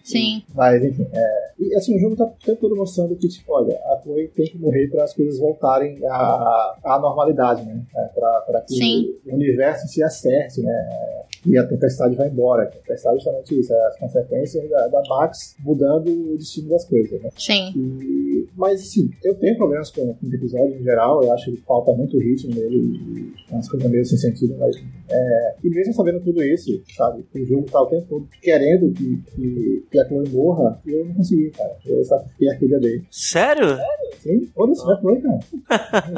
Sim. 0.05 0.43
mas, 0.55 0.85
enfim. 0.85 1.07
É, 1.13 1.53
e 1.59 1.75
assim, 1.75 1.97
o 1.97 1.99
jogo 1.99 2.17
tá 2.17 2.25
o 2.25 2.31
tempo 2.45 2.61
todo 2.61 2.77
mostrando 2.77 3.17
que, 3.17 3.29
tipo, 3.29 3.53
olha, 3.53 3.75
a 3.75 4.01
Chloe 4.03 4.29
tem 4.29 4.47
que 4.47 4.59
morrer 4.59 4.89
para 4.89 5.05
as 5.05 5.15
coisas 5.15 5.39
voltarem 5.39 5.99
à, 6.07 6.77
à 6.85 6.99
normalidade, 7.01 7.65
né? 7.65 7.83
É, 7.97 8.05
para 8.09 8.61
que 8.67 8.75
Sim. 8.75 9.15
o 9.27 9.35
universo 9.35 9.89
se 9.89 10.03
acerte, 10.03 10.61
né? 10.61 11.25
E 11.45 11.59
a 11.59 11.67
tempestade 11.67 12.15
vai 12.15 12.29
embora. 12.29 12.65
A 12.65 12.67
tempestade 12.67 13.17
é 13.17 13.19
justamente 13.19 13.59
isso, 13.59 13.73
é 13.73 13.87
as 13.87 13.99
consequências 13.99 14.71
da, 14.71 14.89
da 14.89 15.03
Max 15.09 15.57
mudando 15.61 16.09
o 16.09 16.37
destino 16.37 16.69
das 16.69 16.85
coisas, 16.85 17.21
né? 17.21 17.31
Sim. 17.37 17.73
E, 17.77 18.49
mas, 18.57 18.81
assim, 18.81 19.11
eu 19.25 19.35
tenho 19.35 19.57
problemas 19.57 19.91
com, 19.91 20.03
o 20.03 20.35
episódio 20.35 20.79
em 20.79 20.83
geral, 20.83 21.23
eu 21.23 21.33
acho 21.33 21.51
que 21.51 21.57
falta 21.63 21.93
muito 21.93 22.19
ritmo 22.19 22.55
nele, 22.55 23.33
umas 23.51 23.69
coisas 23.69 23.91
meio 23.91 24.05
sem 24.05 24.19
sentido, 24.19 24.57
mas. 24.59 24.77
É, 25.11 25.55
e 25.63 25.69
mesmo 25.69 25.93
sabendo 25.93 26.21
tudo 26.21 26.43
isso, 26.43 26.71
sabe? 26.97 27.25
O 27.35 27.45
jogo 27.45 27.71
tá 27.71 27.83
o 27.83 27.87
tempo 27.87 28.07
todo 28.09 28.29
querendo 28.41 28.93
que, 28.93 29.17
que, 29.35 29.85
que 29.91 29.99
a 29.99 30.09
Chloe 30.09 30.29
morra, 30.31 30.81
e 30.87 30.93
eu 30.93 31.05
não 31.05 31.15
consegui, 31.15 31.51
cara. 31.51 31.77
Eu 31.85 32.05
sacrifiquei 32.05 32.51
a 32.51 32.59
filha 32.59 32.79
dele. 32.79 33.05
Sério? 33.11 33.69
Sério? 33.69 34.03
Sim, 34.21 34.47
foda-se, 34.55 34.87
já 34.87 34.97
foi, 34.99 35.21
cara. 35.21 35.41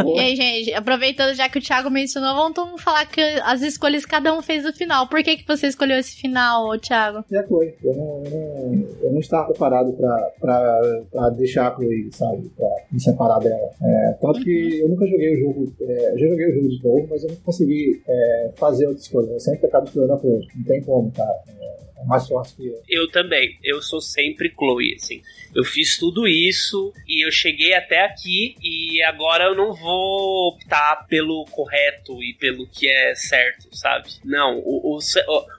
e 0.07 0.19
aí, 0.19 0.37
gente, 0.37 0.75
aproveitando 0.75 1.35
já 1.35 1.49
que 1.49 1.59
o 1.59 1.63
Thiago 1.63 1.91
mencionou, 1.91 2.53
vamos 2.53 2.83
falar 2.83 3.07
que 3.07 3.21
as 3.21 3.63
escolhas 3.63 4.05
cada 4.05 4.37
um 4.37 4.43
fez 4.43 4.65
no 4.65 4.73
final. 4.73 5.09
Por 5.15 5.23
que, 5.23 5.37
que 5.37 5.47
você 5.47 5.69
escolheu 5.69 5.97
esse 5.97 6.17
final, 6.17 6.77
Thiago? 6.77 7.25
Já 7.31 7.45
foi. 7.45 7.73
Eu 7.85 7.95
não, 7.95 8.25
eu 8.25 8.31
não, 8.33 8.87
eu 9.01 9.13
não 9.13 9.21
estava 9.21 9.47
preparado 9.47 9.93
pra, 9.93 10.33
pra, 10.41 10.81
pra 11.09 11.31
deixar 11.31 11.69
a 11.69 11.75
Chloe, 11.77 12.11
sabe? 12.11 12.51
Pra 12.57 12.69
me 12.91 12.99
separar 12.99 13.39
dela. 13.39 13.71
É, 13.81 14.17
tanto 14.21 14.39
uhum. 14.39 14.43
que 14.43 14.81
eu 14.81 14.89
nunca 14.89 15.07
joguei 15.07 15.37
o 15.37 15.39
jogo. 15.39 15.73
É, 15.83 16.15
eu 16.15 16.19
já 16.19 16.27
joguei 16.27 16.49
o 16.49 16.55
jogo 16.57 16.69
de 16.69 16.83
novo, 16.83 17.07
mas 17.09 17.23
eu 17.23 17.29
não 17.29 17.37
consegui 17.37 18.03
é, 18.09 18.51
fazer 18.57 18.89
outras 18.89 19.07
coisas. 19.07 19.31
Eu 19.31 19.39
sempre 19.39 19.69
acabo 19.69 19.87
escolhendo 19.87 20.15
a 20.15 20.19
Chloe. 20.19 20.49
Não 20.57 20.65
tem 20.65 20.83
como, 20.83 21.13
cara. 21.13 21.39
É, 21.47 21.77
mais 22.07 22.27
forte 22.27 22.55
que 22.55 22.67
eu. 22.67 22.83
Eu 22.89 23.11
também. 23.11 23.59
Eu 23.63 23.81
sou 23.83 24.01
sempre 24.01 24.51
Chloe, 24.51 24.95
assim. 24.97 25.23
Eu 25.55 25.65
fiz 25.65 25.97
tudo 25.99 26.27
isso 26.27 26.93
e 27.07 27.25
eu 27.25 27.31
cheguei 27.31 27.75
até 27.75 28.05
aqui 28.05 28.57
e 28.61 29.03
agora 29.05 29.45
eu 29.45 29.55
não 29.55 29.73
vou 29.73 30.49
optar 30.49 31.07
pelo 31.09 31.45
correto 31.51 32.23
e 32.23 32.35
pelo 32.35 32.67
que 32.67 32.89
é 32.89 33.15
certo, 33.15 33.69
sabe? 33.73 34.09
Não, 34.25 34.59
o, 34.59 34.97
o, 34.97 34.99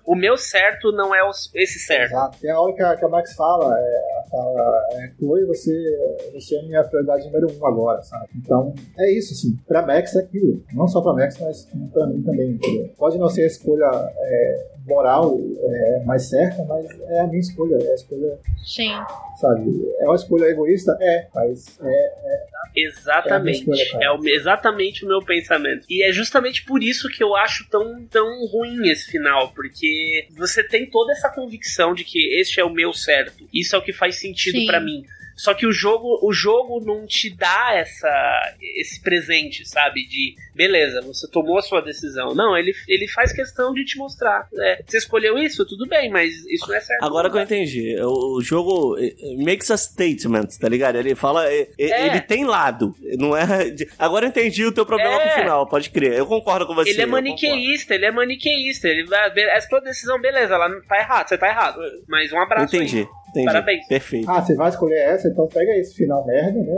o, 0.05 0.15
meu 0.15 0.35
certo 0.35 0.91
não 0.91 1.15
é 1.15 1.21
esse 1.55 1.79
certo. 1.79 2.11
Exato. 2.11 2.39
Tem 2.39 2.51
a 2.51 2.59
hora 2.59 2.73
que 2.73 2.83
a, 2.83 2.95
que 2.97 3.05
a 3.05 3.07
Max 3.07 3.33
fala, 3.35 3.73
é, 3.79 4.23
fala 4.29 4.87
é, 4.91 5.11
Chloe, 5.17 5.45
você, 5.45 5.71
você 6.33 6.57
é 6.57 6.63
minha 6.63 6.83
prioridade 6.83 7.25
número 7.25 7.47
um 7.57 7.65
agora, 7.65 8.01
sabe? 8.03 8.27
Então, 8.35 8.73
é 8.97 9.11
isso, 9.11 9.33
assim. 9.33 9.57
Pra 9.65 9.85
Max 9.85 10.15
é 10.15 10.19
aquilo. 10.19 10.61
Não 10.73 10.87
só 10.87 11.01
pra 11.01 11.13
Max, 11.13 11.37
mas 11.39 11.69
pra 11.93 12.05
mim 12.07 12.21
também, 12.21 12.51
entendeu? 12.51 12.89
Pode 12.97 13.17
não 13.17 13.29
ser 13.29 13.43
a 13.43 13.47
escolha 13.47 13.89
é, 14.17 14.74
moral 14.85 15.37
é, 15.39 16.03
mais 16.05 16.29
certa, 16.29 16.63
mas 16.65 16.85
é 17.09 17.21
a 17.21 17.27
minha 17.27 17.39
escolha, 17.39 17.75
é 17.75 17.91
a 17.91 17.95
escolha. 17.95 18.39
Sim. 18.63 18.91
Sabe? 19.37 19.71
É 19.99 20.05
uma 20.05 20.15
escolha 20.15 20.45
egoísta? 20.45 20.97
É, 21.01 21.27
mas 21.33 21.79
é. 21.81 21.89
é 21.89 22.45
exatamente. 22.75 23.69
É, 23.69 23.73
escolha, 23.73 24.03
é 24.03 24.11
o, 24.11 24.27
exatamente 24.27 25.03
o 25.03 25.07
meu 25.07 25.23
pensamento. 25.23 25.85
E 25.89 26.03
é 26.03 26.11
justamente 26.11 26.63
por 26.65 26.83
isso 26.83 27.09
que 27.09 27.23
eu 27.23 27.35
acho 27.35 27.67
tão, 27.69 28.05
tão 28.05 28.45
ruim 28.47 28.89
esse 28.89 29.11
final, 29.11 29.51
porque 29.53 30.27
você 30.37 30.63
tem 30.63 30.89
toda 30.89 31.11
essa 31.11 31.29
convicção 31.29 31.93
de 31.93 32.03
que 32.03 32.39
este 32.39 32.59
é 32.59 32.63
o 32.63 32.73
meu 32.73 32.93
certo, 32.93 33.47
isso 33.53 33.75
é 33.75 33.79
o 33.79 33.83
que 33.83 33.93
faz 33.93 34.19
sentido 34.19 34.65
para 34.65 34.79
mim 34.79 35.03
Só 35.35 35.53
que 35.53 35.67
o 35.67 35.71
jogo, 35.71 36.19
o 36.21 36.31
jogo 36.31 36.79
não 36.83 37.05
te 37.05 37.29
dá 37.29 37.73
essa, 37.73 38.55
esse 38.77 39.01
presente, 39.01 39.67
sabe? 39.67 40.07
De 40.07 40.35
beleza, 40.55 41.01
você 41.01 41.27
tomou 41.29 41.57
a 41.57 41.61
sua 41.61 41.81
decisão. 41.81 42.33
Não, 42.33 42.57
ele, 42.57 42.73
ele 42.87 43.07
faz 43.07 43.33
questão 43.33 43.73
de 43.73 43.83
te 43.83 43.97
mostrar. 43.97 44.47
É, 44.57 44.81
você 44.85 44.97
escolheu 44.97 45.37
isso, 45.37 45.65
tudo 45.65 45.85
bem, 45.85 46.09
mas 46.09 46.33
isso 46.45 46.67
não 46.67 46.75
é 46.75 46.79
certo. 46.79 47.03
Agora 47.03 47.29
que 47.29 47.37
eu 47.37 47.41
entendi, 47.41 47.95
o 48.01 48.41
jogo 48.41 48.95
makes 49.43 49.69
a 49.69 49.77
statement, 49.77 50.47
tá 50.59 50.69
ligado? 50.69 50.95
Ele 50.95 51.13
fala, 51.15 51.45
é. 51.51 51.67
ele 51.77 52.21
tem 52.21 52.45
lado, 52.45 52.95
não 53.17 53.35
é. 53.35 53.45
Agora 53.99 54.25
eu 54.25 54.29
entendi 54.29 54.65
o 54.65 54.71
teu 54.71 54.85
problema 54.85 55.15
é. 55.15 55.19
com 55.19 55.29
o 55.29 55.41
final, 55.41 55.67
pode 55.67 55.89
crer. 55.89 56.13
Eu 56.13 56.25
concordo 56.25 56.65
com 56.65 56.73
você. 56.73 56.91
Ele 56.91 57.01
é 57.01 57.05
maniqueísta, 57.05 57.93
ele 57.93 58.05
é 58.05 58.11
maniqueísta. 58.11 58.87
Ele 58.87 59.05
vai, 59.05 59.31
a 59.51 59.61
sua 59.61 59.81
decisão, 59.81 60.19
beleza, 60.19 60.55
ela 60.55 60.69
tá 60.87 60.97
errada, 60.97 61.27
você 61.27 61.37
tá 61.37 61.49
errado. 61.49 61.81
Mas 62.07 62.31
um 62.31 62.39
abraço. 62.39 62.75
Entendi. 62.75 62.99
Aí. 62.99 63.24
Entendi. 63.35 63.45
Parabéns. 63.45 63.87
Perfeito. 63.87 64.29
Ah, 64.29 64.41
você 64.41 64.55
vai 64.55 64.69
escolher 64.69 64.99
essa, 64.99 65.27
então 65.27 65.47
pega 65.47 65.77
esse 65.77 65.93
final 65.93 66.25
merda, 66.25 66.59
né? 66.59 66.77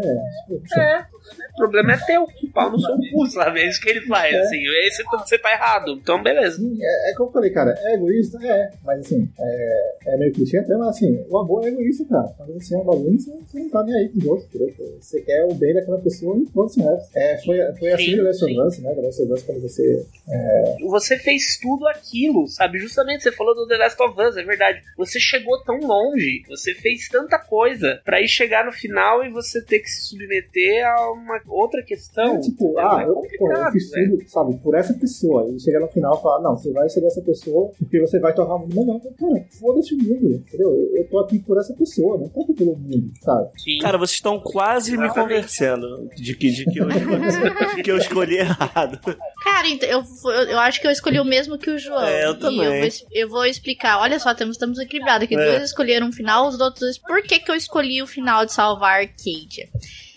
É, 0.76 1.06
o 1.54 1.58
problema 1.58 1.94
é 1.94 1.98
teu. 1.98 2.24
O 2.24 2.52
pau 2.52 2.72
no 2.72 2.80
seu 2.80 2.96
cu, 3.12 3.28
sabe? 3.28 3.62
É 3.62 3.70
isso 3.70 3.80
que 3.80 3.90
ele 3.90 4.02
faz, 4.02 4.34
é. 4.34 4.40
assim. 4.40 4.58
Esse 4.86 5.04
você 5.04 5.38
tá 5.38 5.52
errado. 5.52 6.00
Então, 6.02 6.22
beleza. 6.22 6.58
Sim, 6.58 6.78
é, 6.82 7.12
é 7.12 7.16
como 7.16 7.30
eu 7.30 7.34
falei, 7.34 7.52
cara, 7.52 7.76
é 7.78 7.94
egoísta? 7.94 8.40
É. 8.44 8.72
Mas 8.84 9.02
assim, 9.02 9.30
é, 9.40 9.96
é 10.08 10.18
meio 10.18 10.34
clichê 10.34 10.58
até, 10.58 10.76
mas 10.76 10.90
assim, 10.90 11.24
o 11.30 11.38
amor 11.38 11.66
é 11.66 11.70
egoísta, 11.70 12.06
cara. 12.06 12.28
Quando 12.38 12.54
você 12.54 12.76
é 12.76 12.78
um 12.78 12.86
bagulho, 12.86 13.20
você, 13.20 13.32
você 13.32 13.60
não 13.60 13.70
tá 13.70 13.84
nem 13.84 13.96
aí 13.96 14.10
com 14.10 14.30
outros, 14.30 14.48
entendeu? 14.48 14.98
Você 15.00 15.22
quer 15.22 15.46
o 15.46 15.54
bem 15.54 15.74
daquela 15.74 16.00
pessoa 16.00 16.38
e 16.38 16.46
todos 16.48 16.74
se 16.74 16.82
é, 17.16 17.38
Foi, 17.44 17.58
foi 17.80 17.92
assim 17.92 18.16
no 18.16 18.24
Last 18.24 18.44
of 18.44 18.60
Us, 18.60 18.80
né? 18.80 18.96
The 18.96 19.02
Last 19.02 19.22
of 19.22 19.34
Us, 19.34 19.44
quando 19.44 19.62
você. 19.62 20.06
É... 20.30 20.76
Você 20.88 21.18
fez 21.18 21.58
tudo 21.62 21.88
aquilo, 21.88 22.48
sabe? 22.48 22.80
Justamente, 22.80 23.24
você 23.24 23.32
falou 23.32 23.56
do 23.56 23.68
The 23.68 23.78
Last 23.78 24.02
of 24.02 24.22
Us, 24.22 24.38
é 24.38 24.44
verdade. 24.44 24.82
Você 24.98 25.20
chegou 25.20 25.62
tão 25.64 25.78
longe, 25.80 26.44
você 26.48 26.74
fez 26.74 27.08
tanta 27.10 27.38
coisa 27.38 28.02
para 28.04 28.22
ir 28.22 28.28
chegar 28.28 28.66
no 28.66 28.72
final 28.72 29.24
e 29.24 29.30
você 29.30 29.62
ter 29.62 29.80
que 29.80 29.90
se 29.90 30.10
submeter 30.10 30.86
a 30.86 31.12
uma 31.12 31.42
outra 31.48 31.84
questão. 31.84 32.36
É, 32.36 32.40
tipo, 32.40 32.80
é 32.80 32.84
ah, 32.84 33.04
eu, 33.08 33.16
pô, 33.38 33.52
eu 33.52 33.72
fiz 33.72 33.90
tudo, 33.90 34.30
sabe, 34.30 34.58
por 34.58 34.76
essa 34.76 34.94
pessoa. 34.94 35.50
E 35.50 35.60
chegar 35.60 35.80
no 35.80 35.88
final 35.88 36.18
e 36.18 36.22
falar, 36.22 36.42
não, 36.42 36.58
você 36.58 36.72
vai 36.72 36.90
ser 36.90 37.02
dessa 37.02 37.22
pessoa 37.22 37.72
porque 37.78 38.00
você 38.00 38.20
vai 38.20 38.34
tornar 38.34 38.56
o 38.56 38.60
mundo 38.60 38.76
melhor. 38.76 39.00
Cara, 39.18 39.46
foda-se 39.60 39.94
o 39.94 39.98
mundo, 39.98 40.36
entendeu? 40.36 40.70
Eu, 40.70 40.98
eu 40.98 41.10
tô 41.10 41.20
aqui 41.20 41.40
por 41.40 41.58
essa 41.58 41.74
pessoa, 41.74 42.18
não 42.18 42.30
tô 42.30 42.42
aqui 42.42 42.54
pelo 42.54 42.76
mundo, 42.76 43.12
sabe? 43.22 43.50
Sim. 43.58 43.80
Cara, 43.82 43.98
vocês 43.98 44.16
estão 44.16 44.40
quase 44.40 44.94
Exatamente. 44.94 45.16
me 45.16 45.24
convencendo 45.24 46.10
de 46.16 46.36
que, 46.36 46.52
de 46.52 46.66
que, 46.66 46.80
eu, 46.80 46.88
de 46.88 47.84
que 47.84 47.92
eu 47.92 47.98
escolhi 47.98 48.38
errado. 48.38 49.00
Cara, 49.48 49.68
então, 49.70 49.88
eu, 49.88 50.32
eu, 50.50 50.60
acho 50.60 50.82
que 50.82 50.86
eu 50.86 50.92
escolhi 50.92 51.20
o 51.22 51.26
mesmo 51.26 51.58
que 51.58 51.70
o 51.70 51.80
João. 51.80 52.04
É, 52.04 52.26
eu 52.26 52.38
também. 52.38 52.66
Eu 52.66 52.82
vou, 52.82 53.08
eu 53.12 53.30
vou, 53.30 53.46
explicar. 53.46 53.98
Olha 54.00 54.20
só, 54.20 54.32
estamos, 54.32 54.56
estamos 54.56 54.78
equilibrados 54.78 55.24
aqui. 55.24 55.36
É. 55.36 55.38
Dois 55.38 55.64
escolheram 55.64 56.08
um 56.08 56.12
final, 56.12 56.50
os 56.50 56.60
outros 56.60 56.82
dois. 56.82 56.98
Por 56.98 57.24
que, 57.24 57.40
que 57.40 57.50
eu 57.50 57.56
escolhi 57.56 58.02
o 58.02 58.08
final 58.08 58.46
de 58.46 58.52
salvar 58.52 59.00
Arcadia? 59.00 59.70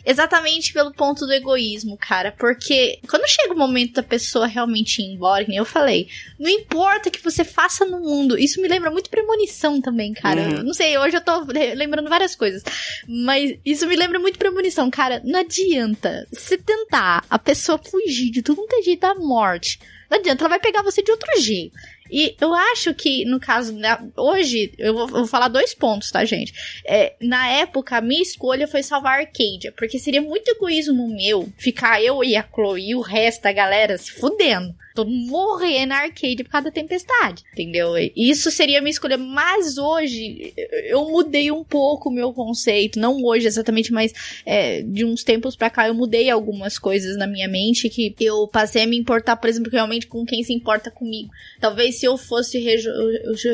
Exatamente 0.04 0.72
pelo 0.72 0.92
ponto 0.92 1.26
do 1.26 1.32
egoísmo, 1.32 1.96
cara. 1.96 2.32
Porque 2.32 2.98
quando 3.08 3.28
chega 3.28 3.52
o 3.52 3.58
momento 3.58 3.94
da 3.94 4.02
pessoa 4.02 4.46
realmente 4.46 5.02
ir 5.02 5.14
embora, 5.14 5.44
como 5.44 5.56
eu 5.56 5.64
falei, 5.64 6.08
não 6.38 6.48
importa 6.48 7.08
o 7.08 7.12
que 7.12 7.22
você 7.22 7.44
faça 7.44 7.84
no 7.84 8.00
mundo. 8.00 8.38
Isso 8.38 8.60
me 8.60 8.68
lembra 8.68 8.90
muito 8.90 9.10
premonição 9.10 9.80
também, 9.80 10.12
cara. 10.12 10.42
Uhum. 10.42 10.62
Não 10.62 10.74
sei, 10.74 10.96
hoje 10.96 11.16
eu 11.16 11.20
tô 11.20 11.44
lembrando 11.74 12.08
várias 12.08 12.34
coisas. 12.34 12.62
Mas 13.06 13.58
isso 13.64 13.86
me 13.86 13.96
lembra 13.96 14.18
muito 14.18 14.38
premonição, 14.38 14.90
cara. 14.90 15.20
Não 15.24 15.40
adianta 15.40 16.26
você 16.32 16.56
tentar 16.56 17.24
a 17.28 17.38
pessoa 17.38 17.78
fugir 17.78 18.30
de 18.30 18.42
tudo 18.42 18.62
um 18.62 18.66
é 18.70 18.82
jeito 18.82 19.00
da 19.00 19.14
morte. 19.14 19.78
Não 20.10 20.18
adianta, 20.18 20.42
ela 20.42 20.48
vai 20.50 20.60
pegar 20.60 20.82
você 20.82 21.02
de 21.02 21.10
outro 21.10 21.40
jeito. 21.40 21.76
E 22.10 22.36
eu 22.40 22.52
acho 22.52 22.92
que, 22.94 23.24
no 23.24 23.38
caso, 23.38 23.72
né, 23.72 23.98
hoje, 24.16 24.72
eu 24.78 24.92
vou, 24.92 25.02
eu 25.02 25.08
vou, 25.08 25.26
falar 25.26 25.48
dois 25.48 25.74
pontos, 25.74 26.10
tá, 26.10 26.24
gente? 26.24 26.52
É, 26.84 27.14
na 27.20 27.48
época, 27.48 27.96
a 27.96 28.00
minha 28.00 28.22
escolha 28.22 28.66
foi 28.66 28.82
salvar 28.82 29.20
Arcadia, 29.20 29.72
porque 29.76 29.98
seria 29.98 30.20
muito 30.20 30.48
egoísmo 30.48 31.08
meu 31.08 31.48
ficar 31.56 32.02
eu 32.02 32.22
e 32.24 32.36
a 32.36 32.42
Chloe 32.42 32.90
e 32.90 32.94
o 32.94 33.00
resto 33.00 33.42
da 33.42 33.52
galera 33.52 33.96
se 33.96 34.12
fudendo 34.12 34.74
tô 35.04 35.10
morrendo 35.10 35.90
na 35.90 36.02
arcade 36.02 36.44
por 36.44 36.50
causa 36.50 36.66
da 36.66 36.70
tempestade, 36.70 37.44
entendeu? 37.52 37.92
Isso 38.16 38.50
seria 38.50 38.78
a 38.78 38.80
minha 38.80 38.90
escolha, 38.90 39.16
mas 39.16 39.78
hoje 39.78 40.52
eu 40.86 41.08
mudei 41.08 41.50
um 41.50 41.64
pouco 41.64 42.08
o 42.08 42.12
meu 42.12 42.32
conceito, 42.32 42.98
não 42.98 43.22
hoje 43.24 43.46
exatamente, 43.46 43.92
mas 43.92 44.12
é, 44.44 44.82
de 44.82 45.04
uns 45.04 45.24
tempos 45.24 45.56
pra 45.56 45.70
cá 45.70 45.88
eu 45.88 45.94
mudei 45.94 46.30
algumas 46.30 46.78
coisas 46.78 47.16
na 47.16 47.26
minha 47.26 47.48
mente 47.48 47.88
que 47.88 48.14
eu 48.20 48.46
passei 48.48 48.82
a 48.82 48.86
me 48.86 48.96
importar, 48.96 49.36
por 49.36 49.48
exemplo, 49.48 49.70
realmente 49.70 50.06
com 50.06 50.24
quem 50.24 50.42
se 50.42 50.52
importa 50.52 50.90
comigo. 50.90 51.30
Talvez 51.60 51.98
se 51.98 52.06
eu 52.06 52.16
fosse 52.16 52.58
rejo 52.58 52.90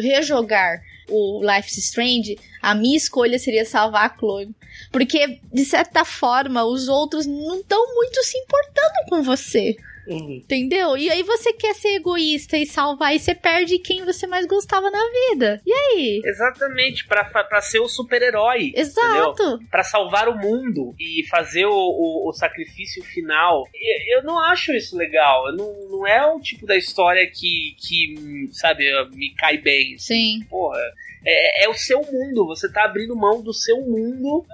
rejogar 0.00 0.82
o 1.08 1.40
Life 1.40 1.68
is 1.68 1.78
Strange, 1.78 2.38
a 2.60 2.74
minha 2.74 2.96
escolha 2.96 3.38
seria 3.38 3.64
salvar 3.64 4.10
a 4.10 4.18
Chloe. 4.18 4.50
Porque, 4.90 5.38
de 5.52 5.64
certa 5.64 6.04
forma, 6.04 6.64
os 6.64 6.88
outros 6.88 7.26
não 7.26 7.60
estão 7.60 7.94
muito 7.94 8.22
se 8.24 8.36
importando 8.38 9.08
com 9.08 9.22
você. 9.22 9.76
Uhum. 10.06 10.40
Entendeu? 10.44 10.96
E 10.96 11.10
aí 11.10 11.22
você 11.22 11.52
quer 11.52 11.74
ser 11.74 11.96
egoísta 11.96 12.56
e 12.56 12.66
salvar 12.66 13.14
e 13.14 13.18
você 13.18 13.34
perde 13.34 13.78
quem 13.78 14.04
você 14.04 14.26
mais 14.26 14.46
gostava 14.46 14.90
na 14.90 15.02
vida. 15.30 15.60
E 15.66 15.72
aí? 15.72 16.22
Exatamente, 16.24 17.06
pra, 17.06 17.24
pra 17.24 17.60
ser 17.60 17.80
o 17.80 17.88
super-herói. 17.88 18.72
Exato. 18.74 19.58
Para 19.70 19.82
salvar 19.82 20.28
o 20.28 20.38
mundo 20.38 20.94
e 20.98 21.26
fazer 21.28 21.66
o, 21.66 21.72
o, 21.72 22.28
o 22.28 22.32
sacrifício 22.32 23.02
final. 23.02 23.64
Eu, 23.74 24.18
eu, 24.18 24.24
não 24.24 24.38
acho 24.38 24.72
isso 24.72 24.96
legal. 24.96 25.54
Não, 25.54 25.88
não 25.88 26.06
é 26.06 26.24
o 26.26 26.40
tipo 26.40 26.66
da 26.66 26.76
história 26.76 27.26
que, 27.26 27.76
que, 27.78 28.48
sabe, 28.52 28.84
me 29.10 29.34
cai 29.34 29.58
bem. 29.58 29.98
Sim. 29.98 30.40
Porra. 30.48 30.80
É, 31.28 31.64
é, 31.64 31.68
o 31.68 31.74
seu 31.74 32.00
mundo, 32.00 32.46
você 32.46 32.70
tá 32.70 32.84
abrindo 32.84 33.16
mão 33.16 33.42
do 33.42 33.52
seu 33.52 33.80
mundo 33.80 34.46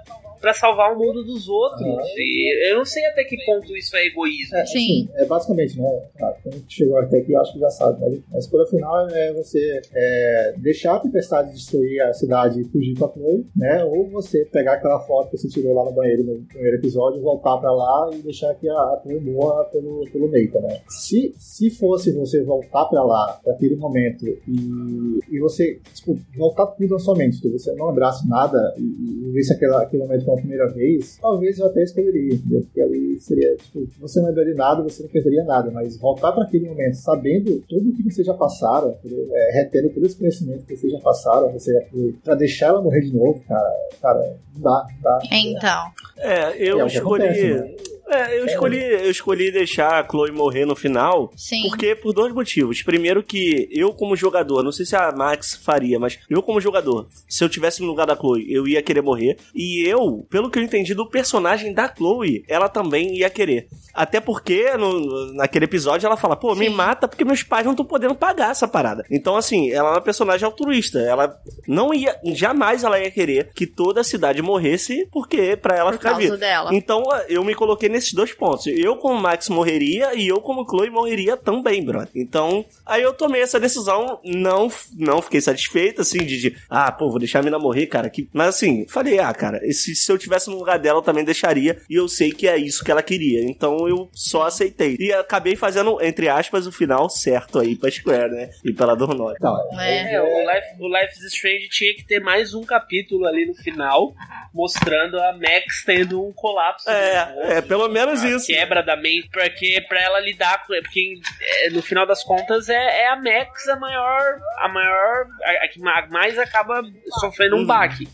para 0.42 0.52
salvar 0.52 0.92
o 0.92 0.98
mundo 0.98 1.24
dos 1.24 1.48
outros. 1.48 1.86
E 2.16 2.70
eu 2.70 2.78
não 2.78 2.84
sei 2.84 3.04
até 3.06 3.22
que 3.22 3.36
ponto 3.46 3.74
isso 3.76 3.96
é 3.96 4.06
egoísmo. 4.06 4.56
É, 4.56 4.66
Sim. 4.66 5.08
Assim, 5.08 5.22
é 5.22 5.24
basicamente, 5.24 5.80
né? 5.80 6.02
Tá, 6.18 6.36
quando 6.42 6.64
chegou 6.68 6.98
até 6.98 7.18
aqui, 7.18 7.32
eu 7.32 7.40
acho 7.40 7.52
que 7.52 7.60
já 7.60 7.70
sabe. 7.70 8.00
Né? 8.00 8.18
A 8.34 8.38
escolha 8.38 8.66
final 8.66 9.08
é 9.08 9.32
você 9.32 9.80
é, 9.94 10.54
deixar 10.58 10.96
a 10.96 11.00
tempestade 11.00 11.52
destruir 11.52 12.02
a 12.02 12.12
cidade 12.12 12.60
e 12.60 12.64
fugir 12.64 12.98
com 12.98 13.06
a 13.06 13.12
Chloe, 13.12 13.46
né? 13.56 13.84
Ou 13.84 14.10
você 14.10 14.44
pegar 14.46 14.74
aquela 14.74 14.98
foto 15.00 15.30
que 15.30 15.38
você 15.38 15.48
tirou 15.48 15.74
lá 15.74 15.84
no 15.84 15.92
banheiro 15.92 16.24
no 16.24 16.42
primeiro 16.46 16.76
episódio, 16.76 17.22
voltar 17.22 17.58
para 17.58 17.72
lá 17.72 18.10
e 18.12 18.18
deixar 18.18 18.52
que 18.54 18.68
a 18.68 19.00
Chloe 19.02 19.20
morra 19.20 19.64
pelo, 19.66 20.04
pelo 20.10 20.28
Neita, 20.28 20.60
né? 20.60 20.80
Se, 20.88 21.32
se 21.38 21.70
fosse 21.70 22.12
você 22.12 22.42
voltar 22.42 22.86
para 22.86 23.02
lá, 23.04 23.40
para 23.44 23.52
aquele 23.52 23.76
momento, 23.76 24.26
e, 24.26 25.20
e 25.30 25.38
você, 25.38 25.80
tipo, 25.94 26.18
voltar 26.36 26.66
tudo 26.66 26.90
na 26.90 26.98
sua 26.98 27.14
mente, 27.14 27.40
você 27.48 27.72
não 27.74 27.88
lembrasse 27.88 28.28
nada 28.28 28.74
e, 28.76 28.82
e 28.82 29.32
visse 29.32 29.52
aquele, 29.52 29.74
aquele 29.76 30.02
momento 30.02 30.24
pela 30.32 30.36
primeira 30.36 30.68
vez, 30.68 31.18
talvez 31.20 31.58
eu 31.58 31.66
até 31.66 31.82
escolheria, 31.82 32.34
entendeu? 32.34 32.60
Porque 32.62 32.80
ali 32.80 33.18
seria, 33.20 33.54
tipo, 33.56 33.86
você 34.00 34.20
não 34.20 34.28
lembraria 34.28 34.54
nada, 34.54 34.82
você 34.82 35.02
não 35.02 35.10
perderia 35.10 35.44
nada, 35.44 35.70
mas 35.70 35.98
voltar 35.98 36.32
para 36.32 36.44
aquele 36.44 36.68
momento 36.68 36.94
sabendo 36.94 37.62
tudo 37.68 37.90
o 37.90 37.94
que 37.94 38.02
vocês 38.02 38.26
já 38.26 38.34
passaram, 38.34 38.96
é, 39.04 39.52
retendo 39.52 39.90
todo 39.90 40.04
esse 40.06 40.16
conhecimento 40.16 40.64
que 40.64 40.76
vocês 40.76 40.92
já 40.92 41.00
passaram, 41.00 41.52
você 41.52 41.86
pra 42.24 42.34
deixar 42.34 42.68
ela 42.68 42.82
morrer 42.82 43.02
de 43.02 43.14
novo, 43.14 43.42
cara, 43.46 43.72
cara, 44.00 44.36
não 44.54 44.62
dá, 44.62 44.86
não 44.94 45.02
dá. 45.02 45.18
Então. 45.30 45.84
É, 46.18 46.56
eu 46.56 46.80
é, 46.80 46.86
escolhi. 46.86 47.24
Acontece, 47.24 47.54
né? 47.54 47.76
É, 48.12 48.38
eu 48.38 48.46
escolhi, 48.46 48.82
eu 48.82 49.10
escolhi 49.10 49.50
deixar 49.50 50.00
a 50.00 50.08
Chloe 50.08 50.30
morrer 50.30 50.64
no 50.64 50.76
final. 50.76 51.32
Sim. 51.36 51.62
Porque 51.68 51.94
por 51.94 52.12
dois 52.12 52.32
motivos. 52.32 52.82
Primeiro 52.82 53.22
que 53.22 53.68
eu 53.70 53.92
como 53.92 54.16
jogador, 54.16 54.62
não 54.62 54.72
sei 54.72 54.84
se 54.84 54.94
a 54.94 55.12
Max 55.12 55.54
faria, 55.54 55.98
mas 55.98 56.18
eu 56.28 56.42
como 56.42 56.60
jogador, 56.60 57.06
se 57.28 57.42
eu 57.42 57.48
tivesse 57.48 57.80
no 57.80 57.86
lugar 57.86 58.06
da 58.06 58.16
Chloe, 58.16 58.52
eu 58.52 58.66
ia 58.66 58.82
querer 58.82 59.02
morrer. 59.02 59.36
E 59.54 59.86
eu, 59.86 60.26
pelo 60.30 60.50
que 60.50 60.58
eu 60.58 60.62
entendi 60.62 60.94
do 60.94 61.08
personagem 61.08 61.72
da 61.72 61.92
Chloe, 61.92 62.44
ela 62.48 62.68
também 62.68 63.16
ia 63.16 63.30
querer. 63.30 63.68
Até 63.94 64.20
porque 64.20 64.76
no, 64.76 65.32
naquele 65.34 65.64
episódio 65.66 66.06
ela 66.06 66.16
fala, 66.16 66.36
pô, 66.36 66.54
Sim. 66.54 66.60
me 66.60 66.70
mata 66.70 67.06
porque 67.06 67.24
meus 67.24 67.42
pais 67.42 67.64
não 67.64 67.72
estão 67.72 67.84
podendo 67.84 68.14
pagar 68.14 68.50
essa 68.50 68.66
parada. 68.66 69.04
Então, 69.10 69.36
assim, 69.36 69.70
ela 69.70 69.90
é 69.90 69.92
uma 69.92 70.00
personagem 70.00 70.44
altruísta. 70.44 70.98
Ela 70.98 71.36
não 71.66 71.92
ia, 71.92 72.18
jamais 72.24 72.84
ela 72.84 72.98
ia 72.98 73.10
querer 73.10 73.50
que 73.54 73.66
toda 73.66 74.00
a 74.00 74.04
cidade 74.04 74.42
morresse 74.42 75.06
porque 75.10 75.56
para 75.56 75.76
ela 75.76 75.90
Por 75.90 75.98
ficar 75.98 76.14
viva. 76.14 76.36
Dela. 76.36 76.70
Então, 76.74 77.02
eu 77.28 77.44
me 77.44 77.54
coloquei 77.54 77.88
nesse 77.88 78.01
nesses 78.02 78.12
dois 78.12 78.32
pontos. 78.32 78.66
Eu, 78.66 78.96
como 78.96 79.20
Max, 79.20 79.48
morreria 79.48 80.14
e 80.14 80.26
eu, 80.26 80.40
como 80.40 80.68
Chloe, 80.68 80.90
morreria 80.90 81.36
também, 81.36 81.84
brother. 81.84 82.10
Então, 82.14 82.64
aí 82.84 83.02
eu 83.02 83.12
tomei 83.12 83.42
essa 83.42 83.60
decisão, 83.60 84.20
não, 84.24 84.70
não 84.98 85.22
fiquei 85.22 85.40
satisfeito, 85.40 86.02
assim, 86.02 86.18
de, 86.18 86.40
de 86.40 86.56
ah, 86.68 86.90
pô, 86.90 87.08
vou 87.08 87.18
deixar 87.18 87.38
a 87.38 87.42
mina 87.42 87.58
morrer, 87.58 87.86
cara. 87.86 88.10
Que... 88.10 88.28
Mas 88.32 88.48
assim, 88.48 88.86
falei, 88.88 89.18
ah, 89.18 89.32
cara, 89.32 89.60
se, 89.72 89.94
se 89.94 90.10
eu 90.10 90.18
tivesse 90.18 90.50
no 90.50 90.58
lugar 90.58 90.78
dela, 90.78 90.98
eu 90.98 91.02
também 91.02 91.24
deixaria. 91.24 91.78
E 91.88 91.94
eu 91.94 92.08
sei 92.08 92.32
que 92.32 92.48
é 92.48 92.56
isso 92.56 92.84
que 92.84 92.90
ela 92.90 93.02
queria. 93.02 93.42
Então 93.44 93.88
eu 93.88 94.10
só 94.12 94.46
aceitei. 94.46 94.96
E 94.98 95.12
acabei 95.12 95.54
fazendo, 95.54 96.00
entre 96.02 96.28
aspas, 96.28 96.66
o 96.66 96.72
final 96.72 97.08
certo 97.08 97.58
aí 97.58 97.76
pra 97.76 97.90
Square, 97.90 98.32
né? 98.32 98.50
E 98.64 98.72
pela 98.72 98.96
Dornoy. 98.96 99.34
É. 99.78 100.14
é, 100.14 100.20
o, 100.20 100.40
Life, 100.40 100.66
o 100.80 100.88
Life 100.88 101.18
is 101.18 101.32
Strange 101.32 101.68
tinha 101.68 101.94
que 101.94 102.04
ter 102.04 102.20
mais 102.20 102.54
um 102.54 102.62
capítulo 102.62 103.26
ali 103.26 103.46
no 103.46 103.54
final, 103.54 104.14
mostrando 104.52 105.18
a 105.18 105.32
Max 105.32 105.84
tendo 105.84 106.24
um 106.24 106.32
colapso. 106.32 106.88
É, 106.88 107.58
é, 107.58 107.60
pelo 107.60 107.88
menos 107.92 108.22
isso. 108.22 108.46
Quebra 108.46 108.82
da 108.82 108.96
mente, 108.96 109.28
porque 109.30 109.84
pra 109.88 110.00
ela 110.00 110.20
lidar 110.20 110.66
com. 110.66 110.74
Porque 110.74 111.14
é, 111.40 111.70
no 111.70 111.82
final 111.82 112.06
das 112.06 112.24
contas 112.24 112.68
é, 112.68 113.02
é 113.02 113.08
a 113.08 113.16
Max 113.16 113.68
a 113.68 113.76
maior. 113.76 114.38
A 114.58 114.68
maior. 114.68 115.26
A, 115.44 115.64
a 115.64 115.68
que 115.68 115.80
mais 115.80 116.38
acaba 116.38 116.82
sofrendo 117.20 117.56
um 117.56 117.60
uhum. 117.60 117.66
baque. 117.66 118.06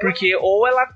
Porque 0.00 0.34
ou 0.36 0.66
ela 0.66 0.86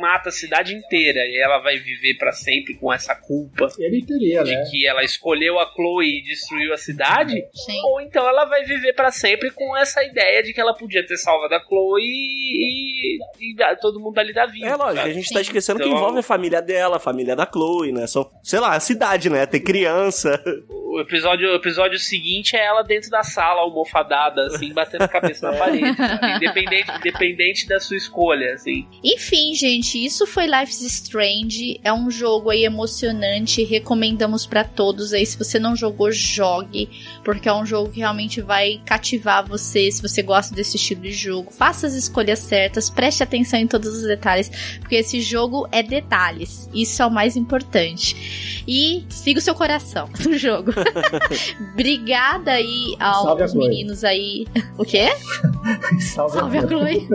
mata 0.00 0.28
a 0.28 0.32
cidade 0.32 0.74
inteira 0.74 1.20
e 1.26 1.36
ela 1.42 1.58
vai 1.58 1.78
viver 1.78 2.14
para 2.18 2.32
sempre 2.32 2.74
com 2.74 2.92
essa 2.92 3.14
culpa. 3.14 3.68
Ele 3.78 4.04
teria, 4.04 4.42
de 4.44 4.54
né? 4.54 4.64
que 4.70 4.86
ela 4.86 5.02
escolheu 5.04 5.58
a 5.58 5.66
Chloe 5.74 6.18
e 6.18 6.22
destruiu 6.22 6.72
a 6.72 6.76
cidade, 6.76 7.34
Sim. 7.52 7.80
ou 7.84 8.00
então 8.00 8.26
ela 8.28 8.44
vai 8.44 8.64
viver 8.64 8.92
para 8.94 9.10
sempre 9.10 9.50
com 9.50 9.76
essa 9.76 10.02
ideia 10.04 10.42
de 10.42 10.52
que 10.52 10.60
ela 10.60 10.74
podia 10.74 11.04
ter 11.06 11.16
salvado 11.16 11.54
a 11.54 11.60
Chloe 11.60 12.02
e, 12.02 13.18
e, 13.40 13.52
e 13.52 13.76
todo 13.80 14.00
mundo 14.00 14.18
ali 14.18 14.32
da 14.32 14.46
vida. 14.46 14.66
É 14.66 14.74
lógico, 14.76 14.96
sabe? 14.96 15.10
a 15.10 15.14
gente 15.14 15.32
tá 15.34 15.40
esquecendo 15.40 15.78
que 15.80 15.86
Então- 15.86 15.98
envolve 15.98 16.18
a 16.18 16.22
família 16.22 16.60
dela, 16.62 16.96
a 16.96 17.00
família 17.00 17.34
da 17.36 17.46
Chloe, 17.50 17.92
né? 17.92 18.06
Só, 18.06 18.30
sei 18.42 18.60
lá, 18.60 18.74
a 18.74 18.80
cidade, 18.80 19.30
né? 19.30 19.46
Ter 19.46 19.60
criança. 19.60 20.42
O 20.70 21.00
episódio, 21.00 21.50
o 21.50 21.54
episódio 21.56 21.98
seguinte 21.98 22.56
é 22.56 22.64
ela 22.64 22.82
dentro 22.82 23.10
da 23.10 23.22
sala, 23.22 23.60
almofadada, 23.60 24.46
assim, 24.46 24.72
batendo 24.72 25.02
a 25.04 25.08
cabeça 25.08 25.50
na 25.50 25.56
parede. 25.58 25.94
sabe? 25.96 26.26
Independente, 26.36 26.90
independente 26.90 27.66
da 27.68 27.78
sua 27.78 27.96
escolha, 27.96 28.54
assim. 28.54 28.86
Enfim, 29.04 29.54
gente, 29.54 29.67
isso 29.76 30.26
foi 30.26 30.46
Life 30.46 30.72
is 30.72 30.82
Strange. 30.82 31.80
É 31.84 31.92
um 31.92 32.10
jogo 32.10 32.50
aí 32.50 32.64
emocionante. 32.64 33.64
Recomendamos 33.64 34.46
pra 34.46 34.64
todos 34.64 35.12
aí. 35.12 35.24
Se 35.26 35.38
você 35.38 35.58
não 35.58 35.76
jogou, 35.76 36.10
jogue. 36.10 36.88
Porque 37.24 37.48
é 37.48 37.52
um 37.52 37.66
jogo 37.66 37.90
que 37.90 38.00
realmente 38.00 38.40
vai 38.40 38.80
cativar 38.84 39.46
você. 39.46 39.90
Se 39.90 40.00
você 40.00 40.22
gosta 40.22 40.54
desse 40.54 40.76
estilo 40.76 41.02
de 41.02 41.12
jogo, 41.12 41.52
faça 41.52 41.86
as 41.86 41.94
escolhas 41.94 42.38
certas. 42.38 42.88
Preste 42.88 43.22
atenção 43.22 43.58
em 43.58 43.66
todos 43.66 43.94
os 43.96 44.02
detalhes. 44.02 44.50
Porque 44.80 44.96
esse 44.96 45.20
jogo 45.20 45.68
é 45.70 45.82
detalhes. 45.82 46.68
Isso 46.72 47.02
é 47.02 47.06
o 47.06 47.10
mais 47.10 47.36
importante. 47.36 48.62
E 48.66 49.04
siga 49.08 49.38
o 49.38 49.42
seu 49.42 49.54
coração 49.54 50.08
no 50.24 50.36
jogo. 50.36 50.72
Obrigada 51.72 52.52
aí 52.52 52.96
aos 53.00 53.54
meninos 53.54 54.04
aí. 54.04 54.46
O 54.76 54.84
quê? 54.84 55.08
Salve, 56.00 56.38
Salve 56.38 56.58
a 56.58 56.66
Chloe. 56.66 57.08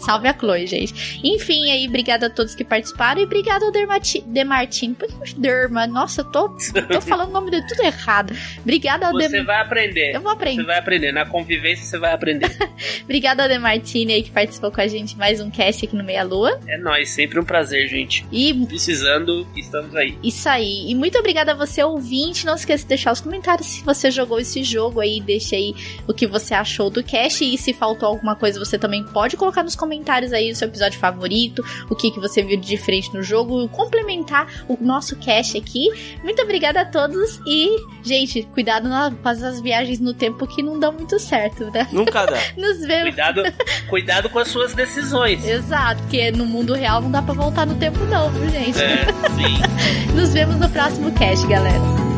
Salve 0.00 0.28
a 0.28 0.34
Chloe, 0.38 0.66
gente. 0.66 1.20
Enfim, 1.22 1.63
aí, 1.70 1.86
obrigada 1.88 2.26
a 2.26 2.30
todos 2.30 2.54
que 2.54 2.64
participaram 2.64 3.20
e 3.20 3.24
obrigada 3.24 3.64
ao 3.64 3.72
Dermati 3.72 4.20
Demartini. 4.22 4.94
Por 4.94 5.08
que 5.08 5.34
Derma? 5.34 5.86
Nossa, 5.86 6.20
eu 6.20 6.24
tô, 6.26 6.48
tô 6.48 7.00
falando 7.02 7.30
o 7.30 7.32
nome 7.32 7.50
de 7.50 7.66
tudo 7.66 7.82
errado. 7.82 8.34
Obrigada 8.60 9.06
ao 9.06 9.12
Você 9.12 9.28
Dem... 9.28 9.44
vai 9.44 9.60
aprender. 9.60 10.14
Eu 10.14 10.20
vou 10.20 10.30
aprender. 10.32 10.62
Você 10.62 10.66
vai 10.66 10.78
aprender. 10.78 11.12
Na 11.12 11.26
convivência 11.26 11.84
você 11.84 11.98
vai 11.98 12.12
aprender. 12.12 12.50
Obrigada 13.04 13.42
ao 13.42 13.48
Demartini 13.48 14.12
aí 14.12 14.22
que 14.22 14.30
participou 14.30 14.70
com 14.70 14.80
a 14.80 14.86
gente 14.86 15.16
mais 15.16 15.40
um 15.40 15.50
cast 15.50 15.84
aqui 15.84 15.96
no 15.96 16.04
Meia 16.04 16.22
Lua. 16.22 16.58
é 16.66 16.78
nóis, 16.78 17.10
sempre 17.10 17.38
um 17.38 17.44
prazer, 17.44 17.88
gente. 17.88 18.26
E 18.32 18.54
Precisando, 18.66 19.46
estamos 19.56 19.94
aí. 19.94 20.18
Isso 20.22 20.48
aí. 20.48 20.90
E 20.90 20.94
muito 20.94 21.18
obrigada 21.18 21.52
a 21.52 21.54
você, 21.54 21.82
ouvinte. 21.82 22.46
Não 22.46 22.54
esqueça 22.54 22.82
de 22.84 22.88
deixar 22.88 23.12
os 23.12 23.20
comentários 23.20 23.66
se 23.66 23.84
você 23.84 24.10
jogou 24.10 24.40
esse 24.40 24.64
jogo 24.64 25.00
aí. 25.00 25.20
Deixa 25.20 25.56
aí 25.56 25.74
o 26.06 26.14
que 26.14 26.26
você 26.26 26.54
achou 26.54 26.90
do 26.90 27.02
cast. 27.02 27.44
E 27.44 27.56
se 27.58 27.72
faltou 27.72 28.08
alguma 28.08 28.34
coisa, 28.34 28.58
você 28.58 28.78
também 28.78 29.04
pode 29.04 29.36
colocar 29.36 29.62
nos 29.62 29.76
comentários 29.76 30.32
aí 30.32 30.50
o 30.50 30.56
seu 30.56 30.68
episódio 30.68 30.98
favorito. 30.98 31.53
O 31.88 31.94
que, 31.94 32.10
que 32.10 32.20
você 32.20 32.42
viu 32.42 32.58
de 32.58 32.74
diferente 32.74 33.12
no 33.14 33.22
jogo. 33.22 33.68
Complementar 33.68 34.46
o 34.68 34.76
nosso 34.80 35.16
cast 35.16 35.56
aqui. 35.56 35.88
Muito 36.22 36.40
obrigada 36.42 36.80
a 36.80 36.84
todos. 36.84 37.40
E, 37.46 37.76
gente, 38.02 38.42
cuidado 38.52 38.88
na, 38.88 39.10
com 39.10 39.28
as 39.28 39.60
viagens 39.60 40.00
no 40.00 40.14
tempo 40.14 40.46
que 40.46 40.62
não 40.62 40.78
dão 40.78 40.92
muito 40.92 41.18
certo, 41.18 41.70
né? 41.70 41.88
Nunca 41.92 42.26
dá. 42.26 42.38
Nos 42.56 42.80
vemos. 42.80 43.14
Cuidado, 43.14 43.42
cuidado 43.88 44.30
com 44.30 44.38
as 44.38 44.48
suas 44.48 44.74
decisões. 44.74 45.46
Exato, 45.46 46.02
porque 46.02 46.30
no 46.30 46.46
mundo 46.46 46.74
real 46.74 47.00
não 47.00 47.10
dá 47.10 47.22
pra 47.22 47.34
voltar 47.34 47.66
no 47.66 47.74
tempo, 47.76 47.98
não, 48.06 48.30
viu, 48.30 48.48
gente? 48.50 48.80
É, 48.80 49.06
sim. 49.36 50.12
Nos 50.14 50.32
vemos 50.32 50.56
no 50.56 50.68
próximo 50.68 51.12
cast, 51.12 51.46
galera. 51.46 52.13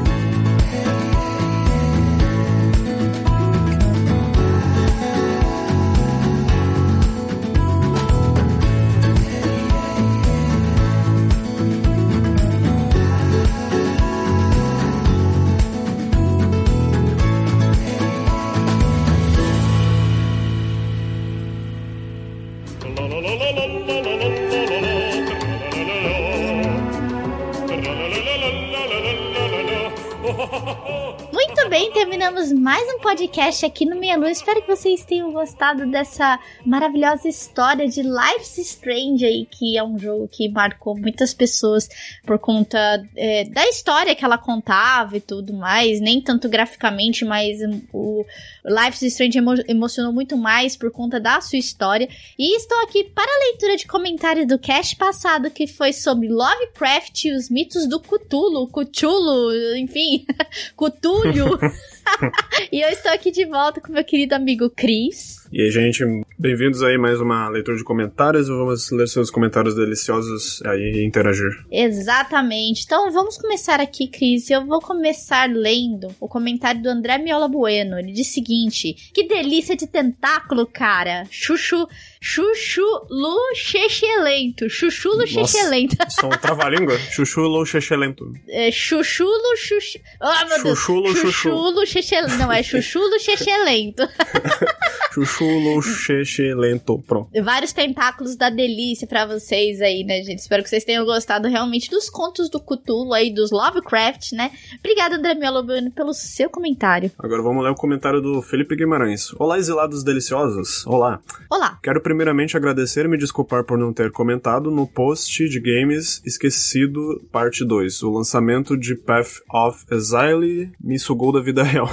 Podcast 33.37 33.67
aqui 33.67 33.85
no 33.85 33.97
Meia 33.97 34.17
Lua. 34.17 34.31
Espero 34.31 34.63
que 34.63 34.67
vocês 34.67 35.05
tenham 35.05 35.31
gostado 35.31 35.85
dessa 35.91 36.41
maravilhosa 36.65 37.29
história 37.29 37.87
de 37.87 38.01
Life's 38.03 38.57
Strange 38.57 39.27
aí, 39.27 39.45
que 39.45 39.77
é 39.77 39.85
um 39.85 39.99
jogo 39.99 40.27
que 40.27 40.49
marcou 40.49 40.97
muitas 40.97 41.35
pessoas 41.35 41.87
por 42.25 42.39
conta 42.39 42.79
é, 43.15 43.45
da 43.45 43.69
história 43.69 44.15
que 44.15 44.25
ela 44.25 44.39
contava 44.39 45.19
e 45.19 45.21
tudo 45.21 45.53
mais. 45.53 46.01
Nem 46.01 46.19
tanto 46.19 46.49
graficamente, 46.49 47.27
mas 47.27 47.59
o 47.93 48.25
Life's 48.65 49.03
Strange 49.03 49.37
emo- 49.37 49.65
emocionou 49.69 50.15
muito 50.15 50.35
mais 50.39 50.75
por 50.75 50.91
conta 50.91 51.21
da 51.21 51.39
sua 51.43 51.59
história. 51.59 52.09
E 52.39 52.57
estou 52.57 52.81
aqui 52.85 53.05
para 53.05 53.31
a 53.31 53.51
leitura 53.51 53.77
de 53.77 53.87
comentários 53.87 54.49
do 54.49 54.59
cast 54.59 54.97
passado, 54.97 55.51
que 55.51 55.67
foi 55.67 55.93
sobre 55.93 56.29
Lovecraft 56.29 57.27
e 57.27 57.33
os 57.33 57.51
mitos 57.51 57.87
do 57.87 58.01
Cthulhu, 58.01 58.67
Cthulhu, 58.69 59.77
enfim, 59.77 60.25
Cthulhu. 60.75 61.59
e 62.73 62.81
eu 62.81 62.89
estou 62.89 63.12
aqui 63.12 63.31
de 63.31 63.45
volta 63.45 63.81
com 63.81 63.93
meu 63.93 64.05
querido 64.05 64.35
amigo 64.35 64.70
Cris. 64.70 65.47
E 65.53 65.62
aí, 65.62 65.70
gente, 65.70 66.05
bem-vindos 66.39 66.83
aí 66.83 66.97
a 66.97 66.99
mais 66.99 67.20
uma 67.20 67.49
leitura 67.49 67.77
de 67.77 67.85
comentários. 67.85 68.49
Vamos 68.49 68.91
ler 68.91 69.07
seus 69.07 69.31
comentários 69.31 69.74
deliciosos 69.74 70.61
aí 70.65 70.93
e 70.97 71.05
interagir. 71.05 71.65
Exatamente. 71.70 72.83
Então 72.85 73.11
vamos 73.12 73.39
começar 73.39 73.81
aqui, 73.81 74.09
Cris. 74.09 74.51
Eu 74.51 74.66
vou 74.66 74.81
começar 74.81 75.49
lendo 75.49 76.09
o 76.20 76.28
comentário 76.28 76.83
do 76.83 76.89
André 76.89 77.19
Miola 77.19 77.49
Bueno. 77.49 77.99
Ele 77.99 78.12
diz 78.12 78.28
o 78.28 78.33
seguinte: 78.33 78.95
Que 79.15 79.28
delícia 79.28 79.77
de 79.77 79.87
tentáculo, 79.87 80.66
cara. 80.66 81.24
Chuchu. 81.31 81.87
Chuchu 82.21 82.83
Lu 83.11 83.37
Chechelento. 83.55 84.69
Chuchu 84.69 85.11
Lu 85.11 85.19
Nossa. 85.19 85.29
Chechelento. 85.29 85.97
São 86.09 86.31
trava-língua? 86.31 86.99
Chuchulo 87.11 87.65
xexelento. 87.65 88.33
É, 88.49 88.71
chuchulo, 88.71 89.57
chuchu. 89.57 89.99
Ah, 90.21 90.45
meu 90.47 90.63
Deus. 90.63 90.79
Chuchulo, 90.79 91.15
chuchu. 91.15 91.31
Chuchulo, 91.33 91.87
chechelento. 91.87 92.37
Não, 92.37 92.53
é 92.53 92.63
chuchulo, 92.63 93.19
chechelento. 93.19 94.03
Chuchulo 95.13 95.81
xexelento. 95.83 96.99
Pronto. 97.07 97.31
Vários 97.43 97.73
tentáculos 97.73 98.37
da 98.37 98.51
delícia 98.51 99.07
pra 99.07 99.25
vocês 99.25 99.81
aí, 99.81 100.05
né, 100.05 100.23
gente? 100.23 100.41
Espero 100.41 100.63
que 100.63 100.69
vocês 100.69 100.85
tenham 100.85 101.07
gostado 101.07 101.49
realmente 101.49 101.89
dos 101.89 102.11
contos 102.11 102.51
do 102.51 102.61
Cthulhu 102.61 103.15
aí, 103.15 103.33
dos 103.33 103.51
Lovecraft, 103.51 104.33
né? 104.33 104.51
Obrigada, 104.79 105.17
André 105.17 105.35
Miolobueno, 105.35 105.91
pelo 105.91 106.13
seu 106.13 106.51
comentário. 106.51 107.11
Agora 107.19 107.41
vamos 107.43 107.65
ler 107.65 107.71
o 107.71 107.75
comentário 107.75 108.21
do 108.21 108.43
Felipe 108.43 108.77
Guimarães. 108.77 109.33
Olá, 109.39 109.57
exilados 109.59 110.05
deliciosos. 110.05 110.87
Olá. 110.87 111.21
Olá. 111.51 111.79
Quero 111.83 112.03
primeiramente 112.17 112.57
agradecer 112.57 113.05
e 113.05 113.09
me 113.09 113.19
desculpar 113.19 113.63
por 113.63 113.77
não 113.77 113.93
ter 113.93 114.11
comentado 114.11 114.71
no 114.71 114.87
post 114.87 115.47
de 115.51 115.61
games 115.61 116.23
esquecido 116.25 117.23
parte 117.31 117.63
2. 117.63 118.03
O 118.05 118.11
lançamento 118.11 118.75
de 118.75 118.95
Path 118.95 119.43
of 119.53 119.85
Exile 119.91 120.73
me 120.81 120.99
sugou 120.99 121.31
da 121.31 121.43
vida 121.43 121.61
real. 121.63 121.87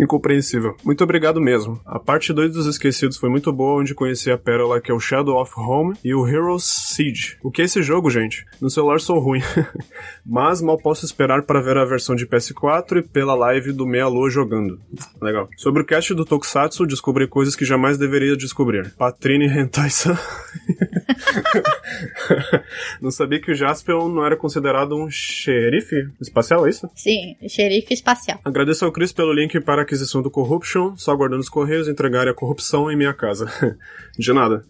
Incompreensível. 0.00 0.76
Muito 0.82 1.04
obrigado 1.04 1.40
mesmo. 1.40 1.80
A 1.86 2.00
parte 2.00 2.32
2 2.32 2.54
dos 2.54 2.66
esquecidos 2.66 3.16
foi 3.16 3.28
muito 3.28 3.52
boa, 3.52 3.80
onde 3.80 3.94
conheci 3.94 4.32
a 4.32 4.36
pérola 4.36 4.80
que 4.80 4.90
é 4.90 4.94
o 4.94 4.98
Shadow 4.98 5.40
of 5.40 5.52
Home 5.56 5.94
e 6.02 6.12
o 6.12 6.26
Heroes 6.26 6.64
Siege. 6.64 7.36
O 7.40 7.52
que 7.52 7.62
é 7.62 7.66
esse 7.66 7.84
jogo, 7.84 8.10
gente? 8.10 8.44
No 8.60 8.68
celular 8.68 8.98
sou 8.98 9.20
ruim. 9.20 9.42
Mas 10.26 10.60
mal 10.60 10.76
posso 10.76 11.06
esperar 11.06 11.42
para 11.42 11.60
ver 11.60 11.76
a 11.76 11.84
versão 11.84 12.16
de 12.16 12.26
PS4 12.26 12.96
e 12.96 13.02
pela 13.02 13.36
live 13.36 13.70
do 13.70 13.86
Meia 13.86 14.08
Lua 14.08 14.28
jogando. 14.28 14.80
Legal. 15.22 15.48
Sobre 15.56 15.82
o 15.82 15.86
cast 15.86 16.12
do 16.14 16.24
Tokusatsu, 16.24 16.84
descobri 16.84 17.28
coisas 17.28 17.54
que 17.54 17.64
jamais 17.64 17.96
deveria 17.96 18.36
descobrir. 18.36 18.92
Patrine 18.96 19.46
Hentai-san. 19.46 20.18
não 23.00 23.10
sabia 23.10 23.40
que 23.40 23.50
o 23.50 23.54
Jaspion 23.54 24.08
não 24.08 24.24
era 24.24 24.36
considerado 24.36 24.96
um 24.96 25.10
xerife 25.10 26.08
espacial, 26.20 26.66
é 26.66 26.70
isso? 26.70 26.88
Sim, 26.94 27.36
xerife 27.48 27.92
espacial. 27.92 28.40
Agradeço 28.44 28.84
ao 28.84 28.92
Chris 28.92 29.12
pelo 29.12 29.32
link 29.32 29.58
para 29.60 29.82
a 29.82 29.84
aquisição 29.84 30.22
do 30.22 30.30
Corruption, 30.30 30.96
só 30.96 31.12
aguardando 31.12 31.40
os 31.40 31.48
correios 31.48 31.88
entregarem 31.88 32.30
a 32.30 32.34
corrupção 32.34 32.90
em 32.90 32.96
minha 32.96 33.14
casa. 33.14 33.46
De 34.18 34.32
nada. 34.32 34.64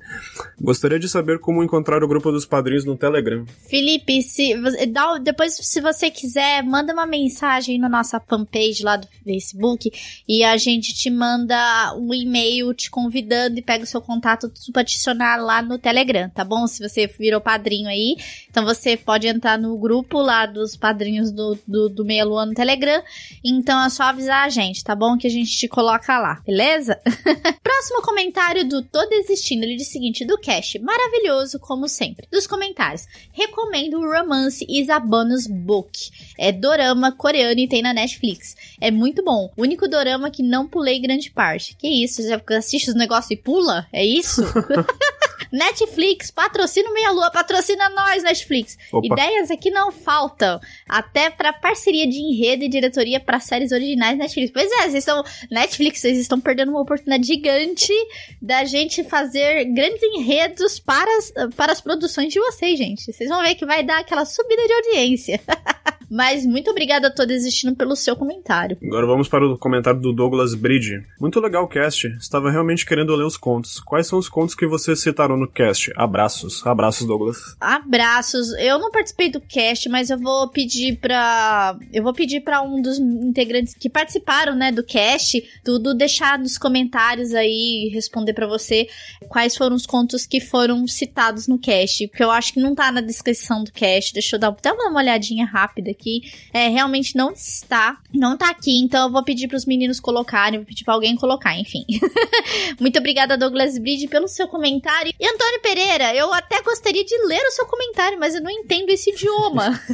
Gostaria 0.61 0.99
de 0.99 1.09
saber 1.09 1.39
como 1.39 1.63
encontrar 1.63 2.03
o 2.03 2.09
grupo 2.09 2.33
dos 2.33 2.47
padrinhos 2.47 2.85
no 2.85 2.97
Telegram. 2.97 3.45
Felipe, 3.69 4.23
se, 4.23 4.55
você- 4.59 4.87
dá- 4.87 5.19
depois, 5.19 5.55
se 5.55 5.81
você 5.81 6.11
quiser, 6.11 6.63
manda 6.63 6.93
uma 6.93 7.07
mensagem 7.07 7.79
na 7.79 7.89
nossa 7.89 8.19
fanpage 8.21 8.83
lá 8.83 8.97
do 8.97 9.07
Facebook 9.23 9.91
e 10.27 10.43
a 10.43 10.57
gente 10.57 10.95
te 10.95 11.11
manda 11.11 11.95
um 11.97 12.15
e-mail 12.15 12.73
te 12.73 12.91
convidando 12.91 13.59
e 13.59 13.63
pega 13.63 13.85
o 13.85 13.87
seu 13.87 14.01
contato 14.01 14.51
pra 14.73 14.81
adicionar 14.81 15.37
lá 15.37 15.61
no 15.61 15.79
Telegram. 15.79 16.31
tá 16.31 16.43
bom? 16.45 16.67
Se 16.67 16.87
você 16.87 17.07
virou 17.07 17.41
padrinho 17.41 17.89
aí. 17.89 18.17
Então 18.51 18.65
você 18.65 18.97
pode 18.97 19.27
entrar 19.27 19.59
no 19.59 19.77
grupo 19.79 20.21
lá 20.23 20.47
dos 20.47 20.75
padrinhos 20.77 21.31
do, 21.31 21.59
do, 21.67 21.89
do 21.89 22.05
Meia 22.05 22.25
Lua 22.25 22.47
no 22.47 22.55
Telegram. 22.55 23.03
Então 23.45 23.83
é 23.85 23.91
só 23.91 24.05
avisar 24.05 24.45
a 24.45 24.49
gente, 24.49 24.83
tá 24.83 24.95
bom? 24.95 25.19
Que 25.19 25.27
a 25.27 25.31
gente 25.31 25.51
te 25.57 25.69
coloca 25.69 26.19
lá, 26.19 26.41
beleza? 26.47 26.99
Próximo 27.63 28.01
comentário 28.03 28.67
do 28.67 28.83
Tô 28.83 29.07
Desistindo. 29.35 29.65
Ele 29.65 29.77
diz 29.77 29.89
o 29.89 29.91
seguinte: 29.91 30.25
do 30.25 30.39
cast, 30.39 30.79
maravilhoso, 30.79 31.59
como 31.59 31.89
sempre. 31.89 32.29
Dos 32.31 32.47
comentários, 32.47 33.07
recomendo 33.33 33.99
o 33.99 34.13
romance 34.13 34.65
Isabanos 34.69 35.49
Book. 35.49 36.11
É 36.39 36.53
dorama 36.53 37.11
coreano 37.11 37.59
e 37.59 37.69
tem 37.69 37.83
na 37.83 37.93
Netflix. 37.93 38.57
É 38.81 38.91
muito 38.93 39.25
bom. 39.25 39.51
O 39.57 39.63
único 39.63 39.89
dorama 39.89 40.31
que 40.31 40.43
não 40.43 40.69
pulei 40.69 41.01
grande 41.01 41.31
parte. 41.31 41.77
Que 41.77 41.89
isso? 41.89 42.23
Já 42.23 42.41
assiste 42.57 42.91
os 42.91 42.95
negócios 42.95 43.33
e 43.33 43.37
pula? 43.37 43.87
É 43.93 44.05
isso? 44.05 44.43
Netflix, 45.53 46.31
patrocina 46.31 46.91
o 46.91 46.95
Meia 46.95 47.11
Lua, 47.11 47.31
patrocina 47.31 47.89
nós, 47.91 48.23
Netflix. 48.23 48.77
Opa. 48.93 49.07
Ideias 49.07 49.51
aqui 49.51 49.71
não 49.71 49.93
faltam. 49.93 50.61
Até 50.89 51.31
pra 51.31 51.53
parceria 51.53 52.09
de 52.09 52.19
enredo 52.19 52.65
e 52.65 52.69
diretoria 52.69 53.21
para 53.21 53.41
séries 53.41 53.73
originais 53.73 54.19
Netflix. 54.19 54.51
Pois 54.53 54.71
é, 54.71 54.83
vocês 54.83 54.95
estão. 54.95 55.25
Netflix, 55.51 56.01
vocês 56.01 56.19
estão 56.19 56.41
perdendo 56.41 56.71
uma 56.71 56.81
oportunidade 56.81 57.27
gigante 57.27 57.93
da 58.41 58.65
gente 58.65 59.05
fazer 59.05 59.65
grandes 59.67 60.03
enredos 60.03 60.79
para 60.79 61.11
as, 61.19 61.33
para 61.57 61.73
as 61.73 61.81
produções 61.81 62.33
de 62.33 62.41
vocês, 62.41 62.79
gente. 62.79 63.13
Vocês 63.13 63.29
vão 63.29 63.43
ver 63.43 63.55
que 63.55 63.67
vai 63.67 63.83
dar 63.83 64.01
aquela 64.01 64.25
subida 64.25 64.67
de 64.67 64.73
audiência. 64.73 65.41
Mas 66.11 66.47
muito 66.47 66.71
obrigada 66.71 67.09
a 67.09 67.11
todos 67.11 67.35
desistindo 67.35 67.75
pelo 67.75 67.97
seu 67.97 68.17
comentário. 68.17 68.79
Agora 68.83 69.07
vamos 69.07 69.29
para 69.29 69.47
o 69.47 69.59
comentário 69.59 70.01
do 70.01 70.13
Douglas 70.13 70.55
Bridge. 70.55 71.03
Muito 71.21 71.41
legal 71.41 71.65
o 71.65 71.69
cast. 71.69 72.07
Estava 72.19 72.51
realmente 72.51 72.87
querendo 72.87 73.15
ler 73.15 73.25
os 73.25 73.37
contos. 73.37 73.81
Quais 73.81 74.07
são 74.07 74.19
os 74.19 74.29
contos 74.29 74.55
que 74.55 74.67
vocês 74.67 75.01
citaram 75.01 75.37
no 75.37 75.51
cast? 75.51 75.93
Abraços. 75.97 76.65
Abraços, 76.67 77.07
Douglas. 77.07 77.39
Abraços. 77.61 78.53
Eu 78.59 78.79
não 78.79 78.91
participei 78.91 79.31
do 79.31 79.41
cast, 79.41 79.89
mas 79.89 80.11
eu 80.11 80.19
vou 80.19 80.49
pedir 80.49 80.97
pra. 80.99 81.77
Eu 81.93 82.03
vou 82.03 82.13
pedir 82.13 82.41
pra 82.41 82.63
um 82.63 82.81
dos 82.81 82.99
integrantes 82.99 83.75
que 83.75 83.91
participaram, 83.91 84.55
né, 84.55 84.71
do 84.71 84.85
cast, 84.85 85.43
tudo 85.65 85.95
deixar 85.95 86.39
nos 86.39 86.57
comentários 86.57 87.35
aí, 87.35 87.91
responder 87.93 88.33
pra 88.33 88.47
você 88.47 88.89
quais 89.29 89.57
foram 89.57 89.75
os 89.75 89.87
contos 89.87 90.27
que 90.27 90.41
foram 90.41 90.87
citados 90.87 91.49
no 91.49 91.59
cast. 91.59 92.07
Porque 92.09 92.23
eu 92.23 92.31
acho 92.31 92.53
que 92.53 92.61
não 92.61 92.75
tá 92.75 92.93
na 92.93 93.01
descrição 93.01 93.65
do 93.65 93.73
cast. 93.73 94.13
Deixa 94.13 94.37
eu 94.37 94.41
dar 94.41 94.49
até 94.49 94.73
uma 94.73 94.99
olhadinha 94.99 95.45
rápida 95.45 95.91
aqui. 95.91 96.04
É, 96.53 96.69
realmente 96.69 97.17
não 97.17 97.33
está. 97.33 97.99
Não 98.13 98.37
tá 98.37 98.51
aqui, 98.51 98.79
então 98.81 99.07
eu 99.07 99.13
vou 99.13 99.23
pedir 99.25 99.49
pros 99.49 99.65
meninos 99.67 99.99
colocarem, 100.01 100.59
vou 100.61 100.67
pedir 100.67 100.85
pra 100.85 100.95
alguém 100.95 101.17
colocar, 101.17 101.59
enfim. 101.59 101.85
Muito 102.81 102.99
obrigada, 102.99 103.37
Douglas 103.37 103.79
Bridge, 103.79 104.09
pelo 104.09 104.29
seu 104.29 104.47
comentário. 104.49 105.13
E 105.19 105.27
Antônio 105.27 105.61
Pereira, 105.61 106.15
eu 106.15 106.33
até 106.33 106.63
gostaria 106.63 107.05
de 107.05 107.17
ler 107.27 107.43
o 107.47 107.51
seu 107.53 107.67
comentário, 107.67 108.19
mas 108.19 108.35
eu 108.35 108.43
não 108.43 108.51
entendo 108.51 108.91
esse 108.91 109.11
idioma. 109.11 109.79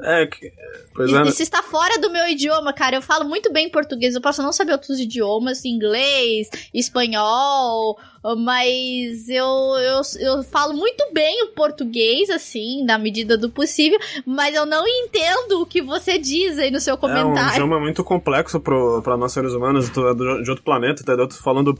É, 0.00 0.26
que- 0.26 0.52
pois 0.94 1.12
é. 1.12 1.22
Isso 1.22 1.42
está 1.42 1.60
fora 1.60 1.98
do 1.98 2.08
meu 2.08 2.28
idioma, 2.28 2.72
cara. 2.72 2.94
Eu 2.96 3.02
falo 3.02 3.24
muito 3.28 3.52
bem 3.52 3.68
português, 3.68 4.14
eu 4.14 4.20
posso 4.20 4.40
não 4.40 4.52
saber 4.52 4.70
outros 4.70 5.00
idiomas, 5.00 5.64
inglês, 5.64 6.48
espanhol, 6.72 7.98
mas 8.36 9.28
eu, 9.28 9.46
eu, 9.46 10.00
eu 10.20 10.42
falo 10.42 10.74
muito 10.74 11.04
bem 11.12 11.44
o 11.44 11.48
português, 11.48 12.30
assim, 12.30 12.84
na 12.84 12.98
medida 12.98 13.36
do 13.36 13.50
possível, 13.50 13.98
mas 14.26 14.54
eu 14.54 14.66
não 14.66 14.86
entendo 14.86 15.60
o 15.60 15.66
que 15.66 15.80
você 15.82 16.18
diz 16.18 16.58
aí 16.58 16.70
no 16.70 16.80
seu 16.80 16.94
É 16.94 16.96
um 16.96 17.00
comentário. 17.00 17.52
idioma 17.52 17.80
muito 17.80 18.02
complexo 18.04 18.60
pro, 18.60 19.00
pra 19.02 19.16
nós 19.16 19.32
seres 19.32 19.52
humanos, 19.52 19.88
é 19.88 20.42
de 20.42 20.50
outro 20.50 20.62
planeta, 20.64 21.02
entendeu? 21.02 21.26
Tu 21.28 21.34
falando. 21.42 21.74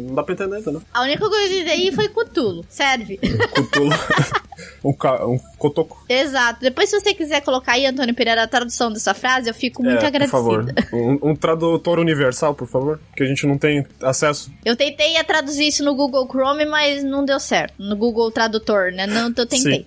Não 0.00 0.14
dá 0.14 0.22
pra 0.22 0.34
entender, 0.34 0.58
entendeu? 0.58 0.82
A 0.92 1.02
única 1.02 1.28
coisa 1.28 1.48
que 1.48 1.54
eu 1.54 1.58
disse 1.64 1.70
aí 1.70 1.92
foi 1.92 2.08
Cutulo, 2.08 2.64
serve. 2.68 3.18
Cutulo. 3.54 3.90
um, 4.84 4.92
ca... 4.92 5.26
um 5.26 5.38
cotoco. 5.58 6.04
Exato. 6.08 6.60
Depois, 6.60 6.88
se 6.88 6.98
você 7.00 7.14
quiser 7.14 7.40
colocar 7.42 7.72
aí, 7.72 7.86
Antônio 7.86 8.14
Pereira, 8.14 8.42
a 8.42 8.46
tradução 8.46 8.90
dessa 8.92 9.14
frase, 9.14 9.48
eu 9.48 9.54
fico 9.54 9.82
muito 9.82 10.02
É, 10.02 10.06
agradecida. 10.06 10.38
Por 10.74 10.84
favor. 10.84 10.94
Um, 11.22 11.30
um 11.30 11.36
tradutor 11.36 11.98
universal, 11.98 12.54
por 12.54 12.66
favor. 12.68 13.00
Que 13.16 13.22
a 13.22 13.26
gente 13.26 13.46
não 13.46 13.58
tem 13.58 13.84
acesso. 14.02 14.39
Eu 14.64 14.76
tentei 14.76 15.16
a 15.16 15.24
traduzir 15.24 15.68
isso 15.68 15.84
no 15.84 15.94
Google 15.94 16.26
Chrome, 16.28 16.64
mas 16.64 17.02
não 17.02 17.24
deu 17.24 17.40
certo. 17.40 17.74
No 17.78 17.96
Google 17.96 18.30
Tradutor, 18.30 18.92
né? 18.92 19.06
Não, 19.06 19.32
eu 19.36 19.46
tentei. 19.46 19.86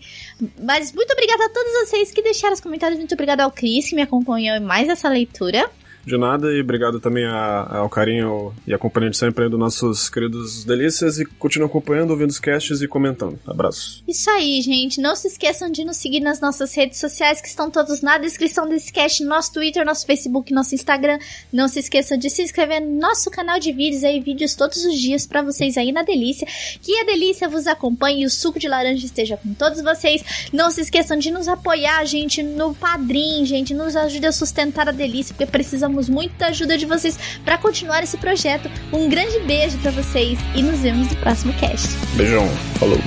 Mas 0.61 0.91
muito 0.91 1.11
obrigada 1.11 1.45
a 1.45 1.49
todos 1.49 1.71
vocês 1.73 2.11
que 2.11 2.21
deixaram 2.21 2.53
os 2.53 2.59
comentários. 2.59 2.97
Muito 2.97 3.13
obrigada 3.13 3.43
ao 3.43 3.51
Cris, 3.51 3.89
que 3.89 3.95
me 3.95 4.01
acompanhou 4.01 4.55
em 4.55 4.59
mais 4.59 4.89
essa 4.89 5.09
leitura. 5.09 5.69
De 6.05 6.17
nada, 6.17 6.51
e 6.51 6.59
obrigado 6.61 6.99
também 6.99 7.23
a- 7.25 7.77
ao 7.77 7.89
carinho 7.89 8.53
e 8.67 8.73
a 8.73 8.77
companhia 8.77 9.09
de 9.09 9.17
sempre 9.17 9.47
dos 9.47 9.57
nossos 9.57 10.09
queridos 10.09 10.65
delícias. 10.65 11.17
E 11.17 11.25
continue 11.25 11.65
acompanhando, 11.67 12.11
ouvindo 12.11 12.29
os 12.29 12.39
casts 12.39 12.81
e 12.81 12.87
comentando. 12.87 13.39
Abraço. 13.47 14.03
Isso 14.07 14.29
aí, 14.29 14.61
gente. 14.61 14.99
Não 14.99 15.15
se 15.15 15.27
esqueçam 15.29 15.71
de 15.71 15.85
nos 15.85 15.95
seguir 15.97 16.19
nas 16.19 16.41
nossas 16.41 16.75
redes 16.75 16.99
sociais, 16.99 17.39
que 17.39 17.47
estão 17.47 17.71
todos 17.71 18.01
na 18.01 18.17
descrição 18.17 18.67
desse 18.67 18.91
cast, 18.91 19.23
nosso 19.23 19.53
Twitter, 19.53 19.85
nosso 19.85 20.05
Facebook, 20.05 20.53
nosso 20.53 20.75
Instagram. 20.75 21.19
Não 21.53 21.69
se 21.69 21.79
esqueçam 21.79 22.17
de 22.17 22.29
se 22.29 22.41
inscrever 22.41 22.81
no 22.81 22.99
nosso 22.99 23.31
canal 23.31 23.57
de 23.59 23.71
vídeos 23.71 24.03
aí, 24.03 24.19
vídeos 24.19 24.55
todos 24.55 24.83
os 24.83 24.99
dias 24.99 25.25
pra 25.25 25.41
vocês 25.41 25.77
aí 25.77 25.91
na 25.93 26.03
Delícia. 26.03 26.45
Que 26.81 26.99
a 26.99 27.05
Delícia 27.05 27.47
vos 27.47 27.65
acompanhe 27.65 28.23
e 28.23 28.25
o 28.25 28.29
suco 28.29 28.59
de 28.59 28.67
laranja 28.67 29.05
esteja 29.05 29.37
com 29.37 29.53
todos 29.53 29.81
vocês. 29.81 30.21
Não 30.51 30.69
se 30.69 30.81
esqueçam 30.81 31.17
de 31.17 31.31
nos 31.31 31.47
apoiar, 31.47 32.03
gente, 32.05 32.43
no 32.43 32.75
Padrim, 32.75 33.45
gente. 33.45 33.73
Nos 33.73 33.95
ajude 33.95 34.25
a 34.25 34.31
sustentar 34.33 34.89
a 34.89 34.91
Delícia, 34.91 35.33
porque 35.33 35.49
precisamos 35.49 35.92
muito 36.09 36.35
da 36.37 36.47
ajuda 36.47 36.77
de 36.77 36.85
vocês 36.85 37.17
pra 37.43 37.57
continuar 37.57 38.03
esse 38.03 38.17
projeto. 38.17 38.69
Um 38.91 39.09
grande 39.09 39.39
beijo 39.39 39.77
pra 39.79 39.91
vocês 39.91 40.39
e 40.55 40.61
nos 40.61 40.79
vemos 40.79 41.09
no 41.09 41.15
próximo 41.17 41.53
cast. 41.53 41.87
Beijão. 42.15 42.47
Falou. 42.79 42.99